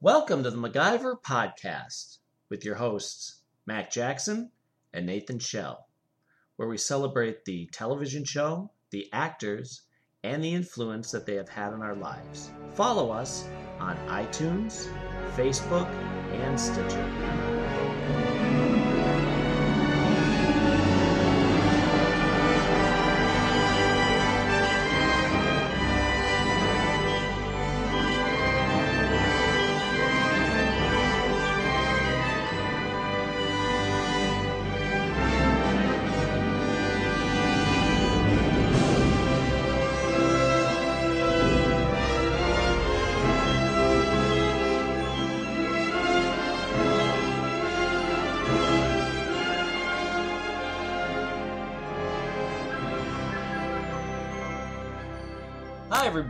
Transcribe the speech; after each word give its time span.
Welcome 0.00 0.44
to 0.44 0.50
the 0.52 0.56
MacGyver 0.56 1.20
Podcast 1.22 2.18
with 2.50 2.64
your 2.64 2.76
hosts, 2.76 3.40
Mac 3.66 3.90
Jackson 3.90 4.52
and 4.92 5.04
Nathan 5.04 5.40
Shell, 5.40 5.88
where 6.54 6.68
we 6.68 6.78
celebrate 6.78 7.44
the 7.44 7.68
television 7.72 8.22
show, 8.22 8.70
the 8.92 9.08
actors, 9.12 9.82
and 10.22 10.44
the 10.44 10.54
influence 10.54 11.10
that 11.10 11.26
they 11.26 11.34
have 11.34 11.48
had 11.48 11.72
on 11.72 11.82
our 11.82 11.96
lives. 11.96 12.52
Follow 12.74 13.10
us 13.10 13.48
on 13.80 13.96
iTunes, 14.06 14.88
Facebook, 15.34 15.88
and 16.32 16.60
Stitcher. 16.60 17.47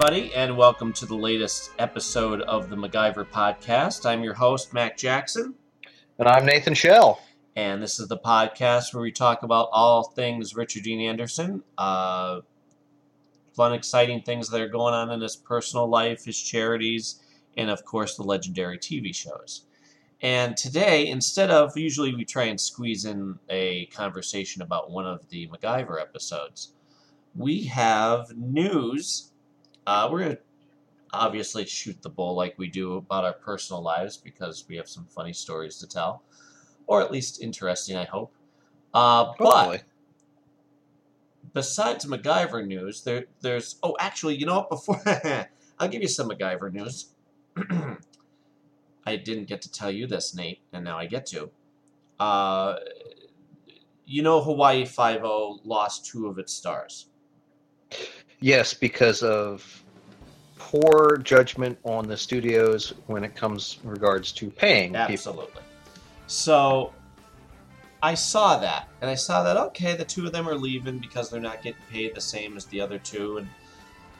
Everybody, 0.00 0.32
and 0.32 0.56
welcome 0.56 0.92
to 0.92 1.06
the 1.06 1.14
latest 1.16 1.72
episode 1.80 2.40
of 2.42 2.70
the 2.70 2.76
MacGyver 2.76 3.26
Podcast. 3.26 4.06
I'm 4.06 4.22
your 4.22 4.32
host, 4.32 4.72
Mac 4.72 4.96
Jackson, 4.96 5.56
And 6.20 6.28
I'm 6.28 6.46
Nathan 6.46 6.74
Shell. 6.74 7.20
and 7.56 7.82
this 7.82 7.98
is 7.98 8.06
the 8.06 8.18
podcast 8.18 8.94
where 8.94 9.02
we 9.02 9.10
talk 9.10 9.42
about 9.42 9.70
all 9.72 10.04
things 10.04 10.54
Richard 10.54 10.84
Dean 10.84 11.00
Anderson, 11.00 11.64
uh, 11.78 12.42
fun, 13.56 13.72
exciting 13.72 14.22
things 14.22 14.48
that 14.50 14.60
are 14.60 14.68
going 14.68 14.94
on 14.94 15.10
in 15.10 15.20
his 15.20 15.34
personal 15.34 15.88
life, 15.88 16.24
his 16.24 16.40
charities, 16.40 17.20
and 17.56 17.68
of 17.68 17.84
course, 17.84 18.14
the 18.14 18.22
legendary 18.22 18.78
TV 18.78 19.12
shows. 19.12 19.64
And 20.22 20.56
today, 20.56 21.08
instead 21.08 21.50
of 21.50 21.76
usually 21.76 22.14
we 22.14 22.24
try 22.24 22.44
and 22.44 22.60
squeeze 22.60 23.04
in 23.04 23.36
a 23.48 23.86
conversation 23.86 24.62
about 24.62 24.92
one 24.92 25.06
of 25.06 25.28
the 25.30 25.48
MacGyver 25.48 26.00
episodes, 26.00 26.74
we 27.34 27.64
have 27.64 28.36
news. 28.36 29.32
Uh, 29.88 30.06
we're 30.12 30.18
going 30.18 30.36
to 30.36 30.38
obviously 31.14 31.64
shoot 31.64 31.96
the 32.02 32.10
bull 32.10 32.34
like 32.34 32.54
we 32.58 32.68
do 32.68 32.96
about 32.96 33.24
our 33.24 33.32
personal 33.32 33.82
lives 33.82 34.18
because 34.18 34.66
we 34.68 34.76
have 34.76 34.86
some 34.86 35.06
funny 35.06 35.32
stories 35.32 35.78
to 35.78 35.86
tell, 35.86 36.22
or 36.86 37.00
at 37.00 37.10
least 37.10 37.40
interesting, 37.40 37.96
I 37.96 38.04
hope. 38.04 38.30
Uh, 38.92 39.32
but 39.38 39.84
besides 41.54 42.04
MacGyver 42.04 42.66
news, 42.66 43.02
there 43.02 43.24
there's 43.40 43.76
oh 43.82 43.96
actually 43.98 44.36
you 44.36 44.44
know 44.44 44.56
what 44.56 44.68
before 44.68 45.00
I'll 45.78 45.88
give 45.88 46.02
you 46.02 46.08
some 46.08 46.28
MacGyver 46.28 46.70
news. 46.70 47.14
I 49.06 49.16
didn't 49.16 49.46
get 49.46 49.62
to 49.62 49.72
tell 49.72 49.90
you 49.90 50.06
this, 50.06 50.34
Nate, 50.34 50.60
and 50.70 50.84
now 50.84 50.98
I 50.98 51.06
get 51.06 51.24
to. 51.28 51.50
Uh, 52.20 52.76
you 54.04 54.20
know 54.20 54.42
Hawaii 54.42 54.84
Five 54.84 55.24
O 55.24 55.60
lost 55.64 56.04
two 56.04 56.26
of 56.26 56.38
its 56.38 56.52
stars. 56.52 57.06
Yes, 58.40 58.72
because 58.74 59.22
of 59.22 59.82
poor 60.58 61.16
judgment 61.18 61.78
on 61.84 62.06
the 62.06 62.16
studios 62.16 62.94
when 63.06 63.24
it 63.24 63.34
comes 63.34 63.78
regards 63.84 64.32
to 64.32 64.50
paying 64.50 64.90
people. 64.92 65.00
Absolutely. 65.12 65.62
So 66.26 66.92
I 68.02 68.14
saw 68.14 68.58
that, 68.58 68.88
and 69.00 69.10
I 69.10 69.14
saw 69.14 69.42
that 69.42 69.56
okay, 69.56 69.96
the 69.96 70.04
two 70.04 70.26
of 70.26 70.32
them 70.32 70.48
are 70.48 70.54
leaving 70.54 70.98
because 70.98 71.30
they're 71.30 71.40
not 71.40 71.62
getting 71.62 71.80
paid 71.90 72.14
the 72.14 72.20
same 72.20 72.56
as 72.56 72.66
the 72.66 72.80
other 72.80 72.98
two, 72.98 73.38
and 73.38 73.48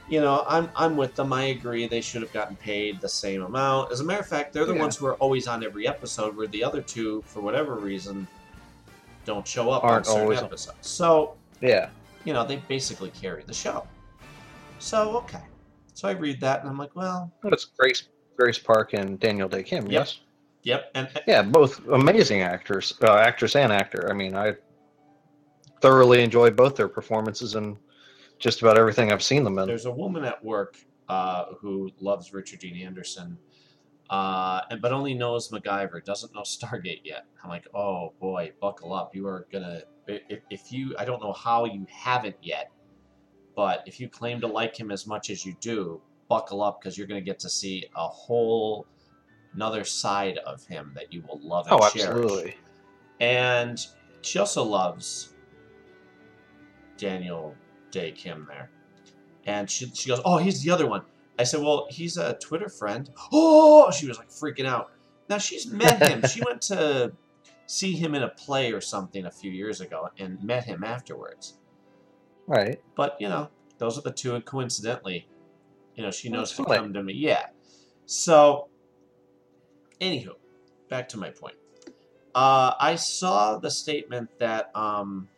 you 0.09 0.21
know, 0.21 0.43
I'm 0.49 0.71
I'm 0.75 0.97
with 0.97 1.15
them. 1.15 1.33
I 1.33 1.45
agree 1.45 1.87
they 1.87 2.01
should 2.01 2.23
have 2.23 2.33
gotten 2.33 2.57
paid 2.57 3.01
the 3.01 3.09
same 3.09 3.43
amount. 3.43 3.93
As 3.93 4.01
a 4.01 4.05
matter 4.05 4.21
of 4.21 4.27
fact, 4.27 4.53
they're 4.53 4.65
the 4.65 4.73
Yeah. 4.75 4.81
ones 4.81 4.97
who 4.97 5.07
are 5.07 5.15
always 5.17 5.47
on 5.47 5.63
every 5.63 5.87
episode, 5.87 6.35
where 6.37 6.47
the 6.47 6.65
other 6.65 6.81
two, 6.81 7.23
for 7.27 7.41
whatever 7.41 7.75
reason, 7.75 8.27
don't 9.27 9.47
show 9.47 9.71
up 9.71 9.85
Aren't 9.85 9.99
on 9.99 10.05
certain 10.05 10.23
always- 10.23 10.39
episodes. 10.43 10.79
So 10.89 11.35
Yeah. 11.61 11.91
you 12.25 12.33
know, 12.33 12.45
they 12.45 12.57
basically 12.69 13.11
carry 13.11 13.43
the 13.47 13.53
show. 13.55 13.87
So 14.79 15.17
okay, 15.19 15.43
so 15.95 16.09
I 16.09 16.13
read 16.13 16.41
that, 16.41 16.61
and 16.61 16.69
I'm 16.69 16.79
like, 16.79 16.95
well, 16.95 17.33
That's 17.43 17.67
Grace 17.79 18.09
Grace 18.39 18.59
Park 18.59 18.93
and 18.95 19.19
Daniel 19.19 19.49
Dae 19.49 19.63
Kim, 19.63 19.85
Yep. 19.85 19.93
yes? 19.93 20.21
yep, 20.63 20.91
and 20.95 21.09
Yeah, 21.27 21.43
both 21.43 21.85
amazing 21.89 22.43
actors, 22.43 22.95
uh, 23.03 23.17
actress 23.17 23.57
and 23.57 23.73
actor. 23.73 24.09
I 24.11 24.15
mean, 24.15 24.37
I 24.37 24.55
thoroughly 25.83 26.23
enjoyed 26.23 26.57
both 26.57 26.77
their 26.77 26.89
performances 26.89 27.55
and 27.55 27.77
just 28.39 28.63
about 28.63 28.79
everything 28.79 29.13
I've 29.13 29.23
seen 29.23 29.45
them 29.45 29.59
in. 29.59 29.67
There's 29.67 29.87
a 29.87 29.93
woman 29.93 30.25
at 30.25 30.43
work 30.45 30.77
uh, 31.09 31.47
who 31.61 31.91
loves 32.01 32.33
Richard 32.33 32.61
Dean 32.61 32.87
Anderson, 32.87 33.37
uh, 34.11 34.61
and 34.71 34.81
but 34.81 34.93
only 34.93 35.15
knows 35.15 35.51
MacGyver, 35.51 36.05
doesn't 36.05 36.33
know 36.35 36.43
Stargate 36.47 37.01
yet. 37.05 37.27
I'm 37.43 37.51
like, 37.51 37.67
oh 37.75 38.13
boy, 38.21 38.53
buckle 38.61 38.93
up. 38.93 39.15
You 39.15 39.27
are 39.27 39.47
gonna 39.51 39.83
if, 40.07 40.41
if 40.51 40.73
you 40.73 40.95
I 40.99 41.05
don't 41.05 41.21
know 41.23 41.33
how 41.33 41.65
you 41.65 41.87
haven't 41.91 42.37
yet, 42.41 42.71
but 43.59 43.83
if 43.87 43.99
you 43.99 44.09
claim 44.09 44.41
to 44.41 44.47
like 44.47 44.79
him 44.79 44.93
as 44.93 45.05
much 45.05 45.31
as 45.31 45.45
you 45.45 45.53
do, 45.61 46.01
buckle 46.29 46.63
up 46.63 46.81
because 46.81 46.97
you're 46.97 47.09
gonna 47.09 47.21
get 47.21 47.41
to 47.41 47.51
see 47.51 47.85
a 47.97 48.07
whole 48.07 48.87
another 49.53 49.83
side 49.83 50.39
of 50.47 50.65
him 50.65 50.93
that 50.95 51.13
you 51.13 51.25
will 51.29 51.41
love 51.43 51.67
and 51.67 51.75
Oh, 51.75 51.89
cherish. 51.89 52.07
absolutely. 52.07 52.57
And 53.19 53.85
she 54.21 54.39
also 54.39 54.63
loves 54.63 55.35
Daniel 56.99 57.53
Dae 57.91 58.13
Kim 58.13 58.47
there. 58.49 58.71
And 59.45 59.69
she, 59.69 59.87
she 59.87 60.09
goes, 60.09 60.21
Oh, 60.25 60.37
he's 60.37 60.63
the 60.63 60.71
other 60.71 60.87
one. 60.87 61.03
I 61.37 61.43
said, 61.43 61.61
Well, 61.61 61.89
he's 61.91 62.17
a 62.17 62.35
Twitter 62.35 62.69
friend. 62.69 63.11
Oh, 63.33 63.91
she 63.91 64.07
was 64.07 64.19
like 64.19 64.29
freaking 64.29 64.67
out. 64.67 64.93
Now 65.29 65.39
she's 65.39 65.67
met 65.67 66.01
him. 66.09 66.23
she 66.29 66.43
went 66.47 66.63
to 66.63 67.11
see 67.67 67.97
him 67.97 68.15
in 68.15 68.23
a 68.23 68.29
play 68.29 68.71
or 68.73 68.81
something 68.81 69.27
a 69.27 69.33
few 69.33 69.51
years 69.51 69.81
ago 69.81 70.11
and 70.17 70.41
met 70.45 70.63
him 70.63 70.85
afterwards. 70.85 71.59
Right. 72.49 72.81
But, 72.97 73.17
you 73.21 73.29
know, 73.29 73.51
those 73.77 73.99
are 73.99 74.01
the 74.01 74.11
two. 74.11 74.35
And 74.35 74.45
coincidentally, 74.45 75.29
you 75.95 76.03
know, 76.03 76.11
she 76.11 76.31
knows 76.31 76.49
That's 76.49 76.57
to 76.57 76.65
funny. 76.65 76.79
come 76.79 76.93
to 76.95 77.03
me. 77.03 77.13
Yeah. 77.13 77.47
So, 78.07 78.69
anywho, 80.01 80.33
back 80.89 81.11
to 81.11 81.19
my 81.19 81.29
point. 81.31 81.57
Uh, 82.35 82.73
I 82.81 82.97
saw 82.97 83.59
the 83.59 83.71
statement 83.71 84.31
that, 84.39 84.71
um, 84.75 85.29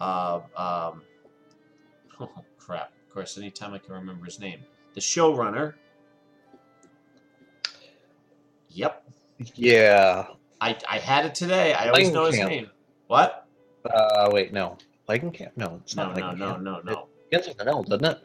uh, 0.00 0.40
um, 0.56 1.02
oh 2.20 2.30
crap. 2.58 2.92
Of 3.06 3.14
course, 3.14 3.38
anytime 3.38 3.72
I 3.72 3.78
can 3.78 3.94
remember 3.94 4.24
his 4.24 4.40
name, 4.40 4.60
the 4.94 5.00
showrunner. 5.00 5.74
Yep, 8.70 9.04
Yeah. 9.54 10.26
I, 10.60 10.76
I 10.88 10.98
had 10.98 11.26
it 11.26 11.34
today. 11.34 11.72
I 11.74 11.88
always 11.88 12.10
know 12.10 12.26
his 12.26 12.38
name. 12.38 12.70
What? 13.06 13.46
Uh, 13.84 14.30
wait, 14.32 14.52
no. 14.52 14.78
Langenkamp? 15.18 15.50
No, 15.56 15.80
it's 15.82 15.96
No, 15.96 16.06
not 16.12 16.16
no, 16.16 16.22
Langenkamp. 16.22 16.38
no, 16.38 16.56
no, 16.56 16.80
no. 16.84 16.92
It 16.92 17.30
begins 17.30 17.48
with 17.48 17.60
an 17.60 17.68
L, 17.68 17.82
doesn't 17.82 18.04
it? 18.04 18.18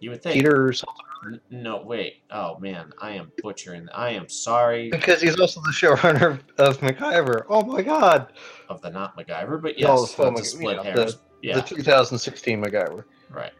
You 0.00 0.10
would 0.10 0.22
think. 0.22 0.34
Peter 0.34 0.72
something. 0.72 1.40
No, 1.50 1.82
wait. 1.82 2.18
Oh 2.30 2.58
man, 2.60 2.92
I 3.00 3.10
am 3.12 3.32
butchering. 3.42 3.88
I 3.92 4.10
am 4.10 4.28
sorry 4.28 4.88
Because 4.88 5.20
he's 5.20 5.38
also 5.40 5.60
the 5.62 5.72
showrunner 5.72 6.38
of, 6.58 6.68
of 6.76 6.78
MacGyver. 6.80 7.44
Oh 7.48 7.62
my 7.64 7.82
god. 7.82 8.32
of 8.68 8.80
the 8.82 8.90
not 8.90 9.16
MacGyver, 9.16 9.60
but 9.60 9.74
No, 9.80 9.98
yes, 10.00 10.14
the 10.14 10.22
not 10.24 10.34
Mac- 10.34 10.42
to 10.44 10.48
split 10.48 10.70
you 10.70 10.76
know, 10.76 10.82
hairs. 10.84 11.18
Yeah, 11.42 11.54
The 11.56 11.62
2016 11.62 12.62
MacGyver. 12.62 13.04
right. 13.30 13.52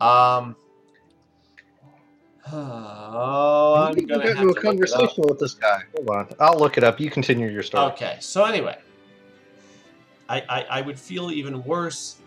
Um. 0.00 0.56
Oh, 2.50 3.74
I'm 3.90 3.94
gonna 4.06 4.22
have 4.26 4.38
into 4.38 4.40
to 4.40 4.42
a 4.42 4.46
look 4.46 4.56
it 4.56 4.58
up. 4.58 4.64
conversation 4.64 5.24
with 5.28 5.38
this 5.38 5.54
guy. 5.54 5.80
Hold 5.96 6.08
on. 6.10 6.28
I'll 6.40 6.58
look 6.58 6.78
it 6.78 6.84
up. 6.84 6.98
You 6.98 7.10
continue 7.10 7.48
your 7.48 7.62
story. 7.62 7.92
Okay, 7.92 8.16
so 8.20 8.44
anyway, 8.44 8.78
I, 10.28 10.42
I 10.48 10.66
I 10.70 10.80
would 10.80 10.98
feel 10.98 11.30
even 11.30 11.62
worse 11.64 12.20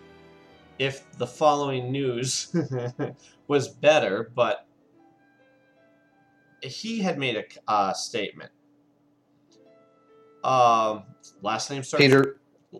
if 0.79 1.09
the 1.17 1.27
following 1.27 1.91
news 1.91 2.55
was 3.47 3.67
better, 3.67 4.31
but 4.35 4.67
he 6.61 6.99
had 6.99 7.17
made 7.17 7.37
a 7.37 7.71
uh, 7.71 7.93
statement. 7.93 8.51
Um, 10.43 11.03
last 11.41 11.69
name 11.69 11.83
starts 11.83 12.03
Peter 12.03 12.37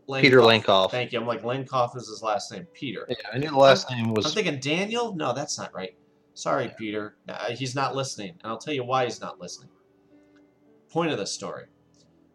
Lenkov. 0.10 0.22
Peter 0.22 0.40
Lenkov. 0.40 0.92
Thank 0.92 1.12
you. 1.12 1.20
I'm 1.20 1.28
like 1.28 1.44
Lenkov 1.44 1.96
is 1.96 2.08
his 2.08 2.24
last 2.24 2.52
name. 2.52 2.66
Peter. 2.74 3.06
Yeah, 3.10 3.16
I 3.34 3.38
knew 3.38 3.50
the 3.50 3.58
last 3.58 3.90
name 3.92 4.14
was. 4.14 4.26
I'm 4.26 4.32
thinking 4.32 4.60
Daniel. 4.60 5.16
No, 5.16 5.34
that's 5.34 5.58
not 5.58 5.74
right. 5.74 5.96
Sorry, 6.34 6.74
Peter. 6.78 7.18
Uh, 7.28 7.52
he's 7.52 7.76
not 7.76 7.96
listening, 7.96 8.30
and 8.42 8.52
I'll 8.52 8.58
tell 8.58 8.74
you 8.74 8.84
why 8.84 9.06
he's 9.06 9.22
not 9.22 9.40
listening. 9.40 9.70
Point 10.90 11.12
of 11.12 11.18
the 11.18 11.28
story. 11.28 11.66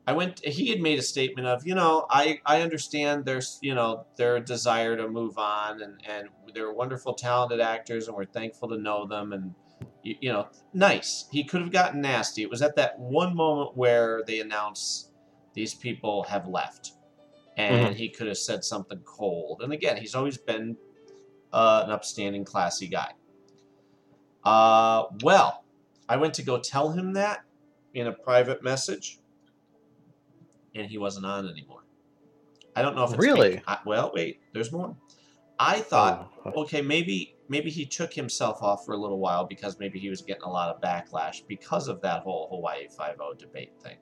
I 0.06 0.12
went. 0.12 0.44
He 0.44 0.68
had 0.70 0.80
made 0.80 0.98
a 0.98 1.02
statement 1.02 1.48
of, 1.48 1.66
you 1.66 1.74
know, 1.74 2.06
I 2.08 2.40
I 2.46 2.62
understand 2.62 3.24
there's, 3.24 3.58
you 3.60 3.74
know, 3.74 4.06
their 4.16 4.38
desire 4.38 4.96
to 4.96 5.08
move 5.08 5.36
on, 5.36 5.82
and 5.82 6.00
and 6.08 6.28
they're 6.54 6.72
wonderful, 6.72 7.14
talented 7.14 7.60
actors, 7.60 8.06
and 8.06 8.16
we're 8.16 8.24
thankful 8.24 8.68
to 8.68 8.78
know 8.78 9.06
them, 9.06 9.32
and 9.32 9.54
you, 10.02 10.14
you 10.20 10.32
know, 10.32 10.48
nice. 10.72 11.26
He 11.32 11.42
could 11.42 11.60
have 11.60 11.72
gotten 11.72 12.00
nasty. 12.00 12.42
It 12.42 12.50
was 12.50 12.62
at 12.62 12.76
that 12.76 12.98
one 12.98 13.34
moment 13.34 13.76
where 13.76 14.22
they 14.26 14.38
announced 14.40 15.10
these 15.54 15.74
people 15.74 16.22
have 16.24 16.46
left, 16.46 16.92
and 17.56 17.94
Mhm. 17.94 17.96
he 17.96 18.08
could 18.08 18.28
have 18.28 18.38
said 18.38 18.62
something 18.64 19.00
cold. 19.04 19.62
And 19.62 19.72
again, 19.72 19.96
he's 19.96 20.14
always 20.14 20.38
been 20.38 20.76
uh, 21.52 21.82
an 21.84 21.90
upstanding, 21.90 22.44
classy 22.44 22.86
guy. 22.86 23.12
Uh, 24.44 25.04
well, 25.22 25.64
I 26.08 26.16
went 26.16 26.34
to 26.34 26.42
go 26.42 26.60
tell 26.60 26.90
him 26.90 27.14
that 27.14 27.44
in 27.94 28.06
a 28.06 28.12
private 28.12 28.62
message, 28.62 29.18
and 30.76 30.88
he 30.90 30.98
wasn't 30.98 31.26
on 31.26 31.48
anymore. 31.48 31.80
I 32.74 32.82
don't 32.82 32.94
know 32.94 33.04
if 33.04 33.10
it's 33.10 33.18
Really? 33.18 33.62
I, 33.66 33.78
well, 33.86 34.12
wait, 34.14 34.40
there's 34.52 34.70
more. 34.72 34.96
I 35.58 35.80
thought 35.80 36.30
Oh, 36.44 36.62
okay, 36.62 36.82
maybe 36.82 37.34
maybe 37.48 37.70
he 37.70 37.86
took 37.86 38.12
himself 38.12 38.62
off 38.62 38.84
for 38.84 38.92
a 38.92 38.96
little 38.96 39.18
while 39.18 39.46
because 39.46 39.78
maybe 39.78 39.98
he 39.98 40.08
was 40.10 40.20
getting 40.20 40.42
a 40.42 40.50
lot 40.50 40.74
of 40.74 40.80
backlash 40.82 41.46
because 41.48 41.88
of 41.88 42.00
that 42.02 42.22
whole 42.22 42.48
Hawaii 42.50 42.86
Five 42.88 43.16
O 43.20 43.32
debate 43.34 43.72
thing. 43.82 43.96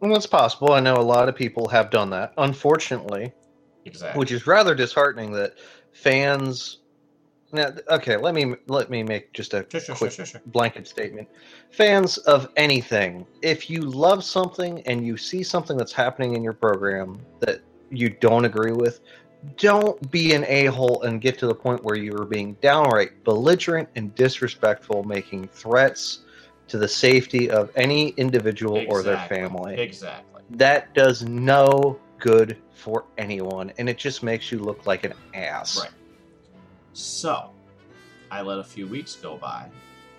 well, 0.00 0.16
it's 0.16 0.26
possible. 0.26 0.72
I 0.72 0.80
know 0.80 0.94
a 0.96 1.02
lot 1.02 1.28
of 1.28 1.36
people 1.36 1.68
have 1.68 1.90
done 1.90 2.10
that. 2.10 2.32
Unfortunately, 2.38 3.32
Exactly. 3.84 4.18
which 4.18 4.32
is 4.32 4.46
rather 4.46 4.74
disheartening 4.74 5.30
that 5.32 5.54
fans. 5.92 6.80
Now, 7.54 7.70
okay, 7.88 8.16
let 8.16 8.34
me 8.34 8.56
let 8.66 8.90
me 8.90 9.04
make 9.04 9.32
just 9.32 9.54
a 9.54 9.64
sure, 9.70 9.94
quick 9.94 10.10
sure, 10.10 10.26
sure. 10.26 10.40
blanket 10.46 10.88
statement. 10.88 11.28
Fans 11.70 12.18
of 12.18 12.48
anything, 12.56 13.24
if 13.42 13.70
you 13.70 13.80
love 13.80 14.24
something 14.24 14.82
and 14.88 15.06
you 15.06 15.16
see 15.16 15.44
something 15.44 15.76
that's 15.76 15.92
happening 15.92 16.34
in 16.34 16.42
your 16.42 16.52
program 16.52 17.20
that 17.38 17.60
you 17.90 18.10
don't 18.10 18.44
agree 18.44 18.72
with, 18.72 19.02
don't 19.56 20.10
be 20.10 20.34
an 20.34 20.44
a 20.48 20.64
hole 20.66 21.02
and 21.02 21.20
get 21.20 21.38
to 21.38 21.46
the 21.46 21.54
point 21.54 21.84
where 21.84 21.94
you 21.94 22.12
are 22.16 22.24
being 22.24 22.54
downright 22.54 23.22
belligerent 23.22 23.88
and 23.94 24.12
disrespectful, 24.16 25.04
making 25.04 25.46
threats 25.46 26.24
to 26.66 26.76
the 26.76 26.88
safety 26.88 27.48
of 27.48 27.70
any 27.76 28.08
individual 28.16 28.84
or 28.88 29.04
their 29.04 29.20
family. 29.28 29.76
Exactly. 29.76 30.42
That 30.50 30.92
does 30.92 31.22
no 31.22 32.00
good 32.18 32.56
for 32.74 33.04
anyone, 33.16 33.72
and 33.78 33.88
it 33.88 33.96
just 33.96 34.24
makes 34.24 34.50
you 34.50 34.58
look 34.58 34.88
like 34.88 35.04
an 35.04 35.14
ass. 35.34 35.78
Right. 35.78 35.90
So, 36.94 37.50
I 38.30 38.40
let 38.42 38.58
a 38.58 38.64
few 38.64 38.86
weeks 38.86 39.16
go 39.16 39.36
by, 39.36 39.68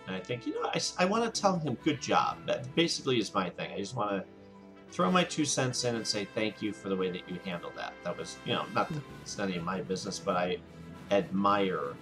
and 0.07 0.15
I 0.15 0.19
think, 0.19 0.45
you 0.45 0.53
know, 0.61 0.69
I, 0.73 0.79
I 0.99 1.05
want 1.05 1.23
to 1.33 1.41
tell 1.41 1.57
him 1.57 1.77
good 1.83 2.01
job. 2.01 2.37
That 2.45 2.73
basically 2.75 3.17
is 3.19 3.33
my 3.33 3.49
thing. 3.49 3.71
I 3.73 3.77
just 3.77 3.95
want 3.95 4.11
to 4.11 4.23
throw 4.91 5.11
my 5.11 5.23
two 5.23 5.45
cents 5.45 5.83
in 5.83 5.95
and 5.95 6.05
say 6.05 6.25
thank 6.35 6.61
you 6.61 6.71
for 6.71 6.89
the 6.89 6.95
way 6.95 7.09
that 7.09 7.27
you 7.27 7.39
handled 7.43 7.73
that. 7.75 7.93
That 8.03 8.17
was, 8.17 8.37
you 8.45 8.53
know, 8.53 8.65
not 8.73 8.87
mm-hmm. 8.87 8.99
it's 9.21 9.37
not 9.37 9.47
any 9.47 9.57
of 9.57 9.63
my 9.63 9.81
business, 9.81 10.19
but 10.19 10.37
I 10.37 10.57
admire 11.11 11.93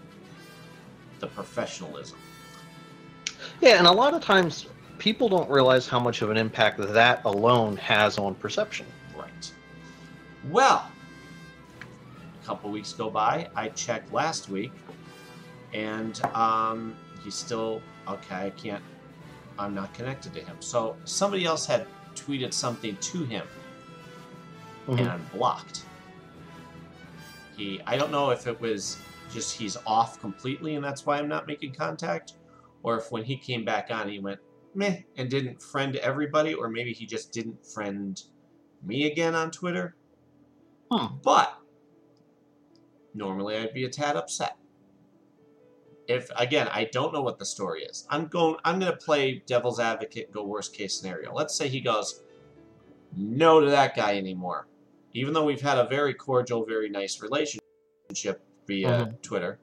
the 1.19 1.27
professionalism. 1.27 2.17
Yeah, 3.61 3.77
and 3.77 3.87
a 3.87 3.91
lot 3.91 4.13
of 4.13 4.21
times 4.21 4.67
people 4.97 5.29
don't 5.29 5.49
realize 5.49 5.87
how 5.87 5.99
much 5.99 6.21
of 6.21 6.29
an 6.29 6.37
impact 6.37 6.77
that 6.79 7.23
alone 7.25 7.77
has 7.77 8.17
on 8.17 8.35
perception. 8.35 8.85
Right. 9.17 9.51
Well, 10.49 10.89
a 12.43 12.45
couple 12.45 12.69
weeks 12.69 12.93
go 12.93 13.09
by. 13.09 13.49
I 13.55 13.69
checked 13.69 14.11
last 14.11 14.49
week, 14.49 14.71
and 15.73 16.19
um, 16.35 16.95
he's 17.23 17.35
still 17.35 17.81
okay. 18.07 18.47
I 18.47 18.49
can't. 18.51 18.83
I'm 19.57 19.73
not 19.73 19.93
connected 19.93 20.33
to 20.33 20.41
him. 20.41 20.57
So 20.59 20.95
somebody 21.05 21.45
else 21.45 21.65
had 21.65 21.85
tweeted 22.15 22.53
something 22.53 22.97
to 22.97 23.23
him, 23.23 23.45
Mhm. 24.87 24.99
and 24.99 25.09
I'm 25.09 25.25
blocked. 25.33 25.85
He. 27.55 27.81
I 27.85 27.97
don't 27.97 28.11
know 28.11 28.31
if 28.31 28.47
it 28.47 28.59
was 28.59 28.97
just 29.31 29.57
he's 29.57 29.77
off 29.85 30.19
completely, 30.19 30.75
and 30.75 30.83
that's 30.83 31.05
why 31.05 31.17
I'm 31.17 31.27
not 31.29 31.47
making 31.47 31.73
contact, 31.73 32.33
or 32.83 32.97
if 32.97 33.11
when 33.11 33.23
he 33.23 33.37
came 33.37 33.63
back 33.63 33.89
on, 33.91 34.09
he 34.09 34.19
went 34.19 34.39
meh 34.75 35.01
and 35.17 35.29
didn't 35.29 35.61
friend 35.61 35.95
everybody, 35.97 36.53
or 36.53 36.67
maybe 36.67 36.93
he 36.93 37.05
just 37.05 37.31
didn't 37.31 37.65
friend 37.65 38.21
me 38.81 39.05
again 39.09 39.33
on 39.35 39.51
Twitter. 39.51 39.95
Hmm. 40.91 41.15
But 41.23 41.57
normally 43.13 43.57
I'd 43.57 43.73
be 43.73 43.85
a 43.85 43.89
tad 43.89 44.15
upset. 44.15 44.57
If 46.07 46.29
again, 46.35 46.67
I 46.71 46.85
don't 46.91 47.13
know 47.13 47.21
what 47.21 47.39
the 47.39 47.45
story 47.45 47.83
is. 47.83 48.05
I'm 48.09 48.27
going 48.27 48.57
I'm 48.65 48.79
going 48.79 48.91
to 48.91 48.97
play 48.97 49.41
devil's 49.45 49.79
advocate 49.79 50.25
and 50.25 50.33
go 50.33 50.43
worst 50.43 50.73
case 50.75 50.93
scenario. 50.99 51.33
Let's 51.33 51.55
say 51.55 51.69
he 51.69 51.79
goes 51.79 52.21
no 53.15 53.61
to 53.61 53.69
that 53.69 53.95
guy 53.95 54.17
anymore. 54.17 54.67
Even 55.13 55.33
though 55.33 55.45
we've 55.45 55.61
had 55.61 55.77
a 55.77 55.87
very 55.87 56.13
cordial, 56.13 56.65
very 56.65 56.89
nice 56.89 57.21
relationship 57.21 57.61
via 58.67 58.87
Mhm. 58.89 59.21
Twitter 59.21 59.59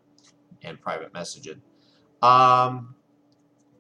and 0.63 0.81
private 0.81 1.13
messaging. 1.13 1.61
Um 2.23 2.95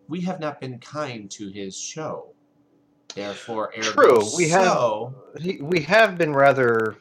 we 0.09 0.21
have 0.23 0.41
not 0.41 0.61
been 0.61 0.79
kind 0.81 1.31
to 1.31 1.49
his 1.51 1.77
show. 1.79 2.35
Therefore, 3.15 3.73
ergo 3.77 3.91
True, 3.93 4.37
we 4.37 4.49
have- 4.51 4.65
so, 4.65 5.15
He- 5.39 5.61
We 5.63 5.81
have 5.83 6.19
been 6.19 6.33
rather 6.35 6.97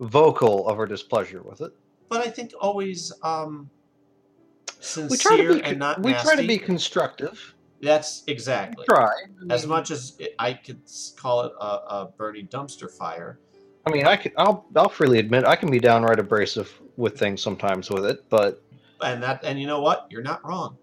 vocal 0.00 0.66
of 0.68 0.78
our 0.78 0.86
displeasure 0.86 1.42
with 1.42 1.60
it. 1.60 1.72
but 2.08 2.26
I 2.26 2.30
think 2.30 2.52
always 2.60 3.12
um, 3.22 3.70
sincere 4.80 5.08
We 5.10 5.16
try 5.18 5.36
to 5.36 5.54
be 5.54 5.62
and 5.62 5.78
not 5.78 6.02
we 6.02 6.12
nasty. 6.12 6.26
try 6.28 6.40
to 6.42 6.46
be 6.48 6.58
constructive. 6.58 7.54
That's 7.82 8.24
exactly. 8.26 8.84
Try. 8.88 9.10
As 9.50 9.62
I 9.62 9.64
mean- 9.64 9.68
much 9.70 9.90
as 9.90 10.16
it, 10.18 10.34
I 10.38 10.52
could 10.54 10.80
call 11.16 11.42
it 11.42 11.52
a, 11.60 11.64
a 11.64 12.10
burning 12.16 12.46
dumpster 12.48 12.90
fire. 12.90 13.38
I 13.86 13.90
mean, 13.90 14.06
I 14.06 14.16
can, 14.16 14.32
I'll 14.36 14.66
I'll 14.76 14.90
freely 14.90 15.18
admit 15.18 15.44
I 15.44 15.56
can 15.56 15.70
be 15.70 15.78
downright 15.80 16.18
abrasive 16.18 16.70
with 16.98 17.18
things 17.18 17.40
sometimes 17.42 17.88
with 17.90 18.04
it, 18.04 18.28
but 18.28 18.62
And 19.02 19.22
that, 19.22 19.42
and 19.42 19.58
you 19.58 19.66
know 19.66 19.80
what? 19.80 20.06
You're 20.10 20.22
not 20.22 20.44
wrong. 20.46 20.76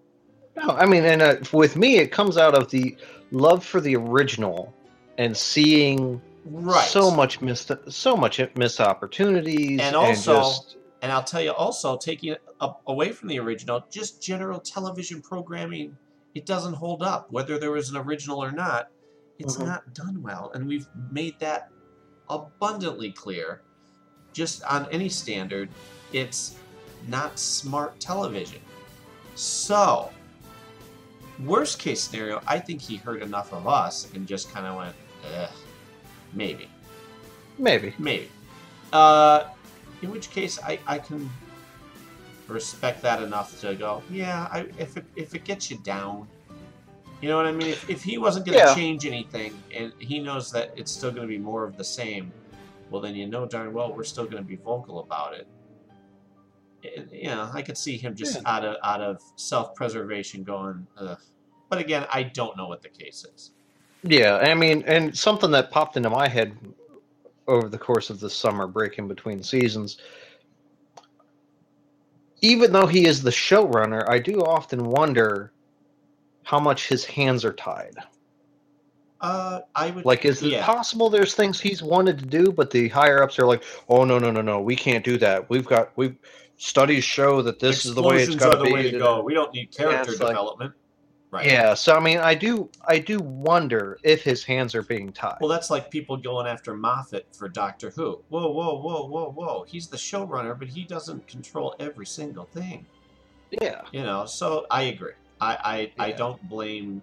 no, 0.56 0.70
I 0.70 0.84
mean, 0.86 1.04
and 1.04 1.22
uh, 1.22 1.36
with 1.52 1.76
me, 1.76 1.98
it 1.98 2.10
comes 2.10 2.36
out 2.36 2.54
of 2.56 2.68
the 2.70 2.96
love 3.30 3.64
for 3.64 3.80
the 3.80 3.94
original 3.94 4.74
and 5.18 5.36
seeing 5.36 6.20
Right. 6.50 6.88
so 6.88 7.10
much 7.10 7.40
missed 7.40 7.70
so 7.88 8.16
much 8.16 8.40
missed 8.56 8.80
opportunities 8.80 9.80
And 9.80 9.94
also- 9.94 10.36
just, 10.36 10.76
And 11.00 11.12
I'll 11.12 11.22
tell 11.22 11.40
you 11.40 11.52
also, 11.52 11.96
taking 11.96 12.32
it 12.32 12.42
away 12.86 13.12
from 13.12 13.28
the 13.28 13.38
original, 13.38 13.84
just 13.88 14.20
general 14.20 14.58
television 14.58 15.22
programming, 15.22 15.96
it 16.34 16.44
doesn't 16.44 16.74
hold 16.74 17.02
up. 17.04 17.30
Whether 17.30 17.56
there 17.58 17.70
was 17.70 17.90
an 17.90 17.96
original 17.96 18.42
or 18.42 18.50
not, 18.50 18.88
it's 19.38 19.56
Mhm. 19.56 19.66
not 19.66 19.94
done 19.94 20.22
well. 20.22 20.50
And 20.54 20.66
we've 20.66 20.88
made 21.12 21.38
that 21.38 21.70
abundantly 22.28 23.12
clear. 23.12 23.62
Just 24.32 24.64
on 24.64 24.86
any 24.90 25.08
standard, 25.08 25.68
it's 26.12 26.56
not 27.06 27.38
smart 27.38 28.00
television. 28.00 28.60
So, 29.36 30.10
worst 31.44 31.78
case 31.78 32.02
scenario, 32.02 32.40
I 32.46 32.58
think 32.58 32.80
he 32.82 32.96
heard 32.96 33.22
enough 33.22 33.52
of 33.52 33.68
us 33.68 34.08
and 34.14 34.26
just 34.26 34.52
kind 34.52 34.66
of 34.66 34.74
went, 34.76 34.96
Ugh, 35.36 35.48
maybe. 36.38 36.68
maybe 37.58 37.92
Maybe. 37.98 38.28
Uh, 38.92 39.44
in 40.00 40.10
which 40.10 40.30
case, 40.30 40.58
I, 40.62 40.78
I 40.86 40.98
can 40.98 41.28
respect 42.46 43.02
that 43.02 43.22
enough 43.22 43.60
to 43.60 43.74
go, 43.74 44.02
yeah, 44.10 44.48
I, 44.50 44.60
if, 44.78 44.96
it, 44.96 45.04
if 45.16 45.34
it 45.34 45.44
gets 45.44 45.70
you 45.70 45.76
down, 45.84 46.26
you 47.20 47.28
know 47.28 47.36
what 47.36 47.46
I 47.46 47.52
mean? 47.52 47.68
If, 47.68 47.90
if 47.90 48.02
he 48.02 48.16
wasn't 48.16 48.46
going 48.46 48.58
to 48.58 48.64
Yeah. 48.64 48.74
change 48.74 49.04
anything 49.04 49.52
and 49.74 49.92
he 49.98 50.20
knows 50.20 50.50
that 50.52 50.72
it's 50.76 50.92
still 50.92 51.10
going 51.10 51.22
to 51.22 51.28
be 51.28 51.38
more 51.38 51.64
of 51.64 51.76
the 51.76 51.84
same, 51.84 52.32
well, 52.90 53.02
then 53.02 53.14
you 53.16 53.26
know 53.26 53.44
darn 53.44 53.74
well 53.74 53.92
we're 53.92 54.04
still 54.04 54.24
going 54.24 54.42
to 54.42 54.48
be 54.48 54.56
vocal 54.56 55.00
about 55.00 55.34
it. 55.34 55.46
You 57.12 57.24
know, 57.24 57.50
I 57.52 57.60
could 57.62 57.76
see 57.76 57.96
him 57.98 58.14
just 58.14 58.36
Yeah. 58.36 58.42
out 58.46 58.64
of 58.64 58.76
out 58.84 59.00
of 59.02 59.20
self 59.34 59.74
preservation 59.74 60.44
going, 60.44 60.86
Ugh. 60.96 61.18
but 61.68 61.80
again, 61.80 62.06
I 62.12 62.22
don't 62.22 62.56
know 62.56 62.68
what 62.68 62.82
the 62.82 62.88
case 62.88 63.26
is. 63.34 63.52
Yeah, 64.02 64.36
I 64.36 64.54
mean, 64.54 64.84
and 64.86 65.16
something 65.16 65.50
that 65.50 65.70
popped 65.70 65.96
into 65.96 66.10
my 66.10 66.28
head 66.28 66.56
over 67.46 67.68
the 67.68 67.78
course 67.78 68.10
of 68.10 68.20
the 68.20 68.30
summer 68.30 68.66
break 68.66 68.98
in 68.98 69.08
between 69.08 69.42
seasons. 69.42 69.98
Even 72.40 72.72
though 72.72 72.86
he 72.86 73.06
is 73.06 73.22
the 73.22 73.30
showrunner, 73.30 74.08
I 74.08 74.18
do 74.18 74.40
often 74.42 74.84
wonder 74.84 75.52
how 76.44 76.60
much 76.60 76.88
his 76.88 77.04
hands 77.04 77.44
are 77.44 77.52
tied. 77.52 77.96
Uh, 79.20 79.60
I 79.74 79.90
would 79.90 80.04
Like, 80.04 80.24
is 80.24 80.42
it 80.42 80.60
possible 80.62 81.10
there's 81.10 81.34
things 81.34 81.58
he's 81.58 81.82
wanted 81.82 82.18
to 82.20 82.26
do, 82.26 82.52
but 82.52 82.70
the 82.70 82.88
higher 82.88 83.20
ups 83.20 83.38
are 83.40 83.46
like, 83.46 83.64
"Oh 83.88 84.04
no, 84.04 84.18
no, 84.18 84.30
no, 84.30 84.40
no, 84.40 84.60
we 84.60 84.76
can't 84.76 85.04
do 85.04 85.18
that. 85.18 85.50
We've 85.50 85.66
got 85.66 85.90
we 85.96 86.14
studies 86.56 87.02
show 87.02 87.42
that 87.42 87.58
this 87.58 87.84
is 87.84 87.94
the 87.96 88.02
way 88.02 88.22
it's 88.22 88.34
Explosions 88.34 88.54
got 88.54 88.64
to 88.64 88.64
be." 88.64 88.72
way 88.72 88.90
to 88.92 88.98
go. 88.98 89.22
We 89.22 89.34
don't 89.34 89.52
need 89.52 89.76
character 89.76 90.12
like- 90.12 90.18
development. 90.20 90.74
Right. 91.30 91.46
Yeah, 91.46 91.74
so 91.74 91.94
I 91.94 92.00
mean, 92.00 92.18
I 92.18 92.34
do, 92.34 92.68
I 92.86 92.98
do 92.98 93.18
wonder 93.20 93.98
if 94.02 94.22
his 94.22 94.44
hands 94.44 94.74
are 94.74 94.82
being 94.82 95.12
tied. 95.12 95.38
Well, 95.40 95.48
that's 95.48 95.70
like 95.70 95.90
people 95.90 96.16
going 96.16 96.46
after 96.46 96.74
Moffat 96.74 97.26
for 97.32 97.48
Doctor 97.48 97.90
Who. 97.90 98.22
Whoa, 98.28 98.50
whoa, 98.50 98.80
whoa, 98.80 99.06
whoa, 99.06 99.30
whoa. 99.30 99.64
He's 99.68 99.88
the 99.88 99.96
showrunner, 99.96 100.58
but 100.58 100.68
he 100.68 100.84
doesn't 100.84 101.26
control 101.26 101.74
every 101.78 102.06
single 102.06 102.44
thing. 102.44 102.86
yeah, 103.50 103.82
You 103.92 104.02
know, 104.02 104.26
so 104.26 104.66
I 104.70 104.82
agree. 104.82 105.12
I 105.40 105.90
I, 105.98 106.06
I 106.06 106.12
don't 106.12 106.42
blame 106.48 107.02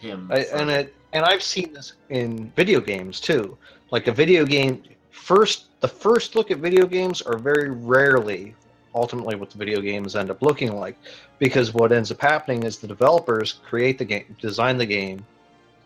him. 0.00 0.30
I, 0.32 0.40
and 0.52 0.70
it, 0.70 0.94
and 1.12 1.24
I've 1.24 1.42
seen 1.42 1.72
this 1.72 1.94
in 2.10 2.50
video 2.56 2.80
games 2.80 3.20
too. 3.20 3.56
Like 3.90 4.06
a 4.06 4.12
video 4.12 4.44
game, 4.44 4.82
first 5.10 5.66
the 5.80 5.88
first 5.88 6.34
look 6.34 6.50
at 6.50 6.58
video 6.58 6.86
games 6.86 7.22
are 7.22 7.38
very 7.38 7.70
rarely 7.70 8.54
ultimately 8.94 9.36
what 9.36 9.50
the 9.50 9.58
video 9.58 9.80
games 9.80 10.16
end 10.16 10.30
up 10.30 10.42
looking 10.42 10.74
like. 10.74 10.96
Because 11.42 11.74
what 11.74 11.90
ends 11.90 12.12
up 12.12 12.20
happening 12.20 12.62
is 12.62 12.78
the 12.78 12.86
developers 12.86 13.54
create 13.68 13.98
the 13.98 14.04
game, 14.04 14.36
design 14.40 14.78
the 14.78 14.86
game, 14.86 15.26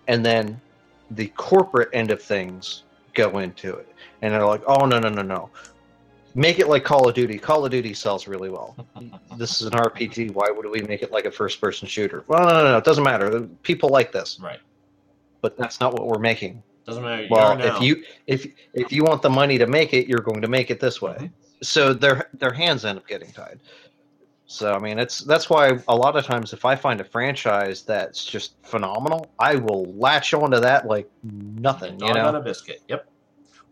and 0.07 0.23
then 0.23 0.61
the 1.13 1.29
corporate 1.29 1.89
end 1.95 2.11
of 2.11 2.21
things 2.21 2.83
go 3.15 3.39
into 3.39 3.75
it. 3.75 3.91
And 4.21 4.35
they're 4.35 4.45
like, 4.45 4.61
oh, 4.67 4.85
no, 4.85 4.99
no, 4.99 5.09
no, 5.09 5.23
no. 5.23 5.49
Make 6.35 6.59
it 6.59 6.69
like 6.69 6.85
Call 6.85 7.09
of 7.09 7.15
Duty. 7.15 7.39
Call 7.39 7.65
of 7.65 7.71
Duty 7.71 7.95
sells 7.95 8.29
really 8.29 8.51
well. 8.51 8.77
this 9.39 9.63
is 9.63 9.69
an 9.69 9.73
RPG. 9.73 10.35
Why 10.35 10.51
would 10.51 10.69
we 10.69 10.83
make 10.83 11.01
it 11.01 11.11
like 11.11 11.25
a 11.25 11.31
first 11.31 11.59
person 11.59 11.89
shooter? 11.89 12.23
Well, 12.29 12.43
no, 12.43 12.51
no, 12.51 12.73
no. 12.73 12.77
It 12.77 12.85
doesn't 12.85 13.03
matter. 13.03 13.49
People 13.63 13.89
like 13.89 14.13
this. 14.13 14.39
Right. 14.39 14.61
But 15.41 15.57
that's 15.57 15.81
not 15.81 15.95
what 15.95 16.07
we're 16.07 16.19
making. 16.19 16.63
Doesn't 16.87 17.03
matter. 17.03 17.29
Well, 17.31 17.59
if 17.59 17.81
you 17.81 18.05
if 18.27 18.47
if 18.75 18.93
you 18.93 19.05
want 19.05 19.23
the 19.23 19.31
money 19.31 19.57
to 19.57 19.67
make 19.67 19.95
it, 19.95 20.07
you're 20.07 20.21
going 20.21 20.43
to 20.43 20.49
make 20.49 20.71
it 20.71 20.81
this 20.81 21.01
way. 21.01 21.15
Mm-hmm. 21.15 21.27
So 21.63 21.95
their 21.95 22.29
their 22.35 22.53
hands 22.53 22.85
end 22.85 22.99
up 22.99 23.09
getting 23.09 23.33
tied. 23.33 23.59
So 24.47 24.73
I 24.73 24.79
mean, 24.79 24.99
it's 24.99 25.21
that's 25.21 25.51
why 25.51 25.79
a 25.89 25.97
lot 25.97 26.17
of 26.17 26.25
times 26.25 26.53
if 26.53 26.65
I 26.65 26.77
find 26.77 27.01
a 27.01 27.05
franchise 27.05 27.83
that's 27.83 28.25
just 28.25 28.55
phenomenal, 28.63 29.29
I 29.39 29.57
will 29.57 29.85
latch 29.97 30.33
onto 30.35 30.61
that 30.61 30.87
like 30.87 31.11
nothing. 31.23 31.95
You 31.95 31.99
Dog 32.09 32.17
on 32.17 32.35
know, 32.35 32.41
a 32.41 32.43
biscuit. 32.43 32.81
Yep. 32.89 33.09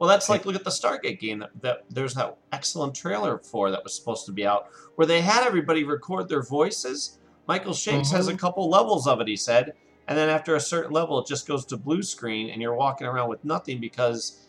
Well, 0.00 0.08
that's 0.08 0.28
like 0.28 0.44
look 0.44 0.56
at 0.56 0.64
the 0.64 0.70
Stargate 0.70 1.20
game 1.20 1.38
that, 1.38 1.50
that 1.62 1.84
there's 1.88 2.14
that 2.14 2.36
excellent 2.52 2.94
trailer 2.96 3.38
for 3.38 3.70
that 3.70 3.84
was 3.84 3.96
supposed 3.96 4.26
to 4.26 4.32
be 4.32 4.44
out 4.44 4.66
where 4.96 5.06
they 5.06 5.20
had 5.20 5.46
everybody 5.46 5.84
record 5.84 6.28
their 6.28 6.42
voices. 6.42 7.18
Michael 7.46 7.74
Shanks 7.74 8.10
has 8.10 8.26
a 8.26 8.32
Mhm. 8.32 8.38
couple 8.38 8.68
levels 8.68 9.06
of 9.06 9.20
it, 9.20 9.28
he 9.28 9.36
said, 9.36 9.74
and 10.08 10.18
then 10.18 10.28
after 10.28 10.56
a 10.56 10.60
certain 10.60 10.90
level, 10.90 11.20
it 11.20 11.26
just 11.28 11.46
goes 11.46 11.64
to 11.66 11.76
blue 11.76 12.02
screen, 12.02 12.50
and 12.50 12.60
you're 12.60 12.74
walking 12.74 13.06
around 13.06 13.28
with 13.28 13.44
nothing 13.44 13.78
because 13.80 14.43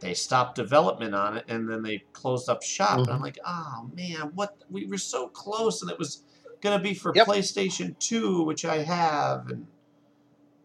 they 0.00 0.14
stopped 0.14 0.56
development 0.56 1.14
on 1.14 1.36
it, 1.38 1.44
and 1.48 1.70
then 1.70 1.82
they 1.82 2.04
closed 2.12 2.48
up 2.48 2.62
shop. 2.62 3.06
And 3.06 3.14
I'm 3.16 3.20
Mhm. 3.20 3.22
like, 3.22 3.38
oh 3.46 3.90
man, 3.94 4.32
what? 4.34 4.56
We 4.70 4.86
were 4.86 4.98
so 4.98 5.28
close, 5.28 5.82
and 5.82 5.90
it 5.90 5.98
was 5.98 6.24
gonna 6.62 6.82
be 6.82 6.94
for 6.94 7.14
Yep. 7.14 7.26
PlayStation 7.26 7.98
Two, 7.98 8.42
which 8.44 8.64
I 8.64 8.78
have, 8.82 9.48
and. 9.48 9.66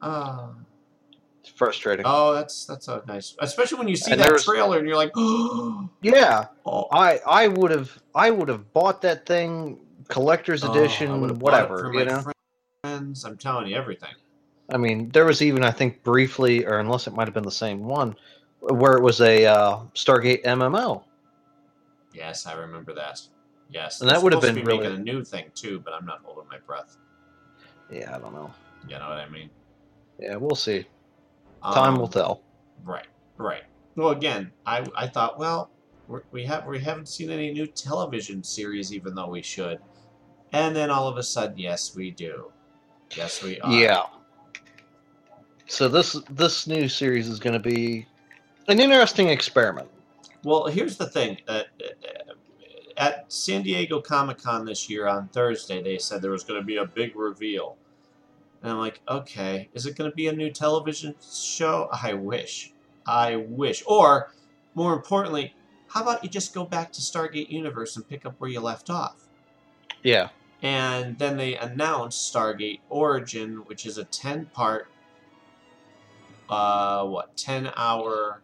Uh, 0.01 0.49
it's 1.41 1.51
frustrating. 1.53 2.05
Oh, 2.05 2.33
that's 2.33 2.65
that's 2.65 2.87
a 2.87 3.03
nice, 3.07 3.35
especially 3.39 3.79
when 3.79 3.87
you 3.87 3.95
see 3.95 4.11
And 4.11 4.21
that 4.21 4.37
trailer 4.37 4.79
and 4.79 4.87
you're 4.87 4.97
like, 4.97 5.11
oh, 5.15 5.89
yeah, 6.01 6.47
oh, 6.65 6.87
I 6.91 7.19
I 7.25 7.47
would 7.49 7.71
have 7.71 7.97
I 8.15 8.31
would 8.31 8.49
have 8.49 8.73
bought 8.73 9.01
that 9.03 9.25
thing 9.25 9.79
collector's 10.09 10.63
I 10.63 10.65
edition, 10.65 11.17
would've 11.17 11.43
bought 11.45 11.63
it 11.63 11.73
whatever. 11.73 11.93
You 11.93 12.05
know, 12.05 12.27
friends. 12.83 13.25
I'm 13.25 13.37
telling 13.37 13.67
you 13.67 13.75
everything. 13.75 14.13
I 14.71 14.77
mean, 14.77 15.09
there 15.09 15.25
was 15.25 15.41
even 15.41 15.63
I 15.63 15.71
think 15.71 16.03
briefly, 16.03 16.65
or 16.65 16.79
unless 16.79 17.07
it 17.07 17.13
might 17.13 17.27
have 17.27 17.33
been 17.35 17.43
the 17.43 17.51
same 17.51 17.83
one, 17.83 18.15
where 18.73 18.93
it 18.97 19.01
was 19.01 19.21
a 19.21 19.45
uh, 19.45 19.79
Stargate 19.93 20.43
MMO. 20.43 21.03
Yes, 22.13 22.45
I 22.45 22.53
remember 22.53 22.93
that. 22.95 23.21
Yes, 23.69 24.01
And 24.01 24.09
that 24.09 24.21
would 24.21 24.31
have 24.33 24.41
to 24.41 24.47
been 24.47 24.55
be 24.55 24.61
really- 24.63 24.79
making 24.79 24.95
a 24.99 25.03
new 25.03 25.23
thing 25.23 25.45
too, 25.55 25.79
but 25.79 25.93
I'm 25.93 26.05
not 26.05 26.21
holding 26.23 26.47
my 26.49 26.59
breath. 26.65 26.97
Yeah, 27.91 28.15
I 28.15 28.19
don't 28.19 28.33
know. 28.33 28.53
You 28.87 28.97
know 28.99 29.09
what 29.09 29.17
I 29.17 29.27
mean? 29.29 29.49
Yeah, 30.19 30.35
we'll 30.37 30.55
see. 30.55 30.85
Time 31.63 31.93
Um, 31.95 31.99
will 31.99 32.07
tell. 32.07 32.41
Right, 32.83 33.07
right. 33.37 33.63
Well, 33.95 34.09
again, 34.09 34.51
I 34.65 34.85
I 34.95 35.07
thought, 35.07 35.39
well, 35.39 35.71
we're, 36.07 36.21
we 36.31 36.45
have 36.45 36.65
we 36.67 36.79
haven't 36.79 37.07
seen 37.07 37.31
any 37.31 37.51
new 37.51 37.65
television 37.65 38.43
series, 38.43 38.93
even 38.93 39.15
though 39.15 39.27
we 39.29 39.41
should. 39.41 39.79
And 40.51 40.75
then 40.75 40.91
all 40.91 41.07
of 41.07 41.17
a 41.17 41.23
sudden, 41.23 41.57
yes, 41.57 41.95
we 41.95 42.11
do. 42.11 42.51
Yes, 43.15 43.41
we 43.43 43.59
are. 43.61 43.71
Yeah. 43.73 44.03
So 45.67 45.87
this 45.87 46.13
this 46.29 46.67
new 46.67 46.87
series 46.87 47.27
is 47.27 47.39
going 47.39 47.53
to 47.53 47.59
be 47.59 48.05
an 48.67 48.79
interesting 48.79 49.29
experiment. 49.29 49.89
Well, 50.43 50.67
here's 50.67 50.97
the 50.97 51.07
thing. 51.07 51.37
Uh, 51.47 51.63
at 52.97 53.31
San 53.31 53.63
Diego 53.63 54.01
Comic 54.01 54.37
Con 54.37 54.65
this 54.65 54.89
year 54.89 55.07
on 55.07 55.27
Thursday, 55.29 55.81
they 55.81 55.97
said 55.97 56.21
there 56.21 56.31
was 56.31 56.43
going 56.43 56.59
to 56.59 56.65
be 56.65 56.77
a 56.77 56.85
big 56.85 57.15
reveal. 57.15 57.77
And 58.61 58.71
I'm 58.71 58.79
like, 58.79 59.01
okay, 59.07 59.69
is 59.73 59.85
it 59.85 59.95
going 59.95 60.09
to 60.09 60.15
be 60.15 60.27
a 60.27 60.33
new 60.33 60.49
television 60.49 61.15
show? 61.21 61.89
I 61.91 62.13
wish. 62.13 62.71
I 63.05 63.35
wish. 63.35 63.83
Or, 63.85 64.31
more 64.73 64.93
importantly, 64.93 65.53
how 65.89 66.01
about 66.01 66.23
you 66.23 66.29
just 66.29 66.53
go 66.53 66.65
back 66.65 66.91
to 66.93 67.01
Stargate 67.01 67.49
Universe 67.49 67.95
and 67.95 68.07
pick 68.07 68.25
up 68.25 68.35
where 68.39 68.49
you 68.49 68.59
left 68.59 68.89
off? 68.89 69.27
Yeah. 70.03 70.29
And 70.61 71.17
then 71.19 71.37
they 71.37 71.55
announced 71.55 72.33
Stargate 72.33 72.79
Origin, 72.89 73.57
which 73.65 73.85
is 73.85 73.97
a 73.97 74.03
10 74.05 74.45
part, 74.47 74.87
uh, 76.49 77.05
what, 77.05 77.35
10 77.37 77.71
hour. 77.75 78.41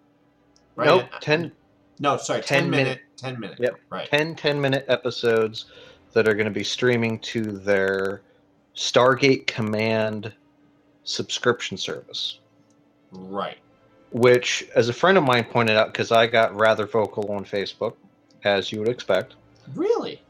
Right? 0.76 0.86
Nope. 0.88 1.06
10, 1.22 1.52
No, 2.00 2.18
sorry, 2.18 2.42
10, 2.42 2.64
10 2.64 2.70
minute, 2.70 2.84
minute- 2.86 3.02
10 3.18 3.40
minute. 3.40 3.58
Yep. 3.60 3.80
Right. 3.90 4.10
10 4.10 4.36
10 4.36 4.60
minute 4.62 4.86
episodes 4.88 5.66
that 6.14 6.28
are 6.28 6.34
going 6.34 6.46
to 6.46 6.52
be 6.52 6.64
streaming 6.64 7.20
to 7.20 7.44
their 7.44 8.22
Stargate 8.76 9.48
Command 9.48 10.34
subscription 11.04 11.78
service. 11.78 12.40
Right. 13.12 13.58
Which, 14.12 14.66
as 14.76 14.90
a 14.90 14.94
friend 14.94 15.18
of 15.18 15.24
mine 15.24 15.46
pointed 15.46 15.78
out, 15.78 15.92
because 15.94 16.12
I 16.12 16.28
got 16.28 16.56
rather 16.56 16.86
vocal 16.86 17.32
on 17.32 17.46
Facebook, 17.46 17.96
as 18.44 18.72
you 18.72 18.80
would 18.80 18.90
expect. 18.90 19.36
Really? 19.76 20.22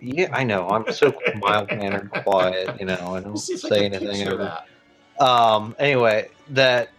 Yeah, 0.00 0.28
I 0.32 0.44
know. 0.44 0.68
I'm 0.68 0.90
so 0.92 1.14
mild 1.40 1.68
mannered, 1.70 2.10
quiet. 2.10 2.78
You 2.80 2.86
know, 2.86 2.94
I 2.94 3.20
don't 3.20 3.30
Let's 3.30 3.44
see 3.46 3.54
if 3.54 3.64
I 3.64 3.68
say 3.68 3.76
can 3.90 3.94
anything. 3.94 4.16
picture 4.16 4.34
ever. 4.34 4.62
that. 5.18 5.24
Um, 5.24 5.74
anyway, 5.78 6.28
that 6.50 6.90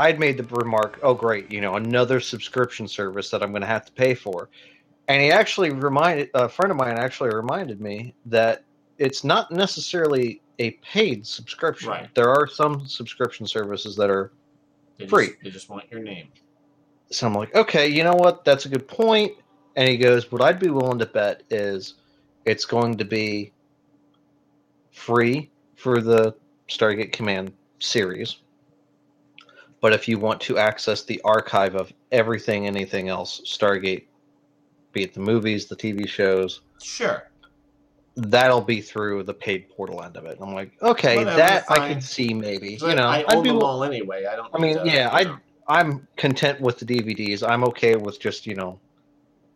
I'd 0.00 0.18
made 0.18 0.38
the 0.38 0.44
remark, 0.44 0.98
oh 1.02 1.12
great, 1.12 1.52
you 1.52 1.60
know, 1.60 1.74
another 1.76 2.20
subscription 2.20 2.88
service 2.88 3.30
that 3.30 3.42
I'm 3.42 3.50
going 3.50 3.60
to 3.60 3.68
have 3.68 3.84
to 3.84 3.92
pay 3.92 4.14
for. 4.14 4.48
And 5.08 5.20
he 5.20 5.30
actually 5.30 5.70
reminded 5.70 6.30
a 6.34 6.48
friend 6.48 6.70
of 6.70 6.78
mine 6.78 6.96
actually 6.96 7.34
reminded 7.34 7.80
me 7.80 8.14
that 8.26 8.64
it's 8.98 9.24
not 9.24 9.50
necessarily 9.52 10.40
a 10.58 10.70
paid 10.82 11.26
subscription. 11.26 11.90
Right. 11.90 12.14
There 12.14 12.30
are 12.30 12.46
some 12.46 12.86
subscription 12.86 13.46
services 13.46 13.94
that 13.96 14.08
are 14.08 14.32
They 14.98 15.04
just, 15.04 15.10
Free. 15.10 15.28
They 15.42 15.50
just 15.50 15.68
want 15.68 15.84
your 15.90 16.00
name. 16.00 16.28
so 17.10 17.26
I'm 17.26 17.34
like, 17.34 17.54
okay, 17.54 17.86
you 17.88 18.02
know 18.02 18.14
what? 18.14 18.44
That's 18.44 18.64
a 18.64 18.68
good 18.68 18.88
point. 18.88 19.32
And 19.76 19.88
he 19.88 19.96
goes, 19.98 20.32
what 20.32 20.40
I'd 20.40 20.58
be 20.58 20.70
willing 20.70 20.98
to 20.98 21.06
bet 21.06 21.42
is 21.50 21.94
it's 22.46 22.64
going 22.64 22.96
to 22.96 23.04
be 23.04 23.52
free 24.92 25.50
for 25.76 26.00
the 26.00 26.34
Stargate 26.68 27.12
Command 27.12 27.52
series. 27.80 28.38
But 29.80 29.92
if 29.94 30.06
you 30.08 30.18
want 30.18 30.40
to 30.42 30.58
access 30.58 31.04
the 31.04 31.20
archive 31.24 31.74
of 31.74 31.92
everything, 32.12 32.66
anything 32.66 33.08
else, 33.08 33.40
Stargate, 33.46 34.04
be 34.92 35.04
it 35.04 35.14
the 35.14 35.20
movies, 35.20 35.66
the 35.66 35.76
TV 35.76 36.06
shows, 36.06 36.60
Sure. 36.82 37.30
that'll 38.16 38.60
be 38.60 38.80
through 38.82 39.22
the 39.22 39.32
paid 39.32 39.70
portal 39.70 40.02
end 40.02 40.16
of 40.16 40.26
it. 40.26 40.38
And 40.38 40.46
I'm 40.48 40.54
like, 40.54 40.72
okay, 40.82 41.16
Whatever, 41.16 41.36
that 41.36 41.64
I 41.70 41.88
can 41.92 42.00
see 42.00 42.34
maybe. 42.34 42.76
But 42.78 42.90
You 42.90 42.94
know, 42.96 43.06
I 43.06 43.24
own 43.34 43.42
be, 43.42 43.50
them 43.50 43.62
all 43.62 43.82
anyway. 43.84 44.26
I 44.26 44.36
don't. 44.36 44.54
I 44.54 44.58
mean, 44.58 44.76
to, 44.78 44.84
yeah, 44.86 45.10
you 45.12 45.18
I 45.18 45.24
know. 45.24 45.38
I'm 45.68 46.06
content 46.16 46.60
with 46.60 46.78
the 46.78 46.84
DVDs. 46.84 47.48
I'm 47.48 47.64
okay 47.64 47.94
with 47.96 48.20
just 48.20 48.46
you 48.46 48.56
know 48.56 48.78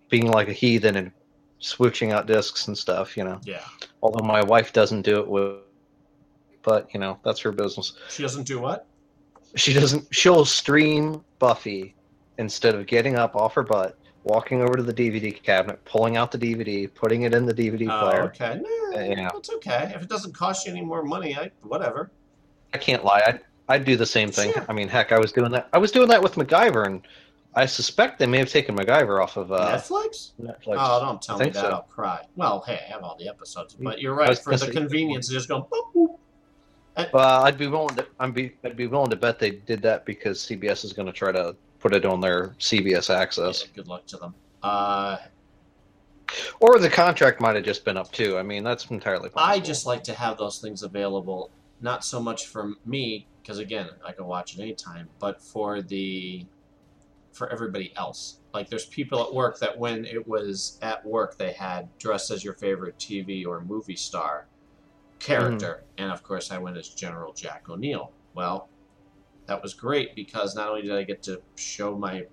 being 0.09 0.31
like 0.31 0.49
a 0.49 0.53
heathen 0.53 0.97
and 0.97 1.11
switching 1.59 2.13
out 2.13 2.27
discs 2.27 2.69
and 2.69 2.79
stuff. 2.79 3.17
You 3.17 3.25
know, 3.25 3.41
Yeah. 3.45 3.61
although 4.03 4.25
my 4.25 4.43
wife 4.43 4.73
doesn't 4.73 5.03
do 5.03 5.19
it 5.21 5.27
with, 5.27 5.57
but 6.63 6.89
you 6.95 7.01
know 7.01 7.19
that's 7.25 7.41
her 7.41 7.53
business. 7.53 7.95
She 8.09 8.23
doesn't 8.23 8.45
do 8.45 8.61
what? 8.61 8.87
She 9.57 9.73
doesn't. 9.73 10.07
She'll 10.13 10.45
stream 10.45 11.25
Buffy 11.39 11.95
instead 12.39 12.75
of 12.75 12.87
getting 12.87 13.17
up 13.17 13.37
off 13.37 13.55
her 13.55 13.63
butt, 13.63 13.97
walking 14.25 14.61
over 14.63 14.75
to 14.75 14.83
the 14.83 14.93
DVD 14.95 15.41
cabinet, 15.43 15.85
pulling 15.85 16.17
out 16.17 16.33
the 16.33 16.39
DVD, 16.39 16.93
putting 16.93 17.23
it 17.23 17.33
in 17.35 17.47
the 17.47 17.55
DVD 17.55 17.89
Oh, 17.89 18.09
player. 18.11 18.23
okay. 18.25 18.61
No, 18.63 19.01
Yeah. 19.01 19.31
That's 19.33 19.51
okay. 19.55 19.93
If 19.95 20.03
it 20.03 20.09
doesn't 20.09 20.35
cost 20.35 20.67
you 20.67 20.73
any 20.73 20.83
more 20.83 21.03
money, 21.05 21.37
I 21.37 21.51
whatever. 21.63 22.11
I 22.73 22.79
can't 22.79 23.05
lie. 23.05 23.23
I'd, 23.27 23.41
I'd 23.69 23.85
do 23.85 23.97
the 23.97 24.07
same 24.07 24.31
thing. 24.33 24.53
I 24.69 24.73
mean, 24.73 24.89
heck, 24.89 25.13
I 25.13 25.19
was 25.19 25.31
doing 25.33 25.53
that. 25.53 25.69
I 25.73 25.79
was 25.79 25.93
doing 25.93 26.09
that 26.09 26.21
with 26.23 26.35
MacGyver, 26.35 26.87
and 26.87 27.07
I 27.55 27.67
suspect 27.67 28.19
they 28.19 28.27
may 28.27 28.39
have 28.39 28.49
taken 28.51 28.77
MacGyver 28.77 29.23
off 29.23 29.37
of 29.37 29.53
uh, 29.53 29.77
Netflix? 29.77 30.33
Netflix. 30.43 30.77
Oh, 30.79 31.01
don't 31.05 31.23
tell 31.23 31.39
me 31.39 31.47
that. 31.51 31.55
so. 31.55 31.69
I'll 31.71 31.83
cry. 31.83 32.25
Well, 32.35 32.65
hey, 32.67 32.81
I 32.85 32.93
have 32.93 33.05
all 33.05 33.17
the 33.17 33.29
episodes, 33.29 33.75
but 33.75 34.01
you're 34.01 34.15
right. 34.15 34.37
For 34.37 34.57
the 34.57 34.71
convenience, 34.73 35.29
of 35.29 35.35
just 35.35 35.49
going. 35.49 35.63
Boop, 35.63 35.95
boop. 35.95 36.19
Well, 37.13 37.43
I'd 37.43 37.59
be 37.59 37.67
willing 37.67 37.97
to. 37.97 38.07
I'm 38.21 38.33
be. 38.33 38.55
I'd 38.65 38.77
be 38.77 38.87
willing 38.87 39.11
to 39.11 39.17
bet 39.17 39.39
they 39.39 39.51
did 39.51 39.83
that 39.83 40.05
because 40.05 40.41
CBS 40.41 40.85
is 40.85 40.93
going 40.93 41.07
to 41.07 41.13
try 41.13 41.33
to 41.33 41.57
put 41.85 41.95
it 41.95 42.07
on 42.07 42.21
their 42.21 42.49
CBS 42.61 43.15
Access, 43.15 43.63
Yeah, 43.63 43.69
good 43.75 43.89
luck 43.89 44.07
to 44.07 44.17
them. 44.17 44.35
Uh, 44.63 45.19
or 46.61 46.79
the 46.79 46.89
contract 46.89 47.43
might 47.43 47.57
have 47.57 47.65
just 47.65 47.85
been 47.85 47.99
up 47.99 48.11
too. 48.11 48.39
I 48.39 48.43
mean, 48.43 48.65
that's 48.65 48.87
entirely 48.87 49.29
possible. 49.29 49.53
I 49.53 49.61
just 49.61 49.85
like 49.85 50.03
to 50.05 50.15
have 50.15 50.39
those 50.39 50.61
things 50.61 50.83
available, 50.83 51.51
not 51.83 52.03
so 52.03 52.23
much 52.23 52.47
for 52.47 52.73
me, 52.87 53.27
because 53.43 53.59
again, 53.59 53.91
I 54.03 54.13
can 54.13 54.25
watch 54.25 54.57
it 54.57 54.63
anytime, 54.63 55.11
but 55.19 55.43
for 55.43 55.83
the 55.83 56.47
for 57.33 57.51
everybody 57.53 57.93
else. 57.97 58.39
Like 58.55 58.71
there's 58.71 58.87
people 58.87 59.23
at 59.23 59.35
work 59.35 59.59
that 59.59 59.77
when 59.77 60.07
it 60.07 60.27
was 60.27 60.79
at 60.81 61.05
work 61.05 61.37
they 61.37 61.53
had 61.53 61.89
dressed 61.99 62.31
as 62.31 62.45
your 62.45 62.55
favorite 62.55 62.97
TV 62.99 63.45
or 63.45 63.61
movie 63.61 63.97
star 63.97 64.47
character. 65.25 65.85
And 65.99 66.11
of 66.13 66.23
course 66.23 66.51
I 66.51 66.59
went 66.59 66.77
as 66.77 66.89
General 66.91 67.33
Jack 67.33 67.69
O'Neill. 67.69 68.13
Well, 68.35 68.69
that 69.47 69.63
was 69.63 69.75
great 69.75 70.15
because 70.15 70.55
not 70.55 70.69
only 70.69 70.83
did 70.83 70.93
I 70.93 71.03
get 71.05 71.23
to 71.25 71.41
show 71.57 71.97
my 71.97 72.25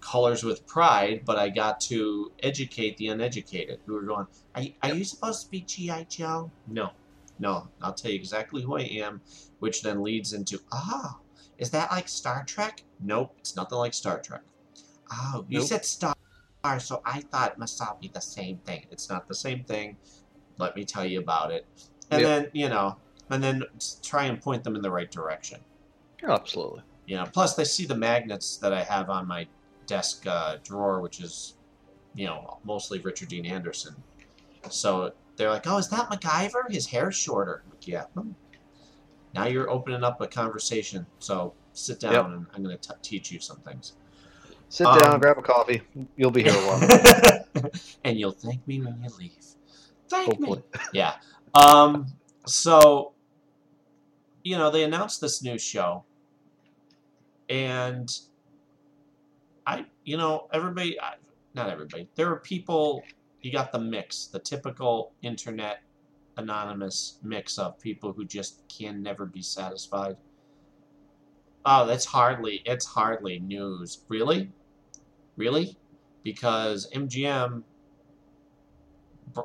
colors 0.00 0.44
with 0.44 0.66
pride, 0.66 1.22
but 1.24 1.38
I 1.38 1.48
got 1.48 1.80
to 1.82 2.30
educate 2.42 2.96
the 2.98 3.08
uneducated 3.08 3.80
who 3.86 3.94
were 3.94 4.02
going, 4.02 4.26
Are, 4.54 4.62
you- 4.62 4.74
are 4.82 4.92
you 4.94 5.04
supposed 5.04 5.44
to 5.44 5.50
be 5.50 5.60
G.I. 5.62 6.04
Joe? 6.04 6.50
No, 6.68 6.90
no, 7.38 7.68
I'll 7.80 7.94
tell 7.94 8.10
you 8.10 8.18
exactly 8.18 8.62
who 8.62 8.76
I 8.76 8.82
am, 8.82 9.22
which 9.60 9.82
then 9.82 10.02
leads 10.02 10.32
into, 10.34 10.60
Ah, 10.72 11.18
is 11.58 11.70
that 11.70 11.90
like 11.90 12.08
Star 12.08 12.44
Trek? 12.46 12.84
Nope, 13.00 13.34
it's 13.38 13.56
nothing 13.56 13.78
like 13.78 13.94
Star 13.94 14.20
Trek. 14.20 14.42
Oh, 15.10 15.46
you 15.48 15.60
Nope. 15.60 15.68
said 15.68 15.84
Star, 15.86 16.14
so 16.78 17.00
I 17.06 17.20
thought 17.22 17.52
it 17.52 17.58
must 17.58 17.80
all 17.80 17.96
be 18.00 18.08
the 18.08 18.20
same 18.20 18.58
thing. 18.58 18.86
It's 18.90 19.08
not 19.08 19.26
the 19.26 19.34
same 19.34 19.64
thing. 19.64 19.96
Let 20.58 20.76
me 20.76 20.84
tell 20.84 21.04
you 21.06 21.20
about 21.20 21.50
it. 21.50 21.66
And 22.16 22.24
then, 22.24 22.50
you 22.52 22.68
know, 22.68 22.96
and 23.30 23.42
then 23.42 23.62
try 24.02 24.24
and 24.24 24.40
point 24.40 24.64
them 24.64 24.76
in 24.76 24.82
the 24.82 24.90
right 24.90 25.10
direction. 25.10 25.60
Absolutely. 26.22 26.82
You 27.06 27.16
know, 27.16 27.24
plus 27.32 27.54
they 27.54 27.64
see 27.64 27.84
the 27.86 27.94
magnets 27.96 28.56
that 28.58 28.72
I 28.72 28.82
have 28.82 29.10
on 29.10 29.26
my 29.28 29.46
desk 29.86 30.26
uh, 30.26 30.56
drawer, 30.64 31.00
which 31.00 31.20
is, 31.20 31.54
you 32.14 32.26
know, 32.26 32.58
mostly 32.64 32.98
Richard 33.00 33.28
Dean 33.28 33.44
Anderson. 33.46 33.94
So 34.70 35.12
they're 35.36 35.50
like, 35.50 35.66
"Oh, 35.66 35.76
is 35.76 35.88
that 35.90 36.08
MacGyver? 36.08 36.70
His 36.70 36.86
hair's 36.86 37.14
shorter." 37.16 37.62
I'm 37.64 37.70
like, 37.70 37.86
yeah. 37.86 38.04
Hmm. 38.16 38.30
Now 39.34 39.46
you're 39.46 39.68
opening 39.68 40.02
up 40.04 40.20
a 40.20 40.26
conversation. 40.26 41.04
So 41.18 41.52
sit 41.72 42.00
down, 42.00 42.12
Yep. 42.14 42.24
and 42.26 42.46
I'm 42.54 42.62
going 42.62 42.78
to 42.78 42.94
teach 43.02 43.30
you 43.32 43.40
some 43.40 43.58
things. 43.58 43.94
Sit 44.70 44.86
Um, 44.86 44.98
down, 44.98 45.20
grab 45.20 45.38
a 45.38 45.42
coffee. 45.42 45.82
You'll 46.16 46.30
be 46.30 46.42
here 46.44 46.52
a 46.52 46.56
while. 46.56 47.70
and 48.04 48.18
you'll 48.18 48.32
thank 48.32 48.66
me 48.66 48.80
when 48.80 48.98
you 49.02 49.10
leave. 49.18 49.32
Thank 50.08 50.26
Hopefully. 50.28 50.62
me. 50.72 50.80
Yeah. 50.92 51.14
Um. 51.54 52.06
So, 52.46 53.14
you 54.42 54.58
know, 54.58 54.70
they 54.70 54.84
announced 54.84 55.20
this 55.20 55.42
new 55.42 55.56
show, 55.58 56.04
and 57.48 58.10
I, 59.66 59.86
you 60.04 60.18
know, 60.18 60.48
everybody, 60.52 60.98
not 61.54 61.70
everybody. 61.70 62.08
There 62.16 62.30
are 62.30 62.40
people. 62.40 63.02
You 63.40 63.52
got 63.52 63.72
the 63.72 63.78
mix, 63.78 64.26
the 64.26 64.38
typical 64.38 65.12
internet 65.22 65.82
anonymous 66.36 67.18
mix 67.22 67.58
of 67.58 67.78
people 67.78 68.12
who 68.12 68.24
just 68.24 68.62
can 68.68 69.02
never 69.02 69.26
be 69.26 69.42
satisfied. 69.42 70.16
Oh, 71.64 71.86
that's 71.86 72.04
hardly. 72.04 72.62
It's 72.64 72.84
hardly 72.84 73.38
news. 73.38 74.04
Really, 74.08 74.50
really, 75.36 75.76
because 76.22 76.90
MGM 76.94 77.62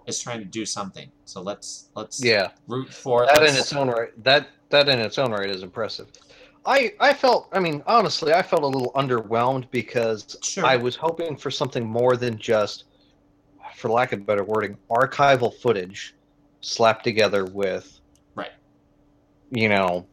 is 0.08 0.19
trying 0.19 0.39
to 0.39 0.46
do 0.46 0.65
something. 0.65 1.12
So 1.25 1.41
let's 1.41 1.89
let's 1.96 2.24
Yeah. 2.24 2.51
root 2.67 2.93
for 2.93 3.25
that 3.25 3.43
in 3.43 3.55
its 3.55 3.74
own 3.74 3.89
right 3.89 4.10
that 4.24 4.50
that 4.69 4.88
in 4.89 5.00
its 5.00 5.17
own 5.17 5.31
right 5.31 5.50
is 5.50 5.63
impressive 5.63 6.08
i 6.65 6.91
i 7.00 7.13
felt 7.13 7.48
i 7.53 7.60
mean 7.60 7.81
honestly 7.88 8.34
i 8.34 8.41
felt 8.41 8.63
a 8.63 8.67
little 8.67 8.91
underwhelmed 8.93 9.69
because 9.72 10.36
Sure. 10.43 10.65
i 10.65 10.75
was 10.75 10.96
hoping 10.96 11.36
for 11.38 11.50
something 11.50 11.86
more 11.86 12.15
than 12.17 12.38
just 12.38 12.86
for 13.75 13.89
lack 13.89 14.12
of 14.12 14.25
better 14.25 14.43
wording 14.43 14.77
archival 14.91 15.53
footage 15.62 16.13
slapped 16.62 17.03
together 17.03 17.46
with 17.46 18.00
Right. 18.36 18.51
you 19.50 19.69
know 19.69 20.08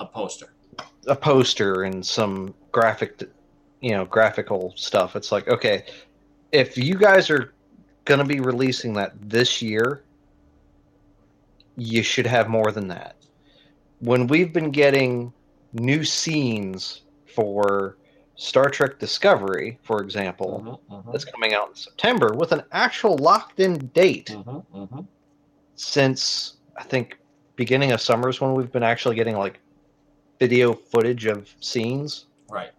a 0.00 0.06
poster. 0.06 0.48
a 1.06 1.16
poster 1.16 1.82
and 1.82 2.04
some 2.06 2.54
graphic 2.72 3.22
you 3.80 3.90
know 3.90 4.04
graphical 4.04 4.72
stuff 4.76 5.16
it's 5.16 5.32
like 5.32 5.48
okay 5.48 5.84
if 6.52 6.78
you 6.78 6.94
guys 6.94 7.28
are 7.30 7.55
going 8.06 8.20
to 8.20 8.24
be 8.24 8.40
releasing 8.40 8.94
that 8.94 9.12
this 9.20 9.60
year 9.60 10.02
you 11.76 12.02
should 12.02 12.26
have 12.26 12.48
more 12.48 12.72
than 12.72 12.88
that 12.88 13.16
when 14.00 14.26
we've 14.26 14.52
been 14.52 14.70
getting 14.70 15.32
new 15.74 16.02
scenes 16.04 17.02
for 17.34 17.98
Star 18.36 18.70
Trek 18.70 18.98
Discovery 18.98 19.78
for 19.82 20.00
example 20.00 20.80
Mhm, 20.88 21.04
mhm, 21.04 21.12
that's 21.12 21.24
coming 21.24 21.52
out 21.54 21.68
in 21.68 21.74
September 21.74 22.32
with 22.34 22.52
an 22.52 22.62
actual 22.72 23.16
locked 23.18 23.60
in 23.60 23.88
date 23.88 24.28
mhm, 24.30 24.64
mhm. 24.74 25.06
since 25.74 26.56
I 26.78 26.84
think 26.84 27.18
beginning 27.56 27.92
of 27.92 28.00
summer 28.00 28.28
is 28.28 28.40
when 28.40 28.54
we've 28.54 28.72
been 28.72 28.82
actually 28.82 29.16
getting 29.16 29.36
like 29.36 29.60
video 30.38 30.72
footage 30.72 31.26
of 31.26 31.52
scenes 31.60 32.26
Right. 32.48 32.70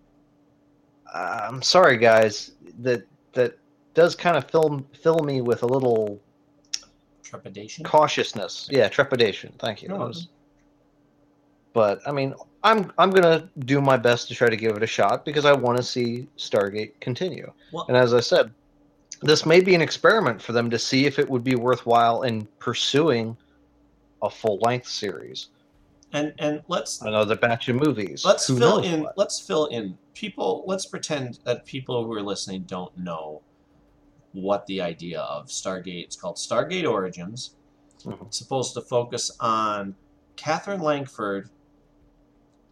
Uh, 1.14 1.48
I'm 1.50 1.62
sorry, 1.62 1.98
guys. 1.98 2.52
That 2.80 3.06
that 3.34 3.58
does 3.98 4.16
kind 4.16 4.38
of 4.38 4.46
fill 4.50 4.86
fill 5.02 5.18
me 5.24 5.42
with 5.42 5.64
a 5.64 5.66
little 5.66 6.22
Trepidation. 7.24 7.84
cautiousness. 7.84 8.70
Yeah, 8.72 8.88
trepidation. 8.88 9.52
Thank 9.58 9.82
you. 9.82 9.90
No, 9.90 9.96
mm-hmm. 9.96 10.04
was- 10.10 10.28
But 11.74 12.00
I 12.06 12.12
mean, 12.12 12.36
I'm 12.64 12.92
I'm 13.00 13.10
gonna 13.10 13.50
do 13.60 13.82
my 13.82 13.98
best 13.98 14.28
to 14.28 14.36
try 14.36 14.50
to 14.50 14.56
give 14.56 14.78
it 14.78 14.84
a 14.84 14.88
shot 14.88 15.26
because 15.26 15.46
I 15.46 15.52
want 15.54 15.78
to 15.78 15.84
see 15.84 16.28
Stargate 16.38 16.92
continue. 17.02 17.52
Well- 17.74 17.86
and 17.88 17.98
as 17.98 18.14
I 18.14 18.20
said, 18.20 18.54
this 19.24 19.48
may 19.48 19.62
be 19.62 19.74
an 19.74 19.82
experiment 19.82 20.40
for 20.44 20.52
them 20.54 20.70
to 20.70 20.78
see 20.78 21.08
if 21.08 21.18
it 21.18 21.28
would 21.28 21.44
be 21.44 21.56
worthwhile 21.56 22.22
in 22.22 22.46
pursuing 22.60 23.36
a 24.22 24.30
full 24.30 24.60
length 24.60 24.88
series, 24.88 25.48
And 26.14 26.34
and 26.38 26.62
let's 26.68 27.02
another 27.02 27.36
batch 27.36 27.68
of 27.68 27.76
movies. 27.78 28.24
let's 28.24 28.46
Who 28.48 28.58
fill 28.60 28.78
in. 28.80 29.02
what? 29.04 29.18
Let's 29.18 29.40
fill 29.40 29.66
in 29.66 29.98
people. 30.14 30.64
Let's 30.68 30.86
pretend 30.86 31.40
that 31.46 31.66
people 31.66 32.06
who 32.06 32.14
are 32.14 32.22
listening 32.22 32.62
don't 32.68 32.96
know 32.96 33.42
what 34.42 34.66
the 34.68 34.82
idea 34.82 35.22
of 35.22 35.48
Stargate. 35.48 36.04
It's 36.04 36.16
called 36.16 36.36
Stargate 36.36 36.90
Origins. 36.90 37.56
Mhm. 38.04 38.28
It's 38.28 38.38
supposed 38.38 38.74
to 38.76 38.82
focus 38.82 39.32
on 39.40 39.96
Catherine 40.36 40.82
Langford 40.82 41.50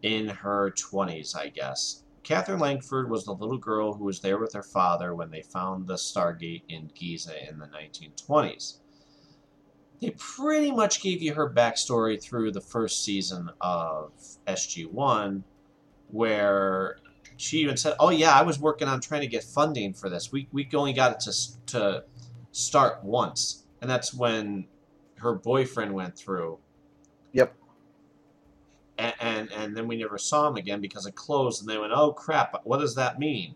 in 0.02 0.28
her 0.30 0.70
twenties, 0.72 1.34
I 1.34 1.50
guess. 1.50 2.04
Catherine 2.22 2.60
Langford 2.60 3.10
was 3.10 3.26
the 3.26 3.34
little 3.34 3.58
girl 3.58 3.94
who 3.94 4.04
was 4.04 4.20
there 4.20 4.38
with 4.38 4.54
her 4.54 4.64
father 4.64 5.16
when 5.16 5.32
they 5.32 5.42
found 5.42 5.88
the 5.88 5.96
Stargate 5.96 6.64
in 6.70 6.92
Giza 6.94 7.48
in 7.50 7.60
the 7.60 7.68
1920s. 7.68 8.80
They 10.02 10.12
pretty 10.12 10.72
much 10.72 11.02
gave 11.02 11.22
you 11.22 11.34
her 11.34 11.50
backstory 11.50 12.22
through 12.22 12.52
the 12.52 12.62
first 12.62 13.04
season 13.04 13.50
of 13.62 14.12
SG1, 14.48 15.44
where 16.10 16.98
she 17.38 17.60
even 17.60 17.78
said, 17.78 17.96
"Oh 18.00 18.10
yeah, 18.10 18.32
I 18.34 18.44
was 18.44 18.60
working 18.60 18.88
on 18.88 19.02
trying 19.02 19.22
to 19.22 19.28
get 19.28 19.44
funding 19.44 19.94
for 19.94 20.10
this. 20.10 20.32
We 20.32 20.48
we 20.52 20.68
only 20.74 20.94
got 20.94 21.12
it 21.14 21.20
to 21.22 21.66
to 21.78 22.04
start 22.52 23.04
once, 23.04 23.66
and 23.82 23.90
that's 23.90 24.14
when 24.14 24.68
her 25.18 25.34
boyfriend 25.36 25.94
went 25.94 26.18
through." 26.18 26.60
Yep. 27.34 27.56
And, 28.98 29.14
and 29.20 29.52
and 29.52 29.78
then 29.78 29.88
we 29.88 29.98
never 29.98 30.18
saw 30.18 30.48
him 30.48 30.56
again 30.56 30.80
because 30.80 31.06
it 31.06 31.16
closed, 31.16 31.62
and 31.62 31.70
they 31.70 31.78
went, 31.78 31.92
"Oh 31.94 32.14
crap! 32.14 32.62
What 32.64 32.80
does 32.80 32.96
that 32.96 33.20
mean?" 33.20 33.56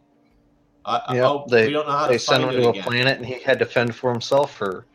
Uh, 0.86 1.00
Yep, 1.14 1.24
oh, 1.26 1.46
they- 1.50 1.68
we 1.68 1.74
don't 1.74 1.86
know 1.88 1.94
how 1.94 2.08
They 2.08 2.14
to 2.14 2.20
sent 2.20 2.44
him 2.44 2.52
to 2.52 2.68
a 2.68 2.70
again. 2.70 2.84
planet, 2.84 3.18
and 3.18 3.26
he 3.26 3.40
had 3.42 3.60
to 3.60 3.66
fend 3.66 3.96
for 3.96 4.12
himself 4.12 4.56
for 4.56 4.86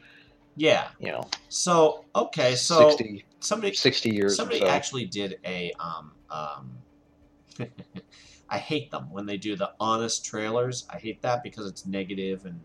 Yeah. 0.57 0.89
you 0.99 1.09
know 1.13 1.29
So 1.49 2.05
okay, 2.17 2.55
so 2.57 2.91
60, 2.91 3.25
somebody 3.41 3.75
60 3.75 4.11
years. 4.11 4.37
Somebody 4.37 4.61
so. 4.61 4.67
actually 4.69 5.07
did 5.07 5.39
a 5.45 5.73
um 5.79 6.13
um. 6.31 6.79
I 8.55 8.59
hate 8.59 8.93
them 8.93 9.11
when 9.11 9.27
they 9.27 9.37
do 9.37 9.57
the 9.57 9.73
honest 9.81 10.25
trailers. 10.25 10.87
I 10.89 10.99
hate 10.99 11.21
that 11.23 11.43
because 11.43 11.67
it's 11.67 11.87
negative 11.87 12.45
and 12.45 12.61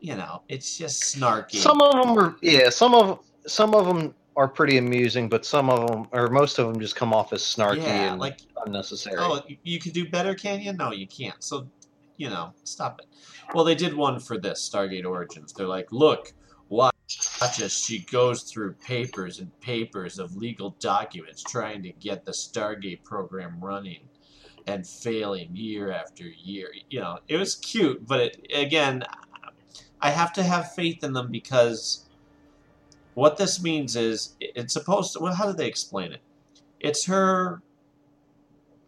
you 0.00 0.16
know 0.16 0.42
it's 0.48 0.78
just 0.78 1.02
snarky. 1.02 1.56
Some 1.56 1.82
of 1.82 1.92
them 1.92 2.18
are 2.18 2.34
yeah. 2.40 2.70
Some 2.70 2.94
of 2.94 3.20
some 3.46 3.74
of 3.74 3.84
them 3.84 4.14
are 4.36 4.48
pretty 4.48 4.78
amusing, 4.78 5.28
but 5.28 5.44
some 5.44 5.68
of 5.68 5.86
them 5.86 6.08
or 6.12 6.28
most 6.28 6.58
of 6.58 6.66
them 6.66 6.80
just 6.80 6.96
come 6.96 7.12
off 7.12 7.34
as 7.34 7.42
snarky 7.42 7.82
yeah, 7.82 8.12
and 8.12 8.20
like 8.20 8.38
unnecessary. 8.64 9.16
oh, 9.18 9.42
you- 9.46 9.58
you 9.64 9.78
could 9.78 9.92
do 9.92 10.08
better, 10.08 10.34
can 10.34 10.62
you? 10.62 10.72
No, 10.72 10.92
you 10.92 11.06
can't. 11.06 11.44
So 11.44 11.68
you 12.16 12.30
know, 12.30 12.54
stop 12.64 13.00
it. 13.00 13.06
Well, 13.54 13.64
they 13.64 13.74
did 13.74 13.94
one 13.94 14.18
for 14.18 14.38
this 14.38 14.66
Stargate 14.66 15.04
Origins. 15.04 15.52
They're 15.52 15.66
like, 15.66 15.92
look, 15.92 16.32
watch, 16.70 16.94
watch 17.40 17.60
as 17.60 17.72
she 17.74 17.98
goes 17.98 18.44
through 18.44 18.74
papers 18.74 19.40
and 19.40 19.50
papers 19.60 20.18
of 20.18 20.36
legal 20.36 20.70
documents 20.80 21.42
trying 21.42 21.82
to 21.82 21.92
get 21.92 22.24
the 22.24 22.32
Stargate 22.32 23.04
program 23.04 23.58
running 23.60 24.00
and 24.66 24.86
failing 24.86 25.50
year 25.54 25.90
after 25.90 26.24
year. 26.24 26.70
You 26.88 27.00
know, 27.00 27.18
it 27.28 27.36
was 27.36 27.54
cute, 27.56 28.06
but 28.06 28.20
it, 28.20 28.46
again, 28.54 29.04
I 30.00 30.10
have 30.10 30.32
to 30.34 30.42
have 30.42 30.74
faith 30.74 31.04
in 31.04 31.12
them 31.12 31.30
because 31.30 32.06
what 33.14 33.36
this 33.36 33.62
means 33.62 33.96
is 33.96 34.36
it's 34.40 34.72
supposed 34.72 35.12
to. 35.14 35.20
Well, 35.20 35.34
how 35.34 35.46
do 35.46 35.52
they 35.52 35.68
explain 35.68 36.12
it? 36.12 36.20
It's 36.78 37.04
her 37.06 37.62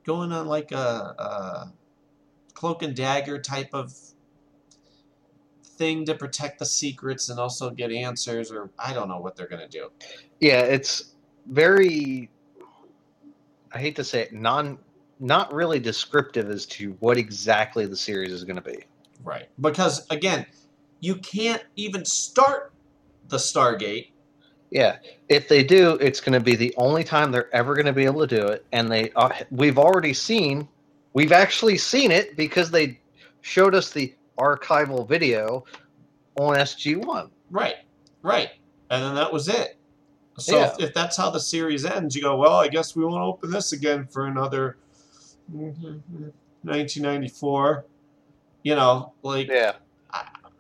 going 0.05 0.33
on 0.33 0.47
like 0.47 0.73
a, 0.73 0.77
a 0.77 1.73
cloak 2.55 2.83
and 2.83 2.95
dagger 2.95 3.39
type 3.39 3.71
of 3.73 3.95
thing 5.63 6.05
to 6.07 6.15
protect 6.15 6.59
the 6.59 6.67
secrets 6.67 7.29
and 7.29 7.39
also 7.39 7.71
get 7.71 7.91
answers, 7.91 8.51
or 8.51 8.71
I 8.79 8.93
don't 8.93 9.09
know 9.09 9.19
what 9.19 9.37
they're 9.37 9.49
gonna 9.49 9.69
do. 9.69 9.91
yeah, 10.41 10.61
it's 10.61 11.15
very. 11.47 12.31
I 13.75 13.79
hate 13.79 13.97
to 13.97 14.05
say 14.05 14.23
it, 14.23 14.33
non 14.33 14.79
not 15.23 15.53
really 15.53 15.79
descriptive 15.79 16.51
as 16.51 16.67
to 16.67 16.97
what 17.01 17.17
exactly 17.17 17.87
the 17.87 17.97
series 17.97 18.33
is 18.33 18.45
going 18.45 18.57
to 18.57 18.63
be. 18.63 18.79
Right. 19.25 19.49
Because 19.61 20.07
again, 20.11 20.45
you 21.01 21.17
can't 21.17 21.63
even 21.77 22.05
start 22.05 22.73
the 23.29 23.37
Stargate. 23.39 24.11
Yeah, 24.71 24.97
if 25.29 25.49
they 25.49 25.63
do, 25.63 25.93
it's 26.01 26.21
going 26.21 26.33
to 26.33 26.41
be 26.41 26.57
the 26.57 26.75
only 26.77 27.05
time 27.05 27.31
they're 27.31 27.55
ever 27.55 27.75
going 27.75 27.87
to 27.87 27.93
be 27.93 28.05
able 28.05 28.27
to 28.27 28.37
do 28.37 28.47
it, 28.47 28.65
and 28.73 28.91
they 28.91 29.11
uh, 29.17 29.31
we've 29.51 29.79
already 29.79 30.15
seen 30.15 30.67
We've 31.15 31.33
actually 31.33 31.79
seen 31.79 32.11
it 32.11 32.37
because 32.37 32.71
they 32.71 32.99
showed 33.43 33.75
us 33.75 33.91
the 33.91 34.15
archival 34.39 35.07
video 35.07 35.65
on 36.37 36.57
SG1. 36.57 37.31
Right, 37.51 37.75
right. 38.23 38.49
And 38.91 39.03
then 39.03 39.15
that 39.15 39.33
was 39.33 39.49
it. 39.49 39.77
So 40.39 40.59
Yeah. 40.59 40.73
if, 40.73 40.81
if 40.89 40.95
that's 40.95 41.17
how 41.17 41.31
the 41.31 41.41
series 41.41 41.85
ends, 41.85 42.17
you 42.17 42.23
go, 42.23 42.37
well, 42.37 42.55
I 42.55 42.69
guess 42.69 42.97
we 42.97 43.05
won't 43.05 43.23
open 43.23 43.51
this 43.51 43.73
again 43.73 44.07
for 44.07 44.27
another 44.27 44.79
Mm-hmm. 45.53 46.31
1994. 46.63 47.87
You 48.63 48.75
know, 48.77 49.13
like 49.23 49.49
Yeah. 49.49 49.75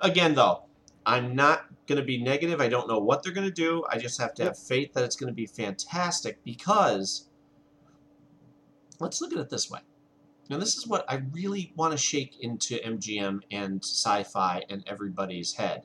again 0.01 0.35
though, 0.35 0.65
I'm 1.07 1.35
not 1.35 1.67
going 1.87 1.99
to 1.99 2.05
be 2.05 2.23
negative. 2.23 2.61
I 2.61 2.69
don't 2.69 2.89
know 2.89 2.99
what 2.99 3.23
they're 3.23 3.33
going 3.33 3.47
to 3.47 3.53
do. 3.53 3.85
I 3.89 3.99
just 3.99 4.21
have 4.21 4.35
to 4.35 4.45
have 4.45 4.59
faith 4.59 4.93
that 4.95 5.05
it's 5.05 5.17
going 5.17 5.29
to 5.29 5.35
be 5.35 5.47
fantastic 5.47 6.43
because 6.45 7.29
let's 8.99 9.21
look 9.21 9.33
at 9.33 9.39
it 9.39 9.51
this 9.51 9.71
way. 9.71 9.81
Now 10.51 10.59
this 10.59 10.77
is 10.77 10.87
what 10.87 11.05
I 11.09 11.23
really 11.33 11.73
want 11.77 11.93
to 11.93 11.99
shake 11.99 12.39
into 12.41 12.77
MGM 12.77 13.41
and 13.51 13.83
sci-fi 13.83 14.63
and 14.69 14.83
everybody's 14.87 15.55
head. 15.55 15.83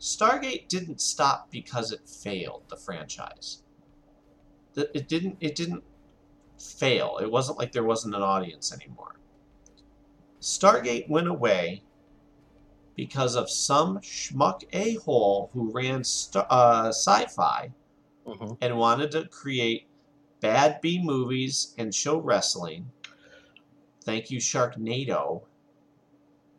Stargate 0.00 0.68
didn't 0.68 1.00
stop 1.00 1.50
because 1.50 1.92
it 1.92 2.08
failed 2.08 2.64
the 2.68 2.76
franchise. 2.76 3.62
It 4.74 5.06
didn't 5.06 5.36
it 5.40 5.54
didn't 5.54 5.84
fail. 6.62 7.18
It 7.20 7.30
wasn't 7.30 7.58
like 7.58 7.72
there 7.72 7.84
wasn't 7.84 8.14
an 8.14 8.22
audience 8.22 8.72
anymore. 8.72 9.16
Stargate 10.40 11.08
went 11.08 11.28
away 11.28 11.82
because 12.94 13.36
of 13.36 13.48
some 13.50 13.98
schmuck 14.00 14.62
a 14.72 14.94
hole 14.96 15.50
who 15.52 15.70
ran 15.72 16.04
st- 16.04 16.44
uh, 16.50 16.88
sci 16.88 17.26
fi 17.26 17.72
Mhm. 18.26 18.58
and 18.60 18.76
wanted 18.78 19.10
to 19.12 19.26
create 19.28 19.86
bad 20.40 20.80
B 20.80 21.00
movies 21.02 21.74
and 21.78 21.94
show 21.94 22.18
wrestling. 22.18 22.90
Thank 24.04 24.30
you, 24.30 24.38
Sharknado. 24.38 25.42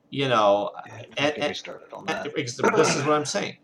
You 0.09 0.29
know, 0.29 0.71
and- 1.17 1.37
me 1.37 1.53
started 1.53 1.91
on 1.93 2.05
that. 2.05 2.33
this 2.35 2.53
is 2.95 3.03
what 3.03 3.11
I'm 3.13 3.25
saying. 3.25 3.57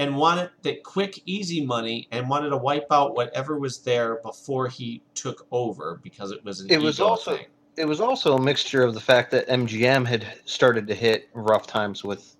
And 0.00 0.16
wanted 0.16 0.50
that 0.62 0.84
quick, 0.84 1.20
easy 1.26 1.64
money 1.66 2.06
and 2.12 2.28
wanted 2.30 2.50
to 2.50 2.56
wipe 2.56 2.86
out 2.92 3.16
whatever 3.16 3.58
was 3.58 3.78
there 3.80 4.20
before 4.22 4.68
he 4.68 5.02
took 5.14 5.46
over 5.50 5.98
because 6.04 6.30
it 6.30 6.44
was 6.44 6.60
an 6.60 6.70
It 6.70 6.80
was 6.80 7.00
also- 7.00 7.36
thing. 7.36 7.46
It 7.76 7.86
was 7.86 8.00
also 8.00 8.36
a 8.36 8.40
mixture 8.40 8.82
of 8.82 8.94
the 8.94 9.00
fact 9.00 9.30
that 9.32 9.48
MGM 9.48 10.04
had 10.04 10.26
started 10.44 10.86
to 10.88 10.94
hit 10.94 11.28
rough 11.32 11.66
times 11.66 12.02
with 12.04 12.36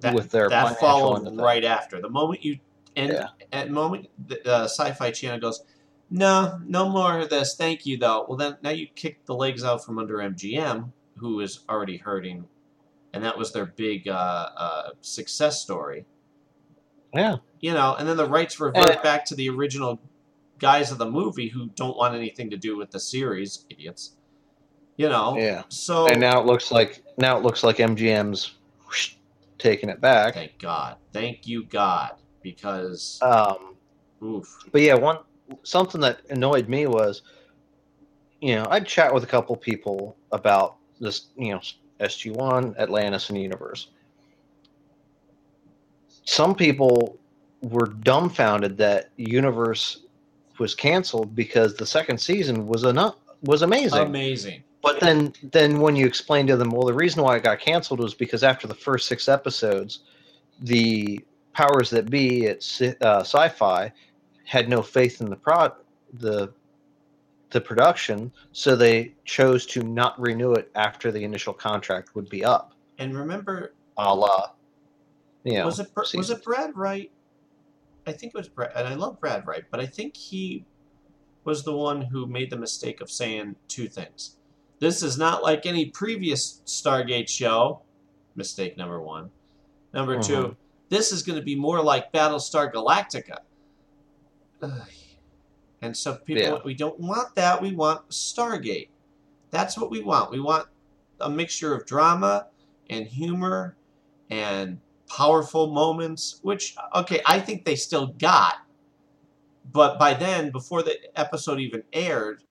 That, 0.00 0.14
with 0.14 0.30
their 0.30 0.48
that 0.48 0.78
followed 0.80 1.36
right 1.40 1.64
after. 1.64 2.00
The 2.00 2.08
moment 2.10 2.44
you 2.44 2.58
and 2.96 3.12
Yeah. 3.12 3.28
at 3.52 3.66
the 3.68 3.72
moment 3.72 4.08
the 4.28 4.40
uh, 4.48 4.64
sci-fi 4.64 5.10
channel 5.12 5.38
goes 5.40 5.62
no 6.10 6.60
no 6.66 6.88
more 6.88 7.18
of 7.20 7.30
this. 7.30 7.56
Thank 7.56 7.86
you 7.86 7.96
though. 7.98 8.26
Well 8.28 8.36
then 8.36 8.56
now 8.62 8.70
you 8.70 8.86
kick 8.94 9.24
the 9.26 9.34
legs 9.34 9.64
out 9.64 9.84
from 9.84 9.98
under 9.98 10.18
mgm 10.18 10.90
who 11.16 11.40
is 11.40 11.60
already 11.68 11.96
hurting 11.96 12.46
and 13.12 13.24
that 13.24 13.36
was 13.38 13.52
their 13.52 13.66
big 13.66 14.06
uh, 14.08 14.12
uh, 14.56 14.90
success 15.00 15.60
story 15.60 16.04
Yeah. 17.14 17.36
you 17.60 17.72
know 17.72 17.94
and 17.98 18.08
then 18.08 18.16
the 18.16 18.28
rights 18.28 18.58
revert 18.60 18.90
Eh. 18.90 19.02
back 19.02 19.24
to 19.26 19.34
the 19.34 19.48
original 19.48 20.00
guys 20.58 20.90
of 20.90 20.98
the 20.98 21.06
movie 21.10 21.48
who 21.48 21.66
don't 21.74 21.96
want 21.96 22.14
anything 22.14 22.50
to 22.50 22.56
do 22.56 22.76
with 22.76 22.90
the 22.90 23.00
series 23.00 23.64
idiots 23.70 24.16
you 24.96 25.08
know 25.08 25.36
Yeah. 25.38 25.62
so 25.68 26.06
And 26.08 26.20
now 26.20 26.40
it 26.40 26.46
looks 26.46 26.70
like 26.70 27.02
now 27.18 27.36
it 27.36 27.42
looks 27.42 27.62
like 27.64 27.76
MGM's 27.78 28.52
whoosh, 28.86 29.14
taking 29.58 29.88
it 29.88 30.00
back. 30.00 30.34
thank 30.34 30.58
god 30.58 30.96
thank 31.12 31.46
you 31.46 31.64
god 31.64 32.12
because 32.42 33.18
Um, 33.22 33.76
oof 34.22 34.58
but 34.72 34.80
yeah, 34.82 34.94
one 34.94 35.18
something 35.62 36.00
that 36.00 36.20
annoyed 36.30 36.68
me 36.70 36.86
was, 36.86 37.20
you 38.40 38.54
know, 38.54 38.66
I'd 38.70 38.86
chat 38.86 39.12
with 39.12 39.24
a 39.24 39.26
couple 39.26 39.54
people 39.56 40.16
about 40.32 40.76
this, 41.00 41.26
you 41.36 41.52
know, 41.52 41.60
SG 42.00 42.34
One, 42.34 42.74
Atlantis, 42.78 43.28
and 43.28 43.38
Universe. 43.38 43.88
Some 46.24 46.54
people 46.54 47.18
were 47.62 47.86
dumbfounded 47.86 48.76
that 48.78 49.10
Universe 49.16 50.02
was 50.58 50.74
canceled 50.74 51.34
because 51.34 51.74
the 51.74 51.86
second 51.86 52.18
season 52.18 52.66
was 52.66 52.84
enough 52.84 53.16
was 53.42 53.62
amazing. 53.62 54.02
amazing 54.02 54.64
But 54.84 55.00
then, 55.00 55.32
then 55.42 55.80
when 55.80 55.96
you 55.96 56.06
explain 56.06 56.46
to 56.48 56.56
them, 56.56 56.70
well, 56.70 56.86
the 56.86 56.92
reason 56.92 57.22
why 57.22 57.36
it 57.36 57.42
got 57.42 57.58
canceled 57.58 58.00
was 58.00 58.12
because 58.12 58.44
after 58.44 58.66
the 58.66 58.74
first 58.74 59.08
six 59.08 59.28
episodes, 59.28 60.00
the 60.60 61.24
powers 61.54 61.88
that 61.90 62.10
be 62.10 62.48
at 62.48 62.58
uh, 63.00 63.20
Sci-Fi 63.20 63.90
had 64.44 64.68
no 64.68 64.82
faith 64.82 65.22
in 65.22 65.30
the 65.30 65.36
pro 65.36 65.70
the 66.12 66.52
the 67.50 67.60
production, 67.60 68.32
so 68.52 68.76
they 68.76 69.14
chose 69.24 69.64
to 69.64 69.82
not 69.82 70.20
renew 70.20 70.52
it 70.52 70.70
after 70.74 71.12
the 71.12 71.22
initial 71.22 71.54
contract 71.54 72.14
would 72.14 72.28
be 72.28 72.44
up. 72.44 72.74
And 72.98 73.16
remember, 73.16 73.74
A 73.96 74.14
la, 74.14 74.50
you 75.44 75.54
know, 75.54 75.66
was 75.66 75.78
it 75.80 75.92
Br- 75.94 76.02
was 76.14 76.30
it 76.30 76.42
Brad 76.44 76.76
Wright? 76.76 77.10
I 78.06 78.12
think 78.12 78.32
it 78.34 78.36
was 78.38 78.48
Brad, 78.48 78.72
and 78.74 78.86
I 78.88 78.94
love 78.94 79.20
Brad 79.20 79.46
Wright, 79.46 79.64
but 79.70 79.80
I 79.80 79.86
think 79.86 80.16
he 80.16 80.64
was 81.44 81.62
the 81.62 81.76
one 81.76 82.00
who 82.02 82.26
made 82.26 82.50
the 82.50 82.56
mistake 82.56 83.00
of 83.00 83.10
saying 83.10 83.56
two 83.68 83.88
things. 83.88 84.36
This 84.78 85.02
is 85.02 85.16
not 85.18 85.42
like 85.42 85.66
any 85.66 85.86
previous 85.86 86.62
Stargate 86.66 87.28
show. 87.28 87.82
Mistake 88.34 88.76
number 88.76 89.00
one. 89.00 89.30
Number 89.92 90.20
two, 90.20 90.32
Mhm. 90.34 90.56
this 90.88 91.12
is 91.12 91.22
going 91.22 91.38
to 91.38 91.44
be 91.44 91.54
more 91.54 91.82
like 91.82 92.12
Battlestar 92.12 92.72
Galactica. 92.72 93.38
Ugh. 94.62 94.88
And 95.82 95.96
so 95.96 96.16
people, 96.16 96.42
Yeah. 96.42 96.58
we 96.64 96.74
don't 96.74 96.98
want 96.98 97.34
that. 97.36 97.60
We 97.60 97.74
want 97.74 98.08
Stargate. 98.08 98.88
That's 99.50 99.76
what 99.78 99.90
we 99.90 100.00
want. 100.02 100.30
We 100.30 100.40
want 100.40 100.66
a 101.20 101.30
mixture 101.30 101.74
of 101.74 101.86
drama 101.86 102.48
and 102.90 103.06
humor 103.06 103.76
and 104.30 104.80
powerful 105.14 105.68
moments, 105.68 106.40
which, 106.42 106.74
okay, 106.94 107.20
I 107.26 107.38
think 107.38 107.64
they 107.64 107.76
still 107.76 108.08
got. 108.18 108.56
But 109.72 109.98
by 109.98 110.14
then, 110.14 110.50
before 110.50 110.82
the 110.82 110.98
episode 111.18 111.60
even 111.60 111.82
aired, 111.92 112.42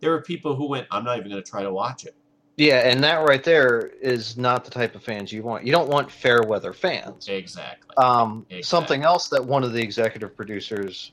there 0.00 0.10
were 0.10 0.22
people 0.22 0.54
who 0.54 0.68
went, 0.68 0.86
I'm 0.90 1.04
not 1.04 1.18
even 1.18 1.30
going 1.30 1.42
to 1.42 1.48
try 1.48 1.62
to 1.62 1.72
watch 1.72 2.04
it. 2.04 2.14
Yeah, 2.56 2.88
and 2.88 3.02
that 3.04 3.18
right 3.28 3.44
there 3.44 3.92
is 4.00 4.36
not 4.36 4.64
the 4.64 4.70
type 4.70 4.96
of 4.96 5.02
fans 5.04 5.30
you 5.30 5.44
want. 5.44 5.64
You 5.64 5.70
don't 5.70 5.88
want 5.88 6.10
fair 6.10 6.42
weather 6.42 6.72
fans. 6.72 7.28
Exactly. 7.28 7.94
Um, 7.96 8.46
Exactly. 8.48 8.62
Something 8.62 9.02
else 9.04 9.28
that 9.28 9.44
one 9.44 9.62
of 9.62 9.72
the 9.72 9.80
executive 9.80 10.36
producers 10.36 11.12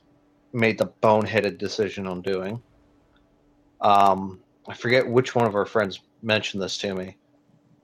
made 0.54 0.78
the 0.78 0.88
boneheaded 1.04 1.58
decision 1.58 2.08
on 2.08 2.22
doing. 2.22 2.62
Um, 3.82 4.40
I 4.68 4.74
forget 4.74 5.08
which 5.08 5.36
one 5.36 5.46
of 5.46 5.54
our 5.54 5.66
friends 5.66 6.02
mentioned 6.24 6.64
this 6.64 6.78
to 6.80 6.96
me, 6.96 7.18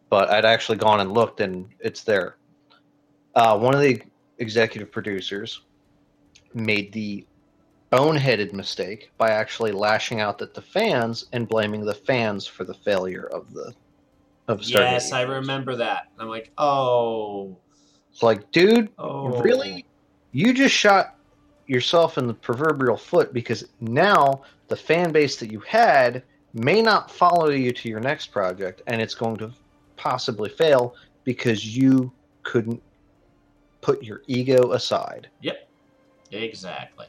but 0.09 0.31
I'd 0.31 0.45
actually 0.45 0.79
gone 0.79 0.99
and 1.01 1.11
looked, 1.11 1.41
and 1.41 1.69
it's 1.79 2.03
there. 2.03 2.37
Uh, 3.35 3.57
one 3.57 3.73
of 3.73 3.81
the 3.81 4.01
executive 4.39 4.91
producers 4.91 5.61
made 6.53 6.91
the 6.91 7.25
boneheaded 7.91 8.53
mistake 8.53 9.11
by 9.17 9.29
actually 9.29 9.71
lashing 9.71 10.21
out 10.21 10.41
at 10.41 10.53
the 10.53 10.61
fans 10.61 11.25
and 11.33 11.47
blaming 11.47 11.85
the 11.85 11.93
fans 11.93 12.47
for 12.47 12.63
the 12.63 12.73
failure 12.73 13.29
of 13.33 13.53
the 13.53 13.73
of 14.47 14.61
Stargate 14.61 14.91
yes, 14.91 15.11
I 15.11 15.21
remember 15.21 15.75
that. 15.75 16.07
I'm 16.19 16.27
like, 16.27 16.51
oh, 16.57 17.55
It's 18.11 18.23
like, 18.23 18.51
dude, 18.51 18.89
oh, 18.97 19.41
Really? 19.41 19.85
You 20.31 20.53
just 20.53 20.73
shot 20.73 21.15
yourself 21.67 22.17
in 22.17 22.27
the 22.27 22.33
proverbial 22.33 22.97
foot 22.97 23.33
because 23.33 23.65
now 23.79 24.41
the 24.67 24.75
fan 24.75 25.11
base 25.11 25.35
that 25.37 25.51
you 25.51 25.59
had 25.61 26.23
may 26.53 26.81
not 26.81 27.11
follow 27.11 27.49
you 27.49 27.71
to 27.71 27.89
your 27.89 27.99
next 27.99 28.27
project 28.27 28.81
and 28.87 29.01
it's 29.01 29.15
going 29.15 29.37
to 29.37 29.51
possibly 29.95 30.49
fail 30.49 30.95
because 31.23 31.77
you 31.77 32.11
couldn't 32.43 32.81
put 33.81 34.03
your 34.03 34.21
ego 34.27 34.71
aside. 34.71 35.29
Yep, 35.41 35.67
exactly. 36.31 37.07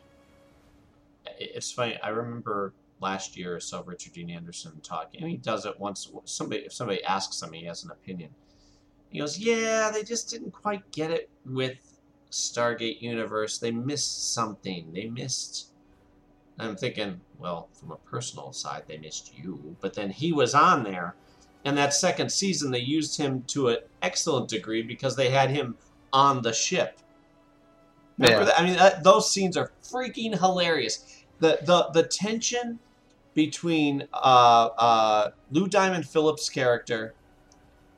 It's 1.38 1.70
funny. 1.70 1.98
I 2.02 2.08
remember 2.08 2.72
last 3.00 3.36
year 3.36 3.56
or 3.56 3.60
so 3.60 3.82
Richard 3.82 4.14
Dean 4.14 4.30
Anderson 4.30 4.80
talking. 4.82 5.22
And 5.22 5.30
he 5.30 5.36
mm. 5.36 5.42
does 5.42 5.66
it 5.66 5.78
once. 5.78 6.10
Somebody, 6.24 6.62
if 6.62 6.72
somebody 6.72 7.02
asks 7.04 7.42
him, 7.42 7.52
he 7.52 7.64
has 7.64 7.84
an 7.84 7.90
opinion. 7.90 8.30
He 9.10 9.18
goes, 9.18 9.38
"Yeah, 9.38 9.90
they 9.92 10.04
just 10.04 10.30
didn't 10.30 10.52
quite 10.52 10.90
get 10.92 11.10
it 11.10 11.28
with 11.44 11.98
Stargate 12.30 13.02
Universe. 13.02 13.58
They 13.58 13.70
missed 13.70 14.32
something. 14.32 14.90
They 14.94 15.06
missed." 15.06 15.68
And 16.58 16.68
I'm 16.68 16.76
thinking, 16.76 17.20
well, 17.38 17.68
from 17.72 17.90
a 17.92 17.96
personal 17.96 18.52
side, 18.52 18.84
they 18.86 18.98
missed 18.98 19.36
you. 19.36 19.76
But 19.80 19.94
then 19.94 20.10
he 20.10 20.32
was 20.32 20.54
on 20.54 20.84
there, 20.84 21.16
and 21.64 21.76
that 21.76 21.92
second 21.92 22.30
season 22.30 22.70
they 22.70 22.78
used 22.78 23.18
him 23.18 23.42
to 23.48 23.68
an 23.68 23.78
excellent 24.00 24.48
degree 24.48 24.82
because 24.82 25.16
they 25.16 25.30
had 25.30 25.50
him 25.50 25.76
on 26.12 26.42
the 26.42 26.52
ship. 26.52 26.98
Remember 28.18 28.40
Yeah. 28.40 28.44
that? 28.46 28.60
I 28.60 28.64
mean, 28.64 28.76
that, 28.76 29.02
those 29.04 29.30
scenes 29.30 29.56
are 29.56 29.72
freaking 29.82 30.38
hilarious. 30.38 31.24
The 31.40 31.58
the 31.62 31.90
the 31.92 32.02
tension 32.06 32.78
between 33.34 34.06
uh, 34.12 34.68
uh, 34.78 35.30
Lou 35.50 35.66
Diamond 35.66 36.06
Phillips' 36.06 36.48
character 36.48 37.14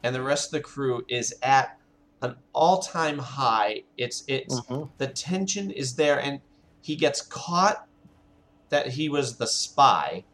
and 0.02 0.14
the 0.14 0.22
rest 0.22 0.46
of 0.46 0.52
the 0.52 0.60
crew 0.60 1.04
is 1.08 1.34
at 1.42 1.78
an 2.22 2.36
all 2.52 2.78
time 2.78 3.18
high. 3.18 3.82
It's 3.96 4.24
it's 4.28 4.60
Mhm. 4.60 4.90
the 4.98 5.08
tension 5.08 5.70
is 5.70 5.96
there, 5.96 6.20
and 6.20 6.40
he 6.80 6.96
gets 6.96 7.20
caught 7.20 7.86
that 8.68 8.88
he 8.88 9.08
was 9.08 9.36
the 9.36 9.46
spy, 9.46 10.24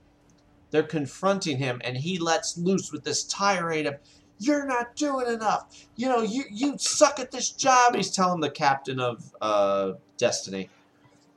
they're 0.70 0.82
confronting 0.82 1.58
him, 1.58 1.80
and 1.84 1.96
he 1.98 2.18
lets 2.18 2.56
loose 2.56 2.92
with 2.92 3.04
this 3.04 3.24
tirade 3.24 3.86
of, 3.86 3.94
"You're 4.40 4.66
not 4.66 4.96
doing 4.96 5.28
enough. 5.28 5.86
You 5.96 6.08
know, 6.08 6.22
you 6.22 6.42
you 6.50 6.76
suck 6.78 7.20
at 7.20 7.30
this 7.30 7.50
job." 7.50 7.94
He's 7.94 8.10
telling 8.10 8.40
the 8.40 8.50
captain 8.50 8.98
of 8.98 9.32
uh, 9.40 9.92
Destiny, 10.16 10.68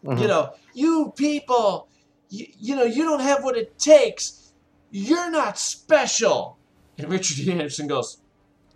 Mhm. 0.03 0.19
you 0.21 0.27
know, 0.27 0.53
you 0.73 1.13
people, 1.15 1.87
you, 2.29 2.47
you 2.59 2.75
know, 2.75 2.83
you 2.83 3.03
don't 3.03 3.21
have 3.21 3.43
what 3.43 3.55
it 3.55 3.77
takes. 3.77 4.51
You're 4.91 5.29
not 5.29 5.57
special. 5.59 6.57
And 6.97 7.09
Richard 7.09 7.37
D. 7.37 7.51
Anderson 7.51 7.87
goes, 7.87 8.17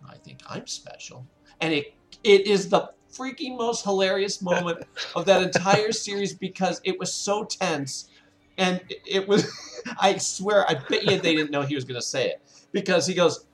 I 0.07 0.15
think 0.17 0.39
I'm 0.47 0.67
special. 0.67 1.25
And 1.61 1.73
it 1.73 1.93
it 2.23 2.47
is 2.47 2.69
the 2.69 2.91
freaking 3.11 3.57
most 3.57 3.83
hilarious 3.83 4.41
moment 4.41 4.83
of 5.15 5.25
that 5.25 5.41
entire 5.43 5.91
series 6.05 6.33
because 6.33 6.79
it 6.83 6.99
was 6.99 7.13
so 7.13 7.43
tense. 7.43 8.09
And 8.57 8.81
it- 8.89 9.01
it 9.05 9.27
was, 9.27 9.45
I 9.99 10.17
swear, 10.17 10.69
I 10.69 10.75
bet 10.75 11.03
you 11.03 11.19
they 11.19 11.35
didn't 11.35 11.51
know 11.51 11.61
he 11.61 11.75
was 11.75 11.83
going 11.83 11.99
to 11.99 12.05
say 12.05 12.27
it. 12.29 12.41
Because 12.71 13.05
he 13.07 13.13
goes, 13.13 13.45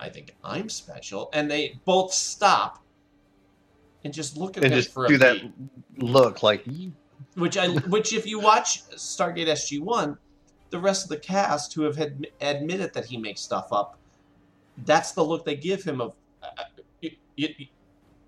I 0.00 0.08
think 0.08 0.36
I'm 0.44 0.68
special. 0.68 1.30
And 1.32 1.50
they 1.50 1.80
both 1.84 2.12
stop 2.12 2.78
and 4.04 4.14
just 4.14 4.36
look 4.36 4.56
at 4.56 4.64
and 4.64 4.72
him 4.72 4.82
for 4.82 5.06
a 5.06 5.08
do 5.08 5.18
that 5.18 5.40
beat. 5.40 5.52
look 5.98 6.42
like 6.42 6.64
Which 7.34 7.56
I, 7.56 7.68
which 7.68 8.12
if 8.12 8.26
you 8.26 8.38
watch 8.40 8.88
Stargate 8.90 9.48
SG 9.48 9.80
One, 9.80 10.16
the 10.70 10.78
rest 10.78 11.04
of 11.04 11.08
the 11.08 11.18
cast 11.18 11.74
who 11.74 11.82
have 11.82 11.96
had 11.96 12.26
admitted 12.40 12.94
that 12.94 13.06
he 13.06 13.16
makes 13.16 13.40
stuff 13.40 13.68
up, 13.72 13.98
that's 14.84 15.12
the 15.12 15.24
look 15.24 15.44
they 15.44 15.56
give 15.56 15.82
him 15.82 16.00
of, 16.00 16.12
uh, 16.42 16.48
you, 17.00 17.10
you, 17.36 17.48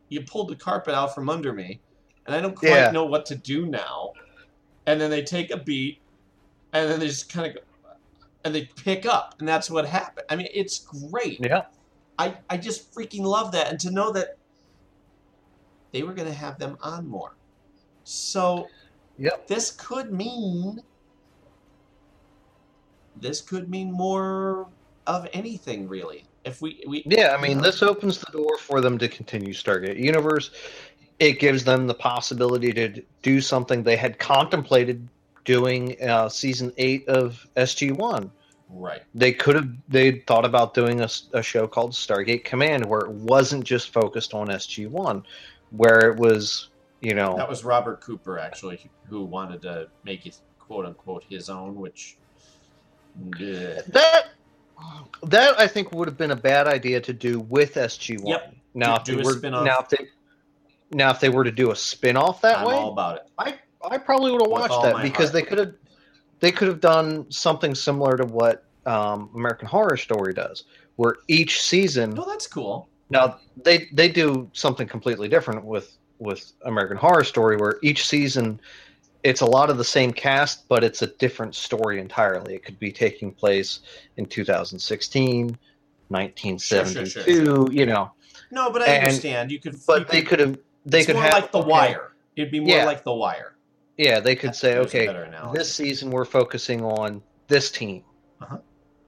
you 0.08 0.22
pulled 0.22 0.48
the 0.48 0.56
carpet 0.56 0.94
out 0.94 1.14
from 1.14 1.28
under 1.28 1.52
me, 1.52 1.80
and 2.26 2.34
I 2.34 2.40
don't 2.40 2.56
quite 2.56 2.86
Yeah. 2.86 2.90
know 2.90 3.04
what 3.04 3.26
to 3.26 3.36
do 3.36 3.66
now. 3.66 4.12
And 4.86 5.00
then 5.00 5.10
they 5.10 5.22
take 5.22 5.50
a 5.52 5.56
beat, 5.56 6.00
and 6.72 6.90
then 6.90 6.98
they 6.98 7.06
just 7.06 7.32
kind 7.32 7.46
of 7.46 7.54
go, 7.54 7.60
and 8.44 8.54
they 8.54 8.68
pick 8.84 9.06
up, 9.06 9.34
and 9.38 9.48
that's 9.48 9.70
what 9.70 9.86
happened. 9.86 10.26
I 10.30 10.36
mean, 10.36 10.48
it's 10.52 10.78
great. 10.78 11.38
yeah 11.40 11.62
I, 12.18 12.34
I 12.50 12.58
just 12.58 12.94
freaking 12.94 13.22
love 13.22 13.52
that. 13.52 13.70
And 13.70 13.80
to 13.80 13.90
know 13.90 14.12
that 14.12 14.36
they 15.92 16.02
were 16.02 16.12
going 16.12 16.28
to 16.28 16.34
have 16.34 16.58
them 16.58 16.76
on 16.82 17.08
more. 17.08 17.34
So, 18.04 18.68
Yep. 19.18 19.46
this 19.48 19.70
could 19.70 20.12
mean. 20.12 20.80
This 23.16 23.40
could 23.40 23.68
mean 23.70 23.90
more 23.92 24.68
of 25.06 25.26
anything, 25.32 25.88
really. 25.88 26.24
If 26.44 26.60
we. 26.62 26.82
we 26.86 27.02
Yeah, 27.06 27.34
I 27.36 27.40
mean, 27.40 27.58
Yeah. 27.58 27.64
this 27.64 27.82
opens 27.82 28.18
the 28.18 28.30
door 28.32 28.56
for 28.58 28.80
them 28.80 28.98
to 28.98 29.08
continue 29.08 29.52
Stargate 29.52 29.98
Universe. 29.98 30.50
It 31.18 31.38
gives 31.38 31.64
them 31.64 31.86
the 31.86 31.94
possibility 31.94 32.72
to 32.72 33.02
do 33.22 33.40
something 33.40 33.82
they 33.82 33.96
had 33.96 34.18
contemplated 34.18 35.06
doing 35.44 35.96
uh, 36.02 36.28
season 36.28 36.72
eight 36.76 37.08
of 37.08 37.46
SG 37.56 37.92
One. 37.92 38.30
Right. 38.68 39.02
They 39.14 39.32
could 39.32 39.56
have 39.56 39.68
they 39.88 40.20
thought 40.26 40.44
about 40.44 40.74
doing 40.74 41.00
a 41.00 41.42
show 41.42 41.66
called 41.66 41.92
Stargate 41.92 42.44
Command 42.44 42.84
where 42.86 43.00
it 43.00 43.10
wasn't 43.10 43.64
just 43.64 43.92
focused 43.92 44.32
on 44.32 44.46
SG 44.48 44.88
One, 44.88 45.24
where 45.70 46.10
it 46.10 46.16
was 46.18 46.68
you 47.00 47.14
know 47.14 47.36
That 47.36 47.48
was 47.48 47.64
Robert 47.64 48.00
Cooper, 48.00 48.38
actually, 48.38 48.80
who 49.08 49.24
wanted 49.24 49.62
to 49.62 49.88
make 50.04 50.26
it, 50.26 50.38
quote 50.58 50.86
unquote, 50.86 51.24
his 51.28 51.48
own, 51.50 51.74
which. 51.76 52.16
yeah. 53.38 53.80
that 53.88 54.28
that 55.24 55.58
I 55.58 55.66
think 55.66 55.92
would 55.92 56.06
have 56.08 56.16
been 56.16 56.30
a 56.30 56.36
bad 56.36 56.66
idea 56.66 57.00
to 57.00 57.12
do 57.12 57.40
with 57.40 57.74
SG 57.74 58.20
One. 58.20 58.32
Yep. 58.32 58.54
Now 58.74 58.98
Do- 58.98 59.18
if 59.18 59.26
do 59.26 59.40
they 59.40 59.48
a 59.48 59.50
were 59.52 59.64
now 59.64 59.80
if 59.80 59.88
they 59.88 60.06
now 60.92 61.10
if 61.10 61.20
they 61.20 61.28
were 61.28 61.44
to 61.44 61.50
do 61.50 61.70
a 61.72 61.76
spin 61.76 62.16
off 62.16 62.40
that 62.42 62.58
I'm 62.58 62.66
way, 62.66 62.74
all 62.74 62.92
about 62.92 63.16
it. 63.16 63.28
I 63.36 63.58
I 63.88 63.98
probably 63.98 64.32
would 64.32 64.42
have 64.42 64.50
watched 64.50 64.82
that 64.82 65.02
because 65.02 65.30
heart. 65.30 65.32
they 65.32 65.42
could 65.42 65.58
have 65.58 65.74
they 66.40 66.50
could 66.52 66.68
have 66.68 66.80
done 66.80 67.30
something 67.30 67.74
similar 67.74 68.16
to 68.16 68.24
what 68.24 68.64
um, 68.86 69.30
American 69.34 69.68
Horror 69.68 69.96
Story 69.96 70.32
does, 70.32 70.64
where 70.96 71.16
each 71.28 71.60
season 71.62 72.18
Oh, 72.18 72.24
that's 72.26 72.46
cool. 72.46 72.88
now 73.10 73.38
they 73.62 73.88
they 73.92 74.08
do 74.08 74.48
something 74.52 74.86
completely 74.88 75.28
different 75.28 75.64
with 75.64 75.96
with 76.18 76.52
American 76.64 76.96
Horror 76.96 77.24
Story, 77.24 77.56
where 77.56 77.76
each 77.82 78.06
season 78.06 78.60
it's 79.22 79.42
a 79.42 79.46
lot 79.46 79.68
of 79.68 79.76
the 79.76 79.84
same 79.84 80.12
cast, 80.12 80.66
but 80.68 80.82
it's 80.82 81.02
a 81.02 81.06
different 81.06 81.54
story 81.54 82.00
entirely. 82.00 82.54
It 82.54 82.64
could 82.64 82.78
be 82.78 82.90
taking 82.90 83.32
place 83.32 83.80
in 84.16 84.24
2016, 84.24 85.58
1972, 86.08 87.68
you 87.70 87.86
know. 87.86 88.12
No, 88.50 88.70
but 88.70 88.82
I 88.82 88.86
And- 88.86 89.04
understand. 89.04 89.50
You 89.50 89.58
could. 89.60 89.74
you 89.74 89.80
But 89.86 90.08
they 90.08 90.22
could 90.22 90.40
have 90.40 90.58
they 90.86 91.04
could 91.04 91.16
more 91.16 91.24
have 91.24 91.34
like 91.34 91.52
The 91.52 91.58
okay, 91.58 91.68
Wire. 91.68 92.12
It'd 92.36 92.50
be 92.50 92.60
more 92.60 92.76
Yeah. 92.76 92.84
like 92.84 93.04
The 93.04 93.12
Wire. 93.12 93.54
Yeah, 94.00 94.18
they 94.18 94.34
could 94.34 94.54
say, 94.54 94.78
okay, 94.78 95.06
this 95.52 95.74
season 95.74 96.10
we're 96.10 96.24
focusing 96.24 96.82
on 96.82 97.22
this 97.48 97.70
team. 97.70 98.02
Uh-huh. 98.40 98.56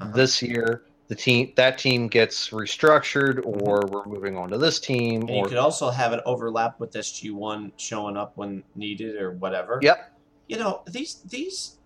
Uh-huh. 0.00 0.12
This 0.14 0.42
year, 0.42 0.82
the 1.08 1.14
team 1.14 1.54
that 1.56 1.78
team 1.78 2.08
gets 2.08 2.50
restructured, 2.50 3.40
or 3.42 3.86
we're 3.88 4.04
moving 4.04 4.36
on 4.36 4.50
to 4.50 4.58
this 4.58 4.78
team. 4.78 5.22
Mm-hmm. 5.22 5.28
And 5.30 5.38
Or 5.38 5.44
you 5.44 5.48
could 5.48 5.56
also 5.56 5.88
have 5.88 6.12
it 6.12 6.20
overlap 6.26 6.78
with 6.78 6.92
SG 6.92 7.32
One 7.32 7.72
showing 7.78 8.18
up 8.18 8.36
when 8.36 8.62
needed 8.74 9.16
or 9.16 9.32
whatever. 9.32 9.78
yep, 9.80 10.12
You 10.46 10.58
know 10.58 10.82
these 10.86 11.22
these 11.22 11.78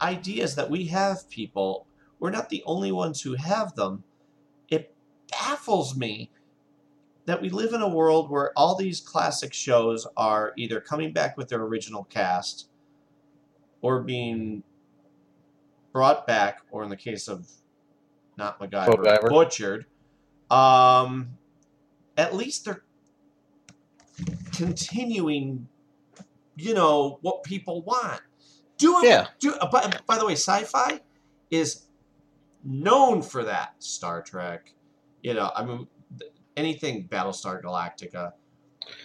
ideas 0.00 0.56
that 0.56 0.68
we 0.68 0.86
have, 0.86 1.30
people. 1.30 1.86
We're 2.18 2.30
not 2.30 2.48
the 2.48 2.64
only 2.66 2.90
ones 2.90 3.22
who 3.22 3.34
have 3.34 3.76
them. 3.76 4.02
It 4.68 4.92
baffles 5.30 5.96
me 5.96 6.30
that 7.28 7.42
we 7.42 7.50
live 7.50 7.74
in 7.74 7.82
a 7.82 7.88
world 7.88 8.30
where 8.30 8.52
all 8.56 8.74
these 8.74 9.00
classic 9.00 9.52
shows 9.52 10.06
are 10.16 10.54
either 10.56 10.80
coming 10.80 11.12
back 11.12 11.36
with 11.36 11.46
their 11.50 11.60
original 11.60 12.04
cast 12.04 12.70
or 13.82 14.00
being 14.00 14.62
brought 15.92 16.26
back, 16.26 16.62
or 16.70 16.82
in 16.84 16.88
the 16.88 16.96
case 16.96 17.28
of 17.28 17.46
not 18.38 18.58
MacGyver, 18.58 18.94
MacGyver. 18.94 19.28
butchered. 19.28 19.84
Um, 20.50 21.32
at 22.16 22.34
least 22.34 22.64
they're 22.64 22.82
continuing, 24.52 25.68
you 26.56 26.72
know, 26.72 27.18
what 27.20 27.42
people 27.42 27.82
want. 27.82 28.22
Do 28.78 29.00
it. 29.00 29.04
Yeah. 29.04 29.26
Do. 29.38 29.52
Uh, 29.52 29.70
by, 29.70 29.92
by 30.06 30.16
the 30.16 30.24
way, 30.24 30.32
sci-fi 30.32 31.02
is 31.50 31.88
known 32.64 33.20
for 33.20 33.44
that. 33.44 33.74
Star 33.80 34.22
Trek, 34.22 34.72
you 35.22 35.34
know, 35.34 35.50
I 35.54 35.62
mean, 35.62 35.88
anything 36.58 37.08
Battlestar 37.08 37.62
Galactica. 37.62 38.32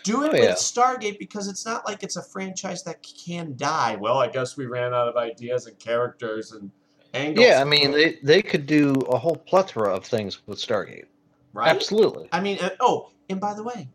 Do 0.03 0.23
it 0.23 0.29
Oh, 0.33 0.39
with. 0.39 0.57
Stargate 0.57 1.19
because 1.19 1.47
it's 1.47 1.65
not 1.65 1.85
like 1.85 2.03
it's 2.03 2.15
a 2.15 2.23
franchise 2.23 2.83
that 2.83 3.03
can 3.03 3.55
die. 3.57 3.95
Well, 3.95 4.17
I 4.17 4.27
guess 4.29 4.55
we 4.57 4.65
ran 4.65 4.93
out 4.93 5.07
of 5.07 5.17
ideas 5.17 5.67
and 5.67 5.77
characters 5.77 6.53
and 6.53 6.71
angles. 7.13 7.45
yeah. 7.45 7.59
I 7.61 7.63
mean, 7.65 7.91
they 7.91 8.17
they 8.23 8.41
could 8.41 8.65
do 8.65 8.93
a 9.09 9.17
whole 9.17 9.35
plethora 9.35 9.93
of 9.93 10.05
things 10.05 10.45
with 10.47 10.57
Stargate. 10.57 11.05
right? 11.53 11.69
Absolutely. 11.69 12.29
I 12.31 12.39
mean, 12.39 12.59
uh, 12.61 12.69
oh, 12.79 13.11
and 13.29 13.39
by 13.41 13.53
the 13.53 13.63
way, 13.63 13.89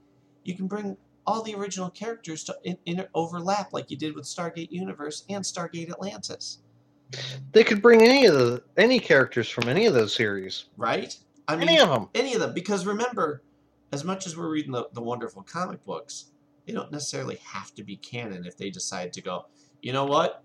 you 0.45 0.55
can 0.55 0.67
bring 0.67 0.97
all 1.27 1.43
the 1.43 1.55
original 1.55 1.91
characters 1.91 2.45
to 2.45 2.57
in, 2.65 2.77
in 2.87 3.07
overlap 3.15 3.73
like 3.73 3.91
you 3.91 3.97
did 3.97 4.15
with 4.15 4.25
Stargate 4.25 4.71
Universe 4.71 5.25
and 5.29 5.45
Stargate 5.45 5.91
Atlantis, 5.91 6.59
They 7.53 7.65
could 7.65 7.81
bring 7.83 8.03
any 8.03 8.27
of 8.27 8.35
the 8.35 8.63
any 8.77 8.99
characters 9.01 9.49
from 9.49 9.69
any 9.69 9.87
of 9.87 9.95
those 9.95 10.15
series, 10.15 10.67
right? 10.77 11.17
I 11.47 11.57
mean, 11.57 11.69
any 11.69 11.79
of 11.81 11.89
them. 11.89 12.09
any 12.15 12.35
of 12.35 12.41
them 12.41 12.53
because 12.55 12.85
remember 12.87 13.43
as 13.93 14.05
much 14.05 14.27
as 14.27 14.37
we're 14.37 14.51
reading 14.51 14.73
the, 14.73 14.89
the 14.93 15.03
wonderful 15.03 15.43
comic 15.43 15.85
books 15.85 16.31
they 16.67 16.73
don't 16.73 16.93
necessarily 16.93 17.37
have 17.45 17.75
to 17.75 17.83
be 17.83 17.97
canon 17.97 18.45
if 18.47 18.57
they 18.57 18.71
decide 18.71 19.13
to 19.13 19.21
go 19.23 19.47
you 19.81 19.93
know 19.93 20.07
what? 20.07 20.43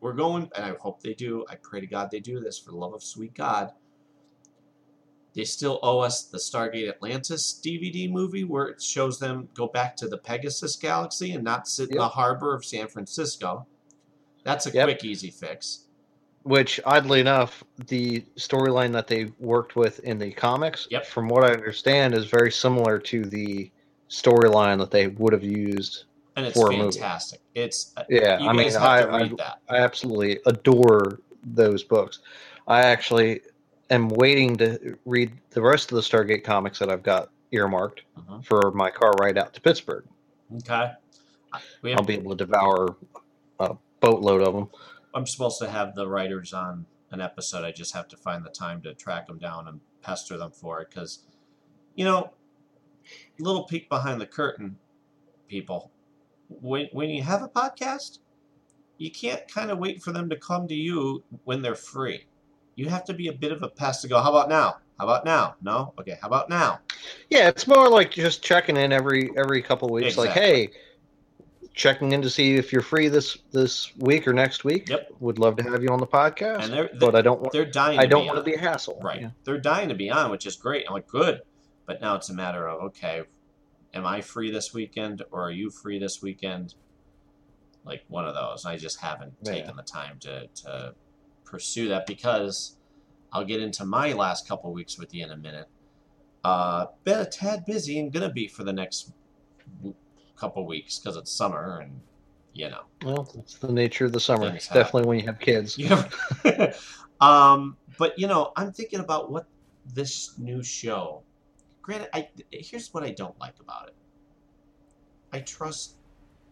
We're 0.00 0.14
going 0.14 0.50
and 0.56 0.64
i 0.64 0.74
hope 0.80 1.02
they 1.02 1.14
do. 1.14 1.44
I 1.48 1.56
pray 1.56 1.80
to 1.80 1.86
god 1.86 2.10
they 2.10 2.20
do 2.20 2.40
this 2.40 2.58
for 2.58 2.70
the 2.70 2.76
love 2.76 2.94
of 2.94 3.02
sweet 3.02 3.34
god. 3.34 3.72
They 5.34 5.44
still 5.44 5.78
owe 5.82 6.00
us 6.00 6.24
the 6.24 6.38
stargate 6.38 6.88
atlantis 6.88 7.60
dvd 7.64 8.10
movie 8.10 8.44
where 8.44 8.66
it 8.66 8.82
shows 8.82 9.18
them 9.18 9.48
go 9.54 9.66
back 9.68 9.96
to 9.96 10.08
the 10.08 10.18
pegasus 10.18 10.76
galaxy 10.76 11.32
and 11.32 11.44
not 11.44 11.68
sit 11.68 11.90
in 11.90 11.98
the 11.98 12.08
harbor 12.08 12.54
of 12.54 12.64
san 12.64 12.88
francisco. 12.88 13.66
That's 14.44 14.66
a 14.66 14.70
Yep. 14.72 14.86
quick 14.88 15.04
easy 15.04 15.30
fix 15.30 15.86
Which, 16.44 16.80
oddly 16.84 17.20
enough, 17.20 17.62
the 17.86 18.20
storyline 18.36 18.92
that 18.92 19.06
they 19.06 19.26
worked 19.38 19.76
with 19.76 20.00
in 20.00 20.18
the 20.18 20.32
comics, 20.32 20.88
Yep. 20.90 21.06
from 21.06 21.28
what 21.28 21.44
I 21.44 21.52
understand, 21.52 22.14
is 22.14 22.26
very 22.26 22.50
similar 22.50 22.98
to 22.98 23.24
the 23.24 23.70
storyline 24.10 24.78
that 24.78 24.90
they 24.90 25.06
would 25.08 25.32
have 25.32 25.44
used. 25.44 26.04
and 26.36 26.46
it's 26.46 26.58
For 26.58 26.70
a 26.70 26.76
movie. 26.76 26.98
fantastic 26.98 27.40
it's 27.54 27.92
uh, 27.98 28.04
Yeah, 28.08 28.38
you 28.38 28.48
I 28.48 28.52
mean, 28.54 28.74
I, 28.74 29.02
I 29.02 29.28
that 29.36 29.58
I 29.68 29.76
absolutely 29.76 30.40
adore 30.46 31.20
those 31.44 31.82
books. 31.84 32.20
I 32.66 32.80
actually 32.80 33.42
am 33.90 34.08
waiting 34.08 34.56
to 34.56 34.96
read 35.04 35.32
the 35.50 35.60
rest 35.60 35.92
of 35.92 35.96
the 35.96 36.00
Stargate 36.02 36.42
comics 36.42 36.78
that 36.78 36.88
I've 36.90 37.02
got 37.02 37.28
earmarked 37.52 38.02
Mhm. 38.18 38.44
for 38.46 38.70
my 38.72 38.90
car 38.90 39.10
ride 39.20 39.36
out 39.36 39.52
to 39.54 39.60
Pittsburgh. 39.60 40.06
okay 40.56 40.92
we 41.82 41.90
have 41.90 41.98
I'll 42.00 42.04
be 42.06 42.14
able 42.14 42.34
to 42.34 42.44
devour 42.46 42.96
a 43.60 43.76
boatload 44.00 44.40
of 44.40 44.54
them. 44.54 44.70
I'm 45.14 45.26
supposed 45.26 45.58
to 45.60 45.68
have 45.68 45.94
the 45.94 46.06
writers 46.08 46.52
on 46.52 46.86
an 47.10 47.20
episode. 47.20 47.64
I 47.64 47.72
just 47.72 47.94
have 47.94 48.08
to 48.08 48.16
find 48.16 48.44
the 48.44 48.50
time 48.50 48.80
to 48.82 48.94
track 48.94 49.26
them 49.26 49.38
down 49.38 49.68
and 49.68 49.80
pester 50.02 50.38
them 50.38 50.50
for 50.50 50.80
it 50.80 50.88
because, 50.90 51.20
you 51.94 52.04
know, 52.04 52.32
little 53.38 53.64
peek 53.64 53.88
behind 53.88 54.20
the 54.20 54.26
curtain, 54.26 54.76
people. 55.48 55.90
When 56.48 56.88
when 56.92 57.10
you 57.10 57.22
have 57.22 57.42
a 57.42 57.48
podcast, 57.48 58.18
you 58.98 59.10
can't 59.10 59.46
kind 59.48 59.70
of 59.70 59.78
wait 59.78 60.02
for 60.02 60.12
them 60.12 60.28
to 60.30 60.36
come 60.36 60.68
to 60.68 60.74
you 60.74 61.22
when 61.44 61.62
they're 61.62 61.74
free. 61.74 62.26
You 62.74 62.88
have 62.88 63.04
to 63.04 63.14
be 63.14 63.28
a 63.28 63.32
bit 63.32 63.52
of 63.52 63.62
a 63.62 63.68
pest 63.68 64.02
to 64.02 64.08
go. 64.08 64.20
How 64.20 64.30
about 64.30 64.48
now? 64.48 64.76
How 64.98 65.04
about 65.04 65.24
now? 65.24 65.56
No. 65.62 65.92
Okay. 65.98 66.16
How 66.20 66.28
about 66.28 66.48
now? 66.48 66.80
Yeah, 67.28 67.48
it's 67.48 67.66
more 67.66 67.88
like 67.88 68.12
just 68.12 68.42
checking 68.42 68.76
in 68.76 68.92
every 68.92 69.30
every 69.36 69.60
couple 69.62 69.88
of 69.88 69.92
weeks. 69.92 70.16
Like, 70.16 70.30
hey, 70.30 70.70
checking 71.74 72.12
in 72.12 72.20
to 72.22 72.28
see 72.30 72.56
if 72.56 72.72
you're 72.72 72.82
free 72.82 73.08
this 73.08 73.38
this 73.50 73.94
week 73.96 74.28
or 74.28 74.32
next 74.32 74.64
week. 74.64 74.88
Yep. 74.88 75.12
Would 75.20 75.38
love 75.38 75.56
to 75.56 75.62
have 75.64 75.82
you 75.82 75.88
on 75.88 75.98
the 76.00 76.06
podcast, 76.06 76.64
And 76.64 76.72
they're 76.72 76.90
but 77.00 77.14
I 77.14 77.22
don't 77.22 77.40
want 77.40 77.52
they're 77.52 77.64
dying. 77.64 77.98
I 77.98 78.02
to 78.02 78.08
don't 78.08 78.22
be 78.24 78.28
want 78.28 78.38
to 78.38 78.44
be 78.44 78.54
a 78.54 78.58
hassle. 78.60 79.00
Right. 79.02 79.22
Yeah. 79.22 79.30
They're 79.44 79.58
dying 79.58 79.88
to 79.88 79.94
be 79.94 80.10
on, 80.10 80.30
which 80.30 80.46
is 80.46 80.56
great. 80.56 80.84
I'm 80.86 80.92
like, 80.94 81.08
good. 81.08 81.40
But 81.86 82.00
now 82.00 82.14
it's 82.14 82.30
a 82.30 82.34
matter 82.34 82.68
of, 82.68 82.82
okay, 82.84 83.22
am 83.94 84.06
I 84.06 84.20
free 84.20 84.50
this 84.50 84.72
weekend 84.72 85.22
or 85.30 85.42
are 85.46 85.50
you 85.50 85.70
free 85.70 85.98
this 85.98 86.22
weekend? 86.22 86.74
Like 87.84 88.04
one 88.08 88.26
of 88.26 88.34
those. 88.34 88.64
I 88.64 88.76
just 88.76 89.00
haven't 89.00 89.32
Yeah. 89.42 89.52
taken 89.52 89.76
the 89.76 89.82
time 89.82 90.18
to, 90.20 90.46
to 90.46 90.94
pursue 91.44 91.88
that 91.88 92.06
because 92.06 92.76
I'll 93.32 93.44
get 93.44 93.60
into 93.60 93.84
my 93.84 94.12
last 94.12 94.46
couple 94.46 94.72
weeks 94.72 94.98
with 94.98 95.12
you 95.14 95.24
in 95.24 95.30
a 95.30 95.36
minute. 95.36 95.68
Uh, 96.44 96.86
been 97.04 97.18
a 97.20 97.26
tad 97.26 97.64
busy 97.66 97.98
and 97.98 98.12
gonna 98.12 98.30
be 98.30 98.46
for 98.46 98.62
the 98.64 98.72
next 98.72 99.12
couple 100.36 100.66
weeks 100.66 100.98
because 100.98 101.16
it's 101.16 101.30
summer 101.30 101.80
and 101.80 102.00
you 102.54 102.68
know. 102.68 102.82
Well, 103.04 103.30
it's 103.38 103.58
the 103.58 103.72
nature 103.72 104.06
of 104.06 104.12
the 104.12 104.20
summer. 104.20 104.50
Things 104.50 104.66
happen. 104.66 104.82
Definitely 104.82 105.08
when 105.08 105.18
you 105.20 105.26
have 105.26 105.38
kids. 105.38 105.78
Yeah. 105.78 106.08
um, 107.20 107.76
but 107.98 108.18
you 108.18 108.26
know, 108.26 108.52
I'm 108.56 108.72
thinking 108.72 109.00
about 109.00 109.30
what 109.30 109.46
this 109.94 110.38
new 110.38 110.62
show. 110.62 111.22
Granted, 111.80 112.10
I 112.12 112.28
here's 112.50 112.92
what 112.92 113.02
I 113.02 113.10
don't 113.10 113.38
like 113.40 113.54
about 113.60 113.88
it. 113.88 113.94
I 115.32 115.40
trust 115.40 115.96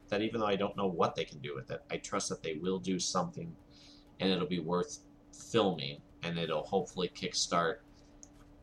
that 0.08 0.22
even 0.22 0.40
though 0.40 0.46
I 0.46 0.56
don't 0.56 0.76
know 0.76 0.86
what 0.86 1.14
they 1.14 1.24
can 1.24 1.38
do 1.38 1.54
with 1.54 1.70
it, 1.70 1.82
I 1.90 1.98
trust 1.98 2.28
that 2.30 2.42
they 2.42 2.54
will 2.54 2.78
do 2.78 2.98
something, 2.98 3.54
and 4.18 4.30
it'll 4.30 4.48
be 4.48 4.58
worth 4.58 5.00
filming, 5.50 5.98
and 6.22 6.38
it'll 6.38 6.64
hopefully 6.64 7.10
kickstart, 7.14 7.76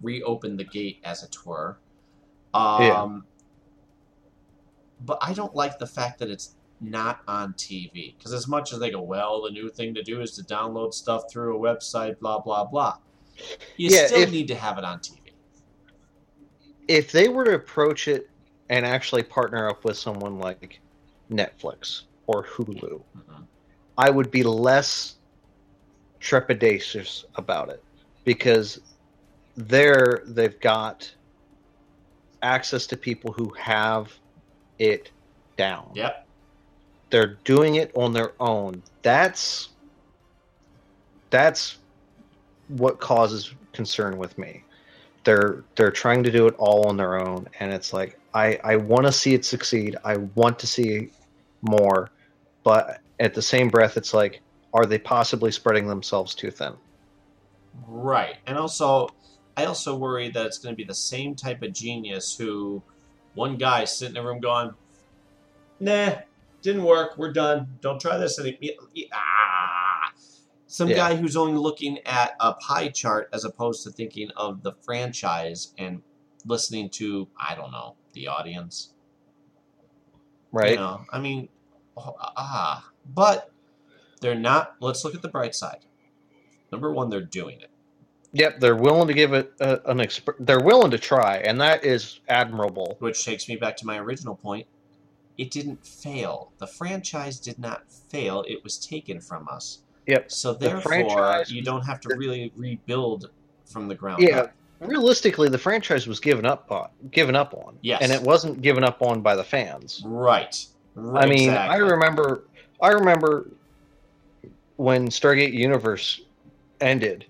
reopen 0.01 0.57
the 0.57 0.65
gate 0.65 0.99
as 1.03 1.23
it 1.23 1.35
were. 1.45 1.77
Um, 2.53 2.81
Yeah. 2.81 3.19
But 5.01 5.17
I 5.21 5.33
don't 5.33 5.55
like 5.55 5.77
the 5.79 5.87
fact 5.87 6.19
that 6.19 6.29
it's 6.29 6.55
not 6.81 7.21
on 7.27 7.53
TV. 7.53 8.15
Because 8.17 8.33
as 8.33 8.47
much 8.47 8.73
as 8.73 8.79
they 8.79 8.91
go, 8.91 9.01
well, 9.01 9.41
the 9.43 9.51
new 9.51 9.69
thing 9.69 9.93
to 9.95 10.03
do 10.03 10.21
is 10.21 10.31
to 10.33 10.43
download 10.43 10.93
stuff 10.93 11.23
through 11.31 11.57
a 11.57 11.59
website, 11.59 12.19
blah, 12.19 12.39
blah, 12.39 12.65
blah. 12.65 12.97
You 13.77 13.89
Yeah, 13.89 14.07
still 14.07 14.21
if- 14.21 14.31
need 14.31 14.47
to 14.47 14.55
have 14.55 14.77
it 14.77 14.83
on 14.83 14.99
TV. 14.99 15.19
If 16.87 17.11
they 17.11 17.27
were 17.29 17.43
to 17.45 17.53
approach 17.53 18.07
it 18.07 18.29
and 18.69 18.85
actually 18.85 19.23
partner 19.23 19.69
up 19.69 19.83
with 19.83 19.97
someone 19.97 20.39
like 20.39 20.79
Netflix 21.31 22.03
or 22.27 22.43
Hulu, 22.45 23.01
Mhm. 23.17 23.45
I 23.97 24.09
would 24.09 24.31
be 24.31 24.43
less 24.43 25.15
trepidatious 26.21 27.25
about 27.35 27.69
it 27.69 27.83
because 28.23 28.79
they're 29.55 30.21
they've 30.25 30.59
got 30.59 31.13
access 32.41 32.85
to 32.87 32.97
people 32.97 33.33
who 33.33 33.49
have 33.53 34.13
it 34.79 35.11
down. 35.57 35.91
Yep. 35.93 36.27
They're 37.09 37.37
doing 37.43 37.75
it 37.75 37.91
on 37.95 38.13
their 38.13 38.33
own. 38.39 38.83
That's 39.01 39.69
that's 41.29 41.77
what 42.67 42.99
causes 42.99 43.53
concern 43.73 44.17
with 44.17 44.37
me. 44.37 44.63
They're 45.23 45.63
they're 45.75 45.91
trying 45.91 46.23
to 46.23 46.31
do 46.31 46.47
it 46.47 46.55
all 46.57 46.87
on 46.87 46.97
their 46.97 47.19
own 47.19 47.47
and 47.59 47.73
it's 47.73 47.93
like 47.93 48.19
I 48.33 48.59
I 48.63 48.75
want 48.75 49.05
to 49.05 49.11
see 49.11 49.33
it 49.33 49.45
succeed. 49.45 49.95
I 50.03 50.17
want 50.35 50.59
to 50.59 50.67
see 50.67 51.09
more, 51.61 52.09
but 52.63 52.99
at 53.19 53.33
the 53.33 53.41
same 53.41 53.69
breath 53.69 53.97
it's 53.97 54.13
like 54.13 54.41
are 54.73 54.85
they 54.85 54.97
possibly 54.97 55.51
spreading 55.51 55.87
themselves 55.87 56.35
too 56.35 56.51
thin? 56.51 56.73
Right. 57.87 58.35
And 58.45 58.57
also, 58.57 59.09
I 59.55 59.65
also 59.65 59.95
worry 59.95 60.29
that 60.29 60.45
it's 60.45 60.59
going 60.59 60.73
to 60.73 60.77
be 60.77 60.83
the 60.83 60.95
same 60.95 61.35
type 61.35 61.61
of 61.61 61.73
genius 61.73 62.35
who 62.35 62.83
one 63.37 63.55
guy 63.55 63.85
sitting 63.85 64.15
in 64.15 64.23
a 64.23 64.25
room 64.27 64.39
going, 64.39 64.71
nah, 65.79 66.15
didn't 66.63 66.83
work. 66.83 67.17
We're 67.17 67.31
done. 67.31 67.77
Don't 67.81 68.01
try 68.01 68.17
this 68.17 68.39
anymore. 68.39 68.75
Ah. 69.13 70.11
Some 70.65 70.89
Yeah. 70.89 70.95
guy 70.95 71.15
who's 71.15 71.37
only 71.37 71.57
looking 71.57 71.99
at 71.99 72.35
a 72.39 72.53
pie 72.55 72.89
chart 72.89 73.29
as 73.31 73.45
opposed 73.45 73.83
to 73.83 73.91
thinking 73.91 74.31
of 74.35 74.63
the 74.63 74.73
franchise 74.73 75.73
and 75.77 76.01
listening 76.45 76.89
to, 76.89 77.27
I 77.39 77.53
don't 77.55 77.71
know, 77.71 77.95
the 78.13 78.27
audience. 78.27 78.93
Right? 80.51 80.71
You 80.71 80.77
know, 80.77 81.05
I 81.11 81.19
mean, 81.19 81.49
oh, 81.95 82.15
ah, 82.19 82.89
but 83.05 83.51
they're 84.19 84.35
not. 84.35 84.75
Let's 84.79 85.05
look 85.05 85.13
at 85.13 85.21
the 85.21 85.29
bright 85.29 85.53
side. 85.53 85.85
Number 86.71 86.91
one, 86.91 87.09
they're 87.09 87.21
doing 87.21 87.61
it. 87.61 87.69
Yep, 88.33 88.59
they're 88.59 88.75
willing 88.75 89.07
to 89.07 89.13
give 89.13 89.33
it 89.33 89.53
a, 89.59 89.79
an 89.89 89.97
exp- 89.97 90.35
they're 90.39 90.59
willing 90.59 90.91
to 90.91 90.97
try 90.97 91.37
and 91.37 91.59
that 91.61 91.83
is 91.85 92.19
admirable. 92.27 92.97
Which 92.99 93.23
takes 93.23 93.47
me 93.47 93.55
back 93.55 93.77
to 93.77 93.85
my 93.85 93.97
original 93.97 94.35
point. 94.35 94.67
It 95.37 95.51
didn't 95.51 95.85
fail. 95.85 96.51
The 96.57 96.67
franchise 96.67 97.39
did 97.39 97.59
not 97.59 97.83
fail. 97.91 98.43
It 98.47 98.63
was 98.63 98.77
taken 98.77 99.21
from 99.21 99.47
us. 99.47 99.79
Yep. 100.07 100.31
So 100.31 100.53
therefore, 100.53 100.81
franchise 100.81 101.51
you 101.51 101.61
don't 101.61 101.83
have 101.85 101.99
to 102.01 102.15
really 102.15 102.51
rebuild 102.55 103.29
from 103.65 103.87
the 103.87 103.95
ground 103.95 104.21
Yeah. 104.23 104.39
up. 104.41 104.53
Realistically, 104.79 105.49
the 105.49 105.57
franchise 105.57 106.05
was 106.05 106.19
given 106.19 106.45
up 106.45 106.71
on, 106.71 106.89
given 107.11 107.35
up 107.35 107.53
on. 107.53 107.77
Yes. 107.81 108.01
And 108.01 108.11
it 108.11 108.21
wasn't 108.21 108.61
given 108.61 108.83
up 108.83 109.01
on 109.01 109.21
by 109.21 109.35
the 109.35 109.43
fans. 109.43 110.03
Right. 110.05 110.65
right. 110.95 111.23
I 111.23 111.27
mean, 111.27 111.49
exactly. 111.49 111.75
I 111.75 111.77
remember, 111.79 112.43
I 112.81 112.89
remember 112.89 113.49
when 114.75 115.07
Stargate 115.07 115.53
Universe 115.53 116.21
ended, 116.79 117.25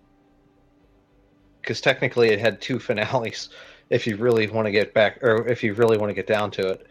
because 1.68 1.82
technically 1.82 2.30
it 2.30 2.40
had 2.40 2.62
two 2.62 2.80
finales. 2.88 3.50
If 3.90 4.08
you 4.08 4.16
really 4.18 4.48
want 4.48 4.66
to 4.66 4.72
get 4.72 4.94
back, 4.94 5.22
or 5.22 5.48
if 5.48 5.64
you 5.64 5.74
really 5.74 5.98
want 5.98 6.10
to 6.10 6.14
get 6.14 6.28
down 6.28 6.52
to 6.52 6.70
it, 6.70 6.88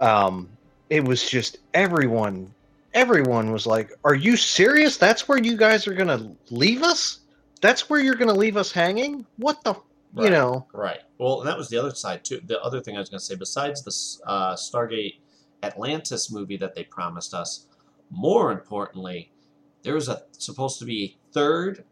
um, 0.00 0.48
it 0.90 1.04
was 1.04 1.28
just 1.28 1.58
everyone. 1.74 2.52
Everyone 2.94 3.52
was 3.52 3.66
like, 3.66 3.92
"Are 4.04 4.14
you 4.14 4.36
serious? 4.36 4.96
That's 4.96 5.28
where 5.28 5.38
you 5.38 5.56
guys 5.56 5.86
are 5.86 5.94
gonna 5.94 6.30
leave 6.50 6.82
us? 6.82 7.20
That's 7.60 7.90
where 7.90 8.00
you're 8.00 8.14
gonna 8.14 8.34
leave 8.34 8.56
us 8.56 8.70
hanging? 8.72 9.26
What 9.36 9.62
the? 9.64 9.74
You 10.16 10.30
know? 10.30 10.66
Right. 10.72 11.00
Well, 11.18 11.40
and 11.40 11.48
that 11.48 11.58
was 11.58 11.68
the 11.68 11.76
other 11.76 11.90
side 11.90 12.24
too. 12.24 12.40
The 12.44 12.60
other 12.62 12.80
thing 12.80 12.96
I 12.96 12.98
was 12.98 13.10
going 13.10 13.18
to 13.18 13.24
say, 13.24 13.34
besides 13.34 13.82
the 13.82 14.26
uh, 14.28 14.54
Stargate 14.54 15.18
Atlantis 15.62 16.32
movie 16.32 16.56
that 16.56 16.74
they 16.74 16.84
promised 16.84 17.34
us, 17.34 17.66
more 18.10 18.50
importantly, 18.50 19.30
there 19.82 19.94
was 19.94 20.08
a 20.08 20.22
supposed 20.32 20.78
to 20.78 20.86
be 20.86 21.04
a 21.04 21.32
third 21.34 21.84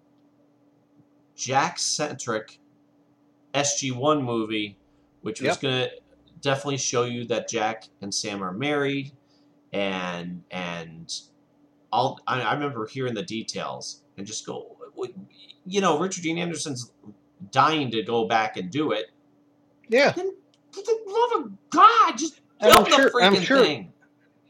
Jack 1.37 1.79
centric 1.79 2.59
SG 3.55 3.92
One 3.94 4.22
movie, 4.22 4.77
which 5.22 5.40
was 5.40 5.49
Yep. 5.49 5.61
going 5.61 5.75
to 5.88 5.90
definitely 6.40 6.77
show 6.79 7.05
you 7.05 7.25
that 7.27 7.49
Jack 7.49 7.85
and 8.01 8.12
Sam 8.14 8.42
are 8.42 8.53
married, 8.53 9.12
and 9.72 10.42
and 10.51 11.12
all. 11.92 12.20
I, 12.27 12.40
I 12.42 12.55
remember 12.55 12.87
hearing 12.87 13.14
the 13.14 13.22
details 13.22 14.03
and 14.16 14.27
just 14.27 14.46
go, 14.46 14.77
you 15.66 15.81
know, 15.81 15.99
Richard 15.99 16.22
Dean 16.22 16.38
Anderson's 16.38 16.92
dying 17.53 17.90
to 17.90 18.03
go 18.03 18.27
back 18.27 18.57
and 18.57 18.70
do 18.70 18.92
it. 18.92 19.07
Yeah, 19.88 20.12
For 20.12 20.22
the 20.72 20.99
love 21.07 21.44
of 21.44 21.53
God, 21.70 22.16
just 22.18 22.40
I'm 22.61 22.85
the 22.85 22.90
sure- 22.90 23.11
freaking 23.11 23.22
I'm 23.22 23.42
sure- 23.42 23.64
thing. 23.64 23.92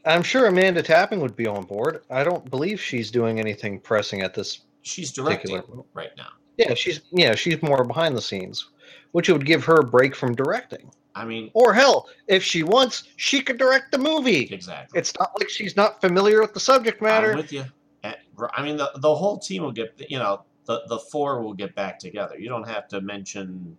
I'm 0.05 0.23
sure 0.23 0.45
Amanda 0.47 0.81
Tapping 0.81 1.19
would 1.19 1.35
be 1.35 1.47
on 1.47 1.65
board. 1.65 2.01
I 2.09 2.23
don't 2.23 2.49
believe 2.49 2.79
she's 2.79 3.11
doing 3.11 3.41
anything 3.41 3.77
pressing 3.81 4.21
at 4.21 4.33
this 4.33 4.61
She's 4.81 5.11
directing 5.11 5.51
particular. 5.57 5.83
right 5.93 6.11
now. 6.15 6.29
Yeah, 6.57 6.73
she's 6.73 7.01
yeah, 7.11 7.35
she's 7.35 7.61
more 7.61 7.83
behind 7.83 8.15
the 8.17 8.21
scenes, 8.21 8.69
which 9.11 9.29
would 9.29 9.45
give 9.45 9.63
her 9.65 9.75
a 9.75 9.83
break 9.83 10.15
from 10.15 10.35
directing. 10.35 10.91
I 11.15 11.25
mean, 11.25 11.49
Or 11.53 11.73
hell, 11.73 12.07
if 12.27 12.43
she 12.43 12.61
wants, 12.63 13.03
she 13.15 13.41
could 13.41 13.57
direct 13.57 13.91
the 13.91 13.97
movie. 13.97 14.43
exactly. 14.51 14.99
It's 14.99 15.13
not 15.19 15.31
like 15.39 15.49
she's 15.49 15.75
not 15.75 15.99
familiar 16.01 16.41
with 16.41 16.53
the 16.53 16.59
subject 16.59 17.01
matter. 17.01 17.31
I'm 17.31 17.37
with 17.37 17.51
you. 17.51 17.65
Eh, 18.03 18.13
I 18.55 18.61
mean, 18.63 18.77
the 18.77 18.91
the 18.97 19.13
whole 19.15 19.39
team 19.39 19.63
will 19.63 19.71
get. 19.71 19.93
You 20.09 20.19
know, 20.19 20.43
the 20.65 20.81
the 20.89 20.99
four 20.99 21.41
will 21.41 21.53
get 21.55 21.73
back 21.75 21.97
together. 21.99 22.37
You 22.39 22.49
don't 22.49 22.67
have 22.67 22.87
to 22.89 23.01
mention. 23.01 23.77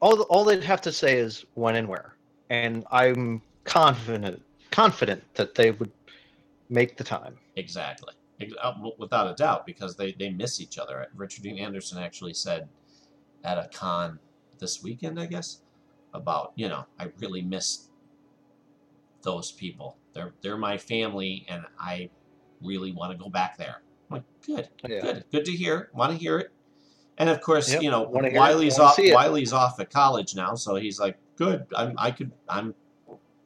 all 0.00 0.22
all 0.22 0.44
they'd 0.44 0.64
have 0.64 0.80
to 0.82 0.92
say 0.92 1.18
is 1.18 1.44
when 1.54 1.76
and 1.76 1.86
where, 1.88 2.14
and 2.48 2.84
I'm 2.90 3.42
confident 3.64 4.42
confident 4.70 5.22
that 5.34 5.54
they 5.54 5.72
would 5.72 5.90
make 6.70 6.96
the 6.96 7.04
time. 7.04 7.36
Exactly. 7.56 8.14
Uh, 8.62 8.72
Without 8.98 9.30
a 9.30 9.34
doubt, 9.34 9.66
because 9.66 9.96
they, 9.96 10.12
they 10.12 10.30
miss 10.30 10.60
each 10.60 10.78
other. 10.78 11.06
Richard 11.14 11.42
Dean 11.42 11.58
Anderson 11.58 11.98
actually 11.98 12.34
said 12.34 12.68
at 13.44 13.58
a 13.58 13.68
con 13.72 14.18
this 14.58 14.82
weekend, 14.82 15.20
I 15.20 15.26
guess, 15.26 15.62
about, 16.14 16.52
you 16.54 16.68
know, 16.68 16.86
I 16.98 17.08
really 17.18 17.42
miss 17.42 17.88
those 19.22 19.52
people. 19.52 19.96
They're 20.12 20.32
they're 20.42 20.56
my 20.56 20.78
family 20.78 21.44
and 21.48 21.64
I 21.78 22.10
really 22.62 22.92
want 22.92 23.12
to 23.12 23.18
go 23.22 23.28
back 23.30 23.56
there. 23.58 23.82
I'm 24.10 24.16
like, 24.16 24.24
good, 24.46 24.68
Yeah. 24.88 25.00
good. 25.00 25.24
Good 25.30 25.44
to 25.46 25.52
hear. 25.52 25.90
Want 25.94 26.12
to 26.12 26.18
hear 26.18 26.38
it. 26.38 26.50
And 27.18 27.28
of 27.28 27.40
course, 27.42 27.70
Yep, 27.70 27.82
you 27.82 27.90
know, 27.90 28.06
Wylie's 28.06 28.78
off. 28.78 28.96
Wylie's 28.96 29.52
off 29.52 29.78
at 29.78 29.90
college 29.90 30.34
now, 30.34 30.54
so 30.54 30.76
he's 30.76 30.98
like, 30.98 31.18
good. 31.36 31.66
I'm 31.76 31.94
I 31.98 32.10
could 32.10 32.32
I'm 32.48 32.74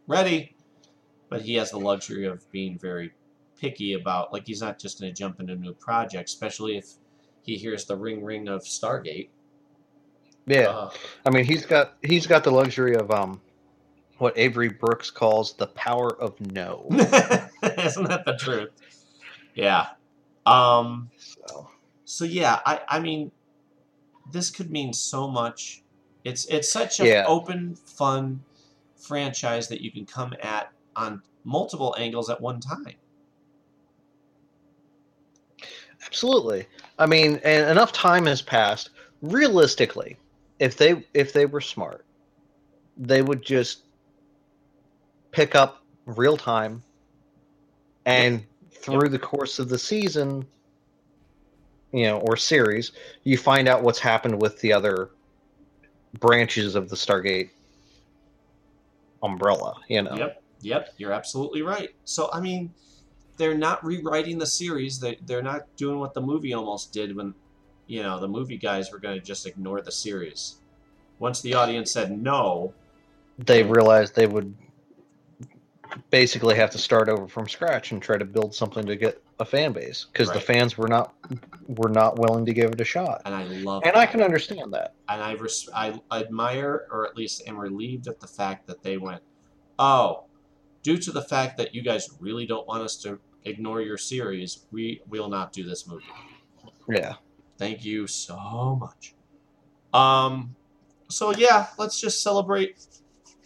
ready. 0.06 0.54
But 1.28 1.42
he 1.42 1.54
has 1.54 1.70
the 1.72 1.78
luxury 1.80 2.26
of 2.26 2.48
being 2.52 2.78
very 2.78 3.12
picky 3.64 3.94
about 3.94 4.32
like 4.32 4.46
he's 4.46 4.60
not 4.60 4.78
just 4.78 5.00
going 5.00 5.12
to 5.12 5.18
jump 5.18 5.40
into 5.40 5.54
a 5.54 5.56
new 5.56 5.74
project, 5.74 6.28
especially 6.28 6.76
if 6.76 6.86
he 7.42 7.56
hears 7.56 7.86
the 7.86 7.96
ring 7.96 8.22
ring 8.24 8.48
of 8.48 8.62
Stargate. 8.62 9.30
Yeah, 10.46 10.68
Uh, 10.68 10.90
I 11.24 11.30
mean 11.30 11.44
he's 11.44 11.64
got 11.66 11.94
he's 12.02 12.26
got 12.26 12.44
the 12.44 12.50
luxury 12.50 12.94
of 12.96 13.10
um 13.10 13.40
what 14.18 14.36
Avery 14.38 14.68
Brooks 14.68 15.10
calls 15.10 15.54
the 15.54 15.66
power 15.68 16.10
of 16.20 16.40
no. 16.40 16.86
isn't 16.90 18.08
that 18.08 18.24
the 18.26 18.36
truth? 18.38 18.70
Yeah. 19.54 19.86
Um. 20.46 21.10
so, 21.16 21.70
So 22.04 22.24
yeah, 22.24 22.60
I 22.66 22.80
I 22.88 23.00
mean, 23.00 23.32
this 24.32 24.50
could 24.50 24.70
mean 24.70 24.92
so 24.92 25.28
much. 25.28 25.82
It's 26.24 26.46
it's 26.46 26.70
such 26.70 27.00
an 27.00 27.06
Yeah. 27.06 27.24
open, 27.24 27.76
fun 27.76 28.44
franchise 28.96 29.68
that 29.68 29.80
you 29.80 29.90
can 29.92 30.06
come 30.06 30.34
at 30.42 30.72
on 30.96 31.22
multiple 31.44 31.94
angles 31.98 32.30
at 32.30 32.40
one 32.40 32.60
time. 32.60 32.96
Absolutely. 36.06 36.66
I 36.98 37.06
mean, 37.06 37.40
and 37.44 37.68
enough 37.70 37.92
time 37.92 38.26
has 38.26 38.42
passed. 38.42 38.90
Realistically, 39.22 40.16
if 40.58 40.76
they 40.76 41.04
if 41.14 41.32
they 41.32 41.46
were 41.46 41.60
smart, 41.60 42.04
they 42.96 43.22
would 43.22 43.42
just 43.42 43.82
pick 45.32 45.54
up 45.54 45.82
real 46.06 46.36
time 46.36 46.82
and 48.06 48.44
through 48.70 49.08
the 49.08 49.18
course 49.18 49.58
of 49.58 49.68
the 49.68 49.78
season 49.78 50.46
you 51.92 52.04
know 52.04 52.18
or 52.20 52.36
series 52.36 52.92
you 53.24 53.38
find 53.38 53.66
out 53.66 53.82
what's 53.82 53.98
happened 53.98 54.40
with 54.40 54.60
the 54.60 54.72
other 54.72 55.10
branches 56.20 56.74
of 56.74 56.90
the 56.90 56.94
stargate 56.94 57.48
umbrella 59.22 59.74
you 59.88 60.02
know 60.02 60.14
Yep, 60.14 60.42
yep, 60.60 60.94
you're 60.98 61.12
absolutely 61.12 61.62
right. 61.62 61.90
So 62.04 62.28
I 62.32 62.40
mean, 62.40 62.72
they're 63.36 63.56
not 63.56 63.84
rewriting 63.84 64.38
the 64.38 64.46
series. 64.46 64.98
They 64.98 65.18
they're 65.26 65.42
not 65.42 65.62
doing 65.76 65.98
what 65.98 66.14
the 66.14 66.20
movie 66.20 66.52
almost 66.52 66.92
did 66.92 67.14
when, 67.16 67.34
you 67.86 68.02
know, 68.02 68.20
the 68.20 68.28
movie 68.28 68.58
guys 68.58 68.92
were 68.92 68.98
going 68.98 69.18
to 69.18 69.24
just 69.24 69.46
ignore 69.46 69.80
the 69.80 69.92
series. 69.92 70.56
Once 71.18 71.40
the 71.40 71.54
audience 71.54 71.92
said 71.92 72.10
no, 72.16 72.72
they 73.38 73.62
realized 73.62 74.14
they 74.14 74.26
would 74.26 74.54
basically 76.10 76.56
have 76.56 76.70
to 76.70 76.78
start 76.78 77.08
over 77.08 77.28
from 77.28 77.48
scratch 77.48 77.92
and 77.92 78.02
try 78.02 78.16
to 78.16 78.24
build 78.24 78.54
something 78.54 78.84
to 78.86 78.96
get 78.96 79.22
a 79.40 79.44
fan 79.44 79.72
base 79.72 80.06
because 80.12 80.30
the 80.30 80.40
fans 80.40 80.78
were 80.78 80.88
not 80.88 81.14
were 81.66 81.88
not 81.88 82.18
willing 82.18 82.46
to 82.46 82.52
give 82.52 82.70
it 82.70 82.80
a 82.80 82.84
shot 82.84 83.22
and 83.24 83.34
I 83.34 83.44
love 83.44 83.82
and 83.84 83.96
i 83.96 84.06
can 84.06 84.22
understand 84.22 84.72
that 84.74 84.94
and 85.08 85.22
I, 85.22 85.32
res- 85.32 85.68
I 85.74 86.00
admire 86.12 86.86
or 86.90 87.06
at 87.06 87.16
least 87.16 87.42
am 87.46 87.58
relieved 87.58 88.06
at 88.06 88.20
the 88.20 88.26
fact 88.26 88.66
that 88.68 88.82
they 88.82 88.96
went, 88.96 89.22
oh, 89.78 90.24
due 90.84 90.96
to 90.98 91.10
the 91.10 91.22
fact 91.22 91.56
that 91.58 91.74
you 91.74 91.82
guys 91.82 92.08
really 92.20 92.46
don't 92.46 92.66
want 92.68 92.82
us 92.84 92.96
to 92.98 93.18
ignore 93.44 93.80
your 93.80 93.98
series, 93.98 94.66
we 94.70 95.00
will 95.08 95.28
not 95.28 95.52
do 95.52 95.64
this 95.64 95.88
movie. 95.88 96.04
yeah 96.88 97.14
Thank 97.58 97.84
you 97.84 98.06
so 98.08 98.76
much. 98.80 99.14
Um, 99.92 100.56
so 101.08 101.30
yeah, 101.30 101.68
let's 101.78 102.00
just 102.00 102.20
celebrate 102.22 102.84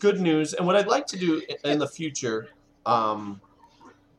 good 0.01 0.18
news. 0.20 0.55
And 0.55 0.66
what 0.66 0.76
I'd 0.76 0.86
like 0.86 1.07
to 1.09 1.18
do 1.18 1.43
in 1.62 1.78
the 1.78 1.86
future, 1.86 2.49
um, 2.86 3.41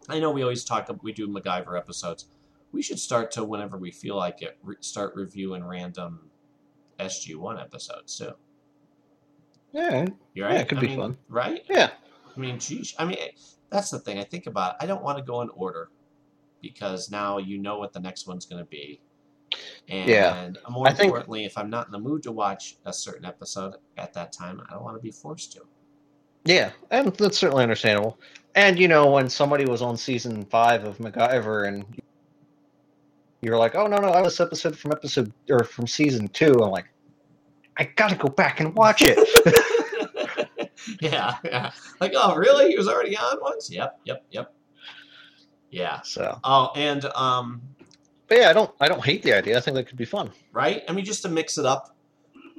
I 0.08 0.20
know 0.20 0.30
we 0.30 0.44
always 0.44 0.64
talk, 0.64 0.90
we 1.02 1.12
do 1.12 1.28
MacGyver 1.28 1.76
episodes. 1.78 2.28
We 2.72 2.84
should 2.84 3.00
start 3.00 3.32
to 3.32 3.44
whenever 3.44 3.78
we 3.80 3.90
feel 3.90 4.16
like 4.16 4.44
it, 4.44 4.58
re- 4.62 4.76
start 4.80 5.16
reviewing 5.16 5.64
random 5.66 6.30
SG 7.00 7.36
One 7.36 7.60
episodes 7.60 8.16
too. 8.16 8.34
yeah 9.72 10.02
You 10.36 10.44
Yeah, 10.44 10.46
right? 10.46 10.62
it 10.62 10.70
could 10.70 10.78
I 10.78 10.82
be 10.82 10.88
mean, 10.88 11.00
fun. 11.00 11.18
right? 11.30 11.66
yeah 11.68 11.90
I 12.40 12.42
mean, 12.42 12.58
geez, 12.60 12.96
I 12.98 13.04
mean, 13.06 13.18
that's 13.70 13.90
the 13.90 14.00
thing 14.00 14.18
I 14.18 14.24
think 14.24 14.48
about. 14.48 14.76
I 14.80 14.86
don't 14.86 15.04
want 15.04 15.18
to 15.18 15.24
go 15.24 15.42
in 15.42 15.50
order 15.50 15.90
because 16.62 17.12
now 17.12 17.38
you 17.38 17.58
know 17.58 17.78
what 17.78 17.92
the 17.92 18.00
next 18.00 18.28
one's 18.28 18.46
going 18.46 18.64
to 18.64 18.70
be. 18.70 19.02
And 19.90 20.10
Yeah. 20.10 20.52
more 20.70 20.88
I 20.88 20.92
think- 20.94 21.08
importantly, 21.08 21.44
if 21.44 21.58
I'm 21.58 21.70
not 21.70 21.88
in 21.88 21.92
the 21.92 22.00
mood 22.00 22.24
to 22.24 22.32
watch 22.32 22.78
a 22.86 22.94
certain 22.94 23.26
episode 23.26 23.76
at 23.98 24.14
that 24.14 24.32
time, 24.32 24.62
I 24.70 24.74
don't 24.74 24.84
want 24.84 24.96
to 24.96 25.02
be 25.02 25.12
forced 25.12 25.52
to. 25.54 25.62
Yeah, 26.46 26.72
and 26.92 27.14
that's 27.16 27.38
certainly 27.38 27.64
understandable. 27.64 28.18
And 28.56 28.80
you 28.80 28.88
know, 28.88 29.12
when 29.12 29.30
somebody 29.30 29.66
was 29.66 29.82
on 29.82 29.98
season 29.98 30.46
five 30.46 30.86
of 30.86 30.98
MacGyver, 31.00 31.68
and 31.68 31.84
you're 33.42 33.58
like, 33.58 33.76
"Oh 33.76 33.88
no, 33.88 33.98
no, 33.98 34.08
I 34.10 34.22
was 34.22 34.40
episode 34.40 34.78
from 34.78 34.94
episode 34.94 35.34
or 35.50 35.66
from 35.66 35.86
season 35.88 36.30
two. 36.30 36.54
I'm 36.64 36.72
like, 36.72 36.86
I 37.78 37.84
gotta 37.96 38.16
go 38.16 38.30
back 38.30 38.62
and 38.62 38.74
watch 38.76 39.02
it. 39.02 39.18
yeah, 41.12 41.38
yeah. 41.44 41.72
Like, 42.00 42.14
oh, 42.16 42.36
really? 42.36 42.70
He 42.70 42.78
was 42.78 42.88
already 42.88 43.16
on 43.18 43.40
once? 43.42 43.70
Yep, 43.72 44.00
yep, 44.04 44.26
yep. 44.32 44.54
Yeah. 45.72 46.02
so, 46.02 46.40
Oh, 46.44 46.72
and 46.76 47.06
um, 47.16 47.62
but 48.28 48.40
yeah, 48.40 48.50
I 48.50 48.54
don't, 48.54 48.72
I 48.80 48.88
don't 48.88 49.04
hate 49.04 49.24
the 49.24 49.34
idea. 49.34 49.58
I 49.58 49.62
think 49.62 49.76
that 49.76 49.88
could 49.88 49.98
be 49.98 50.06
fun. 50.06 50.32
right? 50.52 50.84
I 50.88 50.92
mean, 50.94 51.06
just 51.06 51.22
to 51.24 51.30
mix 51.30 51.58
it 51.58 51.66
up. 51.66 51.96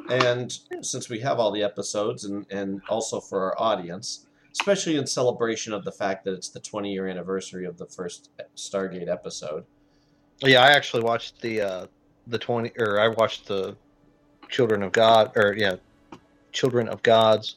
And 0.08 0.52
since 0.80 1.08
we 1.08 1.20
have 1.20 1.38
all 1.38 1.52
the 1.52 1.62
episodes, 1.62 2.24
and, 2.24 2.46
and 2.50 2.80
also 2.88 3.20
for 3.20 3.42
our 3.44 3.60
audience, 3.60 4.26
especially 4.52 4.96
in 4.96 5.06
celebration 5.06 5.72
of 5.72 5.84
the 5.84 5.92
fact 5.92 6.24
that 6.24 6.34
it's 6.34 6.48
the 6.48 6.58
20 6.60 6.92
year 6.92 7.06
anniversary 7.06 7.66
of 7.66 7.78
the 7.78 7.86
first 7.86 8.30
Stargate 8.56 9.08
episode. 9.08 9.64
Yeah, 10.40 10.62
I 10.62 10.70
actually 10.70 11.02
watched 11.02 11.40
the 11.42 11.60
uh 11.60 11.86
the 12.26 12.38
twenty, 12.38 12.72
or 12.78 12.98
I 12.98 13.08
watched 13.08 13.46
the 13.46 13.76
Children 14.48 14.82
of 14.82 14.92
God, 14.92 15.32
or 15.36 15.54
yeah, 15.56 15.76
Children 16.52 16.88
of 16.88 17.02
Gods. 17.02 17.56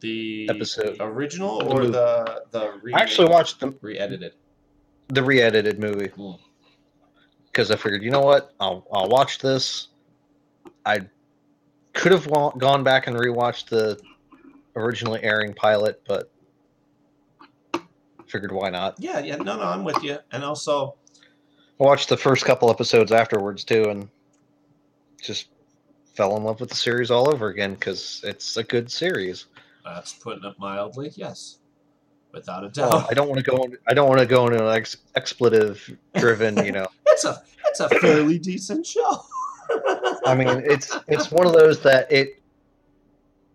The 0.00 0.48
Episode. 0.50 0.96
original 1.00 1.58
The 1.58 1.64
or 1.66 1.80
movie. 1.80 1.90
the 1.92 2.42
the 2.50 2.72
re- 2.82 2.92
I 2.94 3.00
actually 3.00 3.28
watched 3.30 3.58
the 3.60 3.70
re-edited. 3.80 4.32
the 5.08 5.22
re-edited 5.22 5.80
movie 5.80 6.08
Mm. 6.08 6.38
because 7.46 7.70
I 7.72 7.76
figured, 7.76 8.02
you 8.04 8.10
know 8.10 8.20
what, 8.20 8.52
I'll 8.60 8.86
I'll 8.92 9.08
watch 9.08 9.38
this. 9.40 9.88
I 10.86 11.00
could 11.94 12.12
have 12.12 12.26
wa- 12.28 12.50
gone 12.52 12.84
back 12.84 13.08
and 13.08 13.16
rewatched 13.16 13.68
the 13.70 14.00
originally 14.76 15.20
airing 15.24 15.52
pilot, 15.54 16.00
but 16.06 16.30
figured 18.28 18.52
why 18.52 18.70
not. 18.70 18.94
Yeah, 18.98 19.18
yeah, 19.18 19.36
no, 19.36 19.56
no, 19.56 19.62
I'm 19.64 19.82
with 19.84 20.02
you. 20.04 20.18
And 20.30 20.44
also, 20.44 20.94
I 21.80 21.84
watched 21.84 22.08
the 22.08 22.16
first 22.16 22.44
couple 22.44 22.70
episodes 22.70 23.10
afterwards 23.10 23.64
too, 23.64 23.84
and 23.88 24.08
just 25.20 25.48
fell 26.14 26.36
in 26.36 26.44
love 26.44 26.60
with 26.60 26.68
the 26.70 26.76
series 26.76 27.10
all 27.10 27.28
over 27.32 27.48
again 27.48 27.74
because 27.74 28.20
it's 28.24 28.56
a 28.56 28.62
good 28.62 28.90
series. 28.92 29.46
That's 29.94 30.12
putting 30.14 30.44
it 30.44 30.54
mildly. 30.58 31.12
Yes, 31.14 31.58
without 32.32 32.64
a 32.64 32.70
Well, 32.80 32.90
doubt. 32.90 33.06
I 33.10 33.14
don't 33.14 33.28
want 33.28 33.44
to 33.44 33.50
go. 33.50 33.56
In, 33.64 33.76
I 33.88 33.94
don't 33.94 34.08
want 34.08 34.20
to 34.20 34.26
go 34.26 34.46
into 34.46 34.66
an 34.66 34.74
ex- 34.74 34.96
expletive-driven. 35.16 36.64
You 36.64 36.72
know, 36.72 36.86
It's 37.08 37.24
a 37.24 37.42
it's 37.66 37.80
a 37.80 37.88
fairly 37.88 38.38
decent 38.38 38.86
show. 38.86 39.22
I 40.24 40.34
mean, 40.34 40.48
it's 40.48 40.96
it's 41.08 41.30
one 41.30 41.46
of 41.46 41.52
those 41.52 41.80
that 41.82 42.10
it 42.12 42.40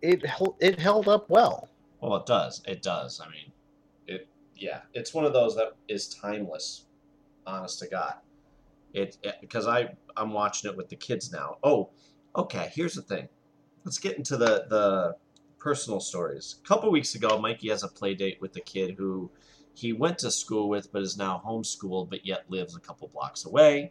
it 0.02 0.22
it 0.60 0.78
held 0.78 1.08
up 1.08 1.28
well. 1.30 1.68
Well, 2.00 2.16
it 2.16 2.26
does. 2.26 2.62
It 2.66 2.82
does. 2.82 3.20
I 3.24 3.30
mean, 3.30 3.52
it. 4.06 4.28
Yeah, 4.56 4.80
it's 4.92 5.14
one 5.14 5.24
of 5.24 5.32
those 5.32 5.56
that 5.56 5.72
is 5.88 6.08
timeless. 6.14 6.84
Honest 7.46 7.78
to 7.80 7.88
God, 7.88 8.14
it 8.94 9.16
because 9.40 9.66
I 9.66 9.90
I'm 10.16 10.32
watching 10.32 10.70
it 10.70 10.76
with 10.76 10.88
the 10.88 10.96
kids 10.96 11.32
now. 11.32 11.58
Oh, 11.62 11.90
okay. 12.36 12.70
Here's 12.74 12.94
the 12.94 13.02
thing. 13.02 13.28
Let's 13.84 13.98
get 13.98 14.16
into 14.16 14.36
the 14.36 14.66
the 14.70 15.16
personal 15.64 15.98
stories. 15.98 16.56
A 16.62 16.68
couple 16.68 16.90
weeks 16.90 17.14
ago, 17.14 17.38
Mikey 17.38 17.70
has 17.70 17.82
a 17.82 17.88
play 17.88 18.14
date 18.14 18.38
with 18.38 18.52
the 18.52 18.60
kid 18.60 18.96
who 18.98 19.30
he 19.72 19.94
went 19.94 20.18
to 20.18 20.30
school 20.30 20.68
with, 20.68 20.92
but 20.92 21.00
is 21.00 21.16
now 21.16 21.42
homeschooled, 21.44 22.10
but 22.10 22.26
yet 22.26 22.44
lives 22.50 22.76
a 22.76 22.80
couple 22.80 23.08
blocks 23.08 23.46
away. 23.46 23.90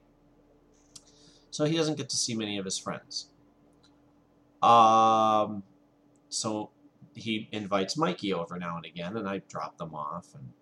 So 1.49 1.65
he 1.65 1.75
doesn't 1.75 1.97
get 1.97 2.09
to 2.09 2.15
see 2.15 2.35
many 2.35 2.59
of 2.59 2.65
his 2.65 2.77
friends. 2.77 3.29
Um, 4.61 5.63
so 6.29 6.69
he 7.15 7.49
invites 7.51 7.97
Mikey 7.97 8.33
over 8.33 8.59
now 8.59 8.77
and 8.77 8.85
again, 8.85 9.17
and 9.17 9.27
I 9.27 9.41
drop 9.49 9.79
them 9.79 9.95
off. 9.95 10.27
And 10.35 10.53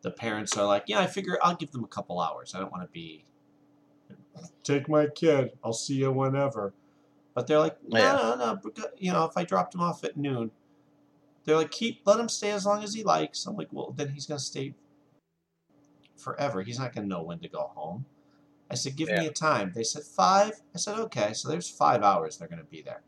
the 0.00 0.10
parents 0.10 0.56
are 0.56 0.66
like, 0.66 0.84
"Yeah, 0.86 1.00
I 1.00 1.08
figure 1.08 1.38
I'll 1.42 1.56
give 1.56 1.72
them 1.72 1.84
a 1.84 1.88
couple 1.88 2.20
hours. 2.20 2.54
I 2.54 2.58
don't 2.58 2.72
want 2.72 2.84
to 2.84 2.90
be 2.90 3.26
take 4.64 4.88
my 4.88 5.08
kid. 5.08 5.52
I'll 5.62 5.74
see 5.74 5.96
you 5.96 6.10
whenever." 6.10 6.72
But 7.34 7.46
they're 7.46 7.58
like, 7.58 7.82
"No, 7.82 7.98
Yeah. 7.98 8.12
no, 8.12 8.34
no. 8.36 8.56
because, 8.56 8.90
You 8.98 9.12
know, 9.12 9.24
if 9.24 9.36
I 9.36 9.44
dropped 9.44 9.74
him 9.74 9.80
off 9.80 10.04
at 10.04 10.16
noon, 10.16 10.50
they're 11.44 11.56
like, 11.56 11.70
keep 11.70 12.02
let 12.06 12.20
him 12.20 12.28
stay 12.28 12.50
as 12.50 12.66
long 12.66 12.82
as 12.82 12.94
he 12.94 13.02
likes." 13.02 13.46
I'm 13.46 13.56
like, 13.56 13.72
"Well, 13.72 13.92
then 13.92 14.10
he's 14.10 14.26
gonna 14.26 14.38
stay 14.38 14.74
forever. 16.16 16.62
He's 16.62 16.78
not 16.78 16.94
gonna 16.94 17.06
know 17.06 17.22
when 17.22 17.38
to 17.40 17.48
go 17.48 17.70
home." 17.74 18.06
I 18.70 18.74
said, 18.74 18.96
"Give 18.96 19.08
me 19.08 19.26
a 19.26 19.32
time." 19.32 19.72
They 19.74 19.84
said 19.84 20.02
five. 20.04 20.60
I 20.74 20.78
said, 20.78 20.98
"Okay." 20.98 21.32
So 21.34 21.48
there's 21.48 21.68
five 21.68 22.02
hours 22.02 22.38
they're 22.38 22.48
gonna 22.48 22.64
be 22.64 22.82
there. 22.82 23.02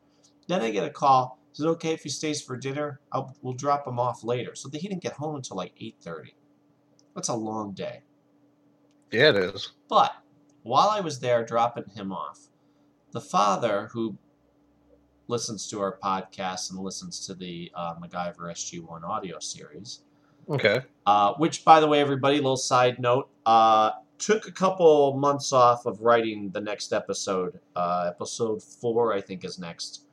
Then 0.47 0.63
I 0.63 0.71
get 0.71 0.85
a 0.85 0.91
call. 0.91 1.39
Is 1.55 1.61
it 1.61 1.69
okay 1.69 1.93
if 1.93 2.03
he 2.03 2.09
stays 2.09 2.43
for 2.43 2.57
dinner? 2.57 3.01
I'll, 3.13 3.35
we'll 3.41 3.55
drop 3.55 3.87
him 3.87 4.01
off 4.01 4.25
later. 4.25 4.55
So 4.57 4.69
that 4.69 4.81
he 4.81 4.89
didn't 4.89 5.03
get 5.03 5.13
home 5.13 5.37
until 5.37 5.57
like 5.57 5.73
8.30. 5.77 6.35
That's 7.15 7.29
a 7.29 7.35
long 7.35 7.73
day. 7.73 8.03
Yeah, 9.13 9.29
it 9.31 9.37
is. 9.37 9.71
But 9.89 10.17
while 10.65 10.89
I 10.89 10.99
was 11.01 11.21
there 11.21 11.45
dropping 11.45 11.89
him 11.91 12.11
off, 12.11 12.49
the 13.15 13.21
father 13.23 13.89
who 13.93 14.19
listens 15.27 15.67
to 15.71 15.81
our 15.81 15.99
podcast 16.05 16.71
and 16.71 16.79
listens 16.79 17.27
to 17.27 17.35
the 17.35 17.73
uh, 17.75 17.95
MacGyver 17.95 18.53
SG1 18.53 19.03
audio 19.03 19.39
series 19.39 20.01
Okay. 20.49 20.83
Uh, 21.07 21.35
which, 21.35 21.65
by 21.65 21.81
the 21.81 21.87
way, 21.87 22.01
everybody, 22.01 22.37
little 22.37 22.57
side 22.57 22.99
note, 22.99 23.29
uh, 23.47 23.91
took 24.19 24.47
a 24.47 24.53
couple 24.53 25.17
months 25.17 25.53
off 25.53 25.87
of 25.87 26.01
writing 26.01 26.51
the 26.51 26.61
next 26.61 26.93
episode. 26.93 27.61
Uh, 27.75 28.11
episode 28.15 28.63
four, 28.63 29.13
I 29.13 29.21
think, 29.21 29.45
is 29.45 29.59
next. 29.59 30.07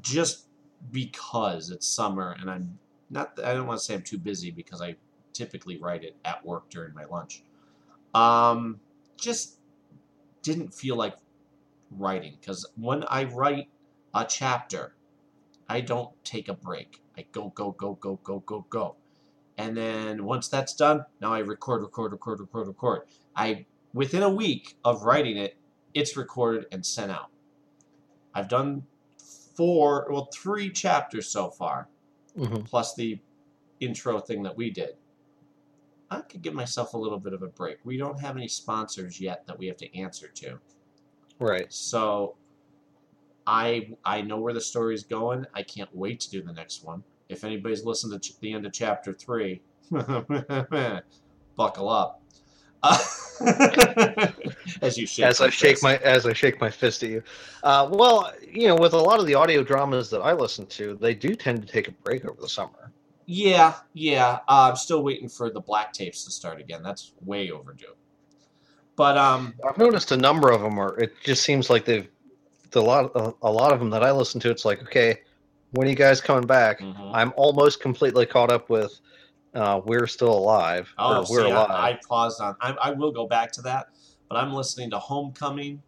Just 0.00 0.46
because 0.90 1.70
it's 1.70 1.86
summer 1.86 2.36
and 2.40 2.50
I'm 2.50 2.78
not, 3.10 3.38
I 3.42 3.54
don't 3.54 3.66
want 3.66 3.80
to 3.80 3.84
say 3.84 3.94
I'm 3.94 4.02
too 4.02 4.18
busy 4.18 4.50
because 4.50 4.80
I 4.80 4.96
typically 5.32 5.78
write 5.78 6.04
it 6.04 6.16
at 6.24 6.44
work 6.44 6.70
during 6.70 6.94
my 6.94 7.04
lunch. 7.04 7.42
Um, 8.14 8.80
just 9.16 9.58
didn't 10.42 10.72
feel 10.72 10.96
like 10.96 11.16
writing 11.90 12.36
because 12.40 12.66
when 12.76 13.04
I 13.04 13.24
write 13.24 13.68
a 14.14 14.24
chapter, 14.24 14.94
I 15.68 15.80
don't 15.80 16.12
take 16.24 16.48
a 16.48 16.54
break. 16.54 17.00
I 17.16 17.26
go, 17.32 17.52
go, 17.54 17.72
go, 17.72 17.94
go, 17.94 18.18
go, 18.22 18.40
go, 18.40 18.66
go. 18.70 18.96
And 19.58 19.76
then 19.76 20.24
once 20.24 20.48
that's 20.48 20.74
done, 20.74 21.04
now 21.20 21.32
I 21.32 21.40
record, 21.40 21.82
record, 21.82 22.12
record, 22.12 22.40
record, 22.40 22.68
record. 22.68 23.02
I 23.36 23.66
within 23.92 24.22
a 24.22 24.30
week 24.30 24.76
of 24.84 25.02
writing 25.02 25.36
it, 25.36 25.56
it's 25.94 26.16
recorded 26.16 26.66
and 26.72 26.84
sent 26.84 27.10
out. 27.10 27.30
I've 28.34 28.48
done 28.48 28.84
four, 29.56 30.06
well, 30.10 30.28
three 30.32 30.70
chapters 30.70 31.28
so 31.28 31.50
far, 31.50 31.88
hmm 32.36 32.56
plus 32.62 32.94
the 32.94 33.18
intro 33.80 34.20
thing 34.20 34.42
that 34.44 34.56
we 34.56 34.70
did. 34.70 34.90
I 36.10 36.20
could 36.22 36.42
give 36.42 36.54
myself 36.54 36.94
a 36.94 36.98
little 36.98 37.18
bit 37.18 37.32
of 37.32 37.42
a 37.42 37.48
break. 37.48 37.78
We 37.84 37.96
don't 37.96 38.20
have 38.20 38.36
any 38.36 38.48
sponsors 38.48 39.20
yet 39.20 39.46
that 39.46 39.58
we 39.58 39.66
have 39.66 39.76
to 39.78 39.98
answer 39.98 40.28
to. 40.28 40.58
Right. 41.40 41.72
So 41.72 42.36
I 43.46 43.90
I 44.04 44.22
know 44.22 44.38
where 44.38 44.52
the 44.52 44.60
story's 44.60 45.02
going. 45.02 45.46
I 45.54 45.62
can't 45.62 45.90
wait 45.94 46.20
to 46.20 46.30
do 46.30 46.42
the 46.42 46.52
next 46.52 46.84
one. 46.84 47.02
If 47.28 47.42
anybody's 47.44 47.84
listened 47.84 48.12
to 48.12 48.18
ch- 48.18 48.38
the 48.40 48.52
end 48.52 48.66
of 48.66 48.72
chapter 48.72 49.12
three, 49.12 49.62
buckle 51.56 51.88
up. 51.88 52.22
Uh, 52.82 52.98
as 54.82 54.96
you 54.96 55.06
shake. 55.06 55.26
as 55.26 55.40
I 55.40 55.50
shake 55.50 55.82
my 55.82 55.96
as 55.98 56.26
I 56.26 56.32
shake 56.32 56.60
my 56.60 56.70
fist 56.70 57.02
at 57.02 57.10
you. 57.10 57.22
Uh, 57.62 57.88
well, 57.90 58.32
you 58.48 58.68
know, 58.68 58.76
with 58.76 58.92
a 58.92 58.98
lot 58.98 59.18
of 59.18 59.26
the 59.26 59.34
audio 59.34 59.62
dramas 59.62 60.10
that 60.10 60.20
I 60.20 60.32
listen 60.32 60.66
to, 60.66 60.96
they 60.96 61.14
do 61.14 61.34
tend 61.34 61.66
to 61.66 61.72
take 61.72 61.88
a 61.88 61.92
break 61.92 62.24
over 62.24 62.40
the 62.40 62.48
summer. 62.48 62.92
Yeah, 63.26 63.74
yeah. 63.92 64.40
Uh, 64.48 64.68
I'm 64.70 64.76
still 64.76 65.02
waiting 65.02 65.28
for 65.28 65.50
the 65.50 65.60
black 65.60 65.92
tapes 65.92 66.24
to 66.24 66.30
start 66.30 66.60
again. 66.60 66.82
That's 66.82 67.12
way 67.24 67.50
overdue. 67.50 67.94
But 69.00 69.16
um, 69.16 69.54
I've 69.66 69.78
noticed 69.78 70.12
a 70.12 70.16
number 70.18 70.50
of 70.50 70.60
them 70.60 70.78
are. 70.78 70.94
It 71.00 71.14
just 71.24 71.42
seems 71.42 71.70
like 71.70 71.86
they've 71.86 72.06
the 72.70 72.82
lot 72.82 73.10
a, 73.14 73.32
a 73.40 73.50
lot 73.50 73.72
of 73.72 73.78
them 73.78 73.88
that 73.88 74.04
I 74.04 74.10
listen 74.10 74.42
to. 74.42 74.50
It's 74.50 74.66
like, 74.66 74.82
okay, 74.82 75.22
when 75.70 75.86
are 75.86 75.90
you 75.90 75.96
guys 75.96 76.20
coming 76.20 76.46
back? 76.46 76.80
mhm. 76.80 77.10
I'm 77.14 77.32
almost 77.38 77.80
completely 77.80 78.26
caught 78.26 78.52
up 78.52 78.68
with. 78.68 79.00
Uh, 79.54 79.80
we're 79.86 80.06
still 80.06 80.30
alive. 80.30 80.92
oh, 80.98 81.20
or 81.20 81.24
we're 81.30 81.44
see, 81.46 81.50
alive. 81.50 81.70
I, 81.70 81.88
I 81.92 82.00
paused 82.06 82.42
on. 82.42 82.56
I, 82.60 82.72
I 82.72 82.90
will 82.90 83.10
go 83.10 83.26
back 83.26 83.52
to 83.52 83.62
that, 83.62 83.86
but 84.28 84.36
I'm 84.36 84.52
listening 84.52 84.90
to 84.90 84.98
Homecoming. 84.98 85.82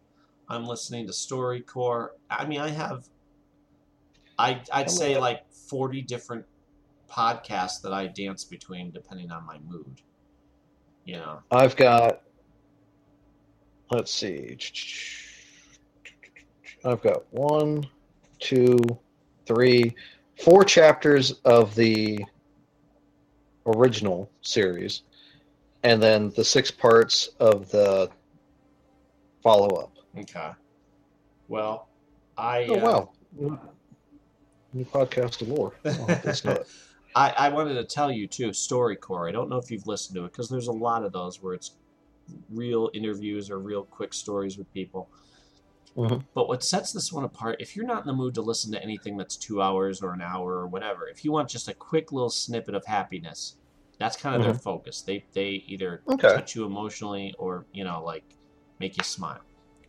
I'm 0.49 0.65
listening 0.65 1.05
to 1.05 1.13
StoryCorps. 1.13 2.09
I 2.31 2.47
mean, 2.47 2.61
I 2.61 2.69
have. 2.69 3.05
I 4.39 4.59
I'd 4.71 4.89
say 4.89 5.19
like 5.19 5.43
40 5.51 6.01
different 6.01 6.45
podcasts 7.07 7.79
that 7.83 7.93
I 7.93 8.07
dance 8.07 8.43
between 8.43 8.89
depending 8.89 9.31
on 9.31 9.45
my 9.45 9.59
mood. 9.59 10.01
You 11.05 11.17
know. 11.17 11.41
I've 11.51 11.75
got. 11.75 12.23
Let's 13.91 14.13
see. 14.13 14.57
I've 16.85 17.01
got 17.01 17.31
one, 17.31 17.85
two, 18.39 18.77
three, 19.45 19.95
four 20.41 20.63
chapters 20.63 21.33
of 21.45 21.75
the 21.75 22.25
original 23.65 24.29
series, 24.41 25.03
and 25.83 26.01
then 26.01 26.31
the 26.35 26.43
six 26.43 26.71
parts 26.71 27.29
of 27.39 27.69
the 27.71 28.09
follow 29.41 29.67
up. 29.77 29.91
Okay. 30.19 30.51
Well, 31.47 31.87
I. 32.37 32.65
Oh, 32.65 32.75
uh, 32.75 32.79
wow. 32.79 33.09
New 34.73 34.85
podcast 34.85 35.41
of 35.41 35.49
lore. 35.49 35.73
Oh, 37.15 37.19
I, 37.21 37.29
I 37.37 37.49
wanted 37.49 37.75
to 37.75 37.83
tell 37.83 38.11
you 38.11 38.25
too, 38.25 38.49
StoryCorps. 38.49 39.29
I 39.29 39.31
don't 39.31 39.47
know 39.47 39.57
if 39.57 39.69
you've 39.69 39.85
listened 39.85 40.15
to 40.15 40.25
it 40.25 40.31
because 40.31 40.49
there's 40.49 40.67
a 40.67 40.71
lot 40.71 41.03
of 41.03 41.11
those 41.11 41.43
where 41.43 41.53
it's 41.53 41.75
real 42.49 42.89
interviews 42.93 43.49
or 43.49 43.59
real 43.59 43.83
quick 43.83 44.13
stories 44.13 44.57
with 44.57 44.71
people. 44.73 45.09
Mhm. 45.95 46.23
But 46.33 46.47
what 46.47 46.63
sets 46.63 46.91
this 46.91 47.13
one 47.13 47.23
apart, 47.23 47.57
if 47.61 47.75
you're 47.75 47.85
not 47.85 48.01
in 48.01 48.07
the 48.07 48.13
mood 48.13 48.33
to 48.35 48.41
listen 48.41 48.71
to 48.71 48.81
anything 48.81 49.15
that's 49.17 49.35
two 49.37 49.61
hours 49.61 50.01
or 50.01 50.11
an 50.13 50.21
hour 50.21 50.53
or 50.53 50.67
whatever, 50.67 51.07
if 51.07 51.23
you 51.23 51.31
want 51.31 51.49
just 51.49 51.67
a 51.67 51.73
quick 51.73 52.11
little 52.11 52.31
snippet 52.31 52.73
of 52.73 52.85
happiness, 52.85 53.57
that's 53.99 54.17
kind 54.17 54.35
of 54.35 54.43
their 54.43 54.55
focus. 54.55 55.01
They 55.01 55.23
they 55.33 55.63
either 55.67 56.01
Okay. 56.11 56.29
touch 56.35 56.55
you 56.55 56.65
emotionally 56.65 57.35
or 57.37 57.65
you 57.73 57.83
know 57.83 58.03
like 58.03 58.23
make 58.79 58.97
you 58.97 59.03
smile. 59.03 59.41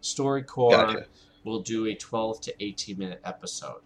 StoryCorps 0.02 0.70
Gotcha. 0.72 1.06
will 1.44 1.60
do 1.60 1.86
a 1.86 1.94
12 1.94 2.40
to 2.42 2.54
18 2.62 2.98
minute 2.98 3.20
episode. 3.24 3.80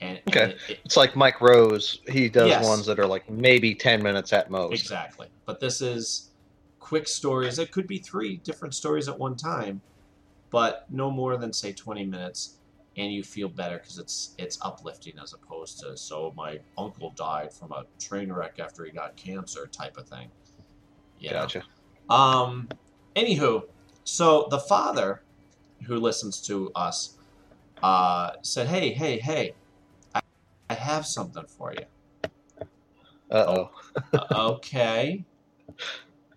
And, 0.00 0.18
and 0.26 0.28
Okay. 0.36 0.50
it- 0.52 0.58
it- 0.70 0.78
It's 0.84 0.96
like 0.96 1.14
Mike 1.16 1.40
Rowe's. 1.40 2.00
He 2.08 2.28
does 2.28 2.48
Yes. 2.48 2.64
ones 2.64 2.86
that 2.86 2.98
are 3.00 3.06
like 3.06 3.28
maybe 3.30 3.74
10 3.74 4.02
minutes 4.02 4.32
at 4.32 4.50
most. 4.50 4.72
Exactly. 4.80 5.28
But 5.44 5.58
this 5.60 5.80
is 5.80 6.30
quick 6.82 7.06
stories. 7.06 7.58
It 7.60 7.70
could 7.70 7.86
be 7.86 7.98
three 7.98 8.38
different 8.38 8.74
stories 8.74 9.08
at 9.08 9.18
one 9.18 9.36
time, 9.36 9.80
but 10.50 10.84
no 10.90 11.10
more 11.10 11.36
than 11.36 11.52
say 11.52 11.72
20 11.72 12.04
minutes 12.04 12.58
and 12.96 13.12
you 13.12 13.22
feel 13.22 13.48
better 13.48 13.78
because 13.78 13.98
it's 13.98 14.34
it's 14.36 14.58
uplifting 14.60 15.14
as 15.22 15.32
opposed 15.32 15.80
to 15.80 15.96
so 15.96 16.34
my 16.36 16.58
uncle 16.76 17.10
died 17.16 17.52
from 17.52 17.72
a 17.72 17.84
train 17.98 18.30
wreck 18.30 18.58
after 18.58 18.84
he 18.84 18.90
got 18.90 19.16
cancer 19.16 19.66
type 19.66 19.96
of 19.96 20.06
thing. 20.06 20.28
Yeah. 21.18 21.32
Gotcha. 21.32 21.62
Um 22.10 22.68
anywho, 23.16 23.62
so 24.04 24.48
the 24.50 24.58
father 24.58 25.22
who 25.86 25.96
listens 25.96 26.40
to 26.42 26.70
us 26.74 27.16
uh 27.82 28.32
said, 28.42 28.66
"Hey, 28.66 28.92
hey, 28.92 29.18
hey. 29.18 29.54
I, 30.14 30.20
I 30.68 30.74
have 30.74 31.06
something 31.06 31.46
for 31.46 31.72
you." 31.72 31.86
Uh 33.30 33.44
oh. 33.56 33.70
Okay. 34.30 35.24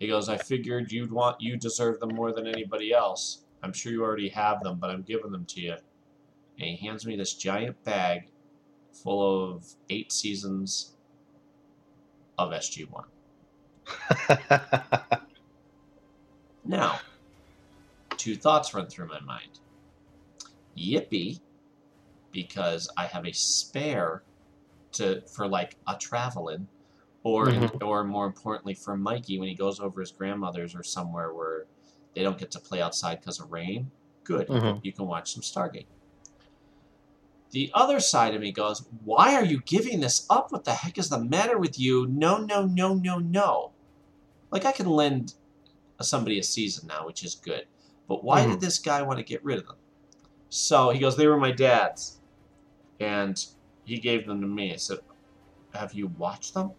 He 0.05 0.11
goes, 0.11 0.29
I 0.29 0.37
figured 0.37 0.91
you'd 0.91 1.11
want 1.11 1.41
you 1.41 1.57
deserve 1.57 1.99
them 1.99 2.13
more 2.13 2.31
than 2.31 2.45
anybody 2.45 2.93
else. 2.93 3.43
I'm 3.63 3.73
sure 3.73 3.91
you 3.91 4.03
already 4.03 4.29
have 4.29 4.61
them, 4.61 4.77
but 4.77 4.91
I'm 4.91 5.01
giving 5.01 5.31
them 5.31 5.45
to 5.45 5.59
you. 5.59 5.71
And 6.59 6.67
he 6.69 6.75
hands 6.75 7.07
me 7.07 7.15
this 7.15 7.33
giant 7.33 7.83
bag 7.83 8.29
full 8.93 9.49
of 9.55 9.65
eight 9.89 10.11
seasons 10.11 10.95
of 12.37 12.51
SG1. 12.51 13.05
Now, 16.63 16.99
two 18.15 18.35
thoughts 18.35 18.75
run 18.75 18.85
through 18.85 19.07
my 19.07 19.21
mind. 19.21 19.59
Yippee, 20.77 21.39
because 22.31 22.91
I 22.95 23.07
have 23.07 23.25
a 23.25 23.31
spare 23.31 24.21
to 24.93 25.21
for 25.27 25.47
like 25.47 25.77
a 25.87 25.95
traveling, 25.97 26.67
or 27.25 27.51
or 27.81 28.03
more 28.03 28.27
importantly 28.27 28.75
for 28.75 28.95
Mikey 28.95 29.39
when 29.39 29.49
he 29.49 29.55
goes 29.55 29.79
over 29.79 29.99
his 29.99 30.11
grandmother's 30.11 30.75
or 30.75 30.83
somewhere 30.83 31.33
where 31.33 31.65
they 32.13 32.21
don't 32.21 32.37
get 32.37 32.51
to 32.51 32.59
play 32.59 32.81
outside 32.81 33.19
because 33.19 33.39
of 33.39 33.51
rain. 33.51 33.91
Good, 34.23 34.47
Mhm. 34.47 34.79
you 34.83 34.93
can 34.93 35.07
watch 35.07 35.33
some 35.33 35.41
Stargate. 35.41 35.87
The 37.49 37.71
other 37.73 37.99
side 37.99 38.35
of 38.35 38.41
me 38.41 38.51
goes, 38.51 38.85
Why 39.03 39.33
are 39.33 39.43
you 39.43 39.59
giving 39.61 39.99
this 40.01 40.25
up? 40.29 40.51
What 40.51 40.65
the 40.65 40.73
heck 40.73 40.97
is 40.97 41.09
the 41.09 41.19
matter 41.19 41.57
with 41.57 41.79
you? 41.79 42.05
No, 42.07 42.37
no, 42.37 42.65
no, 42.65 42.93
no, 42.93 43.17
no. 43.17 43.71
Like, 44.51 44.65
I 44.65 44.71
can 44.71 44.87
lend 44.87 45.33
somebody 46.01 46.37
a 46.37 46.43
season 46.43 46.87
now, 46.87 47.05
which 47.07 47.23
is 47.23 47.35
good. 47.35 47.65
But 48.07 48.23
why 48.23 48.45
Mhm. 48.45 48.51
did 48.51 48.61
this 48.61 48.77
guy 48.77 49.01
want 49.01 49.17
to 49.17 49.23
get 49.23 49.43
rid 49.43 49.57
of 49.57 49.65
them? 49.67 49.77
So 50.49 50.91
he 50.91 50.99
goes, 50.99 51.17
They 51.17 51.27
were 51.27 51.37
my 51.39 51.51
dad's. 51.51 52.19
And 52.99 53.43
he 53.83 53.97
gave 53.99 54.27
them 54.27 54.41
to 54.41 54.47
me. 54.47 54.73
I 54.73 54.77
said, 54.77 54.99
Have 55.73 55.93
you 55.93 56.07
watched 56.07 56.53
them? 56.53 56.71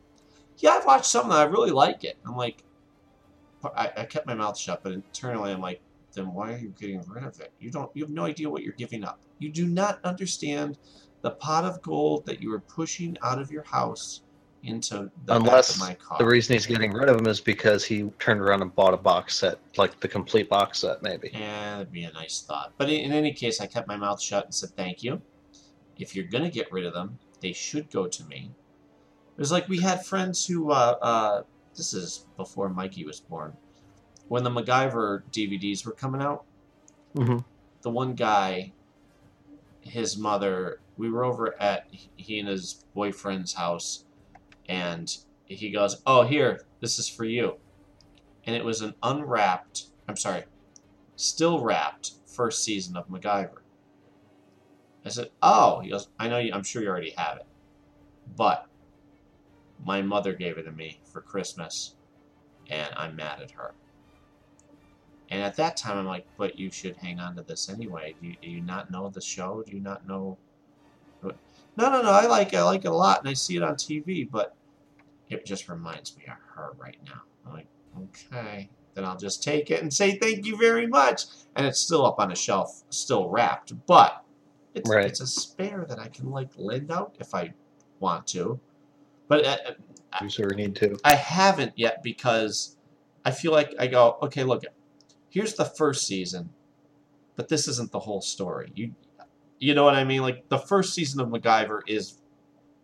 Yeah, 0.59 0.70
I've 0.70 0.86
watched 0.86 1.07
some 1.07 1.26
of 1.26 1.32
them. 1.32 1.38
I 1.38 1.44
really 1.44 1.70
like 1.70 2.04
it. 2.04 2.16
I'm 2.26 2.36
like, 2.36 2.62
I, 3.64 3.90
I 3.96 4.04
kept 4.04 4.26
my 4.26 4.34
mouth 4.34 4.59
shut, 4.59 4.82
but 4.82 4.92
internally 4.92 5.52
I'm 5.52 5.61
like, 5.61 5.80
then 6.12 6.32
why 6.32 6.54
are 6.54 6.57
you 6.57 6.72
getting 6.78 7.02
rid 7.07 7.24
of 7.24 7.40
it? 7.40 7.52
You 7.61 7.70
don't. 7.70 7.90
You 7.94 8.04
have 8.04 8.11
no 8.11 8.24
idea 8.24 8.48
what 8.48 8.62
you're 8.62 8.72
giving 8.72 9.04
up. 9.04 9.20
You 9.38 9.50
do 9.50 9.66
not 9.66 10.00
understand 10.02 10.78
the 11.22 11.30
pot 11.30 11.64
of 11.64 11.82
gold 11.82 12.24
that 12.26 12.42
you 12.42 12.52
are 12.52 12.61
pushing 12.61 13.16
out 13.22 13.38
of 13.38 13.50
your 13.50 13.64
house 13.64 14.22
into 14.62 15.11
the 15.26 15.36
Unless 15.36 15.72
back 15.72 15.76
of 15.76 15.88
my 15.88 15.94
car. 15.94 16.18
The 16.18 16.26
reason 16.26 16.54
he's 16.54 16.66
getting 16.66 16.92
rid 16.92 17.09
of 17.09 17.16
them 17.16 17.26
is 17.26 17.40
because 17.40 17.84
he 17.84 18.04
turned 18.18 18.40
around 18.40 18.62
and 18.62 18.74
bought 18.74 18.94
a 18.94 18.96
box 18.96 19.36
set, 19.36 19.59
like 19.76 20.00
the 20.00 20.09
complete 20.09 20.48
box 20.48 20.80
set, 20.80 21.02
maybe. 21.02 21.30
Yeah, 21.32 21.78
that'd 21.78 21.92
be 21.92 22.04
a 22.04 22.12
nice 22.12 22.42
thought. 22.42 22.72
But 22.78 22.88
in, 22.88 23.00
in 23.00 23.12
any 23.12 23.32
case, 23.32 23.61
I 23.61 23.66
kept 23.66 23.86
my 23.86 23.96
mouth 23.96 24.20
shut 24.20 24.44
and 24.44 24.54
said 24.54 24.70
thank 24.70 25.02
you. 25.02 25.20
If 25.98 26.14
you're 26.16 26.26
gonna 26.26 26.50
get 26.50 26.70
rid 26.72 26.84
of 26.84 26.94
them, 26.94 27.18
they 27.40 27.52
should 27.52 27.90
go 27.90 28.07
to 28.07 28.24
me. 28.24 28.50
It 29.37 29.41
was 29.41 29.53
like 29.53 29.68
we 29.68 29.80
had 29.80 30.05
friends 30.05 30.47
who. 30.47 30.70
Uh, 30.70 30.97
uh, 31.03 31.43
this 31.74 31.93
is 31.93 32.26
before 32.39 32.70
Mikey 32.70 33.05
was 33.05 33.20
born. 33.20 33.55
When 34.28 34.43
the 34.43 34.51
MacGyver 34.51 35.24
DVDs 35.30 35.84
were 35.84 35.93
coming 35.93 36.22
out, 36.22 36.45
hmm 37.14 37.39
the 37.82 37.91
one 37.91 38.14
guy, 38.14 38.72
his 39.80 40.16
mother, 40.16 40.80
we 40.97 41.11
were 41.11 41.22
over 41.22 41.55
at 41.62 41.87
he 42.16 42.41
and 42.41 42.49
his 42.49 42.84
boyfriend's 42.95 43.53
house, 43.53 44.05
and 44.68 45.16
he 45.45 45.70
goes, 45.70 46.03
"Oh, 46.07 46.22
here, 46.22 46.64
this 46.80 46.99
is 46.99 47.07
for 47.09 47.24
you," 47.24 47.59
and 48.45 48.57
it 48.57 48.64
was 48.64 48.80
an 48.80 48.95
unwrapped. 49.03 49.89
I'm 50.09 50.16
sorry, 50.16 50.45
still 51.14 51.61
wrapped 51.61 52.12
first 52.24 52.64
season 52.64 52.97
of 52.97 53.09
MacGyver. 53.09 53.59
I 55.05 55.11
said, 55.11 55.30
"Oh," 55.43 55.80
he 55.80 55.91
goes, 55.91 56.09
"I 56.18 56.26
know 56.28 56.39
you. 56.39 56.53
I'm 56.55 56.64
sure 56.64 56.82
you 56.82 56.89
already 56.89 57.14
have 57.18 57.37
it, 57.37 57.47
but 58.34 58.66
my 59.85 60.03
mother 60.03 60.33
gave 60.33 60.59
it 60.59 60.64
to 60.64 60.72
me 60.72 61.01
for 61.05 61.20
Christmas, 61.20 61.97
and 62.68 62.93
I'm 62.97 63.16
mad 63.16 63.41
at 63.41 63.53
her." 63.53 63.74
And 65.29 65.43
at 65.43 65.57
that 65.57 65.77
time, 65.77 65.99
I'm 65.99 66.07
like, 66.07 66.27
"But 66.37 66.59
you 66.59 66.70
should 66.70 66.97
hang 66.97 67.18
on 67.20 67.37
to 67.37 67.43
this 67.43 67.68
anyway. 67.68 68.14
Do 68.20 68.27
you, 68.29 68.37
do 68.41 68.49
you 68.49 68.61
not 68.61 68.91
know 68.91 69.09
the 69.11 69.20
show? 69.20 69.62
Do 69.66 69.72
you 69.72 69.81
not 69.81 70.07
know?" 70.07 70.39
No, 71.22 71.91
no, 71.91 72.01
no. 72.01 72.11
I 72.11 72.27
like 72.27 72.53
it. 72.53 72.57
I 72.57 72.62
like 72.62 72.85
it 72.85 72.89
a 72.89 72.95
lot, 72.95 73.20
and 73.20 73.29
I 73.29 73.35
see 73.35 73.57
it 73.57 73.62
on 73.62 73.74
TV, 73.74 74.29
but 74.31 74.57
it 75.29 75.45
just 75.45 75.68
reminds 75.68 76.16
me 76.16 76.24
of 76.24 76.37
her 76.55 76.72
right 76.79 76.99
now. 77.05 77.22
I'm 77.45 77.53
like, 77.53 77.66
okay, 77.99 78.70
then 78.95 79.05
I'll 79.05 79.16
just 79.16 79.43
take 79.43 79.70
it 79.70 79.83
and 79.83 79.93
say 79.93 80.18
thank 80.18 80.47
you 80.47 80.57
very 80.57 80.87
much. 80.87 81.24
And 81.55 81.66
it's 81.66 81.81
still 81.81 82.07
up 82.07 82.18
on 82.18 82.33
a 82.33 82.37
shelf, 82.37 82.83
still 82.91 83.29
wrapped, 83.29 83.72
but 83.87 84.24
it's, 84.74 84.89
Right. 84.89 85.07
it's 85.07 85.20
a 85.20 85.27
spare 85.27 85.85
that 85.89 85.99
I 85.99 86.09
can 86.09 86.31
like 86.31 86.51
lend 86.57 86.91
out 86.91 87.16
if 87.18 87.35
I 87.35 87.53
want 88.01 88.27
to. 88.29 88.61
But 89.29 89.45
uh, 89.45 89.57
You 90.22 90.31
sort 90.31 90.53
of 90.53 90.59
need 90.59 90.77
to. 90.77 90.99
I 91.05 91.14
haven't 91.14 91.72
yet 91.77 92.03
because 92.03 92.77
I 93.24 93.31
feel 93.31 93.53
like 93.53 93.74
I 93.79 93.87
go, 93.87 94.18
okay, 94.22 94.45
look, 94.45 94.64
here's 95.31 95.55
the 95.55 95.64
first 95.64 96.07
season, 96.07 96.51
but 97.35 97.49
this 97.49 97.66
isn't 97.68 97.91
the 97.93 97.99
whole 98.01 98.20
story. 98.20 98.70
You, 98.74 98.95
you 99.59 99.74
know 99.74 99.85
what 99.85 99.95
I 99.95 100.05
mean? 100.05 100.22
Like 100.22 100.49
the 100.49 100.59
first 100.59 100.95
season 100.95 101.20
of 101.20 101.29
MacGyver 101.29 101.81
is 101.87 102.18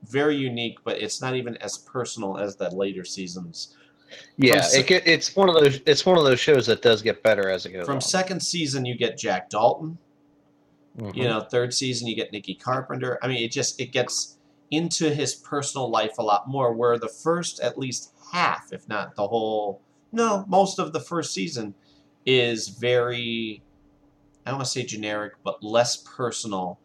very 0.08 0.36
unique, 0.36 0.78
but 0.84 0.98
it's 1.00 1.20
not 1.22 1.36
even 1.36 1.56
as 1.58 1.78
personal 1.78 2.38
as 2.38 2.56
the 2.56 2.68
later 2.74 3.04
seasons. 3.04 3.76
Yeah, 4.36 4.60
se- 4.60 4.80
it 4.88 5.06
it's 5.06 5.34
one 5.36 5.48
of 5.48 5.54
those. 5.54 5.80
It's 5.86 6.04
one 6.04 6.18
of 6.18 6.24
those 6.24 6.40
shows 6.40 6.66
that 6.66 6.82
does 6.82 7.00
get 7.00 7.22
better 7.22 7.48
as 7.48 7.64
it 7.64 7.70
goes 7.72 7.86
From 7.86 7.94
on. 7.96 8.00
second 8.02 8.40
season, 8.42 8.84
you 8.84 8.94
get 8.96 9.16
Jack 9.16 9.48
Dalton. 9.48 9.96
Mhm. 10.98 11.14
You 11.16 11.24
know, 11.24 11.40
third 11.40 11.72
season, 11.72 12.08
you 12.08 12.14
get 12.14 12.30
Nikki 12.32 12.54
Carpenter. 12.54 13.18
I 13.22 13.28
mean, 13.28 13.42
it 13.42 13.50
just 13.52 13.80
it 13.80 13.86
gets 13.92 14.36
into 14.72 15.14
his 15.14 15.34
personal 15.36 15.88
life 15.88 16.18
a 16.18 16.22
lot 16.22 16.48
more. 16.48 16.72
Where 16.72 16.98
the 16.98 17.08
first, 17.08 17.60
at 17.60 17.78
least 17.78 18.12
half, 18.32 18.72
if 18.72 18.88
not 18.88 19.14
the 19.14 19.28
whole, 19.28 19.80
no, 20.10 20.44
most 20.48 20.80
of 20.80 20.92
the 20.92 21.00
first 21.00 21.32
season 21.32 21.74
is 22.26 22.68
very, 22.68 23.62
I 24.44 24.50
don't 24.50 24.58
want 24.58 24.66
to 24.66 24.72
say 24.72 24.84
generic, 24.84 25.34
but 25.44 25.62
less 25.62 25.96
personal. 25.98 26.80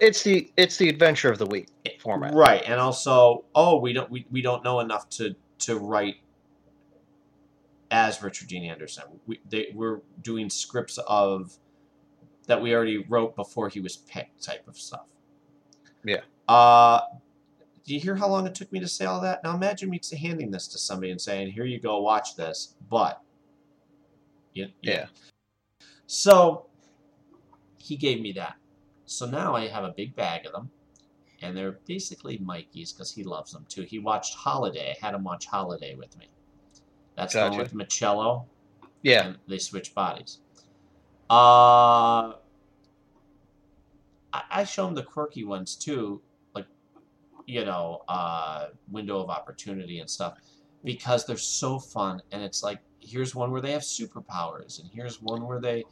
it's 0.00 0.22
the 0.22 0.50
it's 0.56 0.76
the 0.78 0.88
adventure 0.88 1.30
of 1.30 1.38
the 1.38 1.46
week 1.46 1.68
eh, 1.86 1.90
format. 2.00 2.34
Right, 2.34 2.62
and 2.66 2.80
also, 2.80 3.44
oh, 3.54 3.78
we 3.78 3.92
don't 3.92 4.10
we, 4.10 4.26
we 4.30 4.42
don't 4.42 4.64
know 4.64 4.80
enough 4.80 5.08
to 5.10 5.34
to 5.60 5.78
write 5.78 6.16
as 7.90 8.22
Richard 8.22 8.48
Dean 8.48 8.64
Anderson. 8.64 9.04
We 9.26 9.40
they, 9.48 9.68
we're 9.74 10.00
doing 10.22 10.50
scripts 10.50 10.98
of 11.06 11.56
that 12.46 12.60
we 12.60 12.74
already 12.74 12.98
wrote 13.08 13.36
before 13.36 13.68
he 13.68 13.80
was 13.80 13.96
picked, 13.96 14.42
type 14.42 14.66
of 14.66 14.76
stuff. 14.76 15.06
Yeah. 16.04 16.22
Uh, 16.52 17.00
do 17.84 17.94
you 17.94 18.00
hear 18.00 18.14
how 18.14 18.28
long 18.28 18.46
it 18.46 18.54
took 18.54 18.70
me 18.72 18.78
to 18.78 18.86
say 18.86 19.06
all 19.06 19.20
that? 19.22 19.42
Now 19.42 19.54
imagine 19.54 19.88
me 19.88 20.00
handing 20.20 20.50
this 20.50 20.68
to 20.68 20.78
somebody 20.78 21.10
and 21.10 21.20
saying, 21.20 21.50
"Here 21.52 21.64
you 21.64 21.80
go, 21.80 22.00
watch 22.00 22.36
this," 22.36 22.74
but 22.90 23.22
yeah, 24.52 24.66
Yeah. 24.82 25.06
So 26.06 26.66
he 27.78 27.96
gave 27.96 28.20
me 28.20 28.32
that. 28.32 28.56
So 29.06 29.24
now 29.24 29.56
I 29.56 29.66
have 29.68 29.84
a 29.84 29.94
big 29.96 30.14
bag 30.14 30.44
of 30.44 30.52
them, 30.52 30.70
and 31.40 31.56
they're 31.56 31.78
basically 31.86 32.36
Mikey's 32.38 32.92
because 32.92 33.10
he 33.10 33.24
loves 33.24 33.52
them 33.52 33.64
too. 33.68 33.82
He 33.82 33.98
watched 33.98 34.34
Holiday. 34.34 34.94
I 34.94 35.04
had 35.06 35.14
him 35.14 35.24
watch 35.24 35.46
Holiday 35.46 35.94
with 35.94 36.16
me. 36.18 36.28
That's 37.16 37.32
the 37.32 37.48
one 37.48 37.56
with 37.56 37.72
Machello, 37.72 38.44
Yeah, 39.02 39.26
and 39.26 39.38
they 39.48 39.58
switch 39.58 39.94
bodies. 39.94 40.38
Uh, 41.30 42.34
I, 44.32 44.42
I 44.50 44.64
show 44.64 44.86
him 44.86 44.94
the 44.94 45.02
quirky 45.02 45.44
ones 45.44 45.76
too, 45.76 46.20
you 47.46 47.64
know, 47.64 48.02
uh, 48.08 48.68
window 48.90 49.20
of 49.20 49.30
opportunity 49.30 50.00
and 50.00 50.08
stuff, 50.08 50.38
because 50.84 51.24
they're 51.26 51.36
so 51.36 51.78
fun. 51.78 52.20
And 52.32 52.42
it's 52.42 52.62
like 52.62 52.80
here's 53.00 53.34
one 53.34 53.50
where 53.50 53.60
they 53.60 53.72
have 53.72 53.82
superpowers, 53.82 54.80
and 54.80 54.88
here's 54.92 55.20
one 55.20 55.46
where 55.46 55.60
they, 55.60 55.84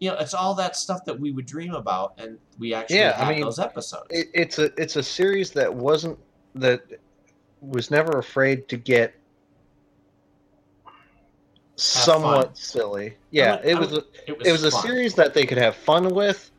you 0.00 0.10
know, 0.10 0.16
it's 0.18 0.34
all 0.34 0.54
that 0.54 0.76
stuff 0.76 1.04
that 1.06 1.18
we 1.18 1.30
would 1.30 1.46
dream 1.46 1.74
about, 1.74 2.14
and 2.18 2.38
we 2.58 2.74
actually 2.74 2.98
Yeah, 2.98 3.14
I 3.18 3.24
have 3.24 3.34
mean, 3.34 3.40
those 3.42 3.58
episodes. 3.58 4.06
it, 4.10 4.28
it's 4.34 4.58
a 4.58 4.70
it's 4.80 4.96
a 4.96 5.02
series 5.02 5.50
that 5.52 5.72
wasn't 5.74 6.18
that 6.54 6.82
was 7.60 7.90
never 7.90 8.18
afraid 8.18 8.68
to 8.68 8.76
get 8.76 9.14
somewhat 11.76 12.46
fun. 12.48 12.54
silly. 12.54 13.16
Yeah, 13.30 13.56
would- 13.56 13.64
it 13.64 13.78
was 13.78 13.90
would- 13.90 14.02
a, 14.02 14.30
it 14.30 14.38
was, 14.38 14.48
it 14.48 14.52
was 14.52 14.64
a 14.64 14.70
series 14.70 15.14
that 15.14 15.34
they 15.34 15.46
could 15.46 15.58
have 15.58 15.76
fun 15.76 16.08
with, 16.14 16.50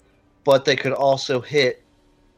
but 0.43 0.65
they 0.65 0.75
could 0.75 0.93
also 0.93 1.39
hit 1.41 1.83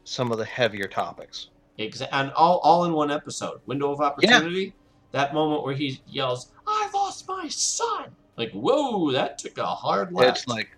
some 0.04 0.32
of 0.32 0.38
the 0.38 0.44
heavier 0.44 0.86
topics. 0.88 1.48
Exa- 1.78 2.08
and 2.12 2.30
all, 2.32 2.58
all 2.58 2.84
in 2.84 2.92
one 2.92 3.10
episode. 3.10 3.60
Window 3.66 3.92
of 3.92 4.00
opportunity. 4.00 4.74
That 5.12 5.34
moment 5.34 5.62
where 5.64 5.74
he 5.74 6.00
yells, 6.06 6.52
"I 6.66 6.90
lost 6.94 7.26
my 7.28 7.48
son!" 7.48 8.10
Like, 8.36 8.50
whoa, 8.52 9.10
that 9.12 9.38
took 9.38 9.58
a 9.58 9.66
hard 9.66 10.12
left. 10.12 10.38
It's 10.38 10.46
like, 10.48 10.70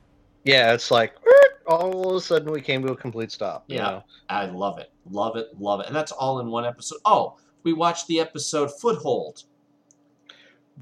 yeah, 0.44 0.72
it's 0.72 0.90
like 0.90 1.14
all 1.68 2.10
of 2.10 2.16
a 2.16 2.20
sudden 2.20 2.50
we 2.52 2.60
came 2.60 2.84
to 2.84 2.92
a 2.92 2.96
complete 2.96 3.30
stop. 3.32 3.64
you 3.68 3.76
Yeah. 3.76 3.82
know? 3.82 4.04
I 4.28 4.46
love 4.46 4.78
it, 4.78 4.90
love 5.10 5.36
it, 5.36 5.48
love 5.58 5.80
it, 5.80 5.86
and 5.86 5.94
that's 5.94 6.10
all 6.12 6.40
in 6.40 6.48
one 6.48 6.64
episode. 6.64 6.98
Oh, 7.04 7.36
we 7.62 7.72
watched 7.72 8.06
the 8.08 8.18
episode 8.20 8.70
Foothold, 8.80 9.44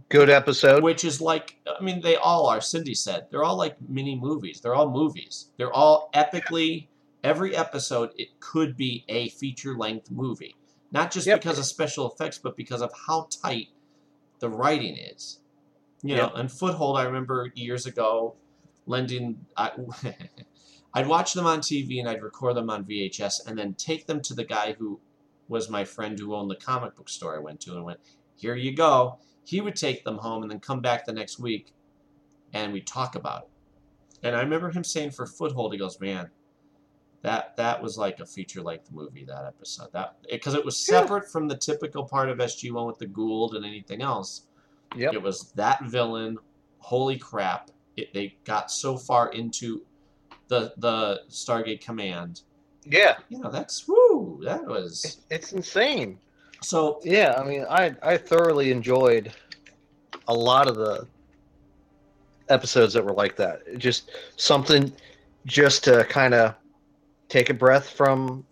good 0.09 0.31
episode. 0.31 0.83
which 0.83 1.05
is 1.05 1.21
like, 1.21 1.57
I 1.67 1.83
mean, 1.83 2.01
they 2.01 2.17
all 2.17 2.47
are. 2.47 2.61
Cindy 2.61 2.95
said 2.95 3.27
they're 3.31 3.45
all 3.45 3.57
like 3.57 3.77
mini 3.89 4.17
movies. 4.17 4.61
They're 4.61 4.75
all 4.75 4.91
movies. 4.91 5.49
They're 5.59 5.73
all 5.73 6.11
epically. 6.15 6.89
Every 7.23 7.55
episode, 7.57 8.11
it 8.17 8.41
could 8.41 8.77
be 8.77 9.05
a 9.09 9.29
feature 9.29 9.77
length 9.77 10.11
movie, 10.11 10.57
not 10.91 11.11
just 11.13 11.27
Yep. 11.27 11.41
because 11.41 11.59
of 11.59 11.65
special 11.67 12.11
effects, 12.11 12.39
but 12.39 12.57
because 12.57 12.83
of 12.83 12.93
how 13.07 13.29
tight 13.31 13.69
the 14.41 14.49
writing 14.51 14.97
is. 14.97 15.41
You 16.03 16.17
know, 16.17 16.25
Yep. 16.25 16.33
and 16.35 16.49
Foothold, 16.53 16.97
I 16.99 17.05
remember 17.05 17.53
years 17.55 17.87
ago, 17.87 18.35
lending. 18.87 19.47
I, 19.57 19.71
I'd 20.95 21.07
watch 21.07 21.33
them 21.33 21.47
on 21.47 21.61
TV 21.61 22.01
and 22.01 22.09
I'd 22.09 22.23
record 22.23 22.57
them 22.57 22.69
on 22.69 22.85
VHS 22.85 23.47
and 23.47 23.57
then 23.57 23.75
take 23.75 24.07
them 24.07 24.21
to 24.23 24.35
the 24.35 24.45
guy 24.45 24.73
who 24.75 25.01
was 25.49 25.71
my 25.71 25.85
friend 25.85 26.19
who 26.19 26.35
owned 26.35 26.51
the 26.51 26.57
comic 26.57 26.97
book 26.97 27.09
store 27.09 27.37
I 27.37 27.39
went 27.39 27.61
to 27.63 27.73
and 27.75 27.85
went, 27.85 28.01
"Here 28.35 28.55
you 28.57 28.75
go." 28.75 29.19
He 29.45 29.61
would 29.61 29.77
take 29.77 30.05
them 30.05 30.19
home 30.19 30.43
and 30.43 30.51
then 30.51 30.61
come 30.61 30.81
back 30.81 31.05
the 31.07 31.13
next 31.13 31.39
week, 31.39 31.73
and 32.53 32.73
we'd 32.73 32.87
talk 32.87 33.15
about 33.15 33.43
it. 33.43 33.49
And 34.25 34.37
I 34.37 34.41
remember 34.41 34.71
him 34.71 34.85
saying 34.85 35.13
for 35.13 35.27
Foothold, 35.27 35.73
he 35.73 35.79
goes, 35.79 35.99
"Man, 36.01 36.31
that 37.23 37.57
that 37.57 37.81
was 37.83 37.97
like 37.97 38.19
a 38.21 38.27
feature 38.27 38.61
length 38.61 38.91
movie 38.93 39.25
that 39.25 39.45
episode 39.47 39.93
that 39.93 40.17
because 40.31 40.55
it 40.55 40.65
was 40.65 40.77
Yeah. 40.89 41.01
separate 41.01 41.31
from 41.31 41.49
the 41.49 41.57
typical 41.57 42.05
part 42.05 42.29
of 42.29 42.39
SG 42.39 42.71
One 42.73 42.87
with 42.87 42.99
the 42.99 43.07
Goa'uld 43.07 43.55
and 43.57 43.65
anything 43.65 44.03
else. 44.03 44.43
Yep. 44.97 45.15
It 45.15 45.23
was 45.23 45.53
that 45.53 45.85
villain. 45.85 46.39
Holy 46.79 47.17
crap! 47.17 47.71
It, 47.97 48.13
they 48.13 48.37
got 48.45 48.71
so 48.71 48.97
far 48.97 49.31
into 49.33 49.83
the 50.49 50.73
the 50.79 51.23
Stargate 51.31 51.81
Command. 51.81 52.43
Yeah, 52.85 53.19
You 53.29 53.39
know, 53.39 53.51
that's 53.51 53.87
woo. 53.87 54.41
That 54.43 54.67
was 54.67 55.05
it's, 55.05 55.21
it's 55.31 55.53
insane. 55.53 56.19
so. 56.63 56.99
Yeah, 57.05 57.35
I 57.39 57.45
mean, 57.45 57.65
I 57.71 57.95
I 58.03 58.17
thoroughly 58.17 58.73
enjoyed 58.73 59.33
a 60.27 60.35
lot 60.35 60.67
of 60.69 60.75
the 60.77 61.07
episodes 62.49 62.93
that 62.95 63.05
were 63.05 63.13
like 63.13 63.37
that. 63.37 63.79
Just 63.79 64.11
something, 64.37 64.93
just 65.47 65.85
to 65.85 66.05
kind 66.05 66.35
of 66.35 66.55
take 67.33 67.49
a 67.49 67.55
breath 67.55 67.89
from, 67.89 68.45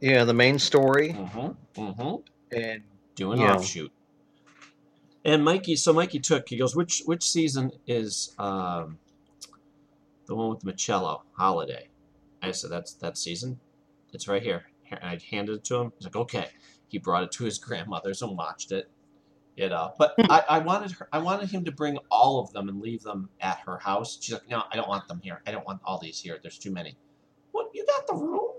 you 0.00 0.12
know, 0.12 0.24
the 0.24 0.34
main 0.34 0.58
story 0.58 1.10
Mm-hmm, 1.10 1.80
mm-hmm. 1.80 2.58
and 2.58 2.82
Do 3.14 3.32
an 3.32 3.40
offshoot. 3.40 3.92
And 5.24 5.44
Mikey, 5.44 5.76
so 5.76 5.92
Mikey 5.92 6.18
took. 6.18 6.48
He 6.48 6.56
goes, 6.56 6.74
which 6.74 7.02
which 7.06 7.22
season 7.22 7.72
is 7.86 8.34
um, 8.38 8.98
the 10.26 10.34
one 10.34 10.50
with 10.50 10.64
Machello 10.64 11.22
Holiday? 11.32 11.88
I 12.42 12.50
said, 12.50 12.70
that's 12.70 12.94
that 12.94 13.16
season. 13.16 13.60
It's 14.12 14.28
right 14.28 14.42
here. 14.42 14.64
Here, 14.82 14.98
I 15.02 15.18
handed 15.30 15.56
it 15.56 15.64
to 15.64 15.76
him. 15.76 15.92
He's 15.98 16.06
like, 16.06 16.16
okay. 16.16 16.48
He 16.88 16.98
brought 16.98 17.22
it 17.24 17.32
to 17.32 17.44
his 17.44 17.58
grandmother's 17.66 18.22
and 18.22 18.36
watched 18.36 18.72
it. 18.72 18.90
You 19.56 19.68
know, 19.68 19.92
but 19.98 20.14
I, 20.18 20.42
I 20.50 20.58
wanted 20.58 20.90
her. 20.92 21.08
I 21.12 21.18
wanted 21.18 21.48
him 21.48 21.64
to 21.66 21.72
bring 21.72 21.96
all 22.10 22.40
of 22.40 22.52
them 22.52 22.68
and 22.68 22.80
leave 22.80 23.02
them 23.02 23.28
at 23.40 23.60
her 23.60 23.78
house. 23.78 24.18
She's 24.20 24.34
like, 24.34 24.48
no, 24.50 24.64
I 24.72 24.74
don't 24.74 24.88
want 24.88 25.06
them 25.06 25.20
here. 25.22 25.42
I 25.46 25.52
don't 25.52 25.64
want 25.64 25.80
all 25.84 25.98
these 25.98 26.20
here. 26.20 26.40
There's 26.42 26.58
too 26.58 26.72
many. 26.72 26.96
What? 27.54 27.70
You 27.72 27.86
got 27.86 28.06
the 28.08 28.14
room? 28.14 28.50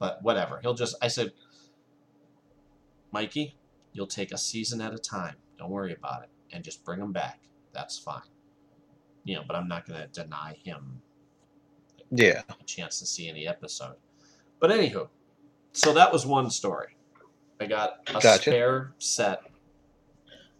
But 0.00 0.18
whatever. 0.22 0.58
He'll 0.60 0.74
just. 0.74 0.96
I 1.00 1.06
said, 1.06 1.32
Mikey, 3.12 3.54
you'll 3.92 4.08
take 4.08 4.32
a 4.32 4.38
season 4.38 4.80
at 4.80 4.92
a 4.92 4.98
time. 4.98 5.36
Don't 5.58 5.70
worry 5.70 5.94
about 5.94 6.24
it, 6.24 6.28
and 6.52 6.64
just 6.64 6.84
bring 6.84 6.98
them 6.98 7.12
back. 7.12 7.38
That's 7.72 7.96
fine. 7.96 8.20
You 9.22 9.36
know, 9.36 9.42
but 9.46 9.54
I'm 9.54 9.68
not 9.68 9.86
going 9.86 10.00
to 10.00 10.08
deny 10.08 10.56
him 10.64 11.00
yeah, 12.10 12.42
a 12.48 12.64
chance 12.64 12.98
to 12.98 13.06
see 13.06 13.28
any 13.28 13.46
episode. 13.46 13.94
But 14.58 14.70
anywho, 14.70 15.08
so 15.72 15.92
that 15.92 16.12
was 16.12 16.26
one 16.26 16.50
story. 16.50 16.96
I 17.60 17.66
got 17.66 18.00
a 18.08 18.14
Gotcha. 18.14 18.38
spare 18.42 18.92
set 18.98 19.40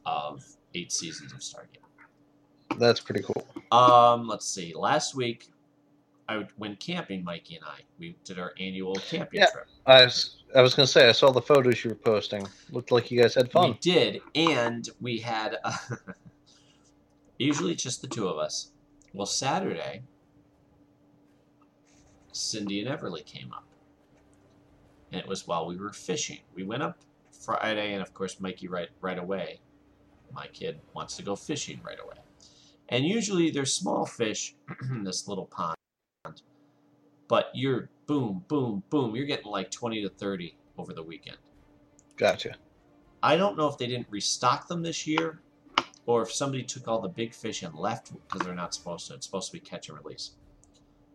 of 0.05 0.45
eight 0.75 0.93
seasons 0.93 1.33
of 1.33 1.41
Stargate. 1.41 2.79
That's 2.79 3.01
pretty 3.01 3.25
cool. 3.25 3.47
Um, 3.73 4.29
let's 4.29 4.47
see. 4.47 4.73
Last 4.75 5.15
week, 5.15 5.49
I 6.29 6.47
went 6.59 6.81
camping. 6.81 7.23
Mikey 7.25 7.57
and 7.57 7.65
I 7.65 7.81
we 7.99 8.17
did 8.25 8.39
our 8.39 8.53
annual 8.59 8.95
camping 8.97 9.41
Yeah. 9.41 9.51
trip. 9.51 9.67
I 9.87 10.05
was 10.05 10.43
I 10.55 10.63
was 10.63 10.75
gonna 10.75 10.87
say 10.87 11.09
I 11.09 11.13
saw 11.13 11.31
the 11.31 11.43
photos 11.43 11.85
you 11.85 11.91
were 11.91 11.97
posting. 11.97 12.47
Looked 12.71 12.91
like 12.91 13.11
you 13.11 13.21
guys 13.21 13.35
had 13.35 13.51
fun. 13.53 13.71
We 13.71 13.79
did, 13.81 14.21
and 14.35 14.89
we 15.01 15.19
had 15.19 15.59
usually 17.39 17.75
just 17.75 18.03
the 18.03 18.09
two 18.09 18.29
of 18.29 18.39
us. 18.39 18.73
Well, 19.13 19.27
Saturday, 19.27 20.03
Cindy 22.33 22.81
and 22.85 22.89
Everly 22.89 23.25
came 23.25 23.53
up, 23.53 23.65
and 25.13 25.21
it 25.21 25.27
was 25.29 25.47
while 25.47 25.67
we 25.67 25.77
were 25.77 25.93
fishing. 25.93 26.41
We 26.55 26.65
went 26.65 26.83
up 26.83 26.99
Friday, 27.45 27.93
and 27.93 28.03
of 28.03 28.13
course, 28.15 28.41
Mikey 28.41 28.69
right 28.69 28.89
right 29.01 29.19
away. 29.19 29.61
My 30.33 30.49
kid 30.49 30.81
wants 30.93 31.17
to 31.17 31.23
go 31.23 31.37
fishing 31.37 31.81
right 31.85 31.99
away, 32.03 32.17
and 32.89 33.05
usually 33.07 33.51
there's 33.51 33.73
small 33.73 34.05
fish 34.07 34.55
in 34.91 35.05
this 35.05 35.29
little 35.29 35.47
pond, 35.47 35.76
but 37.29 37.51
you're 37.55 37.91
boom, 38.07 38.45
boom, 38.49 38.83
boom. 38.91 39.15
You're 39.17 39.27
getting 39.27 39.47
like 39.51 39.71
twenty 39.71 40.03
to 40.03 40.09
thirty 40.09 40.57
over 40.79 40.93
the 40.93 41.03
weekend. 41.03 41.39
Gotcha. 42.17 42.57
I 43.23 43.37
don't 43.37 43.57
know 43.57 43.67
if 43.69 43.79
they 43.79 43.87
didn't 43.87 44.07
restock 44.11 44.69
them 44.69 44.83
this 44.83 45.07
year, 45.07 45.41
or 46.07 46.23
if 46.23 46.33
somebody 46.33 46.63
took 46.63 46.87
all 46.87 47.01
the 47.01 47.09
big 47.09 47.35
fish 47.35 47.63
and 47.63 47.75
left 47.75 48.13
because 48.13 48.47
they're 48.47 48.55
not 48.55 48.75
supposed 48.75 49.09
to. 49.09 49.15
It's 49.15 49.27
supposed 49.27 49.49
to 49.51 49.53
be 49.55 49.61
catch 49.61 49.89
and 49.89 49.99
release. 49.99 50.33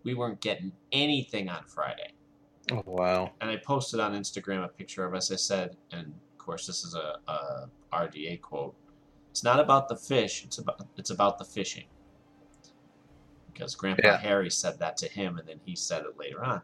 We 0.04 0.14
weren't 0.16 0.42
getting 0.42 0.72
anything 0.92 1.48
on 1.48 1.64
Friday, 1.66 2.12
Oh 2.72 2.84
wow. 2.86 3.32
and 3.40 3.50
I 3.52 3.58
posted 3.58 4.00
on 4.00 4.14
Instagram 4.14 4.66
a 4.66 4.68
picture 4.68 5.06
of 5.06 5.14
us. 5.14 5.32
I 5.32 5.36
said, 5.36 5.78
and 5.92 6.08
of 6.08 6.38
course 6.40 6.66
this 6.68 6.84
is 6.84 6.96
a, 6.96 7.20
a 7.32 7.70
RDA 7.94 8.42
quote. 8.42 8.76
It's 9.30 9.44
not 9.44 9.60
about 9.60 9.88
the 9.88 9.96
fish. 9.96 10.44
It's 10.44 10.58
about 10.58 10.86
it's 10.98 11.12
about 11.12 11.38
the 11.38 11.46
fishing. 11.46 11.86
Because 13.54 13.76
Grandpa 13.76 14.08
Yeah. 14.08 14.18
Harry 14.18 14.50
said 14.50 14.80
that 14.80 14.98
to 14.98 15.08
him, 15.08 15.38
and 15.38 15.48
then 15.48 15.60
he 15.66 15.76
said 15.76 16.04
it 16.04 16.18
later 16.18 16.44
on. 16.44 16.62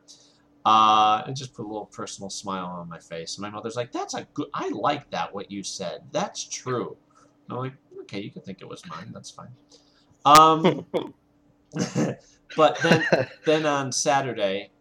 Uh, 0.66 1.24
it 1.28 1.34
just 1.34 1.54
put 1.54 1.64
a 1.64 1.68
little 1.68 1.86
personal 1.86 2.30
smile 2.30 2.66
on 2.66 2.90
my 2.90 3.00
face. 3.00 3.38
And 3.38 3.42
my 3.44 3.50
mother's 3.50 3.76
like, 3.76 3.92
"That's 3.92 4.14
a 4.14 4.28
good. 4.34 4.48
I 4.54 4.70
like 4.70 5.10
that. 5.12 5.34
What 5.34 5.50
you 5.52 5.64
said. 5.64 6.02
That's 6.12 6.44
true." 6.44 6.98
And 7.48 7.58
I'm 7.58 7.64
like, 7.64 7.74
"Okay, 8.02 8.20
you 8.22 8.32
can 8.32 8.42
think 8.42 8.62
it 8.62 8.68
was 8.68 8.86
mine. 8.86 9.12
That's 9.14 9.32
fine." 9.32 9.52
Um, 10.26 10.86
but 12.58 12.78
then 12.80 13.06
then 13.46 13.66
on 13.66 13.92
Saturday, 13.92 14.72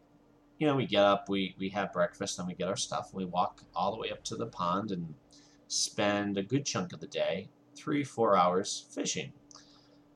you 0.59 0.67
know, 0.67 0.75
we 0.75 0.87
get 0.87 1.05
up, 1.05 1.29
we 1.29 1.55
we 1.59 1.69
have 1.71 1.93
breakfast, 1.93 2.37
then 2.37 2.47
we 2.47 2.55
get 2.55 2.69
our 2.69 2.77
stuff, 2.77 3.11
and 3.13 3.19
we 3.19 3.25
walk 3.25 3.63
all 3.75 3.93
the 3.93 3.99
way 3.99 4.11
up 4.11 4.25
to 4.25 4.37
the 4.37 4.47
pond 4.47 4.91
and 4.91 5.15
spend 5.69 6.39
a 6.39 6.43
good 6.43 6.65
chunk 6.65 6.93
of 6.93 7.01
the 7.01 7.07
day, 7.07 7.49
three 7.77 8.03
four 8.03 8.37
hours 8.37 8.87
fishing. 8.91 9.33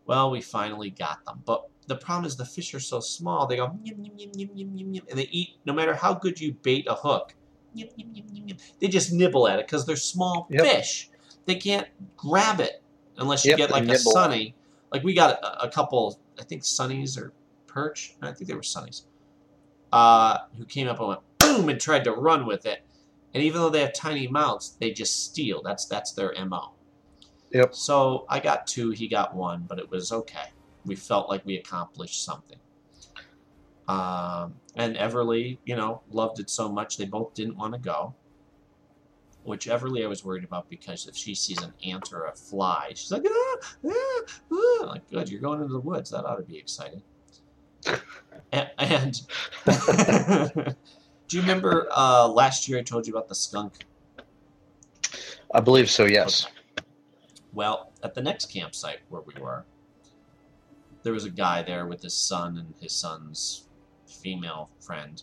Well, 0.06 0.30
we 0.30 0.40
finally 0.40 0.90
got 0.90 1.24
them, 1.24 1.42
but 1.44 1.68
the 1.90 1.96
problem 1.96 2.24
is 2.24 2.36
the 2.36 2.44
fish 2.44 2.72
are 2.72 2.80
so 2.80 3.00
small. 3.00 3.48
They 3.48 3.56
go 3.56 3.64
yum, 3.84 4.04
yum, 4.04 4.14
yum, 4.16 4.30
yum, 4.36 4.50
yum, 4.54 4.76
yum, 4.76 4.94
yum, 4.94 5.04
and 5.10 5.18
they 5.18 5.28
eat. 5.30 5.56
No 5.66 5.72
matter 5.72 5.92
how 5.92 6.14
good 6.14 6.40
you 6.40 6.54
bait 6.62 6.86
a 6.88 6.94
hook, 6.94 7.34
yum, 7.74 7.88
yum, 7.96 8.10
yum, 8.14 8.26
yum, 8.32 8.48
yum, 8.48 8.58
they 8.80 8.86
just 8.86 9.12
nibble 9.12 9.48
at 9.48 9.58
it 9.58 9.66
because 9.66 9.84
they're 9.86 9.96
small 9.96 10.46
Yep. 10.50 10.62
fish. 10.62 11.10
They 11.46 11.56
can't 11.56 11.88
grab 12.16 12.60
it 12.60 12.82
unless 13.16 13.44
you 13.44 13.50
Yep, 13.50 13.58
get 13.58 13.70
like 13.72 13.88
a 13.88 13.96
sunny. 13.96 14.54
Like 14.92 15.02
we 15.02 15.14
got 15.14 15.42
a, 15.42 15.64
a 15.64 15.68
couple, 15.68 16.20
I 16.38 16.44
think 16.44 16.62
sunnies 16.62 17.18
or 17.18 17.32
perch. 17.66 18.14
I 18.22 18.32
think 18.32 18.48
they 18.48 18.54
were 18.54 18.60
sunnies. 18.60 19.02
Uh, 19.92 20.38
who 20.56 20.64
came 20.64 20.86
up 20.86 21.00
and 21.00 21.08
went 21.08 21.20
boom 21.38 21.68
and 21.68 21.80
tried 21.80 22.04
to 22.04 22.12
run 22.12 22.46
with 22.46 22.66
it. 22.66 22.84
And 23.34 23.42
even 23.42 23.60
though 23.60 23.70
they 23.70 23.80
have 23.80 23.94
tiny 23.94 24.28
mouths, 24.28 24.76
they 24.78 24.92
just 24.92 25.24
steal. 25.24 25.60
That's 25.64 25.86
that's 25.86 26.12
their 26.12 26.32
mo. 26.44 26.74
Yep. 27.50 27.74
So 27.74 28.26
I 28.28 28.38
got 28.38 28.68
two, 28.68 28.90
he 28.90 29.08
got 29.08 29.34
one, 29.34 29.64
but 29.68 29.80
it 29.80 29.90
was 29.90 30.12
okay. 30.12 30.46
We 30.84 30.96
felt 30.96 31.28
like 31.28 31.44
we 31.44 31.56
accomplished 31.56 32.24
something. 32.24 32.58
Um, 33.88 34.54
and 34.76 34.94
Everly, 34.96 35.58
you 35.64 35.74
know, 35.74 36.02
loved 36.12 36.38
it 36.38 36.48
so 36.48 36.68
much 36.68 36.96
they 36.96 37.06
both 37.06 37.34
didn't 37.34 37.56
want 37.56 37.74
to 37.74 37.80
go. 37.80 38.14
Which 39.42 39.66
Everly 39.66 40.04
I 40.04 40.06
was 40.06 40.24
worried 40.24 40.44
about 40.44 40.70
because 40.70 41.08
if 41.08 41.16
she 41.16 41.34
sees 41.34 41.60
an 41.62 41.72
ant 41.84 42.12
or 42.12 42.26
a 42.26 42.32
fly, 42.32 42.92
she's 42.94 43.10
like, 43.10 43.24
ah, 43.26 43.56
ah, 43.86 44.20
ah. 44.52 44.84
like, 44.86 45.10
good, 45.10 45.28
you're 45.28 45.40
going 45.40 45.60
into 45.60 45.72
the 45.72 45.80
woods. 45.80 46.10
That 46.10 46.24
ought 46.24 46.36
to 46.36 46.42
be 46.42 46.56
exciting. 46.56 47.02
and, 48.52 48.70
and 48.78 49.22
do 51.26 51.36
you 51.36 51.40
remember 51.40 51.88
uh, 51.90 52.28
last 52.28 52.68
year 52.68 52.78
I 52.78 52.82
told 52.82 53.06
you 53.06 53.12
about 53.12 53.28
the 53.28 53.34
skunk? 53.34 53.86
I 55.52 55.60
believe 55.60 55.90
so. 55.90 56.04
Yes. 56.04 56.46
Well, 57.52 57.92
at 58.04 58.14
the 58.14 58.22
next 58.22 58.52
campsite 58.52 59.00
where 59.08 59.22
we 59.22 59.34
were, 59.40 59.64
there 61.02 61.12
was 61.12 61.24
a 61.24 61.30
guy 61.30 61.62
there 61.62 61.86
with 61.86 62.02
his 62.02 62.14
son 62.14 62.56
and 62.58 62.74
his 62.80 62.94
son's 62.94 63.68
female 64.06 64.70
friend. 64.80 65.22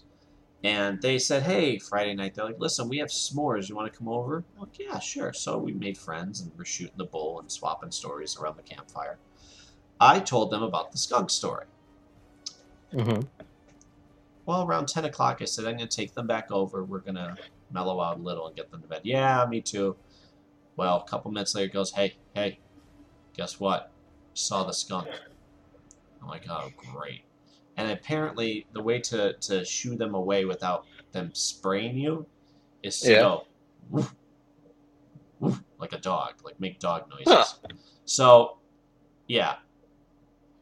And 0.64 1.02
they 1.02 1.20
said, 1.20 1.44
hey, 1.44 1.78
Friday 1.78 2.16
night, 2.16 2.34
they're 2.36 2.46
like, 2.46 2.60
listen, 2.60 2.90
we 2.90 2.98
have 2.98 3.10
s'mores. 3.10 3.70
You 3.70 3.76
want 3.76 3.92
to 3.92 3.98
come 3.98 4.10
over? 4.10 4.46
I'm 4.56 4.62
like, 4.62 4.80
yeah, 4.80 5.00
sure. 5.00 5.32
So 5.34 5.58
we 5.58 5.74
made 5.74 5.98
friends 5.98 6.42
and 6.42 6.52
we're 6.58 6.66
shooting 6.66 6.98
the 6.98 7.06
bull 7.06 7.40
and 7.40 7.52
swapping 7.52 7.92
stories 7.92 8.38
around 8.38 8.58
the 8.58 8.64
campfire. 8.64 9.20
I 10.00 10.20
told 10.20 10.52
them 10.52 10.64
about 10.64 10.92
the 10.92 10.98
skunk 10.98 11.30
story. 11.30 11.66
hmm 12.92 13.22
Well, 14.46 14.64
around 14.64 14.88
10 14.88 15.06
o'clock, 15.06 15.42
I 15.42 15.46
said, 15.46 15.66
I'm 15.66 15.78
going 15.78 15.88
to 15.90 15.96
take 15.96 16.14
them 16.16 16.28
back 16.28 16.52
over. 16.52 16.84
We're 16.84 17.00
going 17.00 17.16
to 17.16 17.38
mellow 17.72 18.02
out 18.02 18.18
a 18.18 18.22
little 18.22 18.48
and 18.48 18.56
get 18.56 18.72
them 18.72 18.82
to 18.82 18.88
bed. 18.88 19.02
Yeah, 19.04 19.46
me 19.48 19.62
too. 19.62 19.98
Well, 20.76 20.98
a 21.06 21.10
couple 21.10 21.32
minutes 21.32 21.56
later, 21.56 21.68
he 21.68 21.74
goes, 21.74 21.92
Hey, 21.94 22.18
hey, 22.34 22.60
guess 23.36 23.60
what? 23.60 23.92
Saw 24.34 24.64
the 24.64 24.74
skunk. 24.74 25.10
I'm 26.28 26.32
like, 26.32 26.46
Oh, 26.50 26.70
great. 26.94 27.24
And 27.78 27.92
apparently, 27.92 28.66
the 28.74 28.82
way 28.82 29.00
to, 29.02 29.34
to 29.34 29.64
shoo 29.64 29.96
them 29.96 30.14
away 30.16 30.46
without 30.46 30.86
them 31.12 31.30
spraying 31.34 31.98
you 31.98 32.26
is 32.84 33.00
to 33.02 33.12
Yeah. 33.12 33.20
go 33.22 33.48
woof, 33.90 34.14
woof, 35.40 35.62
like 35.80 35.94
a 35.94 36.00
dog, 36.00 36.34
like 36.44 36.60
make 36.60 36.80
dog 36.80 37.10
noises. 37.10 37.28
Huh. 37.62 37.68
So, 38.06 38.58
yeah. 39.28 39.56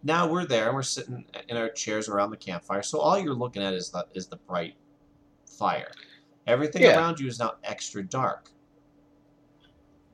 Now 0.03 0.29
we're 0.29 0.45
there 0.45 0.67
and 0.67 0.75
we're 0.75 0.83
sitting 0.83 1.25
in 1.47 1.57
our 1.57 1.69
chairs 1.69 2.09
around 2.09 2.29
the 2.29 2.37
campfire. 2.37 2.83
So 2.83 2.99
all 2.99 3.17
you're 3.17 3.33
looking 3.33 3.63
at 3.63 3.73
is 3.73 3.89
the 3.89 4.05
is 4.13 4.27
the 4.27 4.35
bright 4.35 4.75
fire. 5.47 5.91
Everything 6.45 6.83
Yeah. 6.83 6.97
around 6.97 7.19
you 7.19 7.27
is 7.27 7.39
now 7.39 7.53
extra 7.63 8.03
dark. 8.03 8.51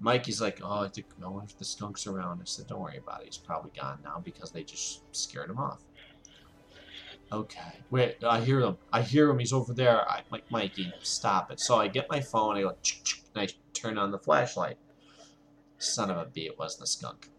Mikey's 0.01 0.41
like, 0.41 0.59
"Oh, 0.63 0.81
I 0.81 0.87
think 0.87 1.07
I 1.23 1.27
wonder 1.27 1.45
if 1.45 1.57
the 1.57 1.65
skunk's 1.65 2.07
around." 2.07 2.41
I 2.41 2.45
said, 2.45 2.67
"Don't 2.67 2.81
worry 2.81 2.97
about 2.97 3.21
it. 3.21 3.27
He's 3.27 3.37
probably 3.37 3.71
gone 3.79 3.99
now 4.03 4.19
because 4.23 4.51
they 4.51 4.63
just 4.63 5.03
scared 5.15 5.49
him 5.49 5.59
off." 5.59 5.83
Okay, 7.31 7.79
wait. 7.91 8.23
I 8.23 8.41
hear 8.41 8.59
him. 8.59 8.77
I 8.91 9.03
hear 9.03 9.29
him. 9.29 9.39
He's 9.39 9.53
over 9.53 9.73
there. 9.73 10.09
I 10.09 10.23
like 10.31 10.49
Mikey. 10.51 10.91
Stop 11.01 11.51
it. 11.51 11.59
So 11.59 11.77
I 11.77 11.87
get 11.87 12.09
my 12.09 12.19
phone. 12.19 12.57
I 12.57 12.61
go, 12.61 12.69
and 12.69 12.75
I 13.35 13.47
turn 13.73 13.97
on 13.97 14.11
the 14.11 14.19
flashlight. 14.19 14.77
Son 15.77 16.09
of 16.09 16.17
a 16.17 16.25
b! 16.25 16.45
It 16.47 16.57
was 16.59 16.77
the 16.77 16.87
skunk. 16.87 17.29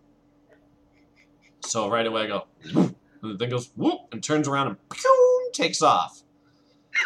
So 1.61 1.91
right 1.91 2.07
away 2.07 2.23
I 2.23 2.27
go, 2.29 2.47
and 2.65 2.95
the 3.23 3.37
thing 3.39 3.51
goes 3.51 3.71
whoop 3.77 4.01
and 4.13 4.23
turns 4.23 4.49
around 4.49 4.69
and 4.69 4.89
pew, 4.89 5.51
takes 5.53 5.83
off. 5.83 6.23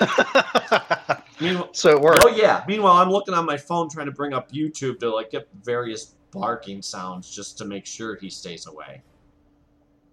Meanwhile, 1.40 1.68
so 1.72 1.90
it 1.90 2.00
worked. 2.00 2.20
oh 2.24 2.28
yeah. 2.28 2.64
Meanwhile, 2.66 2.94
I'm 2.94 3.10
looking 3.10 3.34
on 3.34 3.44
my 3.44 3.56
phone 3.56 3.88
trying 3.88 4.06
to 4.06 4.12
bring 4.12 4.32
up 4.32 4.50
YouTube 4.52 4.98
to 5.00 5.14
like 5.14 5.30
get 5.30 5.48
various 5.62 6.14
barking 6.30 6.82
sounds 6.82 7.28
just 7.34 7.58
to 7.58 7.64
make 7.64 7.84
sure 7.86 8.16
he 8.16 8.30
stays 8.30 8.66
away. 8.66 9.02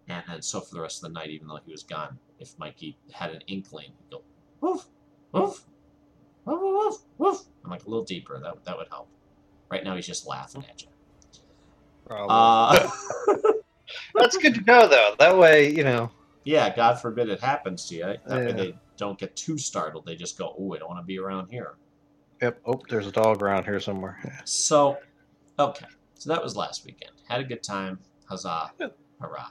And, 0.10 0.24
and 0.30 0.44
so 0.44 0.60
for 0.60 0.76
the 0.76 0.82
rest 0.82 1.04
of 1.04 1.10
the 1.14 1.20
night, 1.20 1.30
even 1.30 1.48
though 1.48 1.60
he 1.66 1.72
was 1.72 1.84
gone, 1.84 2.18
if 2.40 2.58
Mikey 2.60 2.98
had 3.12 3.32
an 3.32 3.42
inkling, 3.48 3.86
he'd 3.98 4.10
go 4.12 4.22
woof, 4.60 4.86
woof, 5.32 5.64
woof, 6.46 6.60
woof, 6.62 6.98
woof. 7.18 7.42
I'm 7.64 7.72
like 7.72 7.86
a 7.86 7.90
little 7.90 8.04
deeper. 8.04 8.38
That 8.40 8.64
that 8.66 8.78
would 8.78 8.88
help. 8.90 9.08
Right 9.72 9.84
now, 9.84 9.96
he's 9.96 10.06
just 10.08 10.28
laughing 10.28 10.66
at 10.70 10.82
you. 10.82 10.90
Probably. 12.06 12.28
Uh, 12.30 12.90
That's 14.16 14.38
good 14.38 14.56
to 14.56 14.62
know, 14.62 14.88
though. 14.88 15.16
That 15.20 15.38
way, 15.38 15.72
you 15.74 15.84
know. 15.84 16.12
yeah, 16.44 16.76
God 16.76 16.96
forbid 17.00 17.30
it 17.30 17.40
happens 17.40 17.88
to 17.88 17.96
you. 17.96 18.02
That 18.04 18.28
way 18.30 18.46
Yeah. 18.48 18.52
they 18.52 18.76
don't 18.98 19.18
get 19.18 19.36
too 19.36 19.58
startled. 19.58 20.06
They 20.06 20.16
just 20.16 20.38
go, 20.38 20.56
"Oh, 20.58 20.74
I 20.74 20.80
don't 20.80 20.90
want 20.90 21.02
to 21.02 21.06
be 21.06 21.20
around 21.20 21.50
here." 21.50 21.76
Yep. 22.42 22.62
Oh, 22.66 22.82
there's 22.90 23.08
a 23.08 23.12
dog 23.12 23.42
around 23.42 23.64
here 23.64 23.80
somewhere. 23.80 24.20
So, 24.46 24.98
okay. 25.58 25.86
So 26.16 26.30
that 26.30 26.44
was 26.44 26.58
last 26.58 26.86
weekend. 26.86 27.14
Had 27.28 27.40
a 27.42 27.44
good 27.44 27.64
time. 27.64 28.00
Huzzah. 28.26 28.72
Good. 28.78 28.92
Hurrah. 29.20 29.50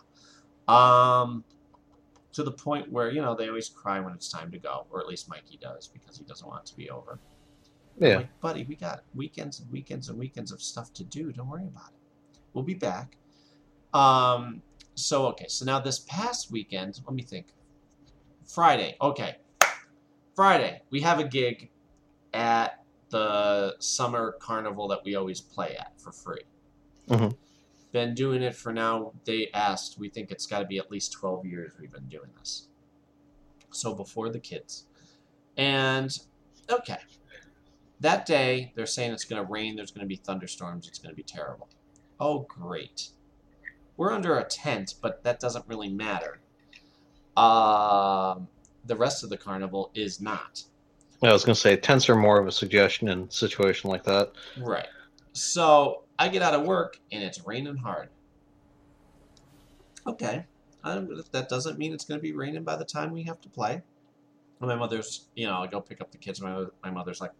Um, 0.69 1.45
to 2.33 2.43
the 2.43 2.53
point 2.53 2.91
where, 2.91 3.11
you 3.11 3.23
know, 3.23 3.35
they 3.35 3.49
always 3.49 3.69
cry 3.69 4.01
when 4.01 4.13
it's 4.13 4.29
time 4.29 4.51
to 4.51 4.59
go, 4.59 4.87
or 4.91 5.01
at 5.01 5.07
least 5.07 5.29
Mikey 5.29 5.59
does 5.61 5.89
because 5.89 6.17
he 6.19 6.25
doesn't 6.25 6.47
want 6.47 6.65
it 6.65 6.71
to 6.71 6.77
be 6.77 6.91
over. 6.91 7.19
Yeah. 7.99 8.17
like, 8.17 8.41
buddy, 8.41 8.65
we 8.65 8.75
got 8.77 9.05
weekends 9.15 9.61
and 9.61 9.71
weekends 9.71 10.09
and 10.09 10.19
weekends 10.19 10.53
of 10.53 10.63
stuff 10.63 10.93
to 10.95 11.05
do. 11.05 11.33
Don't 11.33 11.49
worry 11.49 11.67
about 11.67 11.89
it. 11.89 12.41
We'll 12.53 12.65
be 12.65 12.75
back. 12.75 13.17
Um, 13.95 14.63
so, 14.95 15.27
okay. 15.29 15.47
So 15.49 15.65
now 15.65 15.79
this 15.81 16.01
past 16.01 16.51
weekend, 16.51 17.01
let 17.07 17.15
me 17.15 17.23
think. 17.23 17.47
Friday. 18.47 18.97
Okay. 19.01 19.37
Friday, 20.35 20.83
we 20.91 21.01
have 21.01 21.19
a 21.19 21.25
gig 21.25 21.71
at 22.33 22.83
the 23.11 23.77
summer 23.79 24.37
carnival 24.41 24.89
that 24.89 25.05
we 25.05 25.15
always 25.15 25.41
play 25.41 25.77
at 25.79 26.01
for 26.01 26.13
free. 26.13 26.45
Mhm. 27.09 27.37
Been 27.93 28.15
doing 28.15 28.43
it 28.43 28.57
for 28.57 28.73
now. 28.73 29.13
They 29.25 29.51
asked. 29.53 29.99
We 29.99 30.09
think 30.09 30.31
it's 30.31 30.47
got 30.47 30.61
to 30.61 30.65
be 30.65 30.79
at 30.79 30.91
least 30.91 31.13
twelve 31.13 31.45
years 31.45 31.73
we've 31.79 31.93
been 31.93 32.09
doing 32.09 32.31
this. 32.39 32.69
So 33.71 33.95
before 33.95 34.31
the 34.31 34.41
kids, 34.41 34.87
and 35.57 36.11
okay, 36.71 36.99
that 38.01 38.25
day 38.25 38.73
they're 38.75 38.87
saying 38.87 39.13
it's 39.13 39.25
going 39.25 39.45
to 39.45 39.51
rain. 39.51 39.77
There's 39.77 39.91
going 39.91 40.05
to 40.05 40.09
be 40.09 40.17
thunderstorms. 40.17 40.89
It's 40.89 40.99
going 40.99 41.13
to 41.13 41.17
be 41.17 41.23
terrible. 41.23 41.69
Oh 42.19 42.41
great. 42.49 43.11
We're 43.99 44.13
under 44.13 44.39
a 44.39 44.45
tent, 44.45 44.95
but 45.03 45.23
that 45.25 45.39
doesn't 45.39 45.67
really 45.69 45.91
matter. 45.91 46.41
Um, 47.37 48.49
the 48.85 48.97
rest 48.97 49.25
of 49.25 49.31
the 49.31 49.37
carnival 49.37 49.91
is 49.95 50.21
not. 50.21 50.63
I 51.23 51.33
was 51.33 51.45
going 51.45 51.55
to 51.55 51.61
say 51.61 51.77
tents 51.77 52.09
are 52.09 52.17
more 52.17 52.41
of 52.41 52.49
a 52.49 52.53
suggestion 52.53 53.09
in 53.09 53.23
a 53.23 53.31
situation 53.31 53.91
like 53.91 54.03
that. 54.05 54.33
Right. 54.59 54.89
So 55.33 56.03
I 56.19 56.29
get 56.29 56.43
out 56.43 56.55
of 56.55 56.63
work 56.63 56.99
and 57.13 57.23
it's 57.23 57.47
raining 57.47 57.77
hard. 57.77 58.09
Okay. 60.07 60.45
Um, 60.85 61.23
that 61.31 61.49
doesn't 61.49 61.79
mean 61.79 61.93
it's 61.93 62.05
going 62.05 62.19
to 62.19 62.23
be 62.23 62.33
raining 62.33 62.65
by 62.65 62.77
the 62.77 62.85
time 62.85 63.13
we 63.13 63.23
have 63.23 63.41
to 63.43 63.49
play. 63.49 63.83
And 64.61 64.69
my 64.69 64.75
mother's, 64.75 65.29
you 65.37 65.47
know, 65.47 65.59
I 65.59 65.69
go 65.69 65.81
pick 65.81 66.01
up 66.01 66.11
the 66.11 66.19
kids. 66.19 66.41
My 66.41 66.65
my 66.83 66.91
mother's 66.91 67.21
like, 67.21 67.33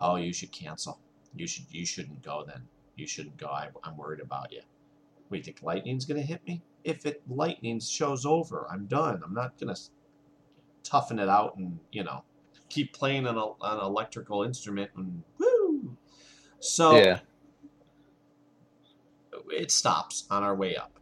"Oh, 0.00 0.16
you 0.16 0.32
should 0.32 0.52
cancel. 0.52 0.98
You 1.34 1.46
should 1.46 1.64
you 1.70 1.86
shouldn't 1.86 2.22
go 2.22 2.44
then. 2.46 2.62
You 2.96 3.06
shouldn't 3.06 3.36
go. 3.36 3.46
I, 3.46 3.68
I'm 3.84 3.96
worried 3.96 4.20
about 4.20 4.52
you. 4.52 4.60
What 5.28 5.36
do 5.36 5.38
you 5.38 5.42
think 5.44 5.62
lightning's 5.62 6.04
going 6.04 6.20
to 6.20 6.26
hit 6.26 6.46
me? 6.46 6.62
If 6.84 7.06
it 7.06 7.22
lightning 7.28 7.78
shows 7.80 8.26
over, 8.26 8.66
I'm 8.70 8.86
done. 8.86 9.20
I'm 9.24 9.34
not 9.34 9.58
going 9.58 9.74
to 9.74 9.80
toughen 10.82 11.18
it 11.20 11.28
out 11.28 11.56
and 11.56 11.78
you 11.92 12.02
know 12.04 12.24
keep 12.68 12.92
playing 12.92 13.26
an, 13.26 13.36
an 13.36 13.78
electrical 13.80 14.42
instrument 14.42 14.90
and 14.96 15.22
woo. 15.38 15.96
So 16.60 16.96
Yeah. 16.96 17.20
it 19.50 19.70
stops 19.70 20.26
on 20.30 20.42
our 20.42 20.54
way 20.54 20.76
up. 20.76 20.98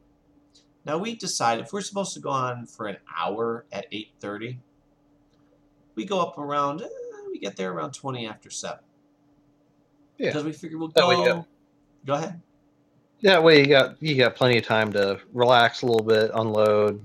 Now 0.84 0.98
we 0.98 1.14
decide 1.14 1.60
if 1.60 1.72
we're 1.72 1.80
supposed 1.82 2.14
to 2.14 2.20
go 2.20 2.30
on 2.30 2.66
for 2.66 2.86
an 2.86 2.96
hour 3.16 3.66
at 3.72 3.86
eight 3.92 4.12
thirty, 4.20 4.60
we 5.94 6.04
go 6.04 6.20
up 6.20 6.38
around. 6.38 6.82
Eh, 6.82 6.86
we 7.30 7.38
get 7.38 7.56
there 7.56 7.72
around 7.72 7.92
twenty 7.92 8.26
after 8.26 8.50
seven. 8.50 8.80
Yeah. 10.18 10.28
Because 10.28 10.44
we 10.44 10.52
figure 10.52 10.78
we'll 10.78 10.88
go. 10.88 11.10
you 11.10 11.24
got- 11.24 11.46
Go 12.06 12.14
ahead. 12.14 12.40
That 13.22 13.42
way 13.42 13.60
you 13.60 13.66
got 13.66 14.02
you 14.02 14.16
got 14.16 14.34
plenty 14.34 14.58
of 14.58 14.64
time 14.64 14.92
to 14.92 15.20
relax 15.32 15.82
a 15.82 15.86
little 15.86 16.04
bit, 16.06 16.30
unload 16.34 17.04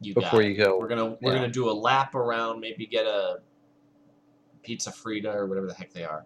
You 0.00 0.14
before 0.14 0.42
you 0.42 0.56
go. 0.56 0.78
We're 0.78 0.88
gonna 0.88 1.16
we're 1.20 1.32
Yeah. 1.32 1.40
gonna 1.40 1.50
do 1.52 1.70
a 1.70 1.72
lap 1.72 2.14
around. 2.14 2.60
Maybe 2.60 2.86
get 2.86 3.06
a 3.06 3.40
pizza 4.62 4.90
frita 4.90 5.34
or 5.34 5.46
whatever 5.46 5.66
the 5.66 5.74
heck 5.74 5.92
they 5.92 6.04
are. 6.04 6.24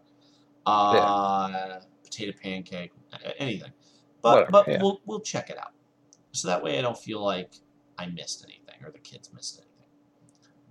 Uh, 0.67 1.81
potato 2.05 2.33
pancake, 2.41 2.93
anything. 3.39 3.73
But 4.23 4.33
Whatever, 4.35 4.51
but 4.51 4.69
yeah. 4.69 4.83
we'll 4.83 5.01
we'll 5.07 5.21
check 5.21 5.51
it 5.51 5.59
out. 5.59 5.73
So 6.33 6.49
that 6.49 6.63
way 6.63 6.79
I 6.79 6.83
don't 6.83 6.99
feel 6.99 7.23
like 7.23 7.55
I 7.99 8.07
missed 8.07 8.45
anything 8.45 8.85
or 8.85 8.91
the 8.91 8.99
kids 8.99 9.31
missed 9.35 9.59
anything. 9.59 9.73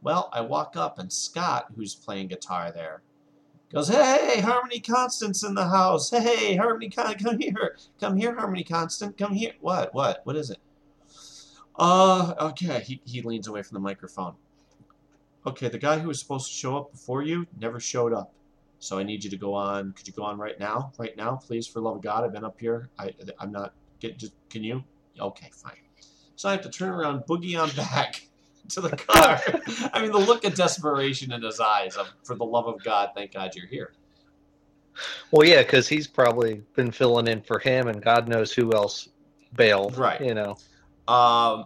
Well, 0.01 0.29
I 0.31 0.41
walk 0.41 0.77
up 0.77 0.99
and 0.99 1.11
Scott, 1.11 1.67
who's 1.75 1.95
playing 1.95 2.27
guitar 2.27 2.71
there, 2.71 3.01
goes, 3.75 3.89
"Hey, 3.89 4.39
Harmony 4.39 4.79
Constant's 4.79 5.43
in 5.43 5.53
the 5.53 5.67
house. 5.67 6.09
Hey, 6.09 6.55
Harmony 6.55 6.89
Con, 6.89 7.13
come 7.23 7.39
here, 7.39 7.77
come 7.99 8.17
here, 8.17 8.33
Harmony 8.33 8.63
Constant, 8.63 9.17
come 9.17 9.33
here. 9.33 9.51
What? 9.59 9.93
What? 9.93 10.21
What 10.23 10.37
is 10.37 10.49
it? 10.49 10.59
Uh, 11.77 12.33
okay. 12.39 12.79
He 12.79 13.01
he 13.05 13.21
leans 13.21 13.47
away 13.47 13.61
from 13.61 13.75
the 13.75 13.81
microphone. 13.81 14.35
Okay, 15.45 15.67
the 15.67 15.77
guy 15.77 15.99
who 15.99 16.07
was 16.07 16.19
supposed 16.19 16.47
to 16.47 16.53
show 16.53 16.77
up 16.77 16.91
before 16.91 17.21
you 17.21 17.45
never 17.59 17.79
showed 17.79 18.13
up. 18.13 18.33
So 18.79 18.97
I 18.97 19.03
need 19.03 19.23
you 19.23 19.29
to 19.29 19.37
go 19.37 19.53
on. 19.53 19.91
Could 19.91 20.07
you 20.07 20.13
go 20.13 20.23
on 20.23 20.37
right 20.37 20.59
now? 20.59 20.91
Right 20.97 21.15
now, 21.17 21.35
please, 21.35 21.67
for 21.67 21.81
love 21.81 21.97
of 21.97 22.01
God. 22.01 22.23
I've 22.23 22.33
been 22.33 22.45
up 22.45 22.59
here. 22.59 22.89
I 22.97 23.11
I'm 23.39 23.51
not. 23.51 23.73
Get 23.99 24.17
just. 24.17 24.33
Can 24.49 24.63
you? 24.63 24.83
Okay, 25.19 25.49
fine. 25.53 25.73
So 26.37 26.49
I 26.49 26.53
have 26.53 26.61
to 26.61 26.69
turn 26.69 26.89
around, 26.89 27.23
boogie 27.27 27.61
on 27.61 27.69
back 27.75 28.27
to 28.69 28.81
the 28.81 28.95
car. 28.95 29.41
I 29.93 30.01
mean, 30.01 30.11
the 30.11 30.17
look 30.17 30.43
of 30.45 30.55
desperation 30.55 31.31
in 31.31 31.41
his 31.41 31.59
eyes. 31.59 31.95
Of, 31.95 32.09
for 32.23 32.35
the 32.35 32.45
love 32.45 32.67
of 32.67 32.83
God, 32.83 33.11
thank 33.15 33.33
God 33.33 33.55
you're 33.55 33.67
here. 33.67 33.93
Well, 35.31 35.47
yeah, 35.47 35.61
because 35.61 35.87
he's 35.87 36.07
probably 36.07 36.61
been 36.75 36.91
filling 36.91 37.27
in 37.27 37.41
for 37.41 37.59
him, 37.59 37.87
and 37.87 38.01
God 38.01 38.27
knows 38.27 38.53
who 38.53 38.73
else 38.73 39.09
bailed. 39.55 39.97
Right. 39.97 40.21
You 40.21 40.33
know. 40.33 40.51
Um. 41.07 41.65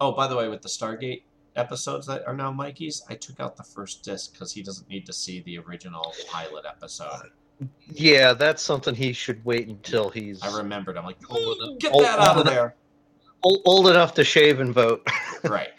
Oh, 0.00 0.12
by 0.12 0.26
the 0.28 0.36
way, 0.36 0.48
with 0.48 0.62
the 0.62 0.68
Stargate 0.68 1.22
episodes 1.56 2.06
that 2.06 2.26
are 2.26 2.34
now 2.34 2.52
Mikey's, 2.52 3.02
I 3.08 3.14
took 3.14 3.40
out 3.40 3.56
the 3.56 3.62
first 3.64 4.02
disc 4.04 4.32
because 4.32 4.52
he 4.52 4.62
doesn't 4.62 4.88
need 4.90 5.06
to 5.06 5.12
see 5.12 5.40
the 5.40 5.58
original 5.58 6.14
pilot 6.30 6.64
episode. 6.68 7.30
Yeah, 7.90 8.34
that's 8.34 8.62
something 8.62 8.94
he 8.94 9.14
should 9.14 9.42
wait 9.46 9.66
until 9.68 10.10
he's 10.10 10.42
I 10.42 10.54
remembered. 10.58 10.98
I'm 10.98 11.06
like, 11.06 11.16
Old 11.30 11.56
enough- 11.62 11.78
get 11.78 11.92
old- 11.94 12.04
that 12.04 12.18
out 12.18 12.28
of 12.36 12.40
enough- 12.42 12.52
there. 12.52 12.74
old, 13.42 13.62
old 13.64 13.88
enough 13.88 14.12
to 14.14 14.24
shave 14.24 14.60
and 14.60 14.74
vote. 14.74 15.08
right. 15.44 15.70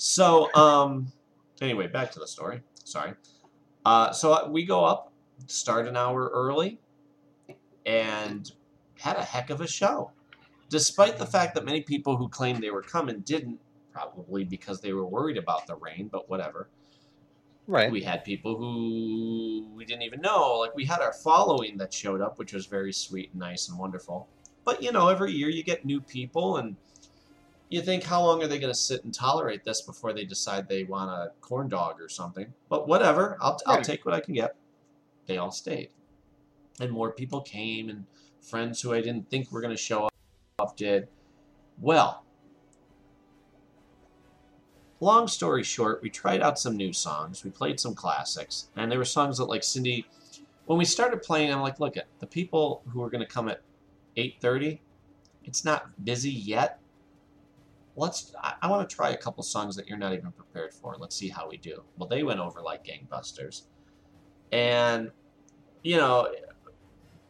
So, 0.00 0.54
um, 0.54 1.10
anyway, 1.60 1.88
back 1.88 2.12
to 2.12 2.20
the 2.20 2.28
story. 2.28 2.62
Sorry. 2.84 3.14
Uh, 3.84 4.12
so 4.12 4.32
uh, 4.32 4.48
we 4.48 4.64
go 4.64 4.84
up, 4.84 5.12
start 5.48 5.88
an 5.88 5.96
hour 5.96 6.30
early, 6.32 6.78
and 7.84 8.48
had 8.96 9.16
a 9.16 9.24
heck 9.24 9.50
of 9.50 9.60
a 9.60 9.66
show. 9.66 10.12
Despite 10.68 11.18
the 11.18 11.26
fact 11.26 11.56
that 11.56 11.64
many 11.64 11.80
people 11.80 12.16
who 12.16 12.28
claimed 12.28 12.62
they 12.62 12.70
were 12.70 12.82
coming 12.82 13.20
didn't, 13.20 13.58
probably 13.92 14.44
because 14.44 14.80
they 14.80 14.92
were 14.92 15.04
worried 15.04 15.36
about 15.36 15.66
the 15.66 15.74
rain, 15.74 16.08
but 16.12 16.30
whatever. 16.30 16.68
right. 17.66 17.90
We 17.90 18.00
had 18.00 18.22
people 18.22 18.56
who 18.56 19.68
we 19.74 19.84
didn't 19.84 20.02
even 20.02 20.20
know. 20.20 20.58
Like, 20.60 20.76
we 20.76 20.84
had 20.84 21.00
our 21.00 21.12
following 21.12 21.76
that 21.78 21.92
showed 21.92 22.20
up, 22.20 22.38
which 22.38 22.52
was 22.52 22.66
very 22.66 22.92
sweet 22.92 23.30
and 23.32 23.40
nice 23.40 23.68
and 23.68 23.76
wonderful. 23.76 24.28
But, 24.64 24.80
you 24.80 24.92
know, 24.92 25.08
every 25.08 25.32
year 25.32 25.48
you 25.48 25.64
get 25.64 25.84
new 25.84 26.00
people, 26.00 26.58
and 26.58 26.76
you 27.68 27.82
think, 27.82 28.04
how 28.04 28.22
long 28.22 28.42
are 28.42 28.46
they 28.46 28.58
going 28.58 28.72
to 28.72 28.78
sit 28.78 29.04
and 29.04 29.12
tolerate 29.12 29.64
this 29.64 29.82
before 29.82 30.12
they 30.12 30.24
decide 30.24 30.68
they 30.68 30.84
want 30.84 31.10
a 31.10 31.32
corn 31.40 31.68
dog 31.68 32.00
or 32.00 32.08
something? 32.08 32.52
But 32.68 32.88
whatever, 32.88 33.36
I'll, 33.40 33.60
I'll 33.66 33.82
take 33.82 34.04
what 34.06 34.14
I 34.14 34.20
can 34.20 34.34
get. 34.34 34.56
They 35.26 35.36
all 35.36 35.50
stayed. 35.50 35.90
And 36.80 36.90
more 36.90 37.12
people 37.12 37.40
came, 37.42 37.90
and 37.90 38.06
friends 38.40 38.80
who 38.80 38.94
I 38.94 39.00
didn't 39.00 39.28
think 39.28 39.52
were 39.52 39.60
going 39.60 39.76
to 39.76 39.82
show 39.82 40.08
up 40.58 40.76
did. 40.76 41.08
Well, 41.80 42.24
long 45.00 45.28
story 45.28 45.62
short, 45.62 46.02
we 46.02 46.10
tried 46.10 46.40
out 46.40 46.58
some 46.58 46.76
new 46.76 46.92
songs. 46.92 47.44
We 47.44 47.50
played 47.50 47.78
some 47.78 47.94
classics, 47.94 48.68
and 48.76 48.90
there 48.90 48.98
were 48.98 49.04
songs 49.04 49.38
that, 49.38 49.44
like 49.44 49.62
Cindy, 49.62 50.06
when 50.66 50.78
we 50.78 50.84
started 50.84 51.22
playing, 51.22 51.52
I'm 51.52 51.60
like, 51.60 51.80
look 51.80 51.96
at 51.96 52.06
the 52.18 52.26
people 52.26 52.82
who 52.88 53.02
are 53.02 53.10
going 53.10 53.24
to 53.24 53.26
come 53.26 53.48
at 53.48 53.60
8:30. 54.16 54.80
It's 55.44 55.64
not 55.64 56.04
busy 56.04 56.30
yet. 56.30 56.80
Let's. 57.98 58.34
I, 58.42 58.54
I 58.62 58.68
want 58.68 58.88
to 58.88 58.94
try 58.94 59.10
a 59.10 59.16
couple 59.16 59.42
songs 59.42 59.76
that 59.76 59.88
you're 59.88 59.98
not 59.98 60.12
even 60.12 60.32
prepared 60.32 60.72
for. 60.72 60.96
Let's 60.98 61.16
see 61.16 61.28
how 61.28 61.48
we 61.48 61.56
do. 61.56 61.82
Well, 61.96 62.08
they 62.08 62.22
went 62.22 62.40
over 62.40 62.62
like 62.62 62.84
gangbusters, 62.84 63.62
and 64.52 65.10
you 65.82 65.96
know, 65.96 66.28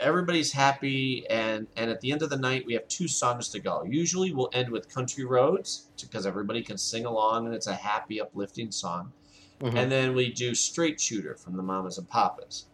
everybody's 0.00 0.52
happy 0.52 1.26
and 1.28 1.66
and 1.76 1.90
at 1.90 2.00
the 2.00 2.12
end 2.12 2.22
of 2.22 2.30
the 2.30 2.36
night 2.36 2.64
we 2.66 2.72
have 2.74 2.86
two 2.88 3.08
songs 3.08 3.48
to 3.48 3.58
go 3.58 3.82
usually 3.84 4.32
we'll 4.32 4.50
end 4.52 4.70
with 4.70 4.88
country 4.92 5.24
roads 5.24 5.90
because 6.00 6.24
everybody 6.26 6.62
can 6.62 6.78
sing 6.78 7.04
along 7.04 7.46
and 7.46 7.54
it's 7.54 7.66
a 7.66 7.74
happy 7.74 8.20
uplifting 8.20 8.70
song 8.70 9.12
Mhm. 9.60 9.76
and 9.76 9.90
then 9.90 10.14
we 10.14 10.32
do 10.32 10.54
straight 10.54 11.00
shooter 11.00 11.34
from 11.34 11.56
the 11.56 11.62
mamas 11.62 11.98
and 11.98 12.08
papas 12.08 12.66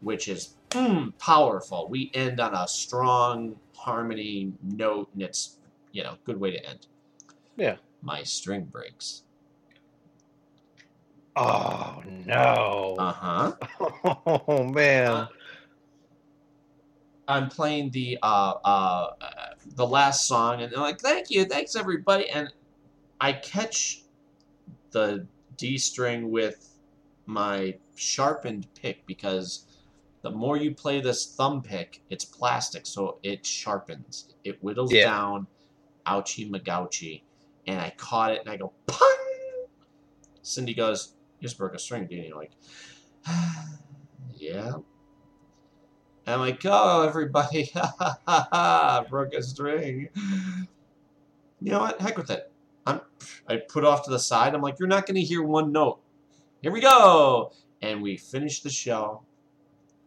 which 0.00 0.28
is 0.28 0.56
mm, 0.70 1.12
powerful 1.18 1.88
we 1.90 2.10
end 2.14 2.40
on 2.40 2.54
a 2.54 2.66
strong 2.66 3.56
harmony 3.76 4.52
note 4.62 5.10
and 5.12 5.22
it's 5.22 5.58
you 5.92 6.02
know 6.02 6.16
good 6.24 6.40
way 6.40 6.50
to 6.50 6.66
end 6.66 6.86
Yeah. 7.56 7.76
my 8.00 8.22
string 8.22 8.64
breaks 8.64 9.22
oh 11.36 12.02
no! 12.26 12.96
uh-huh 12.98 13.52
oh 14.48 14.64
man! 14.64 15.10
Uh, 15.10 15.28
I'm 17.28 17.48
playing 17.48 17.90
the 17.92 18.18
uh, 18.22 18.54
uh, 18.64 19.06
the 19.76 19.86
last 19.86 20.26
song, 20.26 20.60
and 20.60 20.72
they're 20.72 20.80
like, 20.80 21.00
"Thank 21.00 21.30
you, 21.30 21.44
thanks 21.44 21.76
everybody," 21.76 22.28
and 22.28 22.52
I 23.20 23.32
catch 23.34 24.02
the 24.90 25.26
D 25.56 25.78
string 25.78 26.30
with 26.30 26.68
my 27.26 27.78
sharpened 27.94 28.66
pick 28.74 29.06
because 29.06 29.66
the 30.22 30.30
more 30.30 30.56
you 30.56 30.74
play 30.74 31.00
this 31.00 31.34
thumb 31.34 31.62
pick, 31.62 32.02
it's 32.10 32.24
plastic, 32.24 32.86
so 32.86 33.18
it 33.22 33.46
sharpens, 33.46 34.34
it 34.44 34.58
whittles 34.62 34.92
Yeah. 34.92 35.04
down, 35.06 35.46
ouchie 36.06 36.50
magouchie, 36.50 37.22
and 37.66 37.80
I 37.80 37.90
caught 37.96 38.32
it, 38.32 38.40
and 38.40 38.50
I 38.50 38.56
go, 38.56 38.72
"Pun!" 38.86 39.08
Cindy 40.42 40.74
goes, 40.74 41.14
"You 41.40 41.48
just 41.48 41.58
broke 41.58 41.74
a 41.74 41.78
string, 41.78 42.06
didn't 42.06 42.26
you?" 42.26 42.36
Like, 42.36 42.52
yeah. 44.34 44.72
And 46.24 46.34
I'm 46.34 46.40
like, 46.40 46.60
oh, 46.64 47.06
everybody, 47.08 47.72
broke 49.10 49.34
a 49.34 49.42
string. 49.42 50.08
You 51.60 51.72
know 51.72 51.80
what? 51.80 52.00
Heck 52.00 52.16
with 52.16 52.30
it. 52.30 52.52
I'm, 52.86 53.00
I 53.48 53.56
put 53.56 53.84
off 53.84 54.04
to 54.04 54.10
the 54.10 54.18
side. 54.18 54.54
I'm 54.54 54.62
like, 54.62 54.78
you're 54.78 54.88
not 54.88 55.06
going 55.06 55.16
to 55.16 55.22
hear 55.22 55.42
one 55.42 55.72
note. 55.72 56.00
Here 56.62 56.70
we 56.72 56.80
go. 56.80 57.52
And 57.80 58.02
we 58.02 58.16
finished 58.16 58.62
the 58.62 58.70
show. 58.70 59.22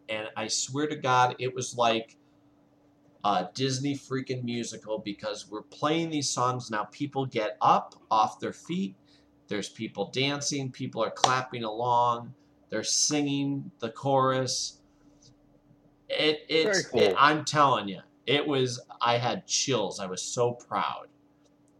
and 0.08 0.28
I 0.36 0.48
swear 0.48 0.86
to 0.86 0.96
God, 0.96 1.36
it 1.38 1.54
was 1.54 1.76
like 1.76 2.15
a 3.26 3.50
Disney 3.54 3.94
freaking 3.96 4.44
musical 4.44 4.98
because 4.98 5.50
we're 5.50 5.62
playing 5.62 6.10
these 6.10 6.28
songs 6.28 6.70
now. 6.70 6.84
People 6.84 7.26
get 7.26 7.56
up 7.60 7.94
off 8.10 8.38
their 8.38 8.52
feet. 8.52 8.94
There's 9.48 9.68
people 9.68 10.10
dancing. 10.12 10.70
People 10.70 11.02
are 11.02 11.10
clapping 11.10 11.64
along. 11.64 12.32
They're 12.68 12.84
singing 12.84 13.70
the 13.80 13.90
chorus. 13.90 14.78
It, 16.08 16.40
it's, 16.48 16.86
cool. 16.86 17.00
it- 17.00 17.16
I'm 17.18 17.44
telling 17.44 17.88
you, 17.88 18.00
it 18.26 18.46
was. 18.46 18.80
I 19.00 19.18
had 19.18 19.46
chills. 19.46 19.98
I 19.98 20.06
was 20.06 20.22
so 20.22 20.52
proud. 20.52 21.06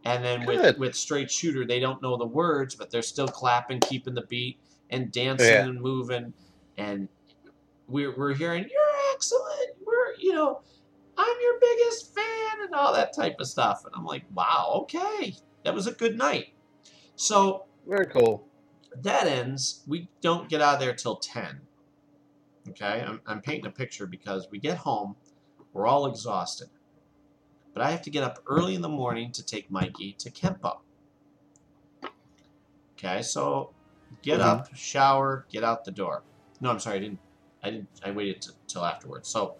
And 0.03 0.23
then 0.23 0.45
with 0.45 0.77
with 0.77 0.95
straight 0.95 1.29
shooter, 1.31 1.65
they 1.65 1.79
don't 1.79 2.01
know 2.01 2.17
the 2.17 2.25
words, 2.25 2.75
but 2.75 2.89
they're 2.91 3.01
still 3.01 3.27
clapping, 3.27 3.79
keeping 3.81 4.13
the 4.15 4.21
beat, 4.23 4.57
and 4.89 5.11
dancing 5.11 5.47
Yeah. 5.47 5.65
and 5.65 5.79
moving. 5.81 6.33
And 6.77 7.07
we're 7.87 8.15
we're 8.15 8.33
hearing, 8.33 8.63
"You're 8.63 9.13
excellent." 9.13 9.71
We're 9.85 10.13
you 10.19 10.33
know, 10.33 10.61
I'm 11.17 11.35
your 11.41 11.59
biggest 11.59 12.13
fan, 12.13 12.65
and 12.65 12.75
all 12.75 12.93
that 12.93 13.13
type 13.13 13.35
of 13.39 13.47
stuff. 13.47 13.83
And 13.85 13.93
I'm 13.95 14.05
like, 14.05 14.23
wow, 14.33 14.79
okay, 14.83 15.35
that 15.63 15.73
was 15.73 15.87
a 15.87 15.91
good 15.91 16.17
night. 16.17 16.53
So 17.15 17.65
Very 17.87 18.05
cool. 18.07 18.47
that 19.01 19.25
ends. 19.27 19.83
We 19.87 20.09
don't 20.21 20.49
get 20.49 20.61
out 20.61 20.75
of 20.75 20.79
there 20.79 20.93
till 20.93 21.15
10. 21.17 21.61
Okay? 22.69 23.03
I'm, 23.07 23.21
I'm 23.25 23.41
painting 23.41 23.65
a 23.65 23.71
picture 23.71 24.05
because 24.05 24.47
we 24.51 24.59
get 24.59 24.77
home, 24.77 25.15
we're 25.73 25.87
all 25.87 26.05
exhausted. 26.05 26.69
But 27.73 27.83
I 27.83 27.91
have 27.91 28.01
to 28.03 28.09
get 28.09 28.23
up 28.23 28.39
early 28.47 28.75
in 28.75 28.81
the 28.81 28.89
morning 28.89 29.31
to 29.33 29.43
take 29.45 29.69
Mikey 29.71 30.13
to 30.19 30.31
Kempo. 30.31 30.79
Okay, 32.97 33.21
so 33.21 33.73
get 34.23 34.39
Mhm. 34.39 34.45
up, 34.45 34.75
shower, 34.75 35.45
get 35.51 35.63
out 35.63 35.85
the 35.85 35.91
door. 35.91 36.23
No, 36.59 36.71
I'm 36.71 36.79
sorry, 36.79 36.97
I 36.97 36.99
didn't. 36.99 37.19
I 37.61 37.69
didn't. 37.71 37.89
I 38.03 38.11
waited 38.11 38.41
t- 38.41 38.51
till 38.67 38.83
afterwards. 38.83 39.29
So, 39.29 39.57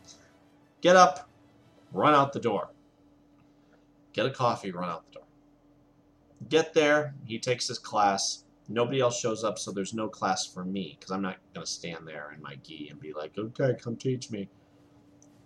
get 0.82 0.96
up, 0.96 1.30
run 1.92 2.14
out 2.14 2.34
the 2.34 2.40
door. 2.40 2.70
Get 4.14 4.26
a 4.26 4.30
coffee, 4.32 4.72
run 4.72 4.90
out 4.90 5.06
the 5.08 5.20
door. 5.20 5.28
Get 6.50 6.74
there. 6.74 7.14
He 7.26 7.40
takes 7.40 7.68
his 7.68 7.80
class. 7.80 8.44
Nobody 8.70 9.00
else 9.00 9.20
shows 9.20 9.44
up, 9.44 9.58
so 9.58 9.72
there's 9.72 9.94
no 9.94 10.08
class 10.10 10.46
for 10.46 10.64
me 10.66 10.98
because 11.00 11.12
I'm 11.12 11.22
not 11.22 11.38
gonna 11.54 11.66
stand 11.66 12.08
there 12.08 12.34
in 12.36 12.42
my 12.42 12.56
gi 12.64 12.90
and 12.90 13.00
be 13.00 13.14
like, 13.14 13.38
"Okay, 13.38 13.76
come 13.82 13.96
teach 13.96 14.30
me." 14.30 14.50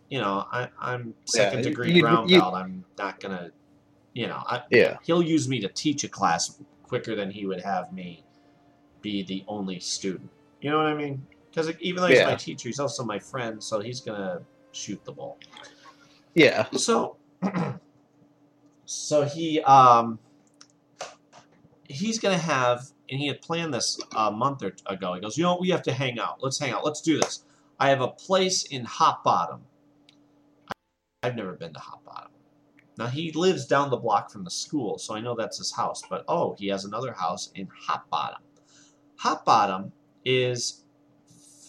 You 0.09 0.19
know, 0.19 0.45
I, 0.51 0.69
I'm 0.79 1.13
second 1.25 1.59
you- 1.59 1.65
degree 1.65 1.91
you- 1.93 2.01
brown 2.01 2.27
you- 2.27 2.39
belt. 2.39 2.53
I'm 2.55 2.83
not 2.97 3.19
gonna, 3.19 3.51
you 4.13 4.27
know, 4.27 4.41
I, 4.45 4.63
Yeah. 4.71 4.97
he'll 5.03 5.21
use 5.21 5.47
me 5.47 5.59
to 5.61 5.69
teach 5.69 6.03
a 6.03 6.09
class 6.09 6.59
quicker 6.83 7.15
than 7.15 7.29
he 7.31 7.45
would 7.45 7.61
have 7.61 7.93
me 7.93 8.25
be 9.01 9.23
the 9.23 9.43
only 9.47 9.79
student. 9.79 10.29
You 10.61 10.71
know 10.71 10.77
what 10.77 10.87
I 10.87 10.95
mean? 10.95 11.25
Because 11.49 11.71
even 11.79 12.01
though 12.01 12.07
he's 12.09 12.23
my 12.23 12.35
teacher, 12.35 12.67
he's 12.69 12.79
also 12.79 13.03
my 13.03 13.19
friend, 13.19 13.63
so 13.63 13.79
he's 13.79 14.01
gonna 14.01 14.41
shoot 14.73 15.03
the 15.05 15.11
ball. 15.11 15.37
Yeah. 16.34 16.67
So, 16.71 17.17
so 18.86 19.25
he 19.25 19.61
um 19.61 20.19
he's 21.91 22.19
gonna 22.19 22.38
have, 22.38 22.91
and 23.09 23.19
he 23.19 23.27
had 23.27 23.41
planned 23.41 23.73
this 23.73 23.99
a 24.15 24.32
month 24.32 24.63
or 24.63 24.73
ago. 24.88 25.13
He 25.13 25.21
goes, 25.21 25.38
you 25.38 25.43
know, 25.43 25.57
we 25.59 25.69
have 25.69 25.84
to 25.84 25.93
hang 25.93 26.19
out. 26.19 26.38
Let's 26.41 26.59
hang 26.59 26.71
out. 26.71 26.86
Let's 26.86 27.01
do 27.01 27.19
this. 27.19 27.43
I 27.79 27.89
have 27.89 28.01
a 28.01 28.07
place 28.07 28.63
in 28.63 28.86
Hop 28.86 29.23
Bottom. 29.23 29.61
I've 31.23 31.36
never 31.36 31.53
been 31.53 31.73
to 31.73 31.79
Hop 31.79 32.03
Bottom. 32.05 32.32
Now 32.97 33.07
he 33.07 33.32
lives 33.32 33.65
down 33.65 33.89
the 33.89 33.97
block 33.97 34.32
from 34.32 34.43
the 34.43 34.51
school, 34.51 34.97
so 34.97 35.15
I 35.15 35.21
know 35.21 35.36
that's 35.36 35.57
his 35.57 35.71
house. 35.71 36.03
But 36.09 36.23
oh, 36.27 36.55
he 36.57 36.67
has 36.67 36.86
another 36.86 37.13
house 37.13 37.51
in 37.55 37.67
Hop 37.88 38.09
Bottom. 38.09 38.41
Hop 39.17 39.45
Bottom 39.45 39.91
is 40.25 40.84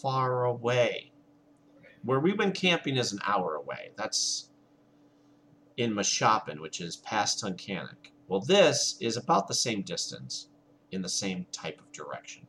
far 0.01 0.45
away. 0.45 1.13
Where 2.05 2.21
we 2.21 2.33
went 2.33 2.55
camping 2.55 2.97
is 2.97 3.13
an 3.13 3.21
hour 3.25 3.55
away. 3.55 3.93
That's 3.97 4.51
in 5.83 5.93
Mashopin, 5.93 6.61
which 6.61 6.81
is 6.81 6.97
past 6.97 7.43
Tunkhannock. 7.43 8.11
Well, 8.29 8.41
this 8.41 8.97
is 9.01 9.17
about 9.17 9.49
the 9.49 9.55
same 9.55 9.83
distance 9.83 10.49
in 10.91 11.03
the 11.03 11.09
same 11.09 11.47
type 11.53 11.81
of 11.81 11.91
direction. 11.93 12.47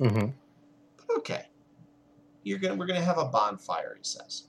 Mm-hmm. 0.00 0.28
But 0.96 1.16
okay, 1.18 1.46
you're 2.42 2.58
gonna 2.58 2.76
we're 2.76 2.86
gonna 2.86 3.00
have 3.02 3.18
a 3.18 3.26
bonfire. 3.26 3.94
He 3.98 4.04
says. 4.04 4.44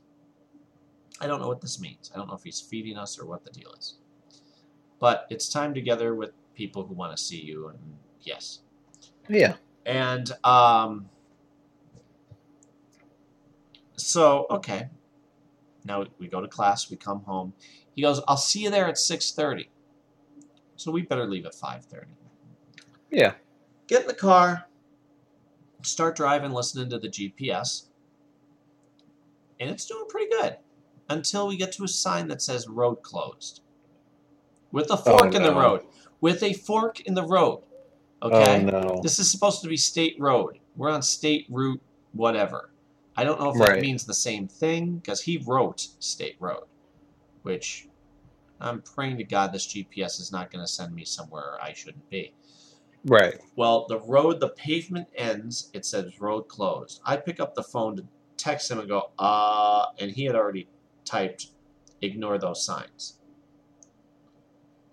I 1.20 1.28
don't 1.28 1.40
know 1.40 1.48
what 1.48 1.62
this 1.62 1.80
means. 1.80 2.10
I 2.14 2.18
don't 2.18 2.28
know 2.28 2.34
if 2.34 2.44
he's 2.44 2.60
feeding 2.60 2.98
us 2.98 3.20
or 3.20 3.28
what 3.28 3.44
the 3.44 3.52
deal 3.52 3.72
is. 3.78 3.98
But 5.00 5.28
it's 5.30 5.50
time 5.50 5.72
together 5.72 6.16
with 6.16 6.32
people 6.56 6.84
who 6.84 6.96
want 6.96 7.16
to 7.16 7.22
see 7.22 7.40
you, 7.40 7.68
and 7.68 7.78
yes, 8.22 8.60
Yeah. 9.30 9.56
and 9.86 10.32
um, 10.44 11.10
so 13.98 14.48
okay. 14.50 14.90
Now 15.84 16.06
we 16.20 16.28
go 16.28 16.42
to 16.42 16.48
class. 16.48 16.90
We 16.90 16.98
come 16.98 17.22
home. 17.22 17.54
He 18.02 18.08
goes, 18.08 18.20
"I'll 18.28 18.36
see 18.36 18.62
you 18.62 18.72
there 18.72 18.88
at 18.88 18.96
6.30. 18.96 19.68
So 20.76 20.90
we 20.90 21.04
better 21.04 21.28
leave 21.28 21.46
at 21.46 21.54
five 21.54 21.86
thirty. 21.86 22.10
Yeah. 23.12 23.34
Get 23.86 24.02
in 24.02 24.08
the 24.08 24.16
car. 24.16 24.66
Start 25.84 26.16
driving, 26.16 26.50
listening 26.50 26.90
to 26.90 26.98
the 26.98 27.10
GPS, 27.10 27.84
and 29.60 29.70
it's 29.70 29.86
doing 29.86 30.06
pretty 30.10 30.32
good 30.32 30.58
until 31.10 31.48
we 31.48 31.58
get 31.58 31.72
to 31.74 31.84
a 31.84 31.88
sign 31.88 32.28
that 32.30 32.42
says 32.42 32.68
"road 32.68 33.04
closed," 33.04 33.62
with 34.72 34.90
a 34.90 34.94
oh, 34.94 34.98
fork 34.98 35.36
in 35.36 35.44
the 35.44 35.52
no. 35.52 35.60
road. 35.60 35.82
With 36.20 36.42
a 36.42 36.54
fork 36.54 37.02
in 37.02 37.14
the 37.14 37.28
road. 37.28 37.62
Okay. 38.24 38.64
Oh 38.64 38.80
no. 38.80 39.00
This 39.04 39.20
is 39.20 39.30
supposed 39.30 39.62
to 39.62 39.68
be 39.68 39.78
state 39.78 40.16
road. 40.20 40.58
We're 40.76 40.90
on 40.90 41.04
state 41.04 41.46
route, 41.52 41.82
whatever. 42.14 42.72
I 43.16 43.24
don't 43.24 43.40
know 43.40 43.52
if 43.52 43.60
that 43.60 43.82
means 43.82 44.04
the 44.04 44.16
same 44.16 44.48
thing 44.48 44.96
because 44.96 45.22
he 45.22 45.44
wrote 45.46 45.90
state 46.00 46.38
road, 46.40 46.64
which 47.44 47.88
I'm 48.62 48.82
praying 48.82 49.18
to 49.18 49.24
God 49.24 49.52
this 49.52 49.68
GPS 49.68 50.20
is 50.20 50.32
not 50.32 50.52
going 50.52 50.64
to 50.64 50.72
send 50.72 50.94
me 50.94 51.06
somewhere 51.06 51.58
I 51.62 51.74
shouldn't 51.74 52.10
be. 52.10 52.34
Right. 53.06 53.36
Well, 53.56 53.88
the 53.88 54.00
road, 54.00 54.40
the 54.40 54.50
pavement 54.50 55.08
ends. 55.16 55.70
It 55.74 55.86
says 55.86 56.20
road 56.20 56.44
closed. 56.44 57.02
I 57.06 57.18
pick 57.18 57.40
up 57.40 57.56
the 57.56 57.64
phone 57.64 57.96
to 57.98 58.06
text 58.38 58.70
him 58.70 58.80
and 58.80 58.88
go, 58.88 59.12
uh, 59.18 59.86
and 60.00 60.12
he 60.12 60.26
had 60.26 60.36
already 60.36 60.68
typed, 61.06 61.48
ignore 62.02 62.38
those 62.38 62.64
signs. 62.64 63.20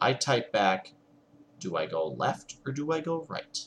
I 0.00 0.14
type 0.14 0.52
back, 0.52 0.94
do 1.58 1.76
I 1.76 1.86
go 1.86 2.08
left 2.08 2.56
or 2.64 2.72
do 2.72 2.92
I 2.92 3.00
go 3.00 3.26
right? 3.28 3.58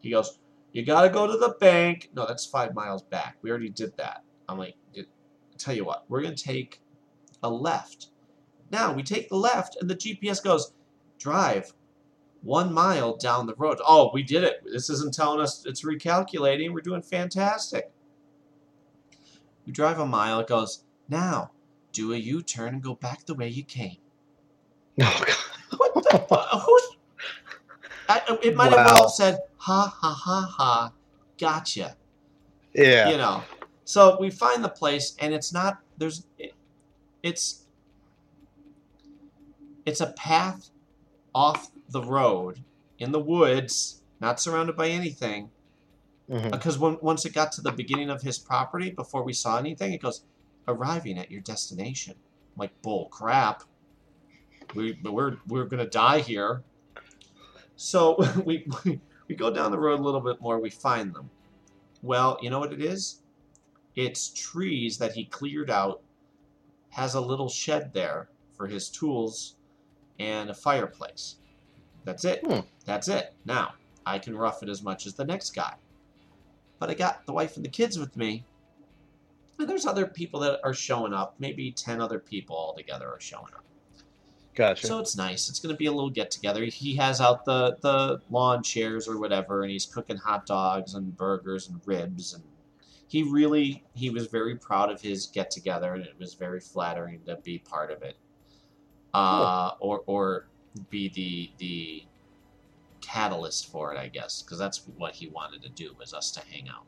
He 0.00 0.10
goes, 0.10 0.38
you 0.72 0.84
got 0.84 1.02
to 1.02 1.10
go 1.10 1.26
to 1.26 1.36
the 1.36 1.56
bank. 1.60 2.10
No, 2.14 2.26
that's 2.26 2.46
five 2.46 2.74
miles 2.74 3.02
back. 3.02 3.36
We 3.42 3.50
already 3.50 3.68
did 3.68 3.96
that. 3.98 4.24
I'm 4.48 4.58
like, 4.58 4.76
tell 5.60 5.74
you 5.74 5.84
what, 5.84 6.04
we're 6.08 6.22
going 6.22 6.34
to 6.34 6.42
take 6.42 6.80
a 7.42 7.50
left. 7.50 8.08
Now 8.70 8.92
we 8.92 9.02
take 9.02 9.28
the 9.28 9.36
left, 9.36 9.76
and 9.80 9.90
the 9.90 9.96
GPS 9.96 10.42
goes, 10.42 10.72
drive 11.18 11.72
one 12.42 12.72
mile 12.72 13.16
down 13.16 13.46
the 13.46 13.54
road. 13.54 13.78
Oh, 13.86 14.10
we 14.14 14.22
did 14.22 14.44
it. 14.44 14.62
This 14.64 14.88
isn't 14.90 15.14
telling 15.14 15.40
us 15.40 15.66
it's 15.66 15.84
recalculating. 15.84 16.72
We're 16.72 16.80
doing 16.80 17.02
fantastic. 17.02 17.90
We 19.66 19.72
drive 19.72 19.98
a 19.98 20.06
mile. 20.06 20.40
It 20.40 20.46
goes, 20.46 20.84
now 21.08 21.50
do 21.92 22.12
a 22.12 22.16
U 22.16 22.42
turn 22.42 22.74
and 22.74 22.82
go 22.82 22.94
back 22.94 23.26
the 23.26 23.34
way 23.34 23.48
you 23.48 23.64
came. 23.64 23.96
Oh 25.02 25.24
god. 25.26 25.36
What 25.76 25.94
the? 25.94 26.58
who's, 26.58 26.96
I, 28.08 28.38
it 28.42 28.56
might 28.56 28.72
have 28.72 28.86
well 28.86 29.08
said, 29.08 29.38
ha 29.56 29.94
ha 30.00 30.12
ha 30.12 30.54
ha, 30.56 30.92
gotcha. 31.38 31.96
Yeah. 32.74 33.10
You 33.10 33.16
know. 33.16 33.42
So 33.84 34.18
we 34.20 34.30
find 34.30 34.64
the 34.64 34.68
place, 34.68 35.14
and 35.20 35.32
it's 35.32 35.52
not, 35.52 35.78
there's, 35.96 36.26
it, 36.38 36.54
it's, 37.22 37.66
it's 39.86 40.00
a 40.00 40.12
path 40.12 40.70
off 41.34 41.70
the 41.88 42.02
road 42.02 42.62
in 42.98 43.12
the 43.12 43.20
woods, 43.20 44.02
not 44.20 44.40
surrounded 44.40 44.76
by 44.76 44.88
anything. 44.88 45.50
Mhm. 46.28 46.52
Because 46.52 46.78
when, 46.78 46.98
once 47.00 47.24
it 47.24 47.32
got 47.32 47.52
to 47.52 47.60
the 47.60 47.72
beginning 47.72 48.10
of 48.10 48.22
his 48.22 48.38
property, 48.38 48.90
before 48.90 49.24
we 49.24 49.32
saw 49.32 49.58
anything, 49.58 49.92
it 49.92 50.02
goes, 50.02 50.22
arriving 50.68 51.18
at 51.18 51.30
your 51.30 51.40
destination. 51.40 52.14
I'm 52.14 52.58
like, 52.60 52.82
bull 52.82 53.06
crap. 53.06 53.64
We, 54.74 54.98
we're, 55.02 55.38
we're 55.48 55.64
going 55.64 55.84
to 55.84 55.90
die 55.90 56.20
here. 56.20 56.62
So 57.74 58.16
we, 58.44 58.68
we, 58.84 59.00
we 59.28 59.34
go 59.34 59.52
down 59.52 59.72
the 59.72 59.78
road 59.78 59.98
a 59.98 60.02
little 60.02 60.20
bit 60.20 60.40
more, 60.40 60.60
we 60.60 60.70
find 60.70 61.14
them. 61.14 61.30
Well, 62.02 62.38
you 62.40 62.50
know 62.50 62.60
what 62.60 62.72
it 62.72 62.80
is? 62.80 63.22
It's 63.96 64.28
trees 64.28 64.98
that 64.98 65.12
he 65.12 65.24
cleared 65.24 65.70
out, 65.70 66.02
has 66.90 67.14
a 67.14 67.20
little 67.20 67.48
shed 67.48 67.92
there 67.92 68.28
for 68.56 68.66
his 68.66 68.88
tools 68.88 69.56
and 70.20 70.50
a 70.50 70.54
fireplace. 70.54 71.36
That's 72.04 72.24
it. 72.24 72.44
Hmm. 72.46 72.60
That's 72.84 73.08
it. 73.08 73.34
Now, 73.44 73.74
I 74.06 74.18
can 74.18 74.36
rough 74.36 74.62
it 74.62 74.68
as 74.68 74.82
much 74.82 75.06
as 75.06 75.14
the 75.14 75.24
next 75.24 75.50
guy. 75.50 75.74
But 76.78 76.90
I 76.90 76.94
got 76.94 77.26
the 77.26 77.32
wife 77.32 77.56
and 77.56 77.64
the 77.64 77.70
kids 77.70 77.98
with 77.98 78.16
me. 78.16 78.44
And 79.58 79.68
there's 79.68 79.86
other 79.86 80.06
people 80.06 80.40
that 80.40 80.60
are 80.62 80.72
showing 80.72 81.12
up. 81.12 81.34
Maybe 81.38 81.72
10 81.72 82.00
other 82.00 82.18
people 82.18 82.56
altogether 82.56 83.08
are 83.08 83.20
showing 83.20 83.52
up. 83.54 83.64
Gotcha. 84.54 84.86
So 84.86 84.98
it's 84.98 85.16
nice. 85.16 85.48
It's 85.48 85.58
going 85.58 85.74
to 85.74 85.78
be 85.78 85.86
a 85.86 85.92
little 85.92 86.10
get 86.10 86.30
together. 86.30 86.64
He 86.64 86.96
has 86.96 87.20
out 87.20 87.44
the, 87.44 87.76
the 87.80 88.20
lawn 88.30 88.62
chairs 88.62 89.08
or 89.08 89.18
whatever, 89.18 89.62
and 89.62 89.70
he's 89.70 89.86
cooking 89.86 90.16
hot 90.16 90.44
dogs 90.44 90.94
and 90.94 91.16
burgers 91.16 91.68
and 91.68 91.80
ribs, 91.86 92.34
and 92.34 92.42
he 93.06 93.22
really 93.22 93.84
he 93.94 94.10
was 94.10 94.26
very 94.26 94.56
proud 94.56 94.90
of 94.90 95.00
his 95.00 95.26
get 95.26 95.50
together, 95.50 95.94
and 95.94 96.04
it 96.04 96.14
was 96.18 96.34
very 96.34 96.60
flattering 96.60 97.20
to 97.26 97.36
be 97.36 97.58
part 97.58 97.90
of 97.90 98.02
it, 98.02 98.16
uh, 99.14 99.72
or 99.80 100.02
or 100.06 100.46
be 100.88 101.08
the 101.08 101.50
the 101.58 102.04
catalyst 103.00 103.70
for 103.70 103.92
it, 103.92 103.98
I 103.98 104.08
guess, 104.08 104.42
because 104.42 104.58
that's 104.58 104.86
what 104.96 105.14
he 105.14 105.28
wanted 105.28 105.62
to 105.62 105.68
do 105.68 105.94
was 105.98 106.14
us 106.14 106.30
to 106.32 106.40
hang 106.40 106.68
out. 106.68 106.84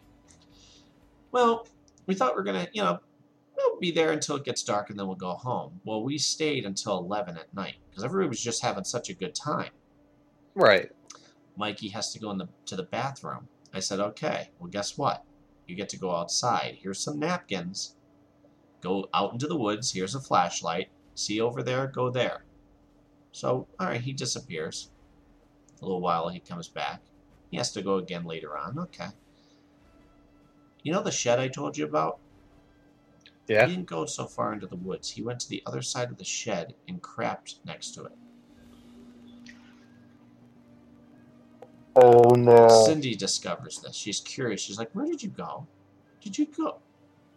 Well, 1.33 1.66
we 2.07 2.14
thought 2.14 2.37
we 2.37 2.41
are 2.41 2.45
gonna, 2.45 2.68
you 2.73 2.83
know, 2.83 3.01
we'll 3.57 3.81
be 3.81 3.91
there 3.91 4.12
until 4.12 4.37
it 4.37 4.45
gets 4.45 4.62
dark 4.62 4.91
and 4.91 4.99
then 4.99 5.07
we'll 5.07 5.16
go 5.16 5.33
home. 5.33 5.81
Well, 5.85 6.05
we 6.05 6.18
stayed 6.18 6.64
until 6.64 6.99
eleven 6.99 7.37
at 7.37 7.53
night 7.55 7.77
because 7.91 8.05
everybody 8.05 8.29
was 8.29 8.41
just 8.41 8.62
having 8.62 8.85
such 8.85 9.09
a 9.09 9.14
good 9.14 9.35
time. 9.35 9.70
Right. 10.55 10.91
Mikey 11.57 11.89
has 11.89 12.12
to 12.12 12.18
go 12.18 12.31
in 12.31 12.39
the 12.39 12.49
to 12.66 12.77
the 12.77 12.83
bathroom. 12.85 13.49
I 13.75 13.81
said, 13.81 14.01
okay. 14.01 14.51
Well, 14.59 14.70
guess 14.70 14.99
what? 14.99 15.25
You 15.66 15.77
get 15.77 15.89
to 15.91 15.99
go 15.99 16.14
outside. 16.14 16.77
Here's 16.81 17.03
some 17.03 17.18
napkins. 17.18 17.97
Go 18.81 19.09
out 19.14 19.33
into 19.33 19.47
the 19.47 19.57
woods. 19.57 19.93
Here's 19.93 20.14
a 20.14 20.20
flashlight. 20.20 20.89
See 21.15 21.41
over 21.41 21.63
there. 21.63 21.87
Go 21.87 22.11
there. 22.11 22.45
So, 23.33 23.67
all 23.81 23.87
right, 23.87 24.01
he 24.01 24.13
disappears. 24.13 24.91
A 25.81 25.85
little 25.85 26.01
while, 26.01 26.29
he 26.29 26.39
comes 26.39 26.69
back. 26.69 27.01
He 27.51 27.57
has 27.57 27.73
to 27.73 27.83
go 27.83 27.97
again 27.97 28.25
later 28.25 28.57
on. 28.57 28.79
Okay. 28.79 29.09
You 30.83 30.93
know 30.93 31.03
the 31.03 31.11
shed 31.11 31.39
I 31.39 31.49
told 31.49 31.77
you 31.77 31.85
about? 31.85 32.19
Yeah. 33.47 33.67
He 33.67 33.75
didn't 33.75 33.89
go 33.89 34.07
so 34.07 34.27
far 34.27 34.53
into 34.53 34.67
the 34.67 34.77
woods. 34.77 35.11
He 35.11 35.23
went 35.23 35.41
to 35.41 35.49
the 35.49 35.63
other 35.67 35.83
side 35.83 36.11
of 36.11 36.19
the 36.19 36.25
shed 36.25 36.75
and 36.89 37.03
crapped 37.03 37.57
next 37.65 37.93
to 37.93 38.05
it. 38.05 38.13
Oh 41.97 42.31
no. 42.31 42.69
Cindy 42.87 43.15
discovers 43.15 43.81
this. 43.81 43.95
She's 43.95 44.21
curious. 44.21 44.63
She's 44.63 44.79
like, 44.79 44.91
Where 44.93 45.07
did 45.07 45.23
you 45.23 45.29
go? 45.29 45.67
Did 46.23 46.39
you 46.39 46.47
go? 46.47 46.79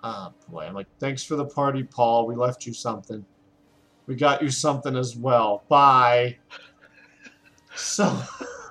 Oh 0.04 0.34
boy. 0.50 0.64
I'm 0.64 0.74
like, 0.74 0.88
Thanks 1.00 1.24
for 1.24 1.36
the 1.36 1.46
party, 1.46 1.84
Paul. 1.84 2.26
We 2.28 2.36
left 2.36 2.66
you 2.66 2.74
something. 2.74 3.26
We 4.08 4.16
got 4.16 4.42
you 4.42 4.50
something 4.50 4.96
as 4.96 5.16
well. 5.16 5.64
Bye. 5.68 6.38
So 7.76 8.22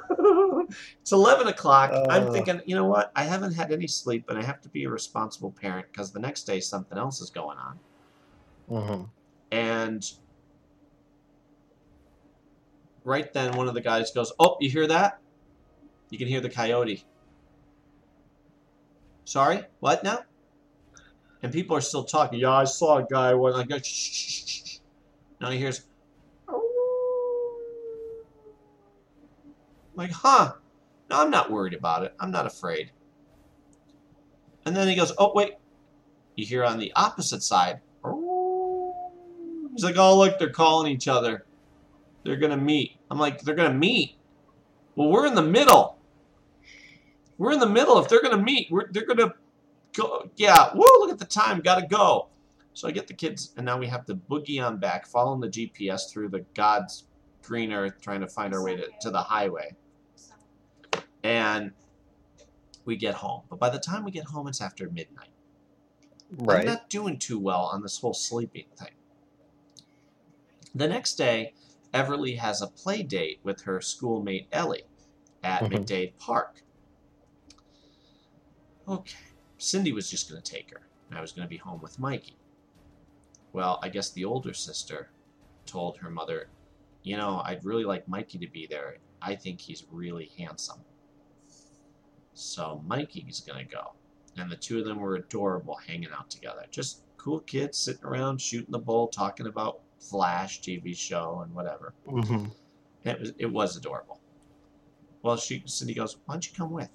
it's 1.01 1.12
11 1.12 1.49
o'clock. 1.49 1.93
I'm 2.09 2.26
Uh. 2.26 2.32
thinking, 2.32 2.61
you 2.66 2.74
know 2.74 2.87
what? 2.87 3.12
I 3.16 3.24
haven't 3.24 3.55
had 3.55 3.72
any 3.72 3.87
sleep, 3.87 4.28
and 4.28 4.39
I 4.39 4.43
have 4.45 4.61
to 4.62 4.68
be 4.68 4.85
a 4.85 4.91
responsible 4.91 5.53
parent 5.53 5.87
because 5.93 6.12
the 6.12 6.20
next 6.20 6.45
day 6.45 6.61
something 6.61 6.97
else 6.97 7.20
is 7.20 7.30
going 7.30 7.59
on. 7.59 7.80
hmm 8.68 9.05
And 9.51 10.05
right 13.05 13.32
then, 13.32 13.57
one 13.57 13.68
of 13.68 13.74
the 13.74 13.80
guys 13.80 14.11
goes, 14.12 14.32
Oh, 14.39 14.57
you 14.61 14.70
hear 14.70 14.87
that? 14.87 15.20
You 16.11 16.18
can 16.18 16.28
hear 16.28 16.41
the 16.41 16.51
coyote. 16.51 17.05
Sorry? 19.24 19.62
What 19.80 20.05
now? 20.05 20.20
And 21.43 21.53
people 21.53 21.76
are 21.76 21.80
still 21.80 22.05
talking. 22.05 22.41
Yeah, 22.41 22.53
I 22.53 22.64
saw 22.64 22.99
a 22.99 23.05
guy 23.05 23.35
when 23.35 23.53
I 23.55 23.64
go, 23.64 23.78
shh, 23.78 23.82
shh, 23.85 24.45
shh, 24.47 24.64
Now 25.41 25.51
he 25.51 25.59
hears, 25.59 25.82
oh. 26.49 27.61
like, 29.95 30.11
huh? 30.11 30.55
No, 31.11 31.22
I'm 31.22 31.30
not 31.30 31.51
worried 31.51 31.74
about 31.74 32.05
it. 32.05 32.14
I'm 32.18 32.30
not 32.30 32.47
afraid. 32.47 32.91
And 34.64 34.74
then 34.74 34.89
he 34.89 34.95
goes, 34.95 35.12
oh, 35.18 35.32
wait. 35.35 35.55
You 36.37 36.47
hear 36.47 36.64
on 36.64 36.78
the 36.78 36.93
opposite 36.97 37.43
side, 37.43 37.80
He's 39.74 39.82
like, 39.82 39.97
oh, 39.97 40.16
look, 40.18 40.39
they're 40.39 40.51
calling 40.51 40.93
each 40.93 41.09
other. 41.09 41.45
They're 42.22 42.37
going 42.37 42.53
to 42.53 42.57
meet. 42.57 42.97
I'm 43.11 43.18
like, 43.18 43.41
they're 43.41 43.57
going 43.57 43.72
to 43.72 43.76
meet? 43.76 44.16
Well, 44.95 45.09
we're 45.09 45.26
in 45.26 45.35
the 45.35 45.43
middle. 45.43 45.99
We're 47.39 47.53
in 47.53 47.59
the 47.59 47.68
middle. 47.68 47.99
If 47.99 48.09
they're 48.09 48.22
going 48.22 48.37
to 48.37 48.43
meet, 48.43 48.68
we're, 48.70 48.91
they're 48.93 49.05
going 49.05 49.18
to 49.18 49.35
go. 49.97 50.30
Yeah, 50.37 50.70
woo, 50.74 50.87
look 51.01 51.11
at 51.11 51.18
the 51.18 51.24
time. 51.24 51.61
Got 51.61 51.80
to 51.80 51.87
go. 51.87 52.28
So 52.75 52.89
I 52.89 52.91
get 52.91 53.07
the 53.07 53.14
kids, 53.14 53.53
and 53.57 53.64
now 53.64 53.79
we 53.79 53.87
have 53.87 54.05
to 54.07 54.16
boogie 54.16 54.64
on 54.64 54.79
back, 54.79 55.07
following 55.07 55.41
the 55.41 55.49
GPS 55.49 56.11
through 56.12 56.31
the 56.31 56.45
God's 56.55 57.07
green 57.43 57.72
earth, 57.72 58.01
trying 58.01 58.20
to 58.20 58.29
find 58.29 58.53
our 58.53 58.62
way 58.62 58.77
to, 58.77 58.89
to 59.01 59.11
the 59.11 59.22
highway. 59.22 59.77
And 61.22 61.72
we 62.85 62.97
get 62.97 63.14
home. 63.14 63.43
But 63.49 63.61
by 63.61 63.70
the 63.70 63.79
time 63.79 64.05
we 64.05 64.11
get 64.11 64.25
home, 64.27 64.49
it's 64.49 64.61
after 64.61 64.91
midnight. 64.91 65.29
Right. 66.31 66.61
I'm 66.61 66.66
not 66.66 66.91
doing 66.91 67.18
too 67.18 67.39
well 67.39 67.62
on 67.72 67.83
this 67.83 67.99
whole 67.99 68.12
sleeping 68.12 68.66
thing. 68.77 68.89
The 70.75 70.89
next 70.89 71.14
day, 71.14 71.55
Everly 71.93 72.39
has 72.39 72.61
a 72.61 72.66
play 72.66 73.05
date 73.05 73.39
with 73.45 73.62
her 73.62 73.81
schoolmate 73.81 74.49
Ellie 74.51 74.83
at 75.45 75.62
Mhm. 75.62 75.87
McDade 75.87 76.18
Park. 76.18 76.64
Okay, 78.89 79.16
Cindy 79.57 79.93
was 79.93 80.11
just 80.11 80.29
going 80.29 80.43
to 80.43 80.53
take 80.53 80.70
her, 80.70 80.89
and 81.09 81.16
I 81.16 81.22
was 81.22 81.33
going 81.33 81.47
to 81.47 81.49
be 81.49 81.57
home 81.57 81.81
with 81.81 81.99
Mikey. 81.99 82.37
Well, 83.55 83.79
I 83.83 83.89
guess 83.89 84.11
the 84.11 84.27
older 84.27 84.53
sister 84.53 85.09
told 85.65 85.97
her 85.97 86.11
mother, 86.11 86.49
You 87.03 87.17
know, 87.17 87.41
I'd 87.43 87.65
really 87.65 87.85
like 87.85 88.07
Mikey 88.07 88.39
to 88.39 88.47
be 88.47 88.67
there. 88.67 88.99
I 89.23 89.35
think 89.35 89.61
he's 89.61 89.87
really 89.91 90.31
handsome. 90.37 90.81
So 92.35 92.83
Mikey's 92.87 93.41
going 93.41 93.67
to 93.67 93.73
go 93.73 93.93
and 94.37 94.51
the 94.51 94.57
two 94.57 94.79
of 94.79 94.85
them 94.85 94.99
were 94.99 95.17
adorable 95.17 95.77
hanging 95.77 96.11
out 96.13 96.31
together. 96.31 96.65
Just 96.71 97.03
cool 97.17 97.41
kids 97.41 97.79
sitting 97.79 98.05
around 98.05 98.41
shooting 98.41 98.73
the 98.73 98.79
bull, 98.79 99.09
talking 99.09 99.47
about 99.47 99.81
Flash 100.01 100.61
TV 100.61 100.97
show 100.97 101.41
and 101.45 101.55
whatever. 101.55 101.95
hmm 102.07 102.47
it 103.05 103.21
was 103.21 103.33
it 103.39 103.47
was 103.47 103.77
adorable. 103.77 104.19
Well, 105.23 105.37
she 105.37 105.63
Cindy 105.67 105.93
goes, 105.95 106.17
"Why 106.25 106.35
don't 106.35 106.47
you 106.47 106.55
come 106.57 106.71
with?" 106.71 106.91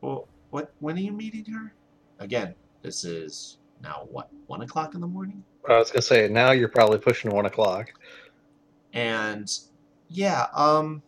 Well, 0.00 0.28
what? 0.50 0.72
When 0.80 0.96
are 0.96 1.00
you 1.00 1.12
meeting 1.12 1.44
her? 1.52 1.74
Again, 2.18 2.54
this 2.82 3.04
is 3.04 3.58
now 3.82 4.06
what 4.10 4.30
one 4.46 4.62
o'clock 4.62 4.94
in 4.94 5.00
the 5.00 5.06
morning, 5.06 5.44
I 5.68 5.78
was 5.78 5.90
gonna 5.90 6.02
say 6.02 6.28
now 6.28 6.52
you're 6.52 6.68
probably 6.68 6.98
pushing 6.98 7.30
one 7.30 7.46
o'clock. 7.46 7.92
and 8.92 9.50
yeah, 10.08 10.46
um, 10.54 11.02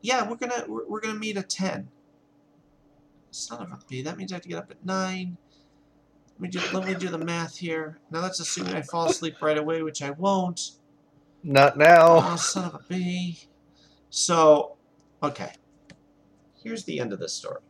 yeah, 0.00 0.28
we're 0.28 0.36
gonna 0.36 0.64
we're, 0.68 0.86
we're 0.88 1.00
gonna 1.00 1.18
meet 1.18 1.36
at 1.36 1.48
ten. 1.48 1.88
Son 3.30 3.62
of 3.62 3.72
a 3.72 3.78
b! 3.88 4.02
That 4.02 4.16
means 4.16 4.32
I 4.32 4.36
have 4.36 4.42
to 4.42 4.48
get 4.48 4.58
up 4.58 4.70
at 4.70 4.84
nine. 4.84 5.36
Let 6.34 6.40
me 6.40 6.48
do 6.48 6.60
let 6.72 6.86
me 6.86 6.94
do 6.94 7.08
the 7.08 7.18
math 7.18 7.56
here. 7.56 7.98
Now 8.10 8.20
that's 8.20 8.40
assuming 8.40 8.74
I 8.74 8.82
fall 8.82 9.06
asleep 9.06 9.36
right 9.40 9.58
away, 9.58 9.82
which 9.82 10.02
I 10.02 10.10
won't. 10.10 10.72
Not 11.42 11.76
now. 11.76 12.32
Oh, 12.32 12.36
son 12.36 12.64
of 12.64 12.74
a 12.74 12.80
b! 12.88 13.38
So, 14.10 14.76
okay. 15.22 15.52
Here's 16.62 16.84
the 16.84 17.00
end 17.00 17.12
of 17.12 17.18
this 17.18 17.34
story. 17.34 17.60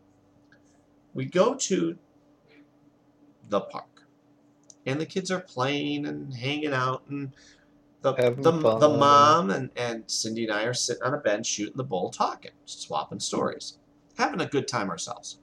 We 1.14 1.24
go 1.24 1.54
to 1.54 1.98
the 3.48 3.60
park, 3.60 4.04
and 4.86 5.00
the 5.00 5.06
kids 5.06 5.30
are 5.30 5.40
playing 5.40 6.06
and 6.06 6.32
hanging 6.34 6.72
out, 6.72 7.04
and 7.08 7.32
the 8.02 8.12
the, 8.12 8.52
the 8.78 8.88
mom 8.88 9.50
and, 9.50 9.70
and 9.76 10.04
Cindy 10.06 10.44
and 10.44 10.52
I 10.52 10.64
are 10.64 10.74
sitting 10.74 11.02
on 11.02 11.14
a 11.14 11.18
bench 11.18 11.46
shooting 11.46 11.76
the 11.76 11.84
bull, 11.84 12.10
talking, 12.10 12.52
swapping 12.66 13.20
stories, 13.20 13.78
having 14.18 14.42
a 14.42 14.46
good 14.46 14.68
time 14.68 14.90
ourselves. 14.90 15.38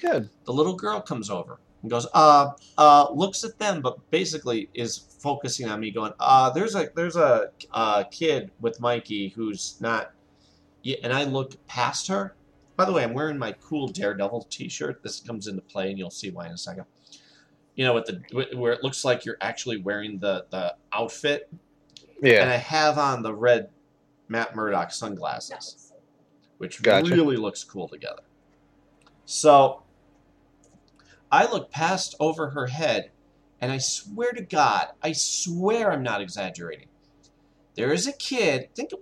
Good. 0.00 0.30
The 0.44 0.52
little 0.52 0.74
girl 0.74 1.00
comes 1.02 1.28
over 1.28 1.60
and 1.82 1.90
goes, 1.90 2.06
uh, 2.14 2.52
uh, 2.78 3.08
looks 3.12 3.44
at 3.44 3.58
them, 3.58 3.82
but 3.82 4.10
basically 4.10 4.70
is 4.72 4.96
focusing 5.20 5.68
on 5.68 5.80
me, 5.80 5.90
going, 5.90 6.12
uh, 6.18 6.48
there's 6.50 6.74
a 6.74 6.88
there's 6.94 7.16
a 7.16 7.50
uh, 7.72 8.04
kid 8.04 8.50
with 8.60 8.80
Mikey 8.80 9.28
who's 9.28 9.76
not. 9.80 10.12
Yeah, 10.82 10.96
and 11.02 11.12
I 11.12 11.24
look 11.24 11.54
past 11.66 12.08
her. 12.08 12.34
By 12.80 12.86
the 12.86 12.94
way, 12.94 13.04
I'm 13.04 13.12
wearing 13.12 13.36
my 13.36 13.52
cool 13.52 13.88
Daredevil 13.88 14.46
T-shirt. 14.48 15.02
This 15.02 15.20
comes 15.20 15.48
into 15.48 15.60
play, 15.60 15.90
and 15.90 15.98
you'll 15.98 16.08
see 16.08 16.30
why 16.30 16.46
in 16.46 16.52
a 16.52 16.56
second. 16.56 16.86
You 17.74 17.84
know, 17.84 17.92
with 17.92 18.06
the 18.06 18.56
where 18.56 18.72
it 18.72 18.82
looks 18.82 19.04
like 19.04 19.26
you're 19.26 19.36
actually 19.42 19.76
wearing 19.76 20.18
the 20.18 20.46
the 20.48 20.76
outfit, 20.90 21.50
and 22.22 22.48
I 22.48 22.56
have 22.56 22.96
on 22.96 23.22
the 23.22 23.34
red 23.34 23.68
Matt 24.28 24.56
Murdock 24.56 24.92
sunglasses 24.92 25.92
which 26.56 26.80
Gotcha. 26.80 27.14
really 27.14 27.36
looks 27.36 27.62
cool 27.64 27.86
together. 27.86 28.22
So 29.26 29.82
I 31.30 31.50
look 31.52 31.70
past 31.70 32.14
over 32.18 32.48
her 32.48 32.68
head, 32.68 33.10
and 33.60 33.70
I 33.70 33.76
swear 33.76 34.32
to 34.32 34.42
God, 34.42 34.88
I 35.02 35.12
swear 35.12 35.92
I'm 35.92 36.02
not 36.02 36.22
exaggerating. 36.22 36.88
There 37.74 37.92
is 37.92 38.06
a 38.06 38.12
kid. 38.12 38.74
Think 38.74 38.92
of, 38.92 39.00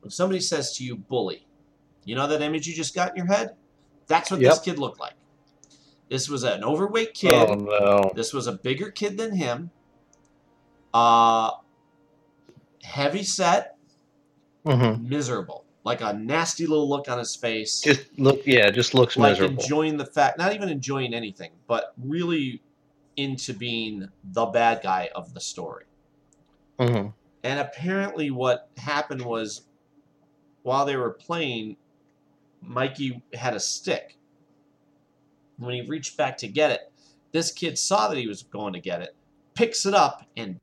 when 0.00 0.10
somebody 0.10 0.40
says 0.40 0.76
to 0.78 0.84
you, 0.84 0.96
"bully," 0.96 1.45
you 2.06 2.14
know 2.14 2.26
that 2.26 2.40
image 2.40 2.66
you 2.66 2.74
just 2.74 2.94
got 2.94 3.10
in 3.10 3.16
your 3.16 3.26
head. 3.26 3.56
That's 4.06 4.30
what 4.30 4.40
this 4.40 4.60
kid 4.60 4.78
looked 4.78 5.00
like. 5.00 5.14
This 6.08 6.28
was 6.28 6.44
an 6.44 6.62
overweight 6.64 7.12
kid. 7.14 7.50
Oh 7.50 7.54
no. 7.54 8.12
This 8.14 8.32
was 8.32 8.46
a 8.46 8.52
bigger 8.52 8.90
kid 8.90 9.18
than 9.18 9.34
him. 9.34 9.70
Uh, 10.94 11.50
heavy 12.82 13.24
set, 13.24 13.76
hmm 14.64 14.94
miserable, 15.06 15.64
like 15.84 16.00
a 16.00 16.12
nasty 16.12 16.64
little 16.66 16.88
look 16.88 17.08
on 17.08 17.18
his 17.18 17.34
face. 17.34 17.80
Just 17.80 18.16
look. 18.18 18.46
Yeah. 18.46 18.70
Just 18.70 18.94
looks 18.94 19.16
like 19.16 19.32
miserable. 19.32 19.62
enjoying 19.62 19.96
the 19.96 20.06
fact, 20.06 20.38
not 20.38 20.54
even 20.54 20.68
enjoying 20.68 21.12
anything, 21.12 21.50
but 21.66 21.92
really 22.02 22.62
into 23.16 23.52
being 23.52 24.08
the 24.22 24.46
bad 24.46 24.80
guy 24.82 25.10
of 25.14 25.34
the 25.34 25.40
story. 25.40 25.84
hmm 26.78 27.08
And 27.42 27.60
apparently, 27.60 28.30
what 28.30 28.68
happened 28.76 29.22
was 29.22 29.62
while 30.62 30.84
they 30.84 30.96
were 30.96 31.10
playing, 31.12 31.76
Mikey 32.60 33.22
had 33.34 33.54
a 33.54 33.60
stick. 33.60 34.16
When 35.58 35.74
he 35.74 35.82
reached 35.82 36.16
back 36.16 36.36
to 36.38 36.48
get 36.48 36.70
it, 36.70 36.92
this 37.32 37.50
kid 37.50 37.78
saw 37.78 38.08
that 38.08 38.18
he 38.18 38.26
was 38.26 38.42
going 38.42 38.72
to 38.74 38.80
get 38.80 39.02
it, 39.02 39.14
picks 39.54 39.86
it 39.86 39.94
up, 39.94 40.24
and 40.36 40.60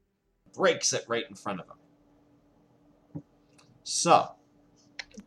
breaks 0.53 0.94
it 0.94 1.06
right 1.07 1.26
in 1.28 1.36
front 1.36 1.60
of 1.60 1.68
him. 1.68 3.22
So, 3.84 4.30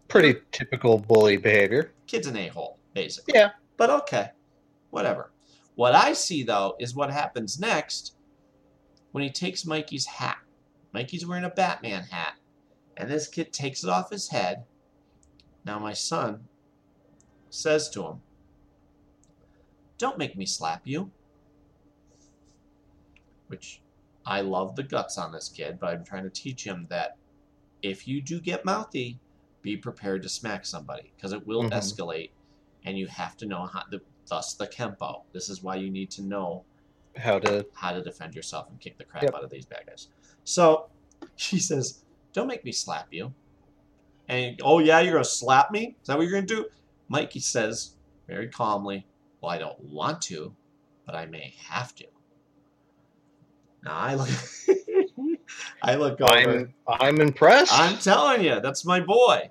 Pretty 0.09 0.40
typical 0.52 0.98
bully 0.98 1.36
behavior. 1.36 1.93
kid's 2.06 2.26
an 2.26 2.36
a 2.36 2.48
hole, 2.48 2.78
basically. 2.94 3.34
Yeah. 3.34 3.51
But 3.76 3.90
okay, 3.90 4.30
whatever. 4.90 5.32
What 5.74 5.94
I 5.94 6.12
see, 6.14 6.43
though, 6.43 6.74
is 6.78 6.94
what 6.94 7.10
happens 7.10 7.60
next 7.60 8.14
when 9.12 9.22
he 9.22 9.30
takes 9.30 9.66
Mikey's 9.66 10.06
hat. 10.06 10.38
Mikey's 10.93 11.26
wearing 11.26 11.44
a 11.44 11.51
Batman 11.51 12.05
hat, 12.05 12.34
and 12.97 13.10
this 13.10 13.28
kid 13.28 13.52
takes 13.52 13.84
it 13.84 13.90
off 13.90 14.10
his 14.10 14.28
head. 14.28 14.64
Now, 15.64 15.78
my 15.78 15.93
son 15.93 16.44
says 17.56 17.88
to 17.90 18.06
him, 18.06 18.20
Don't 19.98 20.18
make 20.18 20.36
me 20.36 20.46
slap 20.46 20.82
you. 20.84 21.10
Which 23.48 23.80
I 24.24 24.40
love 24.40 24.76
the 24.76 24.82
guts 24.82 25.18
on 25.18 25.32
this 25.32 25.48
kid, 25.48 25.78
but 25.80 25.90
I'm 25.94 26.04
trying 26.04 26.24
to 26.24 26.30
teach 26.30 26.66
him 26.66 26.86
that 26.90 27.16
if 27.82 28.08
you 28.08 28.20
do 28.20 28.40
get 28.40 28.64
mouthy, 28.64 29.20
be 29.62 29.76
prepared 29.76 30.22
to 30.22 30.28
smack 30.28 30.64
somebody 30.66 31.12
because 31.16 31.32
it 31.32 31.46
will 31.46 31.64
Mhm. 31.64 31.72
escalate 31.72 32.30
and 32.84 32.96
you 32.98 33.06
have 33.08 33.36
to 33.38 33.46
know 33.46 33.66
how 33.66 33.82
the 33.90 34.00
thus 34.28 34.54
the 34.54 34.66
kempo 34.66 35.24
this 35.32 35.48
is 35.48 35.62
why 35.62 35.74
you 35.76 35.90
need 35.90 36.10
to 36.10 36.22
know 36.22 36.64
How 37.16 37.38
to 37.40 37.66
how 37.74 37.92
to 37.92 38.02
defend 38.02 38.34
yourself 38.34 38.68
and 38.68 38.80
kick 38.80 38.96
the 38.98 39.04
crap 39.04 39.22
Yep. 39.24 39.34
out 39.34 39.44
of 39.44 39.50
these 39.50 39.66
bad 39.66 39.86
guys 39.86 40.08
so 40.44 40.90
she 41.36 41.58
says 41.58 42.04
don't 42.32 42.46
make 42.46 42.64
me 42.64 42.70
slap 42.72 43.08
you 43.12 43.34
and 44.28 44.60
oh 44.62 44.78
yeah 44.78 45.00
you're 45.00 45.14
gonna 45.14 45.24
slap 45.24 45.70
me 45.72 45.96
is 46.00 46.06
that 46.06 46.16
what 46.16 46.22
you're 46.24 46.32
gonna 46.32 46.46
do 46.46 46.68
mikey 47.08 47.40
says 47.40 47.96
very 48.26 48.48
calmly 48.48 49.06
well 49.40 49.50
i 49.50 49.58
don't 49.58 49.80
want 49.80 50.20
to 50.20 50.54
but 51.04 51.14
i 51.14 51.26
may 51.26 51.54
have 51.68 51.94
to 51.94 52.06
now 53.84 53.96
i 53.96 54.14
look 54.14 54.28
i 55.82 55.94
look 55.94 56.20
over 56.20 56.58
I'm 56.58 56.74
I'm 56.88 57.20
impressed. 57.20 57.72
I'm 57.74 57.98
telling 57.98 58.44
you, 58.44 58.60
that's 58.60 58.84
my 58.84 59.00
boy. 59.00 59.50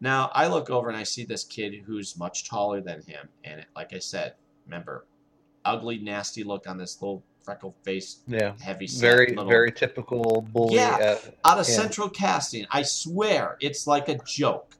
Now 0.00 0.30
I 0.32 0.46
look 0.46 0.70
over 0.70 0.88
and 0.88 0.96
I 0.96 1.02
see 1.02 1.24
this 1.24 1.44
kid 1.44 1.74
who's 1.84 2.16
much 2.16 2.48
taller 2.48 2.80
than 2.80 3.02
him, 3.02 3.28
and 3.44 3.60
it, 3.60 3.66
like 3.74 3.92
I 3.92 3.98
said, 3.98 4.34
remember, 4.66 5.06
ugly, 5.64 5.98
nasty 5.98 6.44
look 6.44 6.68
on 6.68 6.78
this 6.78 7.00
little 7.02 7.24
freckle 7.42 7.74
faced, 7.82 8.20
yeah. 8.28 8.52
heavy, 8.60 8.86
Very 8.86 9.28
little, 9.28 9.46
very 9.46 9.72
typical 9.72 10.46
bully. 10.52 10.76
Yeah. 10.76 10.96
uh, 10.96 11.48
out 11.48 11.58
of 11.58 11.68
yeah. 11.68 11.74
central 11.74 12.08
casting. 12.08 12.66
I 12.70 12.82
swear, 12.82 13.56
it's 13.60 13.86
like 13.86 14.08
a 14.08 14.18
joke. 14.24 14.76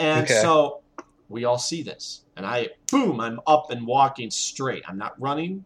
And 0.00 0.22
Okay. 0.22 0.32
so 0.32 0.80
we 1.28 1.44
all 1.44 1.58
see 1.58 1.82
this, 1.82 2.24
and 2.36 2.46
I 2.46 2.70
boom, 2.90 3.20
I'm 3.20 3.38
up 3.46 3.70
and 3.70 3.86
walking 3.86 4.30
straight. 4.30 4.82
I'm 4.88 4.96
not 4.96 5.12
running, 5.20 5.64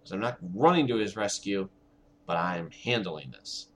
because 0.00 0.12
I'm 0.12 0.20
not 0.20 0.38
running 0.54 0.88
to 0.88 0.96
his 0.96 1.16
rescue, 1.16 1.68
but 2.26 2.38
I'm 2.38 2.70
handling 2.84 3.30
this, 3.30 3.68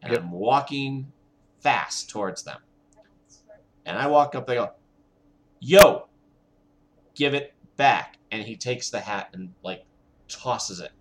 and 0.00 0.12
Yep. 0.12 0.22
I'm 0.22 0.30
walking 0.30 1.12
fast 1.60 2.08
towards 2.08 2.44
them. 2.44 2.58
And 3.84 3.98
I 3.98 4.06
walk 4.06 4.36
up, 4.36 4.46
they 4.46 4.54
go, 4.54 4.70
"Yo, 5.60 6.08
give 7.16 7.34
it 7.34 7.52
back!" 7.76 8.16
And 8.30 8.44
he 8.44 8.56
takes 8.56 8.90
the 8.90 9.00
hat 9.00 9.30
and 9.32 9.50
like 9.64 9.84
tosses 10.28 10.78
it. 10.78 10.92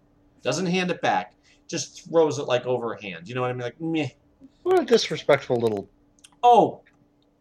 Doesn't 0.42 0.66
hand 0.66 0.90
it 0.90 1.02
back, 1.02 1.36
just 1.70 2.10
throws 2.10 2.40
it 2.40 2.48
like 2.48 2.66
over 2.66 2.94
a 2.94 3.02
hand. 3.02 3.28
You 3.28 3.36
know 3.36 3.42
what 3.42 3.52
I 3.52 3.54
mean? 3.54 3.62
Like 3.62 3.80
meh. 3.80 4.10
what 4.64 4.82
a 4.82 4.86
disrespectful 4.86 5.58
little. 5.58 5.88
Oh, 6.44 6.82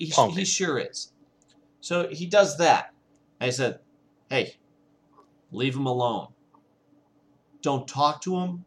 he, 0.01 0.11
Punk. 0.11 0.37
he 0.37 0.45
sure 0.45 0.79
is. 0.79 1.13
So 1.81 2.09
he 2.09 2.27
does 2.27 2.57
that. 2.59 2.93
I 3.41 3.51
said, 3.51 3.79
hey, 4.29 4.57
leave 5.53 5.77
him 5.77 5.87
alone. 5.87 6.29
Don't 7.63 7.87
talk 7.87 8.21
to 8.23 8.37
him. 8.37 8.65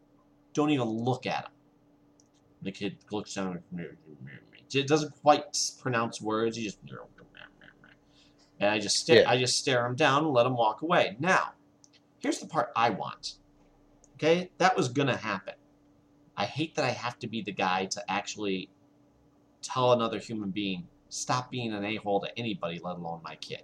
Don't 0.52 0.70
even 0.70 0.88
look 0.88 1.26
at 1.26 1.44
him. 1.44 1.50
The 2.62 2.72
kid 2.72 2.96
looks 3.10 3.34
down. 3.34 3.60
It 4.72 4.86
doesn't 4.86 5.12
quite 5.22 5.44
pronounce 5.82 6.22
words. 6.22 6.56
He 6.56 6.64
just 6.64 6.78
and 8.60 8.70
I 8.70 8.78
just 8.78 8.96
stare. 8.96 9.22
Yeah. 9.22 9.30
I 9.30 9.36
just 9.36 9.58
stare 9.58 9.84
him 9.84 9.96
down 9.96 10.24
and 10.24 10.32
let 10.32 10.46
him 10.46 10.56
walk 10.56 10.82
away. 10.82 11.16
Now, 11.18 11.52
here's 12.20 12.38
the 12.38 12.46
part 12.46 12.70
I 12.76 12.90
want. 12.90 13.34
Okay, 14.14 14.50
that 14.58 14.76
was 14.76 14.88
gonna 14.88 15.16
happen. 15.16 15.54
I 16.36 16.46
hate 16.46 16.76
that 16.76 16.84
I 16.84 16.90
have 16.90 17.18
to 17.18 17.26
be 17.26 17.42
the 17.42 17.52
guy 17.52 17.86
to 17.86 18.10
actually 18.10 18.70
tell 19.60 19.92
another 19.92 20.18
human 20.18 20.50
being 20.50 20.86
stop 21.14 21.50
being 21.50 21.72
an 21.72 21.84
a-hole 21.84 22.20
to 22.20 22.38
anybody, 22.38 22.80
let 22.82 22.96
alone 22.96 23.20
my 23.22 23.36
kid. 23.36 23.62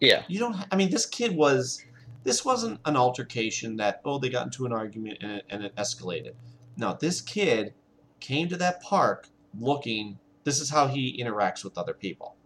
Yeah. 0.00 0.24
You 0.28 0.40
don't. 0.40 0.56
I 0.70 0.76
mean, 0.76 0.90
this 0.90 1.06
kid 1.06 1.34
was. 1.34 1.84
This 2.24 2.44
wasn't 2.44 2.80
an 2.84 2.96
altercation 2.96 3.76
that 3.76 4.02
oh 4.04 4.18
they 4.18 4.28
got 4.28 4.46
into 4.46 4.66
an 4.66 4.72
argument 4.72 5.18
and 5.20 5.32
it, 5.32 5.44
and 5.50 5.64
it 5.64 5.74
escalated. 5.76 6.32
No, 6.76 6.96
this 7.00 7.20
kid 7.20 7.72
came 8.20 8.48
to 8.48 8.56
that 8.56 8.82
park 8.82 9.28
looking. 9.58 10.18
This 10.44 10.60
is 10.60 10.68
how 10.68 10.88
he 10.88 11.22
interacts 11.22 11.64
with 11.64 11.78
other 11.78 11.94
people. 11.94 12.36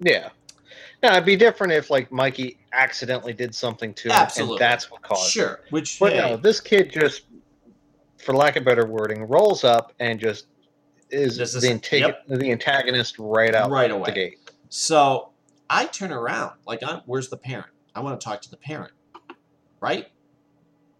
Yeah. 0.00 0.30
Now 1.02 1.12
it'd 1.12 1.26
be 1.26 1.36
different 1.36 1.72
if 1.72 1.90
like 1.90 2.10
Mikey 2.10 2.58
accidentally 2.72 3.34
did 3.34 3.54
something 3.54 3.92
to 3.94 4.08
him 4.08 4.12
Absolutely. 4.12 4.54
and 4.54 4.60
that's 4.60 4.90
what 4.90 5.02
caused. 5.02 5.28
it. 5.28 5.30
Sure, 5.30 5.60
which 5.70 5.98
But 6.00 6.12
hey, 6.12 6.18
no, 6.18 6.36
this 6.36 6.60
kid 6.60 6.90
just, 6.90 7.24
for 8.16 8.34
lack 8.34 8.56
of 8.56 8.64
better 8.64 8.86
wording, 8.86 9.24
rolls 9.24 9.62
up 9.64 9.92
and 10.00 10.18
just 10.18 10.46
is 11.12 11.36
This 11.36 11.54
is- 11.54 11.62
the, 11.62 11.98
yep. 11.98 12.26
the 12.26 12.50
antagonist 12.50 13.18
right 13.18 13.54
out 13.54 13.70
right 13.70 13.88
the 13.90 13.96
away. 13.96 14.12
gate. 14.12 14.50
So 14.68 15.30
I 15.70 15.86
turn 15.86 16.12
around 16.12 16.52
like 16.66 16.82
I'm. 16.86 17.02
Where's 17.06 17.28
the 17.28 17.36
parent? 17.36 17.68
I 17.94 18.00
want 18.00 18.18
to 18.20 18.24
talk 18.24 18.40
to 18.42 18.50
the 18.50 18.56
parent, 18.56 18.92
right? 19.80 20.08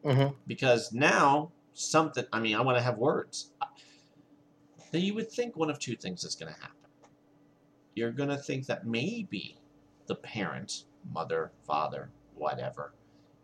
hmm 0.05 0.27
because 0.49 0.93
now 0.93 1.53
something 1.75 2.25
i 2.33 2.41
mean 2.41 2.57
i 2.57 2.61
want 2.61 2.77
to 2.77 2.83
have 2.83 2.99
words 2.99 3.53
now 4.93 4.99
you 4.99 5.15
would 5.15 5.31
think 5.31 5.57
one 5.57 5.71
of 5.71 5.79
two 5.79 5.95
things 5.95 6.25
is 6.25 6.35
going 6.35 6.53
to 6.53 6.61
happen 6.61 6.77
you're 7.95 8.11
going 8.11 8.29
to 8.29 8.37
think 8.37 8.67
that 8.67 8.85
maybe 8.85 9.57
the 10.09 10.15
parent 10.17 10.87
mother 11.15 11.53
father 11.65 12.11
whatever 12.35 12.93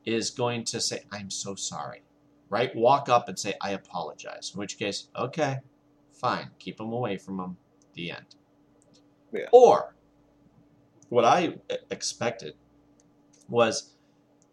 is 0.05 0.31
going 0.31 0.65
to 0.65 0.81
say 0.81 1.01
i'm 1.13 1.31
so 1.31 1.55
sorry 1.55 2.03
right 2.51 2.75
walk 2.75 3.09
up 3.09 3.29
and 3.29 3.39
say 3.39 3.55
i 3.63 3.71
apologize 3.71 4.51
in 4.53 4.59
which 4.59 4.81
case 4.81 5.07
okay 5.15 5.59
fine 6.19 6.49
keep 6.59 6.81
him 6.81 6.93
away 6.93 7.17
from 7.17 7.39
him 7.39 7.57
the 7.95 8.11
end 8.11 8.27
Yeah. 9.33 9.47
or 9.53 9.95
what 11.09 11.25
I 11.25 11.55
expected 11.91 12.55
was 13.49 13.95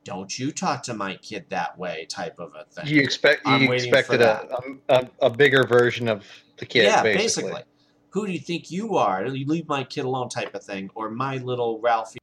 don't 0.03 0.37
you 0.37 0.51
talk 0.51 0.83
to 0.83 0.93
my 0.93 1.15
kid 1.15 1.45
that 1.49 1.77
way 1.77 2.05
type 2.05 2.39
of 2.39 2.53
a 2.55 2.63
thing 2.65 2.87
You 2.87 3.01
expect 3.01 3.45
you 3.47 3.71
expected 3.71 4.21
a, 4.21 4.47
a 4.89 5.09
a 5.21 5.29
bigger 5.29 5.63
version 5.65 6.07
of 6.07 6.23
the 6.57 6.65
kid, 6.65 6.83
yeah, 6.83 7.03
basically. 7.03 7.63
Who 8.11 8.25
do 8.25 8.31
you 8.31 8.39
think 8.39 8.71
you 8.71 8.95
are? 8.95 9.25
You 9.25 9.45
leave 9.45 9.67
my 9.67 9.83
kid 9.83 10.05
alone, 10.05 10.29
type 10.29 10.55
of 10.55 10.63
thing, 10.63 10.89
or 10.95 11.09
my 11.09 11.37
little 11.37 11.81
Ralphie 11.81 12.19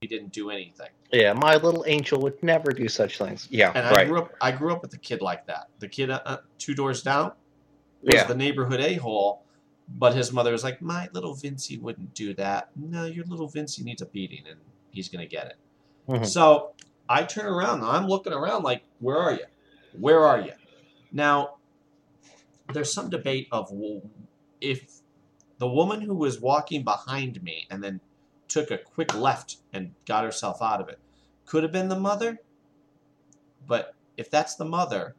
he 0.00 0.08
didn't 0.08 0.32
do 0.32 0.50
anything. 0.50 0.88
Yeah, 1.12 1.32
my 1.32 1.56
little 1.56 1.84
angel 1.86 2.20
would 2.20 2.42
never 2.42 2.70
do 2.72 2.88
such 2.88 3.16
things. 3.18 3.48
Yeah, 3.50 3.72
And 3.74 3.86
I 3.86 4.04
grew 4.04 4.18
up. 4.18 4.32
I 4.40 4.52
grew 4.52 4.72
up 4.72 4.82
with 4.82 4.92
a 4.94 4.98
kid 4.98 5.22
like 5.22 5.46
that. 5.46 5.68
The 5.78 5.88
kid 5.88 6.10
uh, 6.10 6.20
uh, 6.26 6.36
two 6.58 6.74
doors 6.74 7.02
down 7.02 7.32
was 8.06 8.14
Yeah, 8.14 8.24
the 8.24 8.34
neighborhood 8.34 8.80
a 8.80 8.94
hole, 8.94 9.42
but 9.88 10.14
his 10.14 10.32
mother 10.32 10.52
was 10.52 10.64
like, 10.64 10.80
"My 10.80 11.08
little 11.12 11.34
Vincey 11.34 11.78
wouldn't 11.78 12.14
do 12.14 12.34
that. 12.34 12.70
No, 12.76 13.04
your 13.04 13.24
little 13.26 13.48
Vincey 13.48 13.82
needs 13.82 14.02
a 14.02 14.06
beating, 14.06 14.44
and 14.48 14.60
he's 14.90 15.08
gonna 15.08 15.26
get 15.26 15.46
it." 15.46 15.56
Mhm. 16.08 16.26
So 16.26 16.72
I 17.08 17.24
turn 17.24 17.46
around. 17.46 17.80
and 17.80 17.88
I'm 17.88 18.06
looking 18.06 18.32
around 18.32 18.62
like, 18.62 18.84
"Where 19.00 19.18
are 19.18 19.32
you? 19.34 19.46
Where 19.92 20.20
are 20.24 20.40
you?" 20.40 20.52
Now, 21.12 21.56
there's 22.72 22.92
some 22.92 23.10
debate 23.10 23.48
of 23.52 23.72
if 24.60 25.00
the 25.58 25.68
woman 25.68 26.00
who 26.00 26.14
was 26.14 26.40
walking 26.40 26.84
behind 26.84 27.42
me 27.42 27.66
and 27.70 27.82
then 27.82 28.00
took 28.48 28.70
a 28.70 28.78
quick 28.78 29.14
left 29.14 29.58
and 29.72 29.94
got 30.04 30.24
herself 30.24 30.60
out 30.62 30.80
of 30.80 30.88
it 30.88 30.98
could 31.46 31.62
have 31.62 31.72
been 31.72 31.88
the 31.88 31.98
mother. 31.98 32.40
But 33.66 33.94
if 34.16 34.30
that's 34.30 34.56
the 34.56 34.64
mother, 34.64 35.14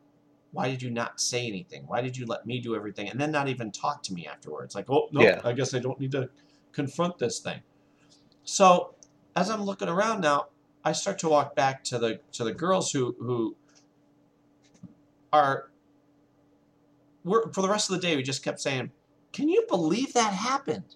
why 0.51 0.69
did 0.69 0.81
you 0.81 0.89
not 0.89 1.19
say 1.19 1.47
anything? 1.47 1.83
Why 1.87 2.01
did 2.01 2.17
you 2.17 2.25
let 2.25 2.45
me 2.45 2.59
do 2.59 2.75
everything 2.75 3.09
and 3.09 3.19
then 3.19 3.31
not 3.31 3.47
even 3.47 3.71
talk 3.71 4.03
to 4.03 4.13
me 4.13 4.27
afterwards? 4.27 4.75
Like, 4.75 4.89
oh 4.89 5.09
no, 5.11 5.21
Yeah. 5.21 5.41
I 5.43 5.53
guess 5.53 5.73
I 5.73 5.79
don't 5.79 5.99
need 5.99 6.11
to 6.11 6.29
confront 6.71 7.17
this 7.17 7.39
thing. 7.39 7.61
So 8.43 8.95
as 9.35 9.49
I'm 9.49 9.63
looking 9.63 9.89
around 9.89 10.21
now, 10.21 10.47
I 10.83 10.93
start 10.93 11.19
to 11.19 11.29
walk 11.29 11.55
back 11.55 11.83
to 11.85 11.99
the 11.99 12.19
to 12.33 12.43
the 12.43 12.53
girls 12.53 12.91
who 12.91 13.15
who 13.19 13.55
are 15.33 15.69
we're, 17.23 17.51
for 17.51 17.61
the 17.61 17.69
rest 17.69 17.89
of 17.89 17.99
the 17.99 18.07
day 18.07 18.15
we 18.15 18.23
just 18.23 18.43
kept 18.43 18.59
saying, 18.59 18.91
Can 19.33 19.49
you 19.49 19.65
believe 19.67 20.13
that 20.13 20.33
happened? 20.33 20.95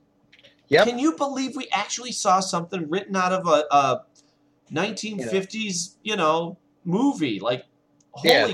Yep. 0.69 0.87
Can 0.87 0.99
you 0.99 1.15
believe 1.17 1.55
we 1.57 1.67
actually 1.73 2.13
saw 2.13 2.39
something 2.39 2.89
written 2.89 3.15
out 3.15 3.33
of 3.33 3.45
a, 3.45 3.65
a 3.75 4.03
1950s, 4.71 5.95
you 6.01 6.15
know, 6.15 6.57
movie? 6.85 7.41
Like, 7.41 7.65
holy 8.11 8.33
Yeah. 8.33 8.53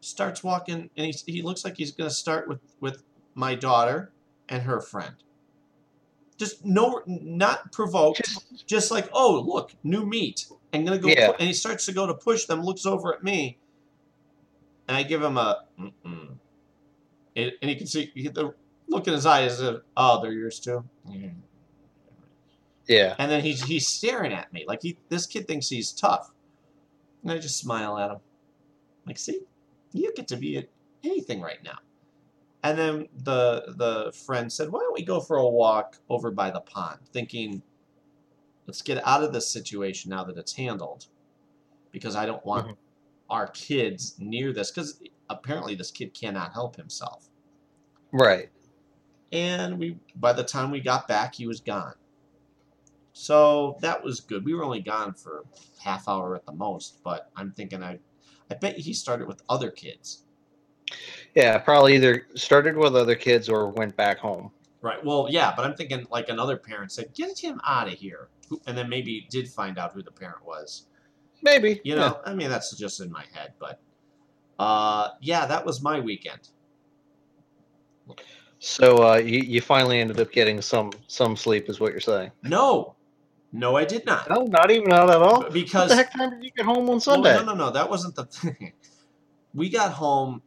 Starts 0.00 0.42
walking, 0.42 0.90
and 0.96 1.06
he 1.06 1.32
he 1.32 1.42
looks 1.42 1.64
like 1.64 1.76
he's 1.76 1.92
gonna 1.92 2.10
start 2.10 2.48
with 2.48 2.60
with 2.80 3.02
my 3.34 3.54
daughter 3.54 4.12
and 4.48 4.62
her 4.62 4.80
friend. 4.80 5.14
Just 6.36 6.64
no, 6.64 7.02
not 7.06 7.72
provoked. 7.72 8.22
Just, 8.24 8.66
just 8.66 8.90
like, 8.90 9.08
oh, 9.12 9.44
look, 9.46 9.72
new 9.84 10.04
meat. 10.04 10.46
I'm 10.72 10.84
gonna 10.84 10.98
go, 10.98 11.08
Yeah. 11.08 11.30
and 11.30 11.46
he 11.46 11.52
starts 11.52 11.86
to 11.86 11.92
go 11.92 12.06
to 12.06 12.14
push 12.14 12.46
them, 12.46 12.62
looks 12.62 12.84
over 12.84 13.14
at 13.14 13.22
me, 13.22 13.58
and 14.88 14.96
I 14.96 15.02
give 15.02 15.22
him 15.22 15.36
a, 15.36 15.64
mm-mm. 15.78 16.36
And, 17.36 17.52
and 17.62 17.70
you 17.70 17.76
can 17.76 17.86
see 17.86 18.10
you 18.14 18.30
the 18.30 18.54
look 18.88 19.06
in 19.06 19.12
his 19.12 19.24
eyes 19.24 19.60
of, 19.60 19.82
oh, 19.96 20.20
they're 20.22 20.32
yours 20.32 20.58
too. 20.60 20.84
Mm. 21.08 21.34
Yeah. 22.88 23.14
And 23.18 23.30
then 23.30 23.42
he's 23.42 23.62
he's 23.62 23.86
staring 23.88 24.32
at 24.32 24.52
me 24.52 24.64
like 24.66 24.82
he 24.82 24.98
this 25.08 25.26
kid 25.26 25.46
thinks 25.48 25.68
he's 25.68 25.92
tough, 25.92 26.30
and 27.22 27.32
I 27.32 27.38
just 27.38 27.58
smile 27.58 27.98
at 27.98 28.10
him, 28.10 28.18
like, 29.06 29.18
see, 29.18 29.40
you 29.92 30.12
get 30.14 30.28
to 30.28 30.36
be 30.36 30.56
at 30.58 30.68
anything 31.04 31.40
right 31.40 31.62
now. 31.62 31.78
And 32.64 32.78
then 32.78 33.08
the 33.24 33.74
the 33.76 34.12
friend 34.12 34.52
said, 34.52 34.70
why 34.70 34.80
don't 34.80 34.94
we 34.94 35.04
go 35.04 35.20
for 35.20 35.36
a 35.36 35.48
walk 35.48 35.98
over 36.08 36.30
by 36.30 36.50
the 36.50 36.60
pond, 36.60 37.00
thinking 37.12 37.62
let's 38.66 38.82
get 38.82 39.04
out 39.06 39.24
of 39.24 39.32
this 39.32 39.50
situation 39.50 40.10
now 40.10 40.22
that 40.22 40.38
it's 40.38 40.52
handled 40.54 41.06
because 41.90 42.14
i 42.14 42.24
don't 42.24 42.46
want 42.46 42.68
Mhm. 42.68 42.76
our 43.28 43.48
kids 43.48 44.14
near 44.20 44.52
this 44.52 44.70
because 44.70 45.02
apparently 45.28 45.74
this 45.74 45.90
kid 45.90 46.14
cannot 46.14 46.52
help 46.52 46.76
himself 46.76 47.28
Right. 48.12 48.50
and 49.32 49.78
we 49.80 49.98
by 50.14 50.32
the 50.32 50.44
time 50.44 50.70
we 50.70 50.80
got 50.80 51.08
back 51.08 51.34
he 51.34 51.46
was 51.48 51.60
gone 51.60 51.94
so 53.12 53.76
that 53.80 54.02
was 54.02 54.20
good 54.20 54.44
we 54.44 54.54
were 54.54 54.64
only 54.64 54.80
gone 54.80 55.12
for 55.12 55.44
half 55.78 56.08
hour 56.08 56.34
at 56.34 56.44
the 56.46 56.52
most 56.52 56.98
but 57.04 57.30
i'm 57.36 57.50
thinking 57.52 57.82
i 57.82 57.98
i 58.50 58.54
bet 58.54 58.76
he 58.76 58.92
started 58.94 59.26
with 59.28 59.42
other 59.48 59.70
kids 59.70 60.24
Yeah, 61.34 61.58
probably 61.58 61.94
either 61.94 62.26
started 62.34 62.76
with 62.76 62.96
other 62.96 63.14
kids 63.14 63.48
or 63.48 63.68
went 63.70 63.96
back 63.96 64.18
home. 64.18 64.50
right 64.80 65.02
well 65.04 65.26
yeah 65.30 65.52
but 65.54 65.64
i'm 65.64 65.74
thinking 65.74 66.06
like 66.10 66.28
another 66.28 66.56
parent 66.56 66.90
said 66.92 67.12
get 67.14 67.38
him 67.38 67.60
out 67.66 67.86
of 67.86 67.94
here 67.94 68.28
and 68.66 68.76
then 68.76 68.88
maybe 68.88 69.26
did 69.30 69.48
find 69.48 69.78
out 69.78 69.92
who 69.92 70.02
the 70.02 70.10
parent 70.12 70.44
was 70.44 70.86
Maybe. 71.44 71.80
You 71.82 71.96
know, 71.96 72.20
I 72.24 72.34
mean, 72.34 72.48
that's 72.48 72.76
just 72.76 73.00
in 73.00 73.10
my 73.10 73.24
head, 73.32 73.54
but 73.58 73.80
uh, 74.60 75.08
yeah, 75.20 75.44
that 75.46 75.66
was 75.66 75.82
my 75.82 75.98
weekend. 75.98 76.50
So 78.60 78.98
uh, 79.12 79.16
you, 79.16 79.40
you 79.40 79.60
finally 79.60 79.98
ended 80.00 80.20
up 80.20 80.30
getting 80.30 80.60
some 80.62 80.92
some 81.08 81.34
sleep, 81.36 81.68
is 81.68 81.80
what 81.80 81.90
you're 81.90 82.00
saying? 82.00 82.30
No, 82.44 82.94
no, 83.52 83.76
I 83.76 83.84
did 83.84 84.06
not. 84.06 84.28
No, 84.30 84.42
not 84.44 84.70
even 84.70 84.92
out 84.92 85.10
at 85.10 85.16
all. 85.22 85.48
Because 85.50 85.82
What 85.82 85.88
the 85.90 85.96
heck 85.96 86.12
time 86.12 86.30
did 86.30 86.44
you 86.44 86.50
get 86.50 86.64
home 86.66 86.78
on 86.84 86.86
well, 86.86 87.00
Sunday? 87.00 87.34
no, 87.34 87.44
no, 87.44 87.54
no, 87.54 87.70
that 87.70 87.88
wasn't 87.90 88.14
the 88.14 88.24
thing. 88.40 88.72
We 89.54 89.68
got 89.68 89.92
home 89.92 90.42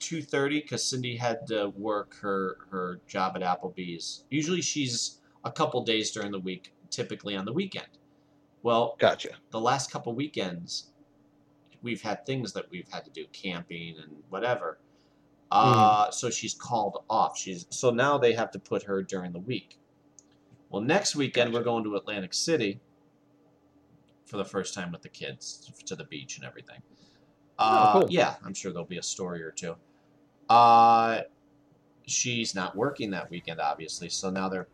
two 0.00 0.22
thirty 0.22 0.60
because 0.60 0.84
Cindy 0.88 1.16
had 1.16 1.46
to 1.48 1.68
work 1.76 2.16
her 2.20 2.56
her 2.70 3.00
job 3.06 3.36
at 3.36 3.42
Applebee's. 3.42 4.24
Usually, 4.30 4.62
she's 4.62 5.20
a 5.44 5.52
couple 5.52 5.84
days 5.84 6.10
during 6.10 6.32
the 6.32 6.40
week, 6.40 6.72
typically 6.90 7.36
on 7.36 7.44
the 7.44 7.52
weekend. 7.52 7.88
Well, 8.62 8.96
Gotcha. 8.98 9.30
the 9.50 9.60
last 9.60 9.92
couple 9.92 10.14
weekends, 10.14 10.90
we've 11.82 12.02
had 12.02 12.26
things 12.26 12.52
that 12.54 12.68
we've 12.70 12.88
had 12.90 13.04
to 13.04 13.10
do, 13.10 13.26
camping 13.32 13.96
and 14.02 14.10
whatever. 14.28 14.78
Uh, 15.52 16.10
So 16.10 16.30
she's 16.30 16.54
called 16.54 17.04
off. 17.08 17.38
She's 17.38 17.66
so 17.70 17.90
now 17.90 18.18
they 18.18 18.32
have 18.32 18.50
to 18.52 18.58
put 18.58 18.82
her 18.84 19.02
during 19.02 19.32
the 19.32 19.38
week. 19.38 19.78
Well, 20.70 20.82
next 20.82 21.16
weekend 21.16 21.52
we're 21.52 21.62
going 21.62 21.84
to 21.84 21.96
Atlantic 21.96 22.34
City 22.34 22.80
for 24.26 24.36
the 24.36 24.44
first 24.44 24.74
time 24.74 24.90
with 24.92 25.02
the 25.02 25.08
kids 25.08 25.70
to 25.86 25.94
the 25.96 26.04
beach 26.04 26.36
and 26.36 26.44
everything. 26.44 26.82
Uh, 27.58 27.92
Oh, 27.94 28.00
cool. 28.00 28.08
Yeah, 28.10 28.34
I'm 28.44 28.54
sure 28.54 28.72
there'll 28.72 28.86
be 28.86 28.98
a 28.98 29.02
story 29.02 29.42
or 29.42 29.52
two. 29.52 29.76
Uh, 30.48 31.22
she's 32.06 32.54
not 32.54 32.76
working 32.76 33.10
that 33.10 33.30
weekend, 33.30 33.60
obviously, 33.60 34.08
so 34.08 34.30
now 34.30 34.48
they're 34.48 34.66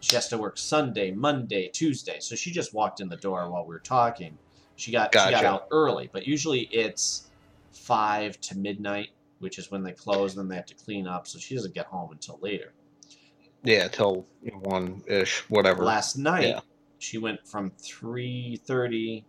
she 0.00 0.14
has 0.16 0.28
to 0.28 0.36
work 0.36 0.58
Sunday, 0.58 1.10
Monday, 1.12 1.68
Tuesday. 1.68 2.18
So 2.20 2.36
she 2.36 2.50
just 2.50 2.74
walked 2.74 3.00
in 3.00 3.08
the 3.08 3.16
door 3.16 3.50
while 3.50 3.64
we 3.64 3.74
were 3.74 3.80
talking. 3.80 4.36
She 4.76 4.92
got 4.92 5.14
she 5.14 5.30
got 5.30 5.44
out 5.46 5.66
early, 5.70 6.10
but 6.12 6.26
usually 6.26 6.68
it's 6.72 7.30
five 7.72 8.38
to 8.42 8.58
midnight, 8.58 9.08
which 9.38 9.58
is 9.58 9.70
when 9.70 9.82
they 9.82 9.92
close. 9.92 10.36
And 10.36 10.40
then 10.42 10.48
they 10.48 10.56
have 10.56 10.66
to 10.66 10.74
clean 10.74 11.06
up, 11.06 11.26
so 11.26 11.38
she 11.38 11.54
doesn't 11.54 11.74
get 11.74 11.86
home 11.86 12.12
until 12.12 12.38
later. 12.42 12.74
Yeah, 13.64 13.88
till 13.88 14.26
one 14.60 15.02
ish, 15.06 15.40
whatever. 15.48 15.82
Last 15.84 16.16
night, 16.16 16.48
Yeah. 16.48 16.60
she 16.98 17.18
went 17.18 17.46
from 17.48 17.70
three 17.78 18.60
thirty 18.66 19.24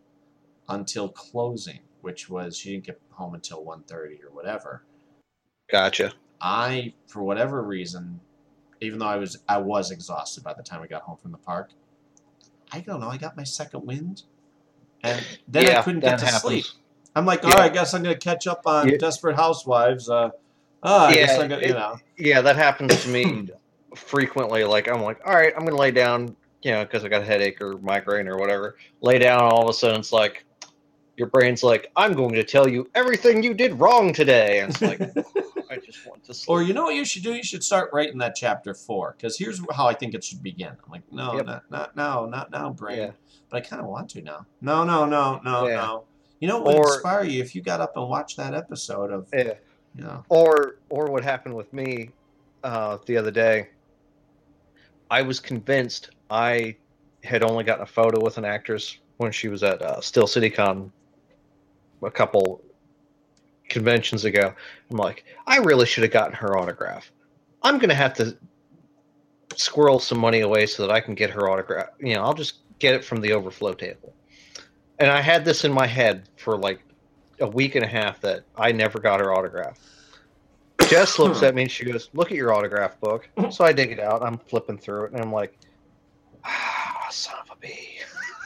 until 0.67 1.09
closing, 1.09 1.79
which 2.01 2.29
was 2.29 2.57
she 2.57 2.71
didn't 2.73 2.85
get 2.85 2.99
home 3.11 3.35
until 3.35 3.63
1.30 3.63 4.23
or 4.23 4.31
whatever. 4.33 4.83
Gotcha. 5.69 6.13
I, 6.41 6.93
for 7.07 7.23
whatever 7.23 7.61
reason, 7.63 8.19
even 8.81 8.99
though 8.99 9.05
I 9.07 9.15
was 9.17 9.37
I 9.47 9.57
was 9.57 9.91
exhausted 9.91 10.43
by 10.43 10.53
the 10.53 10.63
time 10.63 10.81
we 10.81 10.87
got 10.87 11.03
home 11.03 11.17
from 11.17 11.31
the 11.31 11.37
park, 11.37 11.71
I 12.71 12.81
don't 12.81 12.99
know. 12.99 13.09
I 13.09 13.17
got 13.17 13.37
my 13.37 13.43
second 13.43 13.85
wind, 13.85 14.23
and 15.03 15.23
then 15.47 15.67
I 15.77 15.81
couldn't 15.81 16.01
get 16.01 16.19
to 16.19 16.25
happens. 16.25 16.41
sleep. 16.41 16.65
I'm 17.15 17.25
like, 17.25 17.43
all 17.45 17.51
Yeah. 17.51 17.57
right, 17.57 17.71
I 17.71 17.73
guess 17.73 17.93
I'm 17.93 18.03
gonna 18.03 18.17
catch 18.17 18.47
up 18.47 18.63
on 18.67 18.89
Yeah. 18.89 18.97
Desperate 18.97 19.37
Housewives. 19.37 20.09
Uh, 20.09 20.31
oh, 20.83 21.05
I 21.05 21.13
guess 21.13 21.37
Yeah, 21.37 21.43
I'm 21.43 21.49
gonna, 21.49 21.61
you 21.67 21.73
know. 21.73 21.97
Yeah, 22.17 22.41
that 22.41 22.57
happens 22.57 23.01
to 23.03 23.09
me 23.09 23.49
frequently. 23.95 24.63
Like 24.63 24.87
I'm 24.87 25.01
like, 25.01 25.19
all 25.25 25.33
right, 25.33 25.53
I'm 25.57 25.65
gonna 25.65 25.77
lay 25.77 25.91
down, 25.91 26.35
you 26.61 26.71
know, 26.71 26.83
because 26.83 27.03
I 27.03 27.09
got 27.09 27.21
a 27.21 27.25
headache 27.25 27.61
or 27.61 27.77
migraine 27.79 28.27
or 28.27 28.37
whatever. 28.37 28.77
Lay 29.01 29.19
down, 29.19 29.41
all 29.41 29.63
of 29.63 29.69
a 29.69 29.73
sudden 29.73 29.99
it's 29.99 30.11
like 30.13 30.45
your 31.17 31.27
brain's 31.27 31.63
like, 31.63 31.89
I'm 31.95 32.11
going 32.13 32.33
to 32.35 32.43
tell 32.43 32.67
you 32.67 32.89
everything 32.93 33.41
you 33.41 33.53
did 33.53 33.79
wrong 33.79 34.11
today. 34.11 34.59
And 34.59 34.71
it's 34.71 34.81
like, 34.81 34.99
I 35.71 35.77
just 35.77 36.05
want 36.05 36.25
to 36.25 36.33
sleep. 36.33 36.49
Or 36.49 36.61
you 36.61 36.73
know 36.73 36.83
what 36.83 36.95
you 36.95 37.05
should 37.05 37.23
do? 37.23 37.33
You 37.33 37.41
should 37.43 37.63
start 37.63 37.89
writing 37.93 38.17
that 38.17 38.35
chapter 38.35 38.73
four, 38.73 39.15
because 39.17 39.37
here's 39.37 39.61
how 39.73 39.87
I 39.87 39.93
think 39.93 40.13
it 40.13 40.25
should 40.25 40.43
begin. 40.43 40.67
I'm 40.69 40.91
like, 40.91 41.03
no, 41.13 41.37
Yep. 41.37 41.45
not 41.45 41.71
not 41.71 41.95
now, 41.95 42.25
not 42.25 42.51
now, 42.51 42.69
brain. 42.71 42.97
Yeah. 42.97 43.11
But 43.49 43.57
I 43.65 43.67
kind 43.69 43.81
of 43.81 43.87
want 43.87 44.09
to 44.09 44.21
now. 44.21 44.45
No, 44.59 44.83
no, 44.83 45.05
no, 45.05 45.39
no, 45.43 45.67
Yeah. 45.67 45.75
no. 45.77 46.03
You 46.41 46.49
know 46.49 46.59
what 46.59 46.75
would 46.79 46.85
inspire 46.93 47.23
you 47.23 47.41
if 47.41 47.55
you 47.55 47.61
got 47.61 47.79
up 47.79 47.95
and 47.95 48.09
watched 48.09 48.35
that 48.35 48.53
episode 48.53 49.09
of, 49.11 49.29
yeah. 49.33 49.53
you 49.95 50.03
know, 50.03 50.25
Or 50.27 50.75
or 50.89 51.05
what 51.09 51.23
happened 51.23 51.55
with 51.55 51.71
me 51.71 52.09
uh, 52.65 52.97
the 53.05 53.15
other 53.15 53.31
day? 53.31 53.69
I 55.09 55.21
was 55.21 55.39
convinced 55.39 56.09
I 56.29 56.75
had 57.23 57.43
only 57.43 57.63
gotten 57.63 57.83
a 57.83 57.87
photo 57.87 58.23
with 58.23 58.37
an 58.37 58.45
actress 58.45 58.97
when 59.17 59.31
she 59.31 59.47
was 59.47 59.63
at 59.63 59.81
uh, 59.81 60.01
Steel 60.01 60.27
City 60.27 60.49
Con 60.49 60.91
a 62.03 62.11
couple 62.11 62.61
conventions 63.69 64.25
ago. 64.25 64.53
I'm 64.91 64.97
like, 64.97 65.25
I 65.47 65.57
really 65.57 65.85
should 65.85 66.03
have 66.03 66.11
gotten 66.11 66.33
her 66.33 66.57
autograph. 66.57 67.11
I'm 67.63 67.79
gonna 67.79 67.95
have 67.95 68.13
to 68.15 68.37
squirrel 69.55 69.99
some 69.99 70.19
money 70.19 70.41
away 70.41 70.65
so 70.65 70.85
that 70.85 70.93
I 70.93 70.99
can 70.99 71.15
get 71.15 71.29
her 71.31 71.49
autograph. 71.49 71.89
You 71.99 72.15
know, 72.15 72.23
I'll 72.23 72.33
just 72.33 72.59
get 72.79 72.93
it 72.93 73.03
from 73.03 73.21
the 73.21 73.33
overflow 73.33 73.73
table. 73.73 74.13
And 74.99 75.09
I 75.09 75.21
had 75.21 75.43
this 75.43 75.65
in 75.65 75.71
my 75.71 75.87
head 75.87 76.29
for 76.37 76.57
like 76.57 76.81
a 77.39 77.47
week 77.47 77.75
and 77.75 77.83
a 77.83 77.87
half 77.87 78.21
that 78.21 78.43
I 78.55 78.71
never 78.71 78.99
got 78.99 79.19
her 79.19 79.33
autograph. 79.33 79.79
Jess 80.89 81.19
looks 81.19 81.41
at 81.43 81.55
me 81.55 81.63
and 81.63 81.71
she 81.71 81.85
goes, 81.85 82.09
"Look 82.13 82.31
at 82.31 82.37
your 82.37 82.53
autograph 82.53 82.99
book." 82.99 83.29
So 83.51 83.65
I 83.65 83.73
dig 83.73 83.91
it 83.91 83.99
out. 83.99 84.21
I'm 84.23 84.37
flipping 84.37 84.77
through 84.77 85.05
it, 85.05 85.13
and 85.13 85.21
I'm 85.21 85.31
like, 85.31 85.57
"Ah, 86.43 87.07
son 87.09 87.35
of 87.43 87.51
a 87.51 87.59
bee." 87.59 87.99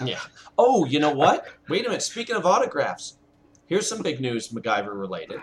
Yeah. 0.04 0.20
Oh, 0.58 0.86
you 0.86 1.00
know 1.00 1.12
what? 1.12 1.46
Wait 1.68 1.86
a 1.86 1.90
minute. 1.90 2.02
Speaking 2.02 2.36
of 2.36 2.46
autographs, 2.46 3.18
here's 3.68 3.88
some 3.88 4.02
big 4.02 4.22
news 4.22 4.50
MacGyver 4.50 4.98
related. 4.98 5.42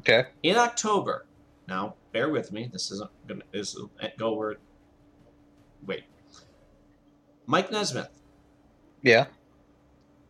Okay. 0.00 0.28
In 0.42 0.56
October, 0.56 1.26
now 1.68 1.94
bear 2.12 2.28
with 2.30 2.52
me. 2.52 2.68
This 2.72 2.90
isn't 2.90 3.10
gonna 3.26 3.44
this 3.52 3.74
will 3.74 3.90
go 4.18 4.34
where. 4.34 4.56
Wait. 5.86 6.04
Mike 7.46 7.70
Nesmith, 7.72 8.08
Yeah. 9.02 9.26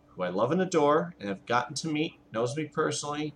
who 0.09 0.23
I 0.23 0.29
love 0.29 0.51
and 0.53 0.61
adore 0.63 1.15
and 1.21 1.29
have 1.29 1.45
gotten 1.47 1.75
to 1.77 1.89
meet, 1.89 2.15
knows 2.33 2.57
me 2.57 2.65
personally. 2.67 3.35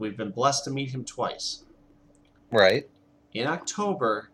We've 0.00 0.16
been 0.16 0.30
blessed 0.30 0.64
to 0.64 0.70
meet 0.70 0.90
him 0.90 1.04
twice. 1.04 1.64
Right. 2.50 2.88
In 3.34 3.46
October, 3.46 4.30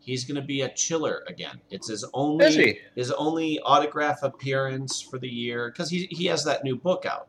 he's 0.00 0.24
going 0.24 0.40
to 0.40 0.46
be 0.46 0.62
at 0.62 0.74
Chiller 0.74 1.22
again. 1.28 1.60
It's 1.70 1.88
his 1.88 2.02
Is 2.02 2.10
only 2.14 2.80
his 2.96 3.12
only 3.12 3.60
autograph 3.60 4.22
appearance 4.22 5.00
for 5.00 5.18
the 5.18 5.28
year 5.28 5.70
because 5.70 5.90
he 5.90 6.08
he 6.10 6.24
has 6.26 6.42
that 6.44 6.64
new 6.64 6.74
book 6.74 7.04
out. 7.06 7.28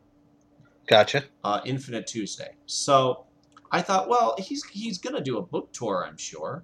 Gotcha. 0.88 1.26
uh, 1.44 1.62
Infinite 1.66 2.08
Tuesday. 2.08 2.56
So 2.66 3.26
I 3.72 3.82
thought, 3.82 4.10
well, 4.10 4.36
he's 4.40 4.64
he's 4.66 4.98
gonna 4.98 5.22
do 5.22 5.38
a 5.38 5.42
book 5.42 5.72
tour, 5.74 6.06
I'm 6.08 6.18
sure. 6.18 6.64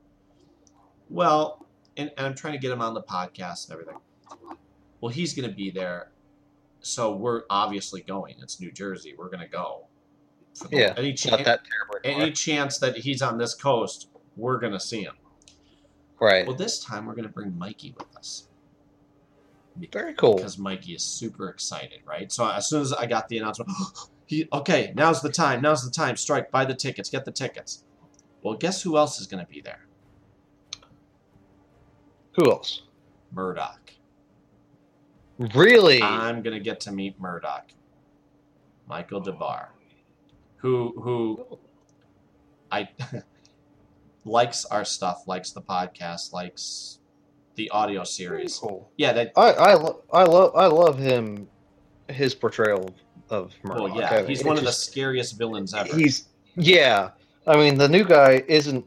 Well, 1.09 1.65
and, 1.97 2.09
and 2.17 2.25
I'm 2.25 2.35
trying 2.35 2.53
to 2.53 2.59
get 2.59 2.71
him 2.71 2.81
on 2.81 2.93
the 2.93 3.03
podcast 3.03 3.65
and 3.65 3.73
everything. 3.73 3.97
Well, 5.01 5.11
he's 5.11 5.33
gonna 5.33 5.53
be 5.53 5.71
there, 5.71 6.11
so 6.79 7.15
we're 7.15 7.43
obviously 7.49 8.01
going. 8.01 8.35
It's 8.41 8.59
New 8.59 8.71
Jersey. 8.71 9.13
We're 9.17 9.29
gonna 9.29 9.47
go. 9.47 9.87
The- 10.59 10.69
Yeah, 10.77 10.93
Any, 10.97 11.15
not 11.29 11.43
that 11.45 11.61
terrible. 11.65 11.99
any 12.03 12.31
chance 12.31 12.77
that 12.79 12.97
he's 12.97 13.21
on 13.21 13.37
this 13.37 13.53
coast, 13.53 14.09
we're 14.35 14.59
gonna 14.59 14.79
see 14.79 15.03
him. 15.03 15.15
Right. 16.19 16.47
Well, 16.47 16.55
this 16.55 16.83
time 16.83 17.05
we're 17.05 17.15
gonna 17.15 17.27
bring 17.29 17.57
Mikey 17.57 17.93
with 17.97 18.15
us 18.17 18.47
Very 19.91 20.13
cool. 20.15 20.35
because 20.35 20.57
Mikey 20.57 20.93
is 20.93 21.03
super 21.03 21.49
excited, 21.49 21.99
right? 22.05 22.31
So 22.31 22.47
as 22.49 22.67
soon 22.67 22.81
as 22.81 22.91
I 22.93 23.05
got 23.05 23.27
the 23.29 23.37
announcement, 23.37 23.69
He 24.27 24.45
okay. 24.51 24.91
Now's 24.93 25.21
the 25.21 25.31
time. 25.31 25.61
Now's 25.61 25.85
the 25.85 25.89
time. 25.91 26.17
Strike. 26.17 26.51
Buy 26.51 26.65
the 26.65 26.75
tickets. 26.75 27.09
Get 27.09 27.23
the 27.23 27.31
tickets. 27.31 27.85
Well, 28.41 28.55
guess 28.55 28.81
who 28.81 28.97
else 28.97 29.21
is 29.21 29.27
going 29.27 29.41
to 29.45 29.49
be 29.49 29.61
there? 29.61 29.85
Who 32.33 32.51
else? 32.51 32.81
Murdoc. 33.33 33.91
Really? 35.55 36.01
I'm 36.01 36.41
going 36.41 36.55
to 36.57 36.59
get 36.63 36.81
to 36.81 36.91
meet 36.91 37.17
Murdoc. 37.21 37.69
Michael 38.87 39.21
Des 39.21 39.31
Barres, 39.31 39.69
who 40.57 40.93
who 41.01 41.59
I 42.71 42.89
likes 44.25 44.65
our 44.65 44.85
stuff, 44.85 45.27
likes 45.27 45.51
the 45.51 45.61
podcast, 45.61 46.33
likes 46.33 46.99
the 47.55 47.69
audio 47.69 48.03
series. 48.03 48.57
Cool. 48.57 48.89
Yeah, 48.97 49.13
that. 49.13 49.31
I 49.35 49.51
I, 49.51 49.73
lo- 49.75 50.03
I 50.11 50.23
love 50.23 50.55
I 50.55 50.67
love 50.67 50.97
him. 50.97 51.47
His 52.09 52.33
portrayal 52.33 52.95
of 53.29 53.53
Murdoc. 53.63 53.81
Well, 53.81 53.99
yeah, 53.99 54.09
I 54.09 54.17
mean, 54.19 54.27
he's 54.27 54.39
it 54.39 54.47
one 54.47 54.57
of 54.57 54.63
the 54.63 54.71
scariest 54.71 55.37
villains 55.37 55.73
ever. 55.73 55.93
He's 55.93 56.29
yeah. 56.55 57.09
I 57.45 57.57
mean, 57.57 57.77
the 57.77 57.87
new 57.89 58.05
guy 58.05 58.43
isn't 58.47 58.85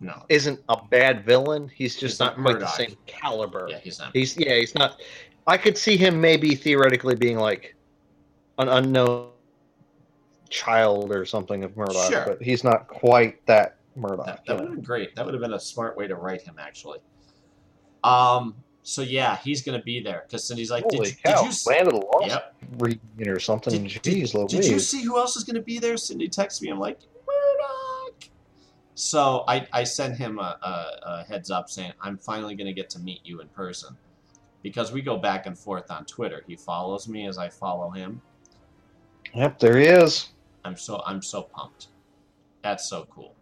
no, 0.00 0.24
isn't 0.28 0.60
a 0.68 0.76
bad 0.90 1.24
villain. 1.24 1.68
He's 1.68 1.94
just 1.94 2.14
He's 2.14 2.20
not 2.20 2.38
not 2.38 2.44
quite 2.44 2.60
the 2.60 2.66
same 2.66 2.96
caliber. 3.06 3.68
yeah, 3.70 3.78
he's 3.78 3.98
not. 4.00 4.10
He's 4.12 4.36
yeah. 4.36 4.54
He's 4.56 4.74
not. 4.74 5.00
I 5.46 5.56
could 5.56 5.78
see 5.78 5.96
him 5.96 6.20
maybe 6.20 6.54
theoretically 6.54 7.14
being 7.14 7.38
like 7.38 7.76
an 8.58 8.68
unknown 8.68 9.31
child 10.52 11.10
or 11.12 11.24
something 11.24 11.64
of 11.64 11.76
Murdoc, 11.76 12.10
Sure. 12.10 12.24
but 12.26 12.42
he's 12.42 12.62
not 12.62 12.86
quite 12.88 13.44
that 13.46 13.76
Murdoc. 13.96 14.26
That, 14.26 14.40
that 14.46 14.54
would 14.56 14.64
have 14.66 14.74
been 14.74 14.84
great. 14.84 15.14
That 15.16 15.24
would 15.24 15.34
have 15.34 15.40
been 15.42 15.54
a 15.54 15.60
smart 15.60 15.96
way 15.96 16.06
to 16.06 16.14
write 16.16 16.42
him, 16.42 16.56
actually. 16.58 16.98
Um. 18.04 18.54
So 18.84 19.02
yeah, 19.02 19.36
he's 19.44 19.62
gonna 19.62 19.80
be 19.82 20.00
there 20.00 20.24
because 20.26 20.44
Cindy's 20.44 20.70
like, 20.70 20.82
Holy 20.90 21.10
did, 21.10 21.16
you- 21.24 21.32
cow! 21.32 21.42
did 21.44 21.52
you? 21.64 21.70
Land 21.72 21.86
of 21.88 21.94
the 21.94 22.06
Lost 22.06 22.26
Yep. 22.26 22.54
reunion 22.78 23.28
or 23.28 23.38
something. 23.38 23.72
Did, 23.84 24.02
Jeez, 24.02 24.32
did, 24.32 24.48
did 24.60 24.66
you 24.68 24.80
see 24.80 25.02
who 25.04 25.18
else 25.18 25.36
is 25.36 25.44
going 25.44 25.54
to 25.54 25.62
be 25.62 25.78
there? 25.78 25.96
Cindy 25.96 26.26
texts 26.28 26.60
me. 26.60 26.68
I'm 26.68 26.80
like, 26.80 26.98
Murdoc. 27.26 28.28
So 28.96 29.44
I, 29.46 29.68
I 29.72 29.84
sent 29.84 30.16
him 30.18 30.40
a, 30.40 30.58
a, 30.62 30.86
a 31.10 31.24
heads 31.28 31.48
up 31.50 31.70
saying 31.70 31.92
I'm 32.00 32.18
finally 32.18 32.56
going 32.56 32.66
to 32.66 32.72
get 32.72 32.90
to 32.90 32.98
meet 32.98 33.20
you 33.22 33.40
in 33.40 33.46
person 33.48 33.96
because 34.64 34.90
we 34.90 35.00
go 35.00 35.16
back 35.16 35.46
and 35.46 35.56
forth 35.56 35.88
on 35.92 36.04
Twitter. 36.04 36.42
He 36.48 36.56
follows 36.56 37.06
me 37.08 37.28
as 37.28 37.38
I 37.38 37.48
follow 37.50 37.90
him. 37.90 38.20
Yep, 39.34 39.60
there 39.60 39.78
he 39.78 39.84
is. 39.86 40.30
I'm 40.64 40.76
so 40.76 41.02
I'm 41.06 41.22
so 41.22 41.42
pumped. 41.42 41.88
That's 42.62 42.88
so 42.88 43.06
cool. 43.10 43.34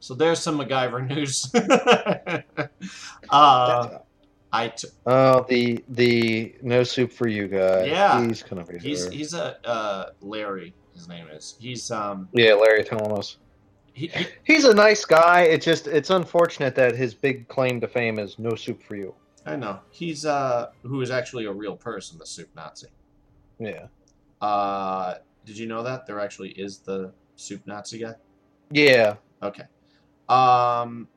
So 0.00 0.14
there's 0.14 0.40
some 0.40 0.58
MacGyver 0.58 1.06
news. 1.14 1.50
uh, 3.30 3.98
I 4.52 4.68
t- 4.68 4.88
Oh, 5.06 5.44
the 5.48 5.82
the 5.88 6.54
no 6.62 6.82
soup 6.82 7.12
for 7.12 7.28
you 7.28 7.48
guy. 7.48 7.84
Yeah. 7.84 8.24
he's 8.26 8.42
gonna 8.42 8.64
be 8.64 8.78
he's 8.78 9.02
there. 9.04 9.12
he's 9.12 9.34
a 9.34 9.66
uh, 9.66 10.10
Larry. 10.20 10.74
His 10.94 11.08
name 11.08 11.26
is. 11.28 11.56
He's 11.58 11.90
um 11.90 12.28
Yeah, 12.32 12.54
Larry 12.54 12.84
Thomas. 12.84 13.38
he, 13.94 14.08
he 14.08 14.26
He's 14.44 14.64
a 14.64 14.74
nice 14.74 15.04
guy. 15.04 15.42
It's 15.42 15.64
just 15.64 15.86
it's 15.86 16.10
unfortunate 16.10 16.74
that 16.74 16.94
his 16.96 17.14
big 17.14 17.48
claim 17.48 17.80
to 17.80 17.88
fame 17.88 18.18
is 18.18 18.38
no 18.38 18.54
soup 18.54 18.82
for 18.82 18.96
you. 18.96 19.14
I 19.46 19.56
know. 19.56 19.80
He's 19.90 20.26
uh 20.26 20.68
who 20.82 21.00
is 21.00 21.10
actually 21.10 21.46
a 21.46 21.52
real 21.52 21.76
person, 21.76 22.18
the 22.18 22.26
soup 22.26 22.48
Nazi. 22.54 22.88
Yeah. 23.58 23.86
Uh 24.40 25.14
did 25.44 25.58
you 25.58 25.66
know 25.66 25.82
that? 25.82 26.06
There 26.06 26.20
actually 26.20 26.50
is 26.50 26.78
the 26.78 27.12
soup 27.36 27.66
Nazi 27.66 27.98
guy? 27.98 28.14
Yeah. 28.70 29.16
Okay. 29.42 29.64
Um 30.28 31.08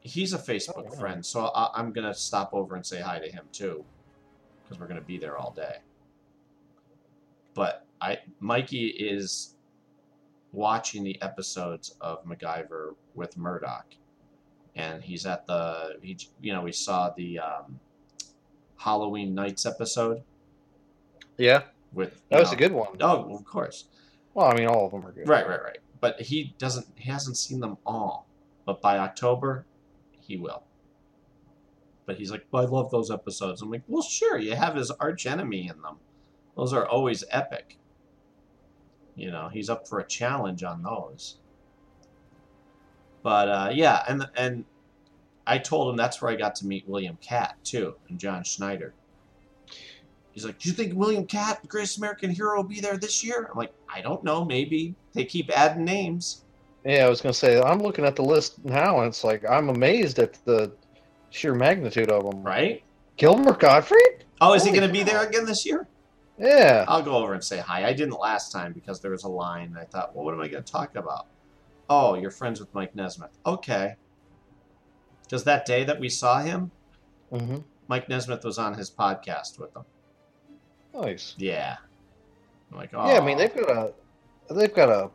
he's 0.00 0.32
a 0.32 0.38
Facebook 0.38 0.74
Oh, 0.76 0.82
wow. 0.84 0.90
friend, 1.00 1.26
so 1.26 1.46
I, 1.46 1.70
I'm 1.74 1.92
gonna 1.92 2.14
stop 2.14 2.50
over 2.52 2.76
and 2.76 2.84
say 2.86 3.00
hi 3.00 3.18
to 3.18 3.28
him 3.30 3.44
too. 3.52 3.84
Because 4.62 4.78
we're 4.80 4.86
gonna 4.88 5.00
be 5.00 5.18
there 5.18 5.36
all 5.36 5.52
day. 5.52 5.78
But 7.54 7.86
I 8.00 8.18
Mikey 8.40 8.86
is 8.88 9.54
watching 10.52 11.02
the 11.04 11.20
episodes 11.22 11.96
of 12.00 12.24
MacGyver 12.24 12.94
with 13.14 13.36
Murdoc. 13.36 13.84
And 14.74 15.02
he's 15.02 15.24
at 15.26 15.46
the 15.46 15.96
he 16.02 16.18
you 16.40 16.52
know, 16.52 16.62
we 16.62 16.72
saw 16.72 17.10
the 17.16 17.38
um 17.38 17.80
Halloween 18.76 19.34
Knights 19.34 19.64
episode 19.64 20.22
Yeah. 21.38 21.62
With 21.96 22.22
That 22.28 22.40
was 22.40 22.50
know- 22.50 22.56
a 22.56 22.58
good 22.58 22.72
one. 22.72 22.88
Oh, 23.00 23.34
of 23.34 23.44
course. 23.44 23.86
Well, 24.34 24.46
I 24.46 24.54
mean, 24.54 24.66
all 24.68 24.84
of 24.84 24.92
them 24.92 25.04
are 25.06 25.12
good. 25.12 25.26
Right, 25.26 25.48
right, 25.48 25.62
right. 25.62 25.78
But 26.00 26.20
he 26.20 26.54
doesn't. 26.58 26.86
He 26.94 27.10
hasn't 27.10 27.38
seen 27.38 27.58
them 27.58 27.78
all. 27.86 28.28
But 28.66 28.82
by 28.82 28.98
October, 28.98 29.64
he 30.20 30.36
will. 30.36 30.62
But 32.04 32.18
he's 32.18 32.30
like, 32.30 32.44
well, 32.50 32.64
I 32.64 32.68
love 32.68 32.90
those 32.90 33.10
episodes. 33.10 33.62
I'm 33.62 33.70
like, 33.70 33.82
well, 33.88 34.02
sure. 34.02 34.36
You 34.38 34.54
have 34.54 34.76
his 34.76 34.90
arch 34.92 35.26
enemy 35.26 35.68
in 35.68 35.80
them. 35.80 35.96
Those 36.54 36.72
are 36.74 36.86
always 36.86 37.24
epic. 37.30 37.78
You 39.14 39.30
know, 39.30 39.48
he's 39.48 39.70
up 39.70 39.88
for 39.88 39.98
a 39.98 40.06
challenge 40.06 40.62
on 40.62 40.82
those. 40.82 41.38
But 43.22 43.48
uh, 43.48 43.70
yeah, 43.72 44.04
and 44.06 44.28
and 44.36 44.64
I 45.46 45.58
told 45.58 45.88
him 45.90 45.96
that's 45.96 46.20
where 46.20 46.30
I 46.30 46.36
got 46.36 46.54
to 46.56 46.66
meet 46.66 46.86
William 46.86 47.16
Katt 47.22 47.56
too, 47.64 47.94
and 48.10 48.18
John 48.20 48.44
Schneider. 48.44 48.92
He's 50.36 50.44
like, 50.44 50.60
"Do 50.60 50.68
you 50.68 50.74
think 50.74 50.94
William 50.94 51.26
Katt, 51.26 51.62
the 51.62 51.66
greatest 51.66 51.98
American 51.98 52.30
hero, 52.30 52.56
will 52.56 52.62
be 52.62 52.80
there 52.80 52.96
this 52.96 53.24
year?" 53.24 53.48
I'm 53.50 53.58
like, 53.58 53.72
"I 53.92 54.00
don't 54.00 54.22
know. 54.22 54.44
Maybe 54.44 54.94
they 55.14 55.24
keep 55.24 55.50
adding 55.50 55.84
names." 55.84 56.44
Yeah, 56.84 57.06
I 57.06 57.08
was 57.08 57.20
gonna 57.20 57.32
say 57.32 57.60
I'm 57.60 57.80
looking 57.80 58.04
at 58.04 58.14
the 58.14 58.22
list 58.22 58.64
now, 58.64 58.98
and 59.00 59.08
it's 59.08 59.24
like 59.24 59.48
I'm 59.48 59.70
amazed 59.70 60.20
at 60.20 60.34
the 60.44 60.70
sheer 61.30 61.54
magnitude 61.54 62.10
of 62.10 62.30
them. 62.30 62.42
Right? 62.44 62.84
Gilbert 63.16 63.60
Gottfried. 63.60 64.24
Oh, 64.40 64.54
is 64.54 64.64
he 64.64 64.70
going 64.70 64.86
to 64.86 64.92
be 64.92 65.02
there 65.02 65.26
again 65.26 65.46
this 65.46 65.64
year? 65.64 65.88
Yeah. 66.38 66.84
I'll 66.86 67.02
go 67.02 67.16
over 67.16 67.32
and 67.32 67.42
say 67.42 67.58
hi. 67.58 67.86
I 67.86 67.92
didn't 67.92 68.18
last 68.18 68.52
time 68.52 68.72
because 68.72 69.00
there 69.00 69.10
was 69.10 69.24
a 69.24 69.28
line. 69.28 69.68
And 69.68 69.78
I 69.78 69.84
thought, 69.84 70.14
well, 70.14 70.24
what 70.24 70.34
am 70.34 70.40
I 70.40 70.48
going 70.48 70.62
to 70.62 70.72
talk 70.72 70.96
about? 70.96 71.26
Oh, 71.88 72.14
you're 72.14 72.30
friends 72.30 72.60
with 72.60 72.74
Mike 72.74 72.94
Nesmith. 72.94 73.30
Okay. 73.46 73.96
Because 75.22 75.44
that 75.44 75.64
day 75.64 75.84
that 75.84 75.98
we 75.98 76.08
saw 76.08 76.40
him, 76.40 76.70
hmm 77.30 77.58
Mike 77.88 78.08
Nesmith 78.08 78.44
was 78.44 78.58
on 78.58 78.74
his 78.74 78.90
podcast 78.90 79.60
with 79.60 79.72
them. 79.72 79.84
Nice. 81.00 81.34
Yeah. 81.38 81.76
I'm 82.70 82.78
like, 82.78 82.90
oh. 82.94 83.08
Yeah, 83.08 83.20
I 83.20 83.24
mean 83.24 83.38
they've 83.38 83.52
oh. 83.56 83.64
got 83.64 83.92
a 84.50 84.54
they've 84.54 84.74
got 84.74 84.88
a 84.88 85.10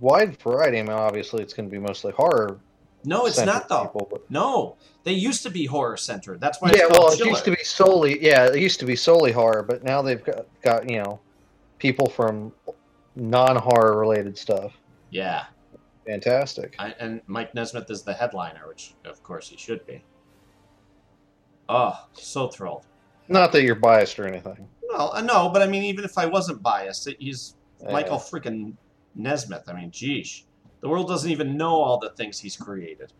wide 0.00 0.36
variety. 0.38 0.78
I 0.78 0.82
mean, 0.82 0.92
obviously 0.92 1.42
it's 1.42 1.52
going 1.52 1.68
to 1.68 1.72
be 1.72 1.78
mostly 1.78 2.12
horror. 2.12 2.58
No, 3.04 3.26
it's 3.26 3.40
not 3.40 3.68
though. 3.68 3.82
People, 3.84 4.08
but... 4.10 4.30
No, 4.30 4.76
they 5.02 5.12
used 5.12 5.42
to 5.42 5.50
be 5.50 5.66
horror 5.66 5.96
centered. 5.96 6.40
That's 6.40 6.60
why 6.60 6.68
Yeah, 6.70 6.84
it's 6.84 6.90
well, 6.90 7.08
called 7.08 7.20
it 7.20 7.26
used 7.26 7.44
to 7.44 7.50
be 7.50 7.64
solely 7.64 8.22
yeah, 8.24 8.46
it 8.46 8.58
used 8.58 8.80
to 8.80 8.86
be 8.86 8.96
solely 8.96 9.32
horror, 9.32 9.62
but 9.62 9.82
now 9.82 10.02
they've 10.02 10.22
got 10.22 10.46
got 10.62 10.88
you 10.88 11.02
know 11.02 11.20
people 11.78 12.08
from 12.08 12.52
non 13.16 13.56
horror 13.56 13.98
related 13.98 14.38
stuff. 14.38 14.72
Yeah, 15.10 15.44
Fantastic. 16.06 16.74
I, 16.78 16.94
and 16.98 17.20
Mike 17.26 17.54
Nesmith 17.54 17.90
is 17.90 18.02
the 18.02 18.12
headliner, 18.12 18.66
which 18.66 18.94
of 19.04 19.22
course 19.22 19.48
he 19.48 19.56
should 19.56 19.86
be. 19.86 20.02
Oh, 21.68 22.06
so 22.12 22.48
thrilled. 22.48 22.86
Not 23.32 23.52
that 23.52 23.62
you're 23.62 23.74
biased 23.74 24.18
or 24.18 24.26
anything. 24.26 24.68
Well, 24.88 25.12
uh, 25.14 25.22
no, 25.22 25.48
but 25.48 25.62
I 25.62 25.66
mean, 25.66 25.82
even 25.84 26.04
if 26.04 26.18
I 26.18 26.26
wasn't 26.26 26.62
biased, 26.62 27.08
he's 27.18 27.54
Uh, 27.84 27.90
Michael 27.90 28.18
freaking 28.18 28.74
Nesmith. 29.14 29.68
I 29.68 29.72
mean, 29.72 29.90
geesh, 29.90 30.44
the 30.80 30.88
world 30.88 31.08
doesn't 31.08 31.30
even 31.30 31.56
know 31.56 31.74
all 31.82 31.98
the 31.98 32.10
things 32.10 32.38
he's 32.38 32.56
created. 32.56 33.12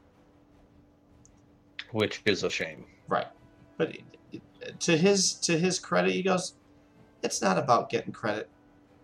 which 1.92 2.22
is 2.24 2.42
a 2.42 2.48
shame. 2.48 2.86
Right, 3.08 3.26
but 3.76 3.96
to 4.80 4.96
his 4.96 5.34
to 5.40 5.58
his 5.58 5.78
credit, 5.78 6.12
he 6.12 6.22
goes, 6.22 6.54
"It's 7.22 7.42
not 7.42 7.58
about 7.58 7.90
getting 7.90 8.12
credit. 8.12 8.48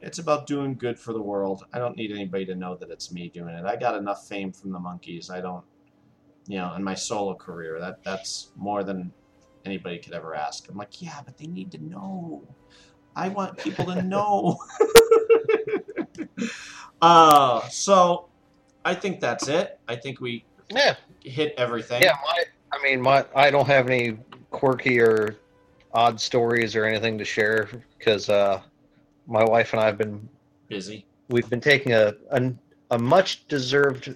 It's 0.01 0.19
about 0.19 0.47
doing 0.47 0.75
good 0.75 0.99
for 0.99 1.13
the 1.13 1.21
world. 1.21 1.65
I 1.73 1.79
don't 1.79 1.97
need 1.97 2.13
anybody 2.13 2.47
to 2.47 2.55
know 2.55 2.77
that 2.77 2.89
it's 2.91 3.13
me 3.13 3.29
doing 3.29 3.55
it. 3.55 3.65
I 3.67 3.77
got 3.77 3.95
enough 3.97 4.27
fame 4.29 4.53
from 4.53 4.71
the 4.73 4.79
Monkees. 4.79 5.29
I 5.31 5.41
don't, 5.43 5.65
you 6.47 6.57
know, 6.59 6.73
in 6.75 6.83
my 6.85 6.95
solo 6.95 7.35
career, 7.35 7.79
that 7.81 8.03
that's 8.05 8.53
more 8.57 8.83
than 8.85 9.13
anybody 9.65 9.99
could 9.99 10.15
ever 10.15 10.35
ask." 10.35 10.69
I'm 10.69 10.77
like, 10.77 11.01
"Yeah, 11.01 11.21
but 11.25 11.37
they 11.39 11.47
need 11.47 11.73
to 11.73 11.83
know. 11.83 12.43
I 13.17 13.29
want 13.29 13.59
people 13.59 13.87
to 13.87 14.03
know." 14.15 14.57
uh, 17.01 17.61
so 17.69 18.29
I 18.85 18.95
think 18.95 19.21
that's 19.21 19.49
it. 19.49 19.73
I 19.89 19.97
think 19.97 20.21
we 20.21 20.45
Yeah, 20.71 20.97
hit 21.23 21.55
everything. 21.59 22.03
yeah. 22.03 22.15
My, 22.25 22.45
I 22.73 22.83
mean, 22.83 23.01
my 23.01 23.25
I 23.35 23.51
don't 23.51 23.67
have 23.67 23.89
any 23.89 24.19
quirky 24.51 25.01
or 25.01 25.37
odd 25.95 26.21
stories 26.21 26.77
or 26.77 26.85
anything 26.85 27.19
to 27.19 27.25
share 27.25 27.69
because 27.99 28.29
uh, 28.29 28.61
my 29.27 29.45
wife 29.45 29.73
and 29.73 29.81
I 29.81 29.87
have 29.87 29.99
been 29.99 30.29
Busy. 30.69 31.07
we've 31.31 31.49
been 31.49 31.61
taking 31.61 31.93
a 31.93 32.15
a, 32.31 32.53
a 32.91 32.99
much 32.99 33.47
deserved 33.49 34.15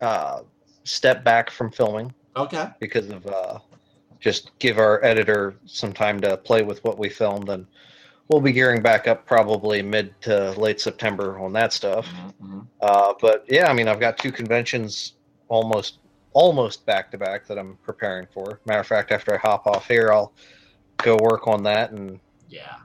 uh, 0.00 0.42
step 0.84 1.24
back 1.24 1.50
from 1.50 1.70
filming 1.70 2.12
Okay. 2.36 2.66
because 2.80 3.08
of 3.10 3.26
uh, 3.26 3.58
just 4.24 4.58
give 4.58 4.78
our 4.78 5.04
editor 5.04 5.54
some 5.66 5.92
time 5.92 6.18
to 6.18 6.34
play 6.38 6.62
with 6.62 6.82
what 6.82 6.98
we 6.98 7.10
filmed 7.10 7.50
and 7.50 7.66
we'll 8.28 8.40
be 8.40 8.52
gearing 8.52 8.80
back 8.80 9.06
up 9.06 9.26
probably 9.26 9.82
mid 9.82 10.18
to 10.22 10.52
late 10.52 10.80
September 10.80 11.38
on 11.38 11.52
that 11.52 11.74
stuff. 11.74 12.06
Mm-hmm. 12.06 12.60
Uh, 12.80 13.12
but 13.20 13.44
yeah, 13.50 13.68
I 13.70 13.74
mean, 13.74 13.86
I've 13.86 14.00
got 14.00 14.16
two 14.16 14.32
conventions 14.32 15.12
almost 15.48 15.98
almost 16.32 16.86
back 16.86 17.10
to 17.10 17.18
back 17.18 17.46
that 17.46 17.58
I'm 17.58 17.76
preparing 17.82 18.26
for. 18.32 18.60
Matter 18.64 18.80
of 18.80 18.86
fact, 18.86 19.12
after 19.12 19.34
I 19.34 19.36
hop 19.36 19.66
off 19.66 19.86
here, 19.86 20.10
I'll 20.10 20.32
go 20.96 21.18
work 21.20 21.46
on 21.46 21.62
that 21.64 21.90
and 21.90 22.18
Yeah. 22.48 22.76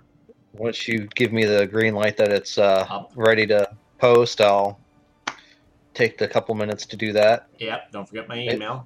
once 0.52 0.90
you 0.90 1.08
give 1.16 1.32
me 1.32 1.46
the 1.46 1.66
green 1.68 1.96
light 1.96 2.18
that 2.18 2.34
it's 2.34 2.58
uh, 2.58 3.06
ready 3.16 3.48
to 3.48 3.66
post, 3.98 4.42
I'll 4.42 4.78
take 5.94 6.18
the 6.18 6.28
couple 6.28 6.54
minutes 6.54 6.86
to 6.88 6.98
do 6.98 7.14
that. 7.14 7.48
Yep. 7.60 7.94
Don't 7.94 8.10
forget 8.10 8.28
my 8.28 8.36
It- 8.40 8.56
email. 8.56 8.84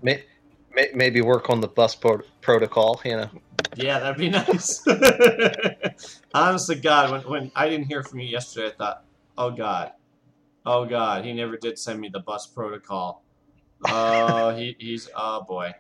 May, 0.76 0.84
may, 0.84 0.92
maybe 0.96 1.22
work 1.22 1.50
on 1.50 1.62
the 1.62 1.68
bus 1.68 1.96
pro- 1.96 2.22
protocol. 2.42 3.02
You 3.06 3.18
know, 3.18 3.30
Yeah, 3.76 4.00
that'd 4.00 4.18
be 4.18 4.30
nice. 4.32 4.86
Honestly, 6.34 6.76
God, 6.76 7.12
when, 7.12 7.22
when 7.22 7.52
I 7.56 7.70
didn't 7.70 7.88
hear 7.88 8.04
from 8.04 8.20
you 8.20 8.28
yesterday, 8.28 8.68
I 8.68 8.72
thought, 8.72 9.06
oh 9.38 9.52
God, 9.52 9.92
oh 10.66 10.86
God, 10.86 11.26
he 11.26 11.34
never 11.34 11.58
did 11.58 11.78
send 11.80 12.00
me 12.00 12.10
the 12.12 12.20
bus 12.20 12.48
protocol. 12.48 13.24
Oh, 13.86 14.56
he, 14.56 14.76
he's, 14.80 15.10
oh 15.16 15.44
boy. 15.44 15.74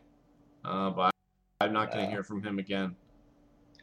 Oh 0.66 0.92
boy. 0.92 1.10
I'm 1.62 1.74
not 1.74 1.92
going 1.92 2.06
to 2.06 2.12
hear 2.12 2.24
from 2.24 2.44
him 2.44 2.60
again. 2.60 2.96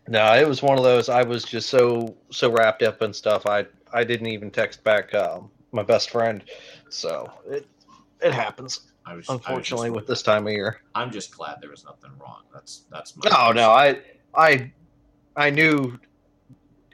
no, 0.09 0.35
it 0.35 0.47
was 0.47 0.63
one 0.63 0.77
of 0.79 0.85
those. 0.85 1.09
I 1.09 1.23
was 1.23 1.45
just 1.45 1.71
so 1.71 2.15
so 2.31 2.51
wrapped 2.51 2.83
up 2.83 3.03
in 3.03 3.13
stuff. 3.13 3.47
I 3.47 3.67
I 3.93 4.05
didn't 4.05 4.27
even 4.29 4.51
text 4.51 4.85
back 4.85 5.15
um, 5.15 5.51
my 5.73 5.83
best 5.83 6.11
friend. 6.11 6.43
So 6.91 7.31
it 7.49 7.67
it 8.21 8.33
happens. 8.35 8.90
I 9.11 9.15
was, 9.17 9.29
I 9.29 9.33
was 9.33 9.41
Unfortunately, 9.41 9.91
with 9.91 10.07
this 10.07 10.23
time 10.23 10.47
of 10.47 10.53
year. 10.53 10.81
I'm 10.95 11.11
just 11.11 11.37
glad 11.37 11.57
there 11.61 11.71
was 11.71 11.85
nothing 11.85 12.11
wrong. 12.21 12.43
That's 12.55 12.85
that's 12.91 13.17
my. 13.17 13.31
Oh 13.37 13.53
no, 13.53 13.71
I 13.71 14.01
I 14.35 14.73
I 15.37 15.51
knew 15.51 15.99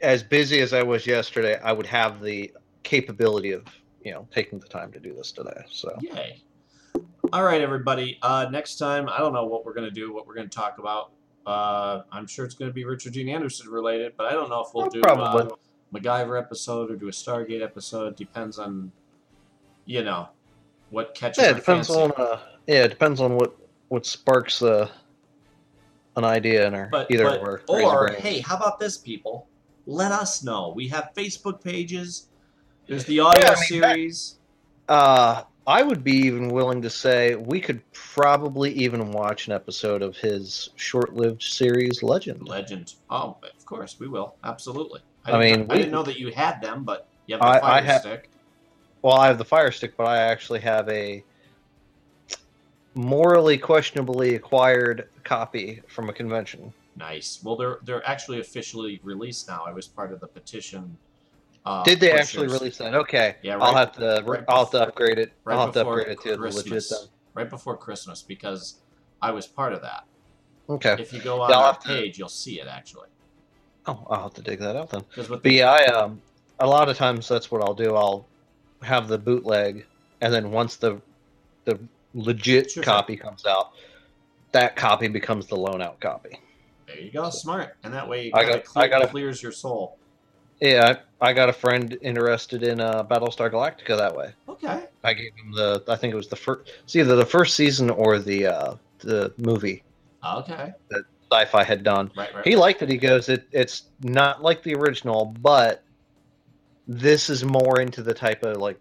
as 0.02 0.22
busy 0.22 0.60
as 0.60 0.72
I 0.72 0.82
was 0.82 1.06
yesterday, 1.06 1.58
I 1.62 1.72
would 1.72 1.86
have 1.86 2.20
the 2.22 2.52
capability 2.82 3.52
of 3.52 3.64
you 4.02 4.12
know 4.12 4.26
taking 4.32 4.58
the 4.58 4.68
time 4.68 4.92
to 4.92 5.00
do 5.00 5.12
this 5.12 5.32
today. 5.32 5.62
So 5.70 5.94
Yay. 6.00 6.42
All 7.32 7.42
right, 7.44 7.60
everybody. 7.60 8.18
Uh, 8.22 8.46
next 8.50 8.76
time, 8.76 9.08
I 9.08 9.18
don't 9.18 9.32
know 9.32 9.44
what 9.46 9.64
we're 9.66 9.74
going 9.74 9.88
to 9.88 9.94
do, 9.94 10.14
what 10.14 10.26
we're 10.26 10.34
going 10.36 10.48
to 10.48 10.56
talk 10.56 10.78
about. 10.78 11.10
Uh, 11.44 12.02
I'm 12.12 12.26
sure 12.26 12.44
it's 12.44 12.54
going 12.54 12.70
to 12.70 12.74
be 12.74 12.84
Richard 12.84 13.12
Dean 13.12 13.28
Anderson 13.28 13.68
related, 13.68 14.12
but 14.16 14.26
I 14.26 14.32
don't 14.32 14.48
know 14.48 14.60
if 14.60 14.68
we'll 14.74 14.86
Oh, 14.86 14.88
do 14.88 15.00
probably. 15.00 15.50
uh, 15.52 15.56
MacGyver 15.92 16.38
episode 16.40 16.90
or 16.90 16.96
do 16.96 17.08
a 17.08 17.12
Stargate 17.12 17.62
episode. 17.62 18.14
Depends 18.16 18.58
on, 18.58 18.90
you 19.86 20.02
know, 20.04 20.28
what 20.90 21.14
catches 21.14 21.42
yeah, 21.42 21.50
it 21.50 21.56
depends 21.56 21.88
fancy. 21.88 22.00
on 22.02 22.12
uh, 22.16 22.40
yeah, 22.66 22.84
it 22.84 22.88
depends 22.88 23.20
on 23.20 23.36
what 23.36 23.56
what 23.88 24.04
sparks 24.06 24.62
uh, 24.62 24.88
an 26.16 26.24
idea 26.24 26.66
in 26.66 26.74
our 26.74 26.88
But, 26.90 27.10
either 27.10 27.24
but 27.24 27.40
of 27.40 27.42
our 27.46 27.58
crazy 27.58 27.84
or 27.84 28.08
hey, 28.12 28.40
how 28.40 28.56
about 28.56 28.78
this, 28.80 28.96
people? 28.96 29.46
Let 29.86 30.10
us 30.12 30.42
know. 30.42 30.72
We 30.74 30.88
have 30.88 31.10
Facebook 31.16 31.62
pages. 31.62 32.28
There's 32.88 33.04
the 33.04 33.20
audio 33.20 33.44
Yeah, 33.44 33.50
I 33.50 33.70
mean, 33.70 33.80
that- 33.80 33.94
series. 33.94 34.36
Uh, 34.88 35.42
I 35.68 35.82
would 35.82 36.04
be 36.04 36.12
even 36.12 36.48
willing 36.50 36.80
to 36.82 36.90
say 36.90 37.34
we 37.34 37.60
could 37.60 37.80
probably 37.92 38.70
even 38.72 39.10
watch 39.10 39.48
an 39.48 39.52
episode 39.52 40.00
of 40.00 40.16
his 40.16 40.70
short-lived 40.76 41.42
series 41.42 42.04
Legend. 42.04 42.46
Legend. 42.46 42.94
Oh, 43.10 43.36
of 43.42 43.66
course 43.66 43.98
we 43.98 44.06
will. 44.06 44.36
Absolutely. 44.44 45.00
I 45.24 45.32
didn't- 45.32 45.40
mean, 45.60 45.70
I 45.70 45.74
we- 45.74 45.78
didn't 45.80 45.90
know 45.92 46.04
that 46.04 46.18
you 46.20 46.30
had 46.30 46.60
them, 46.62 46.84
but 46.84 47.08
you 47.26 47.34
have 47.34 47.40
the 47.40 47.46
I- 47.46 47.56
I 47.56 47.60
fire 47.60 47.82
have- 47.82 48.00
stick. 48.02 48.30
Well, 49.06 49.14
I 49.14 49.28
have 49.28 49.38
the 49.38 49.44
Fire 49.44 49.70
Stick, 49.70 49.96
but 49.96 50.08
I 50.08 50.16
actually 50.18 50.58
have 50.62 50.88
a 50.88 51.22
morally 52.96 53.56
questionably 53.56 54.34
acquired 54.34 55.08
copy 55.22 55.80
from 55.86 56.08
a 56.08 56.12
convention. 56.12 56.72
Nice. 56.96 57.38
Well, 57.44 57.54
they're 57.54 57.78
they're 57.84 58.04
actually 58.04 58.40
officially 58.40 58.98
released 59.04 59.46
now. 59.46 59.62
I 59.64 59.70
was 59.70 59.86
part 59.86 60.12
of 60.12 60.18
the 60.18 60.26
petition. 60.26 60.98
Uh, 61.64 61.84
Did 61.84 62.00
they 62.00 62.08
pushers 62.08 62.20
actually 62.20 62.48
release 62.48 62.78
that? 62.78 62.94
Okay, 62.96 63.36
Yeah, 63.44 63.58
I'll 63.58 63.76
have 63.76 63.92
to. 63.92 64.24
right 64.26 64.42
I'll 64.48 64.64
have 64.64 64.70
to 64.72 64.82
upgrade 64.88 65.20
it. 65.20 65.32
right 65.44 65.54
I'll 65.54 65.66
have 65.66 65.74
to 65.74 65.84
before 65.84 66.00
upgrade 66.00 66.18
it 66.18 66.22
to 66.22 66.30
the 66.30 66.42
legit 66.42 66.72
Christmas. 66.72 67.08
right 67.34 67.48
before 67.48 67.76
Christmas 67.76 68.22
because 68.22 68.80
I 69.22 69.30
was 69.30 69.46
part 69.46 69.72
of 69.72 69.82
that. 69.82 70.02
Okay. 70.68 70.96
If 70.98 71.12
you 71.12 71.20
go 71.20 71.42
on 71.42 71.50
Yeah, 71.50 71.58
our 71.60 71.78
page, 71.78 72.18
you'll 72.18 72.28
see 72.28 72.60
it 72.60 72.66
actually. 72.66 73.06
Oh, 73.86 74.04
I'll 74.10 74.22
have 74.24 74.34
to 74.34 74.42
dig 74.42 74.58
that 74.58 74.74
out 74.74 74.90
then. 74.90 75.04
But 75.14 75.52
yeah, 75.52 75.70
I 75.70 75.84
um, 75.92 76.20
a 76.58 76.66
lot 76.66 76.88
of 76.88 76.96
times 76.96 77.28
that's 77.28 77.52
what 77.52 77.62
I'll 77.62 77.74
do. 77.74 77.94
I'll 77.94 78.26
have 78.82 79.08
the 79.08 79.18
bootleg, 79.18 79.86
and 80.20 80.32
then 80.32 80.50
once 80.50 80.76
the 80.76 81.00
the 81.64 81.78
legit 82.14 82.70
Sure, 82.70 82.82
copy 82.82 83.16
comes 83.16 83.44
out, 83.46 83.72
that 84.52 84.76
copy 84.76 85.08
becomes 85.08 85.46
the 85.46 85.56
loan 85.56 85.82
out 85.82 85.98
copy. 86.00 86.40
there 86.86 86.98
you 87.00 87.10
go, 87.10 87.28
smart, 87.30 87.76
and 87.84 87.92
that 87.92 88.08
way 88.08 88.28
it 88.28 88.34
I 88.34 88.44
got- 88.44 88.64
cle- 88.64 88.82
I 88.82 88.88
got 88.88 89.02
a- 89.02 89.08
clears 89.08 89.42
your 89.42 89.52
soul. 89.52 89.98
Yeah, 90.60 90.96
I, 91.20 91.28
I 91.28 91.32
got 91.34 91.50
a 91.50 91.52
friend 91.52 91.98
interested 92.00 92.62
in 92.62 92.80
uh, 92.80 93.04
Battlestar 93.04 93.50
Galactica 93.50 93.94
that 93.98 94.16
way. 94.16 94.32
Okay. 94.48 94.84
I 95.04 95.12
gave 95.12 95.32
him 95.34 95.52
the. 95.52 95.82
I 95.86 95.96
think 95.96 96.14
it 96.14 96.16
was 96.16 96.28
the 96.28 96.36
first. 96.36 96.70
It's 96.84 96.96
either 96.96 97.14
the 97.14 97.26
first 97.26 97.54
season 97.56 97.90
or 97.90 98.18
the 98.18 98.46
uh, 98.46 98.74
the 99.00 99.34
movie 99.36 99.82
Okay. 100.24 100.72
That 100.88 101.02
sci-fi 101.30 101.62
had 101.62 101.82
done. 101.84 102.10
Right. 102.16 102.34
Right. 102.34 102.46
He 102.46 102.56
liked 102.56 102.80
it. 102.82 102.88
He 102.88 102.96
goes, 102.96 103.28
it, 103.28 103.46
it's 103.52 103.82
not 104.02 104.42
like 104.42 104.62
the 104.62 104.74
original, 104.76 105.26
but 105.42 105.82
this 106.86 107.30
is 107.30 107.44
more 107.44 107.80
into 107.80 108.02
the 108.02 108.14
type 108.14 108.42
of 108.42 108.58
like 108.58 108.78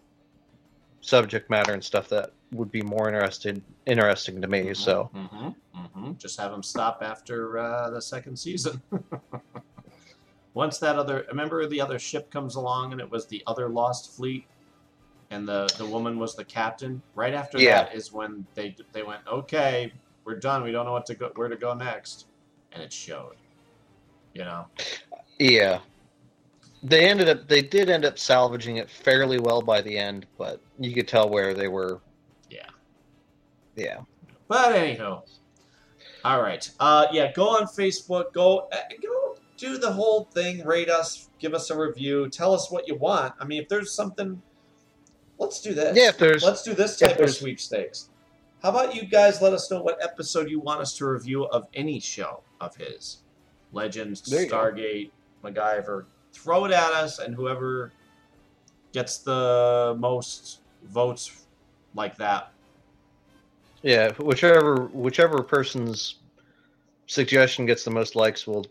subject 1.02 1.50
matter 1.50 1.74
and 1.74 1.84
stuff 1.84 2.10
that 2.10 2.32
would 2.52 2.72
be 2.72 2.82
more 2.82 3.08
interested 3.08 3.62
interesting 3.86 4.42
to 4.42 4.48
me. 4.48 4.74
So 4.74 5.10
hmm 5.14 5.50
hmm 5.74 6.12
Just 6.14 6.40
have 6.40 6.52
him 6.52 6.64
stop 6.64 7.00
after 7.02 7.58
uh, 7.58 7.90
the 7.90 8.02
second 8.02 8.38
season. 8.38 8.82
Once 10.54 10.78
that 10.80 10.98
other, 10.98 11.26
remember 11.30 11.68
the 11.68 11.82
other 11.82 12.00
ship 12.00 12.32
comes 12.32 12.56
along 12.56 12.94
and 12.94 13.02
it 13.02 13.12
was 13.12 13.28
the 13.28 13.44
other 13.46 13.68
Lost 13.68 14.16
Fleet, 14.16 14.46
and 15.30 15.48
the 15.48 15.68
the 15.78 15.86
woman 15.86 16.18
was 16.18 16.36
the 16.36 16.46
captain. 16.46 17.02
Right 17.14 17.34
after 17.34 17.60
Yeah. 17.60 17.84
that 17.84 17.96
is 17.96 18.12
when 18.12 18.46
they 18.56 18.76
they 18.94 19.04
went, 19.04 19.22
okay, 19.28 19.92
we're 20.26 20.40
done. 20.40 20.64
We 20.64 20.72
don't 20.72 20.86
know 20.86 20.94
what 20.94 21.06
to 21.08 21.16
go, 21.16 21.32
where 21.36 21.50
to 21.50 21.58
go 21.58 21.74
next, 21.74 22.28
and 22.72 22.82
it 22.82 22.94
showed. 22.94 23.36
You 24.34 24.46
know. 24.46 24.66
yeah, 25.40 25.80
they 26.86 27.10
ended 27.10 27.30
up 27.30 27.48
they 27.48 27.62
did 27.62 27.90
end 27.90 28.06
up 28.06 28.20
salvaging 28.20 28.78
it 28.78 28.90
fairly 28.90 29.40
well 29.40 29.62
by 29.62 29.82
the 29.82 29.98
end, 29.98 30.26
but 30.38 30.62
you 30.80 30.94
could 30.94 31.08
tell 31.08 31.30
where 31.30 31.54
they 31.54 31.68
were. 31.68 32.00
Yeah. 32.50 32.70
Yeah. 33.76 34.02
But 34.48 34.76
anywho, 34.76 35.24
all 36.24 36.42
right. 36.42 36.70
Uh, 36.80 37.08
yeah, 37.12 37.32
go 37.32 37.50
on 37.50 37.64
Facebook. 37.64 38.34
Go 38.34 38.70
uh, 38.72 38.78
go 39.02 39.38
do 39.58 39.78
the 39.78 39.92
whole 39.92 40.26
thing. 40.26 40.64
Rate 40.66 40.90
us. 40.90 41.30
Give 41.40 41.54
us 41.54 41.70
a 41.72 41.78
review. 41.78 42.30
Tell 42.30 42.54
us 42.54 42.70
what 42.70 42.88
you 42.88 42.96
want. 42.96 43.34
I 43.40 43.46
mean, 43.46 43.62
if 43.62 43.70
there's 43.70 43.92
something, 43.92 44.42
let's 45.40 45.62
do 45.62 45.74
this. 45.74 45.98
Yeah, 45.98 46.10
if 46.10 46.18
there's 46.20 46.44
let's 46.44 46.62
do 46.64 46.74
this 46.74 47.00
type 47.00 47.20
of 47.20 47.32
sweepstakes. 47.32 48.10
How 48.62 48.70
about 48.70 48.96
you 48.96 49.06
guys 49.06 49.42
let 49.42 49.54
us 49.54 49.70
know 49.70 49.82
what 49.82 50.04
episode 50.04 50.50
you 50.50 50.60
want 50.60 50.82
us 50.82 50.96
to 50.98 51.06
review 51.06 51.46
of 51.46 51.68
any 51.74 52.00
show 52.00 52.42
of 52.60 52.76
his? 52.76 53.20
Legends, 53.72 54.22
There 54.22 54.44
you 54.44 54.50
go. 54.50 54.58
Stargate, 54.58 55.12
MacGyver. 55.44 56.06
Throw 56.36 56.66
it 56.66 56.72
at 56.72 56.92
us, 56.94 57.20
and 57.20 57.34
whoever 57.36 57.92
gets 58.94 59.18
the 59.20 59.96
most 59.98 60.62
votes 60.84 61.46
like 61.96 62.16
that 62.18 62.52
yeah, 63.86 64.12
whichever 64.14 64.86
whichever 64.94 65.44
person's 65.44 66.16
suggestion 67.06 67.68
gets 67.68 67.84
the 67.84 67.92
most 67.92 68.16
likes, 68.16 68.48
we'll 68.48 68.66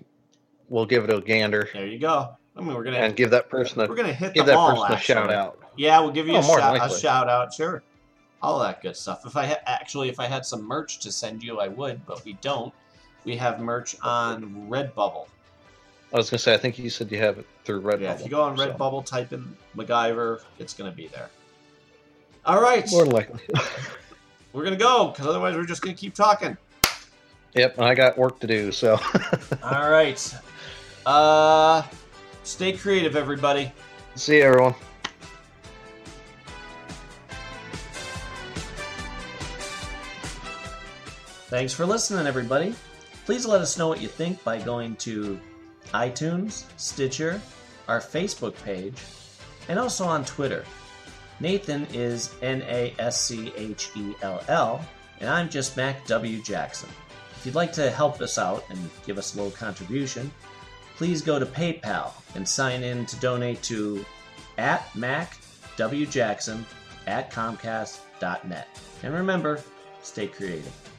we'll 0.69 0.87
give 0.87 1.05
it 1.05 1.13
a 1.13 1.21
gander 1.21 1.69
There 1.73 1.87
you 1.87 2.01
go. 2.01 2.31
I 2.57 2.61
mean, 2.61 2.75
we're 2.75 2.83
gonna 2.83 2.97
and 2.97 3.15
give 3.15 3.31
that 3.31 3.49
person 3.49 3.81
a 3.81 3.87
we're 3.87 3.95
gonna 3.95 4.13
hit 4.13 4.35
give 4.35 4.47
that 4.47 4.57
all. 4.57 4.71
person 4.71 4.83
a 4.83 4.95
actually. 4.97 5.15
shout 5.15 5.33
out. 5.33 5.59
Yeah, 5.77 6.01
we'll 6.01 6.11
give 6.11 6.27
you 6.27 6.35
Oh, 6.35 6.39
a, 6.41 6.43
shout, 6.43 6.91
a 6.91 6.99
shout 6.99 7.29
out. 7.29 7.55
Sure, 7.55 7.85
all 8.43 8.59
that 8.59 8.83
good 8.83 8.97
stuff. 8.97 9.25
If 9.25 9.37
I 9.37 9.47
ha- 9.47 9.61
actually, 9.67 10.09
if 10.09 10.19
I 10.19 10.27
had 10.27 10.45
some 10.45 10.63
merch 10.65 10.99
to 11.01 11.13
send 11.13 11.45
you, 11.45 11.61
I 11.61 11.69
would, 11.69 12.05
but 12.07 12.25
we 12.25 12.33
don't. 12.41 12.75
We 13.25 13.37
have 13.37 13.61
merch 13.61 13.95
on 14.03 14.69
Redbubble. 14.69 15.27
I 16.15 16.17
was 16.17 16.31
gonna 16.31 16.39
say, 16.39 16.55
I 16.55 16.59
think 16.59 16.79
you 16.79 16.91
said 16.91 17.11
you 17.11 17.19
have 17.19 17.39
it 17.39 17.47
through 17.65 17.83
Redbubble. 17.83 18.01
Yeah, 18.03 18.15
if 18.15 18.23
you 18.23 18.29
go 18.29 18.43
on 18.43 18.57
so- 18.57 18.73
Redbubble, 18.73 19.05
type 19.05 19.33
in 19.33 19.57
MacGyver, 19.77 20.43
it's 20.61 20.73
gonna 20.73 20.93
be 20.93 21.09
there. 21.09 21.29
All 22.47 22.63
right, 22.63 22.89
more 22.93 23.05
likely. 23.05 23.41
we're 24.53 24.63
gonna 24.63 24.77
go 24.77 25.09
because 25.09 25.27
otherwise 25.27 25.57
we're 25.57 25.67
just 25.67 25.83
gonna 25.83 25.97
keep 25.97 26.15
talking. 26.15 26.57
yep, 27.55 27.81
I 27.81 27.97
got 27.97 28.17
work 28.17 28.39
to 28.41 28.47
do, 28.47 28.71
so 28.71 28.93
All 29.65 29.91
right, 29.91 30.35
uh, 31.05 31.83
stay 32.45 32.75
creative, 32.75 33.17
everybody. 33.17 33.73
see 34.15 34.37
you, 34.37 34.45
everyone. 34.45 34.77
Thanks 41.49 41.73
for 41.73 41.85
listening, 41.85 42.29
everybody. 42.29 42.73
Please 43.27 43.47
let 43.47 43.61
us 43.61 43.77
know 43.77 43.89
what 43.89 44.01
you 44.01 44.07
think 44.07 44.43
by 44.45 44.61
going 44.61 44.95
to 44.97 45.41
iTunes, 45.95 46.65
Stitcher, 46.77 47.41
our 47.89 48.01
Facebook 48.01 48.55
page, 48.63 49.01
and 49.69 49.79
also 49.79 50.05
on 50.05 50.25
Twitter. 50.25 50.65
Nathan 51.41 51.87
is 51.93 52.35
N 52.43 52.63
A 52.69 52.95
S 52.99 53.21
C 53.21 53.53
H 53.57 53.91
E 53.97 54.15
L 54.23 54.43
L, 54.49 54.85
and 55.21 55.31
I'm 55.31 55.49
just 55.49 55.77
Mac 55.77 56.07
W. 56.07 56.43
Jackson. 56.43 56.89
If 57.37 57.47
you'd 57.47 57.55
like 57.55 57.73
to 57.75 57.91
help 57.91 58.21
us 58.21 58.39
out 58.39 58.65
and 58.71 58.91
give 59.07 59.19
us 59.19 59.35
a 59.35 59.37
little 59.37 59.53
contribution, 59.53 60.31
please 60.97 61.23
go 61.23 61.39
to 61.39 61.47
PayPal 61.47 62.13
and 62.35 62.49
sign 62.49 62.83
in 62.83 63.07
to 63.07 63.17
donate 63.17 63.63
to 63.65 64.05
at 64.59 64.95
Mac 64.95 65.37
W. 65.77 66.07
Jackson 66.07 66.65
at 67.07 67.31
Comcast.net. 67.31 68.69
And 69.03 69.15
remember, 69.15 69.61
stay 70.03 70.27
creative. 70.27 70.94